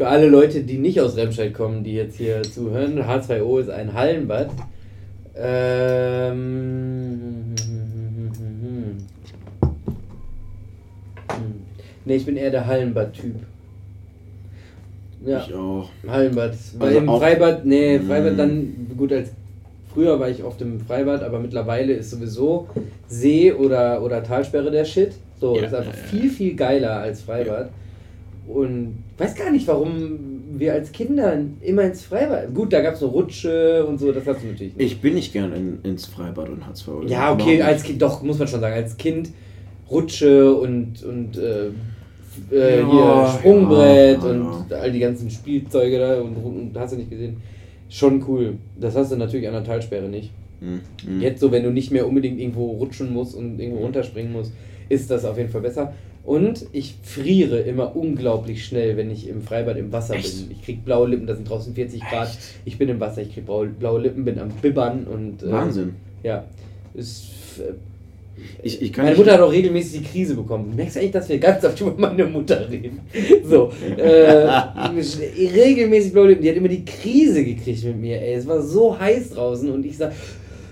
Für 0.00 0.08
alle 0.08 0.30
Leute, 0.30 0.62
die 0.62 0.78
nicht 0.78 0.98
aus 0.98 1.14
Remscheid 1.18 1.52
kommen, 1.52 1.84
die 1.84 1.92
jetzt 1.92 2.16
hier 2.16 2.40
zuhören, 2.40 3.04
H2O 3.04 3.60
ist 3.60 3.68
ein 3.68 3.92
Hallenbad. 3.92 4.48
Ähm, 5.36 7.54
ne, 12.06 12.14
ich 12.14 12.24
bin 12.24 12.38
eher 12.38 12.50
der 12.50 12.66
Hallenbad-Typ. 12.66 13.34
Ja, 15.26 15.44
Ich 15.46 15.52
auch. 15.54 15.90
Hallenbad. 16.08 16.54
Weil 16.78 16.88
Also 16.88 16.98
im 17.00 17.06
Freibad, 17.06 17.66
nee, 17.66 17.98
Mm. 17.98 18.06
Freibad 18.06 18.38
dann, 18.38 18.72
gut, 18.96 19.12
als 19.12 19.32
früher 19.92 20.18
war 20.18 20.30
ich 20.30 20.42
oft 20.42 20.62
im 20.62 20.80
Freibad, 20.80 21.22
aber 21.22 21.40
mittlerweile 21.40 21.92
ist 21.92 22.10
sowieso 22.10 22.68
See 23.06 23.52
oder, 23.52 24.02
oder 24.02 24.22
Talsperre 24.22 24.70
der 24.70 24.86
Shit. 24.86 25.12
So, 25.38 25.56
Ja, 25.56 25.60
das 25.60 25.72
ist 25.72 25.78
einfach 25.78 25.92
ja, 25.92 25.98
ja. 26.00 26.06
viel, 26.06 26.30
viel 26.30 26.56
geiler 26.56 27.00
als 27.00 27.20
Freibad. 27.20 27.68
Und 28.54 29.04
weiß 29.18 29.34
gar 29.34 29.50
nicht, 29.50 29.66
warum 29.68 30.18
wir 30.58 30.72
als 30.72 30.92
Kinder 30.92 31.38
immer 31.60 31.82
ins 31.82 32.02
Freibad. 32.02 32.52
Gut, 32.54 32.72
da 32.72 32.80
gab 32.80 32.94
es 32.94 33.02
eine 33.02 33.12
Rutsche 33.12 33.86
und 33.86 33.98
so, 33.98 34.12
das 34.12 34.26
hast 34.26 34.42
du 34.42 34.48
natürlich 34.48 34.76
nicht. 34.76 34.92
Ich 34.92 35.00
bin 35.00 35.14
nicht 35.14 35.32
gern 35.32 35.52
in, 35.52 35.78
ins 35.82 36.06
Freibad 36.06 36.48
und 36.48 36.62
H2O. 36.64 37.08
ja, 37.08 37.32
okay, 37.32 37.62
als. 37.62 37.82
Kind, 37.82 38.02
doch, 38.02 38.22
muss 38.22 38.38
man 38.38 38.48
schon 38.48 38.60
sagen, 38.60 38.74
als 38.74 38.96
Kind 38.96 39.30
Rutsche 39.90 40.54
und, 40.54 41.02
und 41.04 41.36
äh, 41.36 41.68
äh, 42.52 42.80
Ja, 42.80 42.90
hier 42.90 43.38
Sprungbrett 43.38 44.22
ja, 44.22 44.26
ja, 44.26 44.30
und 44.30 44.72
all 44.72 44.92
die 44.92 45.00
ganzen 45.00 45.30
Spielzeuge 45.30 45.98
da 45.98 46.20
und, 46.20 46.36
und 46.36 46.72
hast 46.76 46.92
du 46.92 46.96
nicht 46.96 47.10
gesehen. 47.10 47.36
Schon 47.88 48.24
cool. 48.28 48.54
Das 48.78 48.94
hast 48.94 49.10
du 49.10 49.16
natürlich 49.16 49.48
an 49.48 49.54
der 49.54 49.64
Talsperre 49.64 50.08
nicht. 50.08 50.30
Hm, 50.60 50.80
hm. 51.04 51.20
Jetzt 51.20 51.40
so, 51.40 51.50
wenn 51.50 51.64
du 51.64 51.70
nicht 51.70 51.90
mehr 51.90 52.06
unbedingt 52.06 52.38
irgendwo 52.38 52.72
rutschen 52.72 53.12
musst 53.12 53.34
und 53.34 53.58
irgendwo 53.58 53.82
runterspringen 53.82 54.32
musst, 54.32 54.52
ist 54.88 55.10
das 55.10 55.24
auf 55.24 55.38
jeden 55.38 55.50
Fall 55.50 55.62
besser. 55.62 55.92
Und 56.24 56.66
ich 56.72 56.96
friere 57.02 57.60
immer 57.60 57.96
unglaublich 57.96 58.64
schnell, 58.64 58.96
wenn 58.96 59.10
ich 59.10 59.26
im 59.28 59.42
Freibad 59.42 59.76
im 59.76 59.90
Wasser 59.92 60.14
Echt? 60.14 60.48
bin. 60.48 60.56
Ich 60.56 60.64
krieg 60.64 60.84
blaue 60.84 61.08
Lippen, 61.08 61.26
da 61.26 61.34
sind 61.34 61.48
draußen 61.48 61.74
40 61.74 62.00
Grad. 62.00 62.28
Echt? 62.28 62.38
Ich 62.64 62.78
bin 62.78 62.88
im 62.88 63.00
Wasser, 63.00 63.22
ich 63.22 63.32
krieg 63.34 63.44
blaue, 63.46 64.00
Lippen, 64.00 64.24
bin 64.24 64.38
am 64.38 64.50
Bibbern 64.50 65.04
und. 65.04 65.42
äh, 65.42 65.50
Wahnsinn. 65.50 65.94
Ja. 66.22 66.44
Ist, 66.94 67.24
äh, 67.58 67.72
Ich, 68.62 68.80
ich 68.82 68.96
meine 68.96 69.16
Mutter 69.16 69.32
hat 69.32 69.40
auch 69.40 69.52
regelmäßig 69.52 70.00
die 70.00 70.06
Krise 70.06 70.34
bekommen. 70.34 70.70
Du 70.70 70.76
merkst 70.76 70.98
eigentlich, 70.98 71.12
dass 71.12 71.28
wir 71.28 71.38
ganz 71.38 71.64
oft 71.64 71.80
über 71.80 71.94
meine 71.96 72.24
Mutter 72.26 72.68
reden. 72.70 73.00
So. 73.44 73.70
Äh, 73.96 74.46
regelmäßig 75.54 76.12
blaue 76.12 76.28
Lippen. 76.28 76.42
Die 76.42 76.50
hat 76.50 76.56
immer 76.56 76.68
die 76.68 76.84
Krise 76.84 77.44
gekriegt 77.44 77.82
mit 77.84 77.96
mir, 77.96 78.20
ey. 78.20 78.34
Es 78.34 78.46
war 78.46 78.60
so 78.62 78.98
heiß 78.98 79.30
draußen 79.30 79.70
und 79.70 79.84
ich 79.86 79.96
sag. 79.96 80.12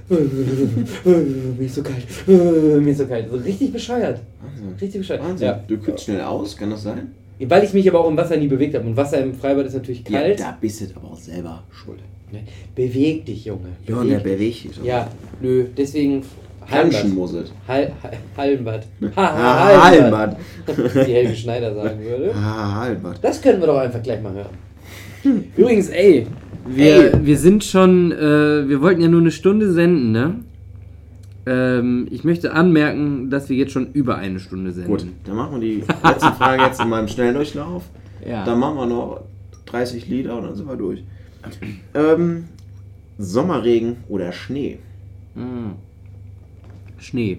Mir 0.09 1.67
ist 1.67 1.75
so 1.75 1.83
kalt. 1.83 2.07
mir 2.27 2.91
ist 2.91 2.99
so 2.99 3.07
kalt. 3.07 3.31
So 3.31 3.37
richtig 3.37 3.73
bescheuert. 3.73 4.21
Wahnsinn. 4.43 4.77
Richtig 4.81 5.01
bescheuert. 5.01 5.23
Wahnsinn. 5.23 5.47
Ja. 5.47 5.65
Du 5.67 5.79
kühlst 5.79 6.05
schnell 6.05 6.21
aus, 6.23 6.57
kann 6.57 6.71
das 6.71 6.83
sein? 6.83 7.13
Weil 7.41 7.65
ich 7.65 7.73
mich 7.73 7.89
aber 7.89 8.01
auch 8.01 8.09
im 8.09 8.17
Wasser 8.17 8.37
nie 8.37 8.49
bewegt 8.49 8.75
habe. 8.75 8.87
Und 8.87 8.97
Wasser 8.97 9.23
im 9.23 9.35
Freibad 9.35 9.67
ist 9.67 9.75
natürlich 9.75 10.05
kalt. 10.05 10.41
Ja, 10.41 10.47
da 10.51 10.59
bist 10.61 10.81
du 10.81 10.87
aber 10.97 11.13
auch 11.13 11.17
selber 11.17 11.63
schuld. 11.71 12.01
Ne, 12.33 12.41
Beweg 12.75 13.25
dich, 13.27 13.45
Junge. 13.45 13.69
Beweg 13.87 14.09
der 14.09 14.19
dich. 14.19 14.23
bewegt 14.25 14.75
sich. 14.75 14.85
Ja, 14.85 15.09
nö, 15.41 15.67
deswegen 15.77 16.23
Planschen 16.67 17.15
muss 17.15 17.33
es. 17.33 17.53
Hall, 17.67 17.93
Hall, 18.03 18.19
Hallenbad. 18.37 18.87
Ah, 19.17 19.85
Hallenbad. 19.85 20.37
Wie 20.67 21.13
Helge 21.13 21.35
Schneider 21.35 21.75
sagen 21.75 22.01
würde. 22.03 22.33
Ah, 22.35 22.83
Hallenbad. 22.83 23.19
Das 23.23 23.41
können 23.41 23.61
wir 23.61 23.67
doch 23.67 23.79
einfach 23.79 24.03
gleich 24.03 24.21
mal 24.21 24.35
hören. 24.35 25.49
Übrigens, 25.57 25.89
ey, 25.89 26.27
wir, 26.67 27.15
Ey. 27.15 27.27
wir 27.27 27.39
sind 27.39 27.65
schon, 27.65 28.13
äh, 28.13 28.69
wir 28.69 28.81
wollten 28.81 29.01
ja 29.01 29.09
nur 29.09 29.21
eine 29.21 29.31
Stunde 29.31 29.73
senden, 29.73 30.13
ne? 30.13 30.41
Ähm, 31.47 32.09
ich 32.11 32.25
möchte 32.25 32.53
anmerken, 32.53 33.31
dass 33.31 33.49
wir 33.49 33.57
jetzt 33.57 33.73
schon 33.73 33.93
über 33.93 34.17
eine 34.17 34.39
Stunde 34.39 34.73
senden. 34.73 34.91
Gut, 34.91 35.07
dann 35.25 35.37
machen 35.37 35.61
wir 35.61 35.61
die 35.61 35.85
letzten 36.05 36.33
Fragen 36.35 36.63
jetzt 36.63 36.81
in 36.81 36.89
meinem 36.89 37.09
Schnelldurchlauf. 37.09 37.85
Ja. 38.27 38.45
Dann 38.45 38.59
machen 38.59 38.77
wir 38.77 38.87
noch 38.87 39.23
30 39.67 40.09
Lieder 40.09 40.37
und 40.37 40.45
dann 40.45 40.55
sind 40.55 40.69
wir 40.69 40.77
durch. 40.77 41.03
Ähm, 41.95 42.45
Sommerregen 43.17 43.99
oder 44.09 44.33
Schnee? 44.33 44.79
Hm. 45.35 45.73
Schnee. 46.99 47.39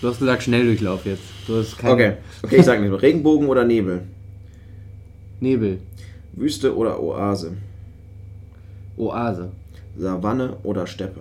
Du 0.00 0.08
hast 0.08 0.18
gesagt 0.18 0.42
Schnelldurchlauf 0.42 1.06
jetzt. 1.06 1.22
Du 1.46 1.56
hast 1.56 1.78
kein 1.78 1.92
Okay, 1.92 2.12
okay, 2.42 2.56
ich 2.56 2.64
sag 2.64 2.80
nicht. 2.80 3.02
Regenbogen 3.02 3.48
oder 3.48 3.64
Nebel? 3.64 4.02
Nebel. 5.40 5.80
Wüste 6.32 6.76
oder 6.76 7.00
Oase? 7.02 7.56
Oase. 8.96 9.52
Savanne 9.96 10.56
oder 10.62 10.86
Steppe? 10.86 11.20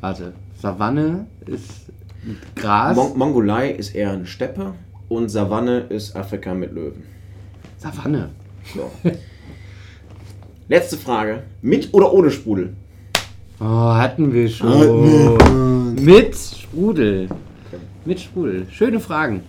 Warte. 0.00 0.32
Savanne 0.60 1.26
ist 1.46 1.86
mit 2.22 2.38
Gras. 2.56 2.96
Mon 2.96 3.18
Mongolei 3.18 3.70
ist 3.70 3.94
eher 3.94 4.12
eine 4.12 4.26
Steppe 4.26 4.74
und 5.08 5.28
Savanne 5.28 5.80
ist 5.80 6.16
Afrika 6.16 6.54
mit 6.54 6.72
Löwen. 6.72 7.02
Savanne. 7.78 8.30
So. 8.74 8.90
Letzte 10.68 10.96
Frage. 10.96 11.42
Mit 11.60 11.92
oder 11.92 12.12
ohne 12.12 12.30
Sprudel? 12.30 12.74
Oh, 13.60 13.64
hatten 13.64 14.32
wir 14.32 14.48
schon. 14.48 15.94
Mit 16.02 16.34
Sprudel. 16.34 17.28
Mit 18.04 18.20
Sprudel. 18.20 18.66
Schöne 18.70 19.00
Fragen. 19.00 19.42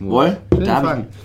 Wohl? 0.00 0.36
Da 0.50 0.82
habe 0.82 1.00
ich, 1.00 1.18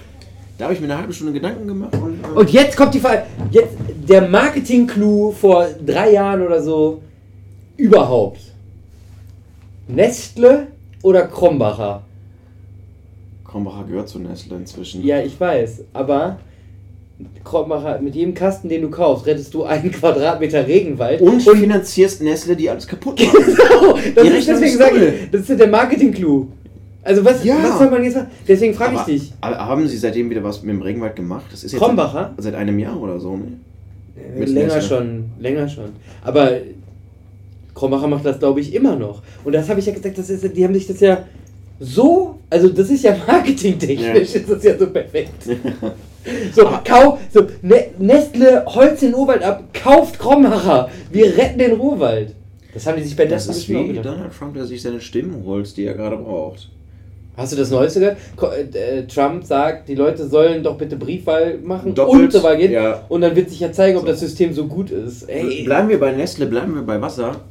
da 0.58 0.66
hab 0.66 0.72
ich 0.72 0.80
mir 0.80 0.86
eine 0.86 0.98
halbe 0.98 1.14
Stunde 1.14 1.34
Gedanken 1.34 1.68
gemacht. 1.68 1.94
Und, 2.02 2.24
äh, 2.24 2.40
Und 2.40 2.50
jetzt 2.52 2.76
kommt 2.78 2.94
die 2.94 3.00
Frage. 3.00 3.24
Jetzt 3.52 3.76
der 4.08 4.28
Marketing-Clou 4.28 5.32
vor 5.32 5.68
drei 5.86 6.12
Jahren 6.12 6.42
oder 6.42 6.62
so 6.62 7.02
überhaupt. 7.78 8.40
Nestle 9.88 10.68
oder 11.02 11.28
Krombacher? 11.28 12.04
Krombacher 13.46 13.84
gehört 13.88 14.10
zu 14.10 14.20
Nestle 14.20 14.58
inzwischen. 14.58 15.04
Ja, 15.04 15.22
ich 15.22 15.40
weiß, 15.40 15.84
aber 15.94 16.40
Krombacher, 17.44 18.00
mit 18.00 18.16
jedem 18.16 18.34
Kasten, 18.34 18.70
den 18.70 18.82
du 18.82 18.90
kaufst, 18.90 19.26
rettest 19.28 19.54
du 19.54 19.64
einen 19.64 19.92
Quadratmeter 19.92 20.66
Regenwald. 20.66 21.22
Und 21.22 21.42
finanzierst 21.42 22.22
Nestle, 22.22 22.56
die 22.56 22.70
alles 22.70 22.88
kaputt 22.88 23.20
machen. 23.26 23.56
Genau, 23.56 23.98
das 24.16 24.28
ist, 24.28 24.48
deswegen 24.48 24.78
sage 24.78 25.06
ich, 25.06 25.32
das 25.32 25.50
ist 25.50 25.60
der 25.60 25.68
Marketing-Clou. 25.68 26.48
Also 27.04 27.26
was, 27.26 27.44
Ja. 27.44 27.56
was 27.62 27.78
soll 27.80 27.90
man 27.90 28.04
jetzt 28.04 28.16
machen? 28.16 28.28
Deswegen 28.48 28.74
frage 28.74 28.96
ich 28.96 29.02
dich. 29.02 29.34
haben 29.42 29.88
Sie 29.88 29.98
seitdem 29.98 30.30
wieder 30.30 30.44
was 30.44 30.62
mit 30.64 30.74
dem 30.74 30.82
Regenwald 30.82 31.16
gemacht? 31.16 31.46
Das 31.52 31.64
ist 31.64 31.74
jetzt 31.74 31.82
Krombacher? 31.82 32.32
Seit, 32.38 32.46
seit 32.46 32.56
einem 32.56 32.80
Jahr 32.80 33.00
oder 33.00 33.20
so, 33.20 33.36
ne? 33.36 33.48
Mit 34.38 34.50
länger 34.50 34.80
schon, 34.82 35.26
länger 35.40 35.68
schon. 35.68 35.90
Aber 36.24 36.52
Krombacher 37.74 38.08
macht 38.08 38.26
das, 38.26 38.40
glaube 38.40 38.62
ich, 38.62 38.74
immer 38.74 38.96
noch. 38.96 39.22
Und 39.44 39.54
das 39.54 39.68
habe 39.70 39.80
ich 39.80 39.86
ja 39.86 39.94
gesagt, 39.94 40.18
das 40.18 40.30
ist, 40.30 40.56
die 40.56 40.64
haben 40.64 40.74
sich 40.74 40.88
das 40.88 41.00
ja 41.00 41.24
so, 41.80 42.40
also 42.50 42.70
das 42.70 42.90
ist 42.90 43.04
ja 43.04 43.16
marketingtechnisch, 43.28 44.34
Ja. 44.34 44.40
ist 44.40 44.50
das 44.50 44.64
ja 44.64 44.78
so 44.78 44.88
perfekt. 44.88 45.34
So, 46.56 46.64
kau, 46.86 47.20
so, 47.34 47.48
ne, 47.62 47.88
Nestle 48.00 48.64
holzt 48.66 49.02
den 49.02 49.14
Urwald 49.14 49.44
ab, 49.44 49.62
kauft 49.74 50.18
Krombacher, 50.20 50.90
wir 51.12 51.38
retten 51.38 51.60
den 51.60 51.78
Urwald. 51.78 52.34
Das 52.74 52.88
haben 52.88 52.96
die 52.96 53.04
sich 53.04 53.14
bei 53.18 53.26
Das 53.26 53.46
Nestle 53.46 53.52
ist 53.52 53.68
bestimmt 53.68 53.90
auch 54.00 54.02
wie. 54.02 54.08
Donald 54.08 54.34
Trump, 54.34 54.54
der 54.54 54.66
sich 54.66 54.82
seine 54.82 55.02
Stimmen 55.02 55.44
holt, 55.44 55.76
die 55.76 55.84
er 55.84 55.96
gerade 55.96 56.16
braucht. 56.16 56.70
Hast 57.36 57.52
du 57.52 57.58
das 57.58 57.72
Neueste 57.72 58.00
gehört? 58.00 58.18
Ko- 58.36 58.52
äh, 58.52 59.08
Trump 59.08 59.44
sagt, 59.44 59.90
die 59.90 59.96
Leute 59.96 60.28
sollen 60.28 60.62
doch 60.62 60.78
bitte 60.78 60.96
Briefwahl 60.98 61.58
machen 61.64 61.96
Doppelt, 61.96 62.24
und 62.26 62.32
zur 62.32 62.44
Wahl 62.44 62.58
gehen. 62.58 62.72
ja. 62.72 63.04
Und 63.10 63.22
dann 63.22 63.36
wird 63.36 63.50
sich 63.50 63.60
ja 63.60 63.72
zeigen, 63.72 63.98
ob 63.98 64.04
So. 64.04 64.10
das 64.12 64.20
System 64.20 64.54
so 64.54 64.68
gut 64.68 64.92
ist. 64.92 65.24
Ey, 65.24 65.64
Bleiben 65.64 65.90
wir 65.90 66.00
bei 66.00 66.12
Nestle, 66.12 66.46
bleiben 66.46 66.76
wir 66.76 66.84
bei 66.84 67.02
Wasser. 67.02 67.42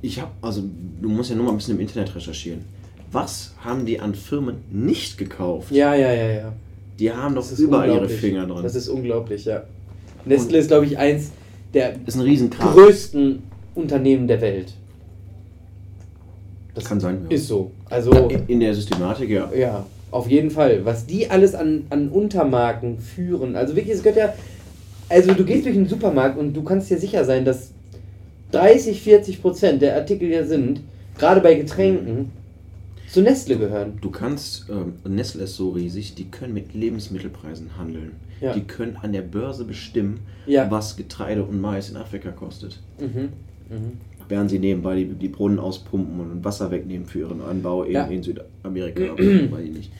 Ich 0.00 0.20
habe, 0.20 0.30
also 0.42 0.62
du 1.00 1.08
musst 1.08 1.30
ja 1.30 1.36
nur 1.36 1.46
mal 1.46 1.52
ein 1.52 1.56
bisschen 1.56 1.74
im 1.74 1.80
Internet 1.80 2.14
recherchieren. 2.14 2.64
Was 3.10 3.52
haben 3.64 3.84
die 3.84 4.00
an 4.00 4.14
Firmen 4.14 4.56
nicht 4.70 5.18
gekauft? 5.18 5.70
ja, 5.70 5.94
ja, 5.94 6.12
ja, 6.12 6.30
ja. 6.30 6.52
Die 6.98 7.10
haben 7.10 7.34
doch 7.34 7.44
überall 7.58 7.88
ihre. 7.90 8.08
Finger 8.08 8.46
drin. 8.46 8.62
Das 8.62 8.74
ist 8.74 8.88
unglaublich, 8.88 9.44
ja. 9.44 9.64
Nestle 10.24 10.58
ist, 10.58 10.68
glaube 10.68 10.86
ich, 10.86 10.98
eins 10.98 11.30
der 11.74 11.94
größten 12.58 13.42
Unternehmen 13.74 14.28
der 14.28 14.40
Welt. 14.40 14.74
Das 16.74 16.84
Kann 16.84 17.00
sein. 17.00 17.26
Ja. 17.28 17.36
ist 17.36 17.48
so. 17.48 17.70
Also, 17.90 18.30
In- 18.48 18.60
der 18.60 18.74
Systematik, 18.74 19.28
ja. 19.30 19.50
ja, 19.54 19.86
auf 20.10 20.28
jeden 20.28 20.50
Fall. 20.50 20.84
Was 20.84 21.04
die 21.06 21.30
alles 21.30 21.54
an, 21.54 21.84
an 21.90 22.08
Untermarken 22.08 22.98
führen. 22.98 23.56
Also 23.56 23.76
wirklich, 23.76 23.94
es 23.96 24.02
gehört 24.02 24.18
ja. 24.18 24.34
Also, 25.08 25.34
du 25.34 25.44
gehst 25.44 25.66
durch 25.66 25.74
den 25.74 25.86
Supermarkt 25.88 26.38
und 26.38 26.54
du 26.54 26.62
kannst 26.62 26.90
dir 26.90 26.98
sicher 26.98 27.24
sein, 27.24 27.44
dass 27.44 27.72
30, 28.52 29.00
40 29.02 29.42
Prozent 29.42 29.82
der 29.82 29.94
Artikel, 29.96 30.28
die 30.28 30.34
da 30.34 30.44
sind, 30.44 30.80
gerade 31.18 31.40
bei 31.40 31.54
Getränken, 31.54 32.30
zu 33.10 33.20
Nestle 33.20 33.58
gehören. 33.58 33.98
Du 34.00 34.10
kannst, 34.10 34.66
ähm, 34.70 34.94
Nestle 35.06 35.44
ist 35.44 35.56
so 35.56 35.70
riesig, 35.70 36.14
die 36.14 36.24
können 36.30 36.54
mit 36.54 36.72
Lebensmittelpreisen 36.72 37.76
handeln. 37.76 38.12
Ja. 38.40 38.54
Die 38.54 38.62
können 38.62 38.96
an 39.00 39.12
der 39.12 39.20
Börse 39.22 39.64
bestimmen, 39.66 40.20
Ja. 40.46 40.70
was 40.70 40.96
Getreide 40.96 41.44
und 41.44 41.60
Mais 41.60 41.90
in 41.90 41.96
Afrika 41.96 42.30
kostet. 42.30 42.78
Mhm. 42.98 43.28
Mhm. 43.68 43.92
Während 44.28 44.50
sie 44.50 44.58
nebenbei 44.58 44.96
die, 44.96 45.04
die 45.06 45.28
Brunnen 45.28 45.58
auspumpen 45.58 46.18
und 46.20 46.44
Wasser 46.44 46.70
wegnehmen 46.70 47.06
für 47.06 47.20
ihren 47.20 47.42
Anbau 47.42 47.84
in, 47.84 47.92
Ja. 47.92 48.04
in 48.06 48.22
Südamerika. 48.22 49.02
aber 49.12 49.18
weiß 49.22 49.64
ich 49.64 49.72
nicht. 49.76 49.92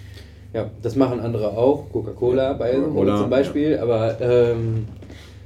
Ja, 0.54 0.70
das 0.82 0.96
machen 0.96 1.20
andere 1.20 1.56
auch. 1.56 1.90
Coca-Cola 1.92 2.52
bei 2.54 2.72
Coca-Cola, 2.74 3.18
zum 3.20 3.30
Beispiel. 3.30 3.78
Aber 3.78 4.20
ähm, 4.20 4.84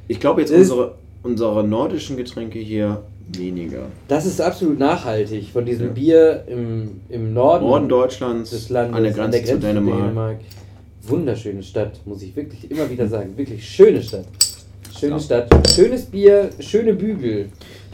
Ich 0.09 0.19
glaube 0.19 0.41
jetzt 0.41 0.53
unsere, 0.53 0.95
unsere 1.23 1.63
nordischen 1.65 2.17
Getränke 2.17 2.59
hier 2.59 3.03
weniger. 3.37 3.87
das 4.09 4.25
ist 4.27 4.41
absolut 4.41 4.79
nachhaltig. 4.79 5.49
Von 5.53 5.65
diesem 5.65 5.89
Ja. 5.89 5.93
Bier 5.93 6.45
im, 6.49 7.01
im 7.09 7.33
Norden, 7.35 7.65
Norden 7.65 7.89
Deutschlands, 7.89 8.51
des 8.51 8.69
Landes, 8.69 8.97
an 8.97 9.03
der 9.03 9.13
Grenze, 9.13 9.45
zu 9.45 9.59
Dänemark. 9.59 10.39
Wunderschöne 11.03 11.63
Stadt, 11.63 12.01
muss 12.05 12.23
ich 12.23 12.35
wirklich 12.35 12.69
immer 12.71 12.91
wieder 12.91 13.07
sagen. 13.07 13.31
Wirklich 13.37 13.65
schöne 13.65 14.03
Stadt. 14.03 14.27
Schöne 14.99 15.13
Ja. 15.13 15.21
Stadt. 15.21 15.71
Schönes 15.71 16.07
Bier, 16.07 16.51
schöne 16.59 16.95
Bügel. 16.95 17.47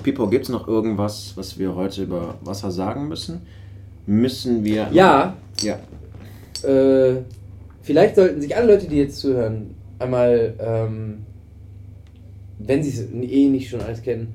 Pipo, 0.02 0.26
gibt 0.28 0.44
es 0.44 0.48
noch 0.50 0.68
irgendwas, 0.68 1.32
was 1.36 1.58
wir 1.58 1.74
heute 1.74 2.02
über 2.02 2.34
Wasser 2.42 2.70
sagen 2.70 3.08
müssen? 3.08 3.42
Müssen 4.06 4.64
wir. 4.64 4.88
Ja, 4.92 5.36
Ja. 5.62 5.78
äh, 6.68 7.22
vielleicht 7.82 8.16
sollten 8.16 8.40
sich 8.40 8.56
alle 8.56 8.74
Leute, 8.74 8.88
die 8.88 8.96
jetzt 8.96 9.18
zuhören, 9.18 9.74
einmal, 9.98 10.54
ähm, 10.58 11.18
wenn 12.58 12.82
sie 12.82 12.90
es 12.90 13.10
eh 13.12 13.48
nicht 13.48 13.68
schon 13.70 13.80
alles 13.80 14.02
kennen, 14.02 14.34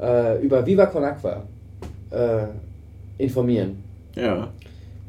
äh, 0.00 0.42
über 0.42 0.64
Viva 0.66 0.86
Con 0.86 1.04
Aqua 1.04 1.42
äh, 2.10 2.44
informieren. 3.18 3.82
Ja. 4.14 4.48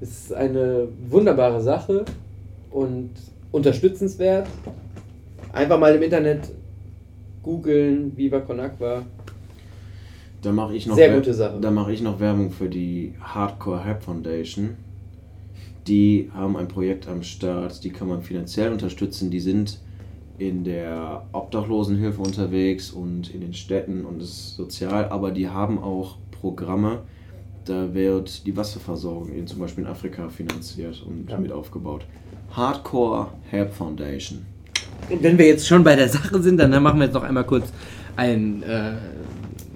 Es 0.01 0.09
ist 0.25 0.33
eine 0.33 0.87
wunderbare 1.09 1.61
Sache 1.61 2.03
und 2.71 3.09
unterstützenswert. 3.51 4.47
Einfach 5.53 5.79
mal 5.79 5.95
im 5.95 6.01
Internet 6.03 6.49
googeln, 7.41 8.11
Viva 8.17 8.39
Con 8.39 8.59
Aqua. 8.59 9.03
Da 10.43 10.51
mache 10.51 10.75
ich 10.75 10.85
noch 10.85 10.95
Sehr 10.95 11.15
gute 11.15 11.33
Sache. 11.33 11.57
Da 11.61 11.71
mache 11.71 11.93
ich 11.93 12.01
noch 12.01 12.19
Werbung 12.19 12.51
für 12.51 12.67
die 12.69 13.13
Hardcore 13.21 13.83
Help 13.83 14.03
Foundation. 14.03 14.71
Die 15.87 16.29
haben 16.33 16.55
ein 16.57 16.67
Projekt 16.67 17.07
am 17.07 17.23
Start, 17.23 17.83
die 17.83 17.89
kann 17.89 18.09
man 18.09 18.21
finanziell 18.21 18.71
unterstützen. 18.71 19.31
Die 19.31 19.39
sind 19.39 19.79
in 20.37 20.63
der 20.63 21.25
Obdachlosenhilfe 21.31 22.21
unterwegs 22.21 22.91
und 22.91 23.34
in 23.34 23.41
den 23.41 23.53
Städten 23.53 24.05
und 24.05 24.22
ist 24.22 24.55
sozial, 24.55 25.05
aber 25.09 25.31
die 25.31 25.47
haben 25.47 25.77
auch 25.81 26.18
Programme, 26.31 26.99
da 27.65 27.93
wird 27.93 28.45
die 28.45 28.57
Wasserversorgung 28.57 29.31
in 29.31 29.47
zum 29.47 29.59
Beispiel 29.59 29.85
in 29.85 29.89
Afrika 29.89 30.27
finanziert 30.27 31.01
und 31.07 31.30
Ja. 31.30 31.38
mit 31.38 31.51
aufgebaut. 31.51 32.05
Hardcore 32.51 33.27
Help 33.49 33.73
Foundation. 33.73 34.45
Und 35.09 35.23
wenn 35.23 35.38
wir 35.38 35.47
jetzt 35.47 35.68
schon 35.68 35.84
bei 35.84 35.95
der 35.95 36.09
Sache 36.09 36.41
sind, 36.41 36.57
dann 36.57 36.72
machen 36.84 36.99
wir 36.99 37.05
jetzt 37.05 37.13
noch 37.13 37.23
einmal 37.23 37.45
kurz 37.45 37.72
ein. 38.18 38.63
Äh, 38.63 38.93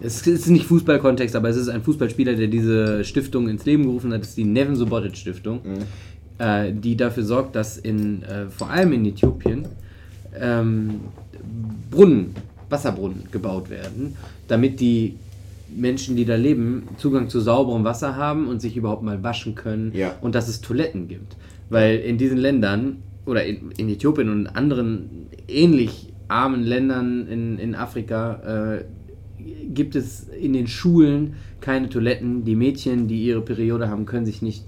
es 0.02 0.26
ist 0.28 0.48
nicht 0.50 0.66
Fußballkontext, 0.66 1.36
aber 1.36 1.50
es 1.50 1.58
ist 1.58 1.70
ein 1.70 1.82
Fußballspieler, 1.82 2.36
der 2.36 2.48
diese 2.48 3.04
Stiftung 3.04 3.48
ins 3.50 3.66
Leben 3.66 3.84
gerufen 3.84 4.14
hat. 4.14 4.22
Das 4.22 4.30
ist 4.30 4.38
die 4.38 4.44
Nevin 4.44 4.76
Subotic 4.76 5.16
Stiftung, 5.18 5.62
äh, 6.38 6.72
die 6.72 6.96
dafür 6.96 7.24
sorgt, 7.24 7.56
dass 7.56 7.78
in 7.78 8.24
äh, 8.24 8.48
vor 8.50 8.70
allem 8.70 8.94
in 8.94 9.06
Äthiopien 9.06 9.66
ähm, 10.40 11.00
Brunnen, 11.90 12.36
Wasserbrunnen 12.70 13.24
gebaut 13.32 13.70
werden, 13.70 14.16
damit 14.48 14.80
die 14.80 15.16
Menschen, 15.76 16.16
die 16.16 16.26
da 16.26 16.36
leben, 16.36 16.84
Zugang 16.98 17.30
zu 17.30 17.40
sauberem 17.42 17.84
Wasser 17.84 18.16
haben 18.16 18.48
und 18.48 18.62
sich 18.62 18.78
überhaupt 18.78 19.04
mal 19.04 19.22
waschen 19.24 19.56
können 19.56 19.92
Ja. 19.94 20.16
und 20.22 20.36
dass 20.36 20.48
es 20.48 20.62
Toiletten 20.62 21.08
gibt. 21.08 21.36
Weil 21.70 21.98
in 21.98 22.18
diesen 22.18 22.38
Ländern 22.38 22.98
oder 23.26 23.44
in, 23.46 23.72
in 23.78 23.90
Äthiopien 23.90 24.30
und 24.30 24.48
anderen 24.48 25.28
ähnlich 25.48 26.14
armen 26.30 26.64
Ländern 26.64 27.28
in, 27.28 27.58
in 27.60 27.76
Afrika 27.76 28.76
äh, 28.78 28.84
gibt 29.78 29.96
es 29.96 30.28
in 30.28 30.52
den 30.52 30.68
Schulen 30.68 31.36
keine 31.62 31.88
Toiletten. 31.88 32.44
Die 32.44 32.56
Mädchen, 32.56 33.08
die 33.08 33.24
ihre 33.24 33.42
Periode 33.42 33.90
haben, 33.90 34.06
können 34.06 34.26
sich 34.26 34.42
nicht 34.42 34.66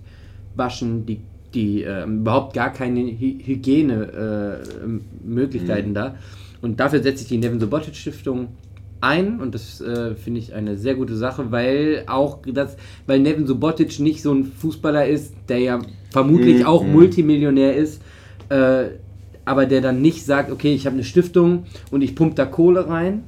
waschen. 0.56 1.06
Die, 1.06 1.20
die 1.54 1.84
äh, 1.84 2.06
überhaupt 2.06 2.54
gar 2.54 2.72
keine 2.72 3.02
Hy 3.02 3.40
Hygiene-Möglichkeiten 3.44 5.94
da. 5.94 6.16
Und 6.62 6.80
dafür 6.80 7.02
setzt 7.02 7.20
sich 7.20 7.28
die 7.28 7.38
Nevin 7.38 7.60
Subotic 7.60 7.96
Stiftung 7.96 8.50
ein 9.02 9.40
und 9.40 9.56
das 9.56 9.80
äh, 9.80 10.14
finde 10.16 10.42
ich 10.42 10.54
eine 10.54 10.76
sehr 10.78 10.96
gute 10.96 11.16
Sache, 11.16 11.52
weil 11.52 12.04
auch 12.08 12.40
das, 12.54 12.76
weil 13.08 13.22
Nevin 13.22 13.48
Subotic 13.48 13.98
nicht 14.00 14.22
so 14.22 14.34
ein 14.34 14.44
Fußballer 14.44 15.08
ist, 15.08 15.34
der 15.48 15.60
ja 15.60 15.80
vermutlich 16.12 16.60
Mhm. 16.60 16.66
auch 16.66 16.86
Multimillionär 16.86 17.78
ist, 17.78 18.02
äh, 18.50 18.88
aber 19.46 19.68
der 19.68 19.80
dann 19.80 20.02
nicht 20.02 20.26
sagt, 20.26 20.52
okay, 20.52 20.74
ich 20.74 20.86
habe 20.86 20.96
eine 20.96 21.06
Stiftung 21.06 21.64
und 21.92 22.02
ich 22.02 22.14
pumpe 22.14 22.36
da 22.36 22.46
Kohle 22.46 22.90
rein 22.90 23.24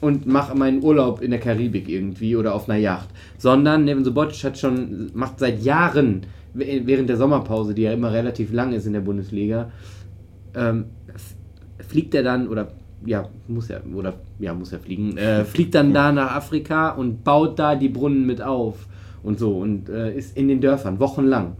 und 0.00 0.26
mache 0.26 0.56
meinen 0.56 0.82
Urlaub 0.82 1.20
in 1.20 1.30
der 1.30 1.40
Karibik 1.40 1.88
irgendwie 1.88 2.36
oder 2.36 2.54
auf 2.54 2.68
einer 2.68 2.78
Yacht, 2.78 3.08
sondern 3.36 3.84
Neven 3.84 4.04
Subotic 4.04 4.44
hat 4.44 4.58
schon, 4.58 5.10
macht 5.14 5.38
seit 5.38 5.62
Jahren 5.62 6.22
während 6.54 7.08
der 7.08 7.16
Sommerpause, 7.16 7.74
die 7.74 7.82
ja 7.82 7.92
immer 7.92 8.12
relativ 8.12 8.52
lang 8.52 8.72
ist 8.72 8.86
in 8.86 8.92
der 8.92 9.00
Bundesliga, 9.00 9.70
ähm, 10.54 10.86
fliegt 11.78 12.14
er 12.14 12.22
dann 12.22 12.48
oder 12.48 12.72
ja, 13.04 13.28
muss 13.46 13.68
ja, 13.68 13.80
oder 13.94 14.14
ja, 14.38 14.54
muss 14.54 14.72
ja 14.72 14.78
fliegen, 14.78 15.16
äh, 15.16 15.44
fliegt 15.44 15.74
dann 15.74 15.94
da 15.94 16.10
nach 16.10 16.34
Afrika 16.34 16.90
und 16.90 17.22
baut 17.22 17.58
da 17.58 17.76
die 17.76 17.88
Brunnen 17.88 18.26
mit 18.26 18.42
auf 18.42 18.86
und 19.22 19.38
so 19.38 19.58
und 19.58 19.88
äh, 19.88 20.14
ist 20.16 20.36
in 20.36 20.48
den 20.48 20.60
Dörfern 20.60 20.98
wochenlang. 20.98 21.56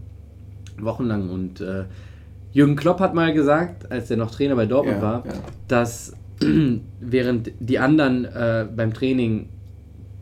Wochenlang 0.79 1.29
und 1.29 1.61
äh, 1.61 1.85
Jürgen 2.51 2.75
Klopp 2.75 2.99
hat 2.99 3.13
mal 3.13 3.33
gesagt, 3.33 3.91
als 3.91 4.09
er 4.09 4.17
noch 4.17 4.31
Trainer 4.31 4.55
bei 4.55 4.65
Dortmund 4.65 4.97
Ja, 4.97 5.03
war, 5.03 5.25
ja. 5.25 5.33
dass 5.67 6.13
während 6.99 7.51
die 7.59 7.79
anderen 7.79 8.25
äh, 8.25 8.65
beim 8.75 8.93
Training 8.93 9.49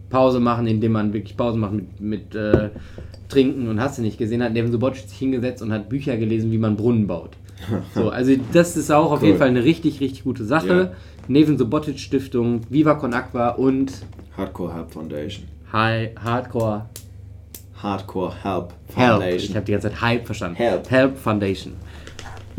Pause 0.10 0.40
machen, 0.40 0.68
indem 0.68 0.94
man 0.94 1.14
wirklich 1.14 1.36
Pause 1.36 1.58
macht 1.58 1.74
mit, 1.74 2.00
mit 2.02 2.36
äh, 2.36 2.70
Trinken 3.30 3.68
und 3.68 3.82
hast 3.82 3.98
du 3.98 4.02
nicht 4.02 4.18
gesehen, 4.18 4.42
hat 4.42 4.54
Neven 4.54 4.72
Subotic 4.72 5.08
sich 5.10 5.18
hingesetzt 5.20 5.62
und 5.62 5.74
hat 5.74 5.90
Bücher 5.90 6.16
gelesen, 6.18 6.52
wie 6.52 6.58
man 6.58 6.76
Brunnen 6.76 7.08
baut. 7.08 7.32
So, 7.96 8.10
also 8.10 8.34
das 8.54 8.78
ist 8.78 8.92
auch 8.92 9.12
auf 9.12 9.22
Cool. 9.22 9.28
jeden 9.30 9.40
Fall 9.40 9.48
eine 9.48 9.64
richtig, 9.64 10.00
richtig 10.00 10.24
gute 10.24 10.46
Sache. 10.46 10.92
Ja. 10.92 10.92
Neven 11.28 11.58
Subotic 11.58 12.00
Stiftung, 12.00 12.62
Viva 12.70 12.94
Con 12.94 13.14
Aqua 13.14 13.50
und 13.50 13.92
Hardcore 14.38 14.76
Help 14.76 14.92
Foundation. 14.92 15.46
High 15.74 16.12
Hardcore 16.24 16.86
Hardcore 17.82 18.32
Help 18.44 18.74
Help. 18.96 19.10
Foundation. 19.20 19.50
Ich 19.50 19.56
habe 19.56 19.66
die 19.66 19.72
ganze 19.74 19.90
Zeit 19.90 20.02
Hype 20.02 20.26
verstanden. 20.26 20.56
Help. 20.56 20.90
Help 20.90 21.18
Foundation. 21.18 21.74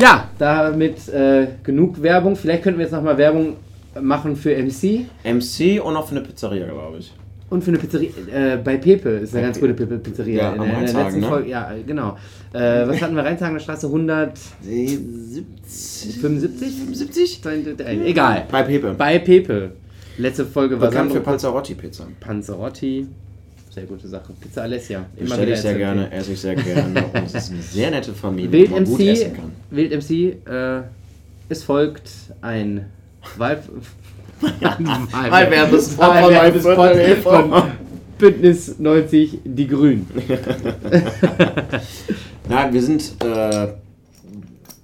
Ja, 0.00 0.28
damit 0.38 1.08
äh, 1.08 1.48
genug 1.64 2.00
Werbung. 2.02 2.36
Vielleicht 2.36 2.62
könnten 2.62 2.78
wir 2.78 2.84
jetzt 2.86 2.92
nochmal 2.92 3.18
Werbung 3.18 3.56
machen 4.00 4.36
für 4.36 4.50
MC 4.56 5.06
MC 5.24 5.84
und 5.84 5.94
noch 5.94 6.06
für 6.06 6.12
eine 6.16 6.20
Pizzeria, 6.24 6.66
glaube 6.66 6.98
ich. 6.98 7.12
und 7.50 7.64
für 7.64 7.70
eine 7.70 7.78
Pizzeria. 7.78 8.10
Äh, 8.32 8.58
bei 8.58 8.76
Pepe 8.76 9.08
ist 9.10 9.34
eine 9.34 9.46
ganz 9.46 9.58
Pepe. 9.58 9.74
gute 9.74 9.86
Pe- 9.86 9.98
Pizzeria. 9.98 10.42
Ja, 10.42 10.52
in, 10.52 10.58
der- 10.60 10.64
in 10.64 10.70
der 10.70 10.78
Rheintagen, 10.78 11.04
letzten 11.04 11.20
ne? 11.20 11.26
Folge. 11.26 11.50
Ja, 11.50 11.72
genau. 11.86 12.16
Äh, 12.52 12.86
was 12.88 13.02
hatten 13.02 13.16
wir? 13.16 13.24
Rheintagener 13.24 13.60
Straße 13.60 13.86
175? 13.86 16.20
70? 16.20 16.96
70? 16.96 17.40
Äh, 17.80 18.08
Egal. 18.10 18.44
Bei 18.50 18.62
Pepe. 18.62 18.94
Bei 18.96 19.18
Pepe. 19.18 19.70
Letzte 20.18 20.44
Folge 20.46 20.80
war 20.80 20.88
Bekannt 20.90 21.10
für 21.10 21.14
Sandro 21.18 21.30
Panzerotti 21.30 21.74
Pizza. 21.74 22.06
Panzerotti. 22.20 23.06
Sehr 23.70 23.84
gute 23.84 24.08
Sache. 24.08 24.32
Pizza 24.40 24.62
Alessia. 24.62 25.04
Bestelle 25.18 25.52
ich 25.52 25.60
sehr 25.60 25.74
gerne, 25.74 26.10
esse 26.10 26.32
ich 26.32 26.40
sehr 26.40 26.54
gerne. 26.56 27.04
Es 27.24 27.34
ist 27.34 27.52
eine 27.52 27.62
sehr 27.62 27.90
nette 27.90 28.12
Familie, 28.12 28.50
Wild 28.50 28.70
wo 28.70 28.74
man 28.76 28.84
gut 28.84 28.98
MC, 28.98 29.08
essen 29.08 29.34
kann. 29.34 29.47
Wild 29.70 29.92
MC, 29.92 30.38
äh, 30.48 30.82
es 31.48 31.62
folgt 31.62 32.10
ein 32.40 32.86
Wahl 33.36 33.62
Wahlwerbespot 34.40 37.18
von 37.22 37.52
Bündnis 38.18 38.78
90 38.78 39.40
Die 39.44 39.66
Grünen. 39.66 40.06
Nein, 42.48 42.72
wir 42.72 42.82
sind, 42.82 43.14
äh, 43.24 43.68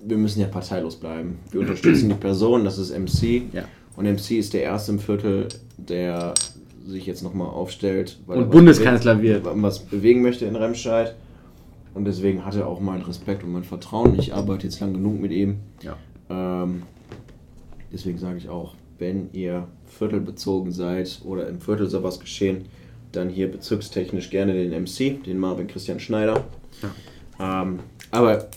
wir 0.05 0.17
müssen 0.17 0.41
ja 0.41 0.49
parteilos 0.49 0.97
bleiben. 0.97 1.39
Wir 1.51 1.61
unterstützen 1.61 2.09
die 2.09 2.17
Person, 2.17 2.65
das 2.65 2.79
ist 2.79 2.91
MC. 2.97 3.43
Ja. 3.53 3.65
Und 3.97 4.07
MC 4.07 4.33
ist 4.33 4.55
der 4.55 4.63
erste 4.63 4.91
im 4.93 4.99
Viertel, 4.99 5.49
der 5.77 6.35
sich 6.87 7.07
jetzt 7.07 7.23
nochmal 7.23 7.49
aufstellt. 7.49 8.19
Weil 8.27 8.39
Und 8.39 8.45
er 8.45 8.51
Bundeskanzler 8.51 9.23
wird. 9.23 9.45
Was 9.45 9.79
bewegen 9.79 10.23
möchte 10.23 10.47
in 10.47 10.57
Remscheid. 10.57 11.15
Und 11.95 12.05
deswegen 12.05 12.45
hat 12.45 12.57
er 12.57 12.67
auch 12.67 12.81
meinen 12.81 13.03
Respekt 13.03 13.45
und 13.45 13.53
mein 13.53 13.65
Vertrauen. 13.65 14.19
Ich 14.19 14.35
arbeite 14.35 14.67
jetzt 14.67 14.81
lang 14.81 14.93
genug 14.93 15.21
mit 15.21 15.31
ihm. 15.31 15.61
Ja. 15.81 15.97
Ähm, 16.29 16.83
deswegen 17.93 18.19
sage 18.19 18.39
ich 18.39 18.49
auch, 18.49 18.75
wenn 18.99 19.31
ihr 19.33 19.69
viertelbezogen 19.87 20.73
seid 20.73 21.21
oder 21.25 21.49
im 21.49 21.61
Viertel 21.61 21.89
sowas 21.89 22.19
geschehen, 22.19 22.67
dann 23.13 23.29
hier 23.29 23.51
bezirkstechnisch 23.51 24.31
gerne 24.31 24.55
den 24.55 24.71
MC, 24.83 25.23
den 25.25 25.39
Marvin 25.39 25.69
Christian 25.69 26.01
Schneider. 26.01 26.45
Ähm, 27.41 27.79
aber 28.11 28.49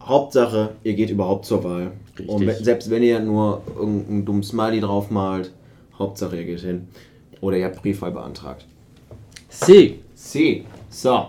Hauptsache, 0.00 0.70
ihr 0.84 0.94
geht 0.94 1.10
überhaupt 1.10 1.46
zur 1.46 1.64
Wahl. 1.64 1.92
Richtig. 2.18 2.28
Und 2.28 2.50
selbst 2.64 2.90
wenn 2.90 3.02
ihr 3.02 3.20
nur 3.20 3.62
irgendeinen 3.76 4.24
dummen 4.24 4.42
Smiley 4.42 4.80
drauf 4.80 5.10
malt, 5.10 5.52
Hauptsache 5.98 6.36
ihr 6.36 6.44
geht 6.44 6.60
hin. 6.60 6.88
Oder 7.40 7.56
ihr 7.56 7.66
habt 7.66 7.82
Briefwahl 7.82 8.12
beantragt. 8.12 8.66
C. 9.48 9.98
C. 10.14 10.64
So. 10.90 11.28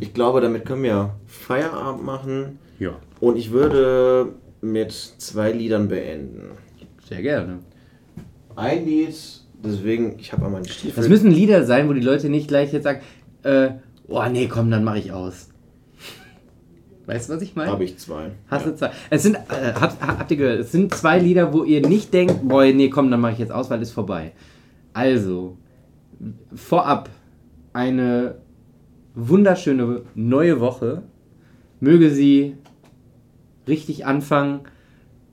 Ich 0.00 0.12
glaube, 0.12 0.40
damit 0.40 0.64
können 0.64 0.82
wir 0.82 1.14
Feierabend 1.26 2.04
machen. 2.04 2.58
Ja. 2.78 2.96
Und 3.20 3.36
ich 3.36 3.50
würde 3.50 4.34
mit 4.60 4.92
zwei 4.92 5.52
Liedern 5.52 5.88
beenden. 5.88 6.50
Sehr 7.08 7.22
gerne. 7.22 7.60
Ein 8.56 8.84
Lied, 8.84 9.14
deswegen, 9.64 10.18
ich 10.18 10.32
habe 10.32 10.46
einmal 10.46 10.62
die 10.62 10.70
Stiefel. 10.70 10.96
Das 10.96 11.08
müssen 11.08 11.30
Lieder 11.30 11.64
sein, 11.64 11.88
wo 11.88 11.92
die 11.92 12.00
Leute 12.00 12.28
nicht 12.28 12.48
gleich 12.48 12.72
jetzt 12.72 12.84
sagen, 12.84 13.00
äh, 13.42 13.70
oh 14.08 14.22
nee, 14.30 14.48
komm, 14.48 14.70
dann 14.70 14.84
mache 14.84 14.98
ich 14.98 15.12
aus. 15.12 15.50
Weißt 17.06 17.28
du, 17.28 17.34
was 17.34 17.42
ich 17.42 17.54
meine? 17.54 17.70
Habe 17.70 17.84
ich 17.84 17.96
zwei. 17.98 18.32
Hast 18.48 18.66
du 18.66 18.74
zwei? 18.74 18.90
Es 19.10 19.22
sind, 19.22 19.36
äh, 19.36 19.72
habt, 19.74 20.04
habt 20.04 20.30
ihr 20.32 20.36
gehört, 20.36 20.60
es 20.60 20.72
sind 20.72 20.92
zwei 20.92 21.18
Lieder, 21.20 21.52
wo 21.52 21.62
ihr 21.62 21.86
nicht 21.86 22.12
denkt, 22.12 22.48
boah, 22.48 22.64
nee, 22.64 22.90
komm, 22.90 23.10
dann 23.10 23.20
mache 23.20 23.34
ich 23.34 23.38
jetzt 23.38 23.52
aus, 23.52 23.70
weil 23.70 23.80
ist 23.80 23.92
vorbei. 23.92 24.32
Also, 24.92 25.56
vorab 26.54 27.10
eine 27.72 28.36
wunderschöne 29.16 30.02
neue 30.14 30.60
Woche. 30.60 31.02
Möge 31.80 32.10
sie 32.10 32.56
richtig 33.66 34.06
anfangen. 34.06 34.60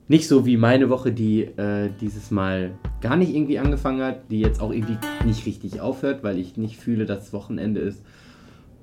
Nicht 0.08 0.26
so 0.28 0.44
wie 0.44 0.56
meine 0.56 0.90
Woche, 0.90 1.12
die 1.12 1.42
äh, 1.42 1.90
dieses 2.00 2.30
Mal 2.30 2.72
gar 3.00 3.16
nicht 3.16 3.34
irgendwie 3.34 3.58
angefangen 3.58 4.02
hat, 4.02 4.30
die 4.30 4.40
jetzt 4.40 4.60
auch 4.60 4.72
irgendwie 4.72 4.98
nicht 5.24 5.46
richtig 5.46 5.80
aufhört, 5.80 6.22
weil 6.22 6.38
ich 6.38 6.56
nicht 6.56 6.76
fühle, 6.76 7.06
dass 7.06 7.32
Wochenende 7.32 7.80
ist. 7.80 8.02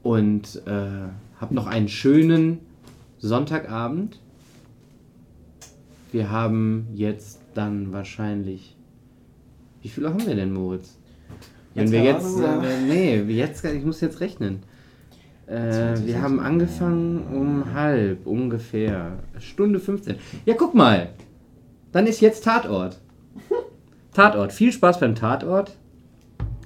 Und 0.01 0.63
äh, 0.65 1.09
habe 1.39 1.53
noch 1.53 1.67
einen 1.67 1.89
schönen 1.89 2.59
Sonntagabend. 3.19 4.19
Wir 6.11 6.31
haben 6.31 6.87
jetzt 6.95 7.39
dann 7.53 7.91
wahrscheinlich. 7.91 8.75
Wie 9.81 9.89
viele 9.89 10.09
haben 10.09 10.25
wir 10.25 10.35
denn, 10.35 10.53
Moritz? 10.53 10.97
Wenn 11.73 11.83
Jetzt 11.83 11.91
wir 11.91 12.03
jetzt. 12.03 12.39
Äh, 12.39 12.81
nee, 12.87 13.21
jetzt, 13.33 13.63
ich 13.63 13.85
muss 13.85 14.01
jetzt 14.01 14.19
rechnen. 14.19 14.63
Äh, 15.47 15.95
wir 16.05 16.21
haben 16.21 16.39
angefangen 16.39 17.27
um 17.33 17.73
halb 17.73 18.25
ungefähr. 18.25 19.19
Stunde 19.39 19.79
15. 19.79 20.15
Ja, 20.45 20.55
guck 20.57 20.73
mal. 20.73 21.09
Dann 21.91 22.07
ist 22.07 22.21
jetzt 22.21 22.43
Tatort. 22.45 22.99
Tatort. 24.13 24.53
Viel 24.53 24.71
Spaß 24.71 24.99
beim 24.99 25.15
Tatort. 25.15 25.77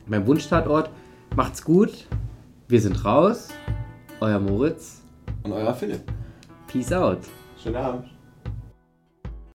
Beim 0.07 0.27
Wunschtatort. 0.27 0.89
Macht's 1.35 1.63
gut. 1.63 2.07
Wir 2.67 2.81
sind 2.81 3.03
raus. 3.03 3.49
Euer 4.19 4.39
Moritz. 4.39 5.01
Und 5.43 5.51
euer 5.51 5.73
Philipp. 5.73 6.03
Peace 6.67 6.91
out. 6.93 7.19
Schönen 7.61 7.75
Abend. 7.75 8.14